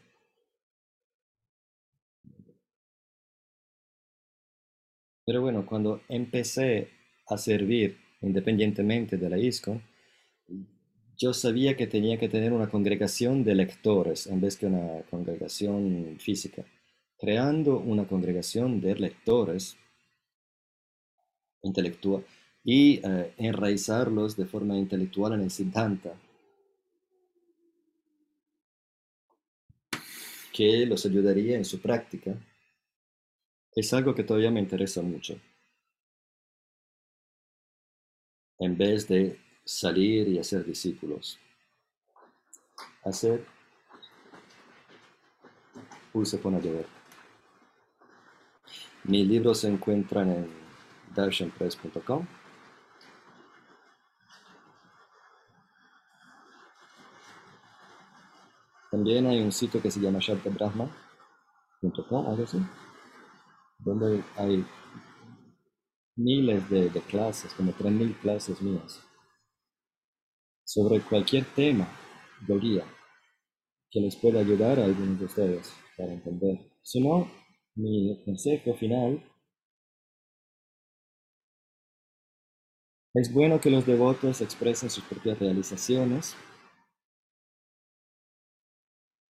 Pero 5.24 5.42
bueno, 5.42 5.64
cuando 5.64 6.00
empecé 6.08 6.88
a 7.28 7.38
servir 7.38 7.98
independientemente 8.20 9.16
de 9.16 9.30
la 9.30 9.38
ISCO, 9.38 9.80
yo 11.18 11.34
sabía 11.34 11.76
que 11.76 11.88
tenía 11.88 12.18
que 12.18 12.28
tener 12.28 12.52
una 12.52 12.70
congregación 12.70 13.42
de 13.42 13.56
lectores 13.56 14.28
en 14.28 14.40
vez 14.40 14.56
que 14.56 14.66
una 14.66 15.02
congregación 15.10 16.16
física. 16.20 16.64
Creando 17.18 17.80
una 17.80 18.06
congregación 18.06 18.80
de 18.80 18.94
lectores 18.94 19.76
intelectual 21.62 22.24
y 22.62 23.00
eh, 23.04 23.34
enraizarlos 23.36 24.36
de 24.36 24.46
forma 24.46 24.78
intelectual 24.78 25.32
en 25.32 25.40
el 25.40 25.50
Siddhanta, 25.50 26.14
que 30.52 30.86
los 30.86 31.04
ayudaría 31.04 31.56
en 31.56 31.64
su 31.64 31.80
práctica, 31.80 32.36
es 33.74 33.92
algo 33.92 34.14
que 34.14 34.22
todavía 34.22 34.52
me 34.52 34.60
interesa 34.60 35.02
mucho. 35.02 35.36
En 38.60 38.76
vez 38.76 39.08
de 39.08 39.47
salir 39.68 40.26
y 40.28 40.38
hacer 40.38 40.64
discípulos. 40.64 41.38
Hacer, 43.04 43.44
uy, 46.14 46.24
se 46.24 46.38
pone 46.38 46.56
a 46.56 46.60
llover. 46.60 46.86
Mis 49.04 49.28
libros 49.28 49.60
se 49.60 49.68
encuentran 49.68 50.30
en 50.30 50.50
darshanpress.com. 51.14 52.26
También 58.90 59.26
hay 59.26 59.42
un 59.42 59.52
sitio 59.52 59.82
que 59.82 59.90
se 59.90 60.00
llama 60.00 60.18
shabdabrahma.com, 60.18 62.26
algo 62.26 62.42
así, 62.42 62.58
donde 63.80 64.24
hay 64.34 64.64
miles 66.16 66.70
de, 66.70 66.88
de 66.88 67.00
clases, 67.02 67.52
como 67.52 67.72
3.000 67.72 68.16
clases 68.16 68.62
mías, 68.62 69.06
sobre 70.68 71.00
cualquier 71.00 71.46
tema 71.54 71.88
del 72.46 72.60
día 72.60 72.84
que 73.90 74.00
les 74.00 74.14
pueda 74.16 74.40
ayudar 74.40 74.78
a 74.78 74.84
algunos 74.84 75.18
de 75.18 75.24
ustedes 75.24 75.72
para 75.96 76.12
entender. 76.12 76.58
Si 76.82 77.00
no, 77.00 77.26
mi 77.74 78.22
consejo 78.26 78.74
final 78.74 79.24
es 83.14 83.32
bueno 83.32 83.58
que 83.62 83.70
los 83.70 83.86
devotos 83.86 84.42
expresen 84.42 84.90
sus 84.90 85.02
propias 85.04 85.38
realizaciones 85.38 86.36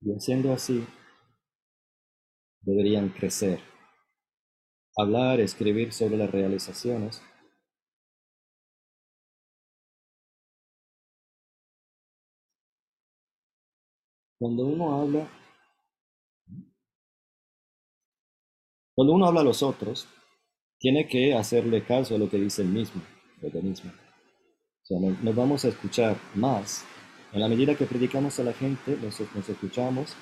y 0.02 0.12
haciendo 0.12 0.52
así 0.52 0.86
deberían 2.60 3.08
crecer. 3.08 3.58
Hablar, 4.96 5.40
escribir 5.40 5.92
sobre 5.92 6.16
las 6.16 6.30
realizaciones 6.30 7.20
Cuando 14.38 14.66
uno 14.66 15.00
habla, 15.00 15.28
cuando 18.94 19.14
uno 19.14 19.26
habla 19.26 19.40
a 19.40 19.44
los 19.44 19.62
otros, 19.62 20.08
tiene 20.78 21.06
que 21.08 21.34
hacerle 21.34 21.84
caso 21.84 22.14
a 22.14 22.18
lo 22.18 22.28
que 22.28 22.38
dice 22.38 22.62
el 22.62 22.68
mismo, 22.68 23.02
el 23.40 23.62
mismo. 23.62 23.90
O 23.90 24.86
sea, 24.86 25.00
nos, 25.00 25.34
vamos 25.34 25.64
a 25.64 25.68
escuchar 25.68 26.16
más. 26.34 26.84
En 27.32 27.40
la 27.40 27.48
medida 27.48 27.74
que 27.74 27.86
predicamos 27.86 28.38
a 28.38 28.44
la 28.44 28.52
gente, 28.52 28.96
nos, 29.02 29.18
nos 29.34 29.48
escuchamos 29.48 30.14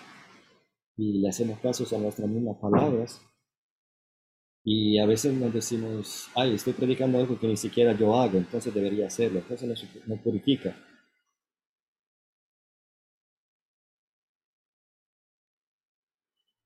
y 0.96 1.20
le 1.20 1.28
hacemos 1.28 1.58
caso 1.58 1.84
a 1.96 1.98
nuestras 1.98 2.28
mismas 2.28 2.56
palabras. 2.58 3.20
Y 4.64 4.98
a 4.98 5.06
veces 5.06 5.34
nos 5.34 5.52
decimos, 5.52 6.28
ay, 6.36 6.54
estoy 6.54 6.74
predicando 6.74 7.18
algo 7.18 7.38
que 7.38 7.48
ni 7.48 7.56
siquiera 7.56 7.98
yo 7.98 8.14
hago, 8.14 8.38
entonces 8.38 8.72
debería 8.72 9.08
hacerlo. 9.08 9.40
Entonces 9.40 10.06
nos 10.06 10.20
purifica. 10.20 10.76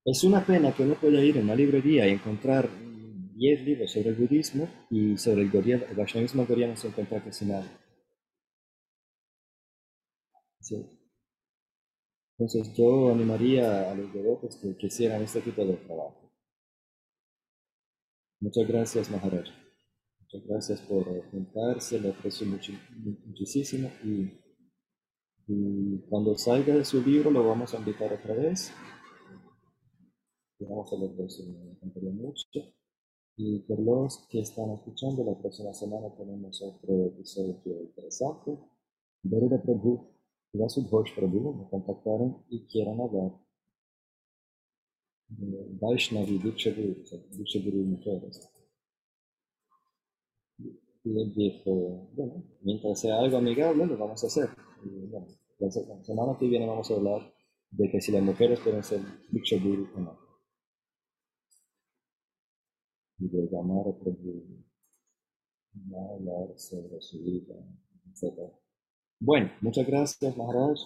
Es 0.06 0.22
una 0.22 0.46
pena 0.46 0.72
que 0.72 0.84
uno 0.84 0.94
pueda 0.94 1.20
ir 1.20 1.36
a 1.36 1.40
una 1.40 1.56
librería 1.56 2.06
y 2.06 2.12
encontrar 2.12 2.68
10 3.34 3.62
libros 3.62 3.90
sobre 3.90 4.10
el 4.10 4.14
budismo 4.14 4.68
y 4.88 5.16
sobre 5.16 5.42
el, 5.42 5.50
goriano, 5.50 5.84
el 5.84 5.96
Vaishnavismo 5.96 6.46
coreano 6.46 6.76
se 6.76 6.86
encuentra 6.86 7.24
casi 7.24 7.44
nada. 7.44 7.66
Entonces 12.38 12.72
yo 12.76 13.10
animaría 13.10 13.90
a 13.90 13.96
los 13.96 14.14
devotos 14.14 14.56
que, 14.62 14.76
que 14.76 14.86
hicieran 14.86 15.22
este 15.22 15.40
tipo 15.40 15.64
de 15.64 15.74
trabajo. 15.74 16.32
Muchas 18.38 18.68
gracias, 18.68 19.10
Maharaj. 19.10 19.48
Muchas 20.20 20.46
gracias 20.46 20.80
por 20.82 21.30
juntarse, 21.32 21.98
lo 21.98 22.10
aprecio 22.10 22.46
muchísimo 22.46 23.90
y, 24.04 24.40
y 25.48 25.98
cuando 26.08 26.38
salga 26.38 26.76
de 26.76 26.84
su 26.84 27.02
libro 27.02 27.32
lo 27.32 27.44
vamos 27.44 27.74
a 27.74 27.78
invitar 27.78 28.12
otra 28.12 28.34
vez 28.34 28.72
vamos 30.64 30.92
a 30.92 30.96
leer 30.96 31.20
eso, 31.20 31.42
me 31.44 32.10
mucho. 32.10 32.60
Y 33.36 33.60
por 33.60 33.78
los 33.80 34.26
que 34.30 34.40
están 34.40 34.70
escuchando, 34.70 35.22
la 35.24 35.38
próxima 35.38 35.72
semana 35.74 36.08
tenemos 36.16 36.62
otro 36.62 37.06
episodio 37.06 37.60
interesante. 37.82 38.58
Veruda 39.22 39.60
Prabhu 39.62 40.08
y 40.52 40.58
Vasudhosh 40.58 41.14
Prabhu 41.14 41.54
me 41.54 41.68
contactaron 41.68 42.44
y 42.48 42.66
quieren 42.66 43.00
hablar 43.00 43.32
Vaishnavi 45.28 46.38
Dikshaguru, 46.38 47.04
Dikshaguru 47.32 47.84
Mujeres. 47.84 48.48
Y 51.04 51.20
él 51.20 51.32
dijo, 51.34 52.08
bueno, 52.14 52.42
mientras 52.62 53.00
sea 53.00 53.18
algo 53.18 53.36
amigable, 53.36 53.86
lo 53.86 53.98
vamos 53.98 54.24
a 54.24 54.28
hacer. 54.28 54.48
Y 54.84 55.06
bueno, 55.08 55.26
la 55.58 55.70
semana 55.70 56.38
que 56.38 56.46
viene 56.46 56.66
vamos 56.66 56.90
a 56.90 56.94
hablar 56.94 57.34
de 57.70 57.90
que 57.90 58.00
si 58.00 58.12
las 58.12 58.22
mujeres 58.22 58.60
pueden 58.60 58.82
ser 58.82 59.00
Dikshaguru 59.30 59.88
o 59.94 60.00
no 60.00 60.25
a 63.60 63.98
Prabhu, 63.98 64.64
hablar 66.14 66.58
sobre 66.58 67.00
su 67.00 67.22
vida, 67.22 67.54
etc. 68.10 68.52
Bueno, 69.20 69.50
muchas 69.60 69.86
gracias 69.86 70.36
Maharaj 70.36 70.78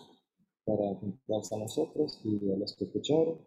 para 0.64 0.94
juntarse 0.96 1.54
a 1.54 1.58
nosotros 1.58 2.20
y 2.24 2.50
a 2.50 2.56
los 2.56 2.76
que 2.76 2.84
escucharon. 2.84 3.38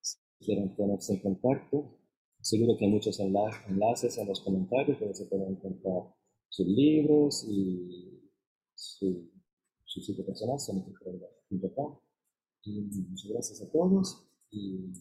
Si 0.00 0.18
quieren 0.40 0.74
ponerse 0.76 1.14
en 1.14 1.20
contacto, 1.20 1.98
seguro 2.40 2.76
que 2.76 2.84
hay 2.84 2.90
muchos 2.90 3.18
enlaces 3.20 4.18
en 4.18 4.28
los 4.28 4.40
comentarios 4.40 5.00
donde 5.00 5.14
se 5.14 5.26
pueden 5.26 5.52
encontrar 5.52 6.14
sus 6.48 6.66
libros 6.66 7.44
y 7.48 8.30
su, 8.74 9.30
su 9.84 10.00
sitio 10.00 10.24
personal, 10.26 10.60
sonito.com. 10.60 11.98
Y 12.62 12.82
muchas 12.82 13.30
gracias 13.30 13.62
a 13.62 13.70
todos 13.70 14.28
y 14.50 14.92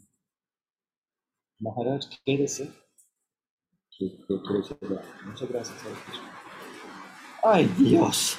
Maharaj, 1.60 2.06
quédese 2.26 2.70
Muchas 5.26 5.50
gracias. 5.50 5.78
¡Ay, 7.44 7.66
Dios! 7.78 8.38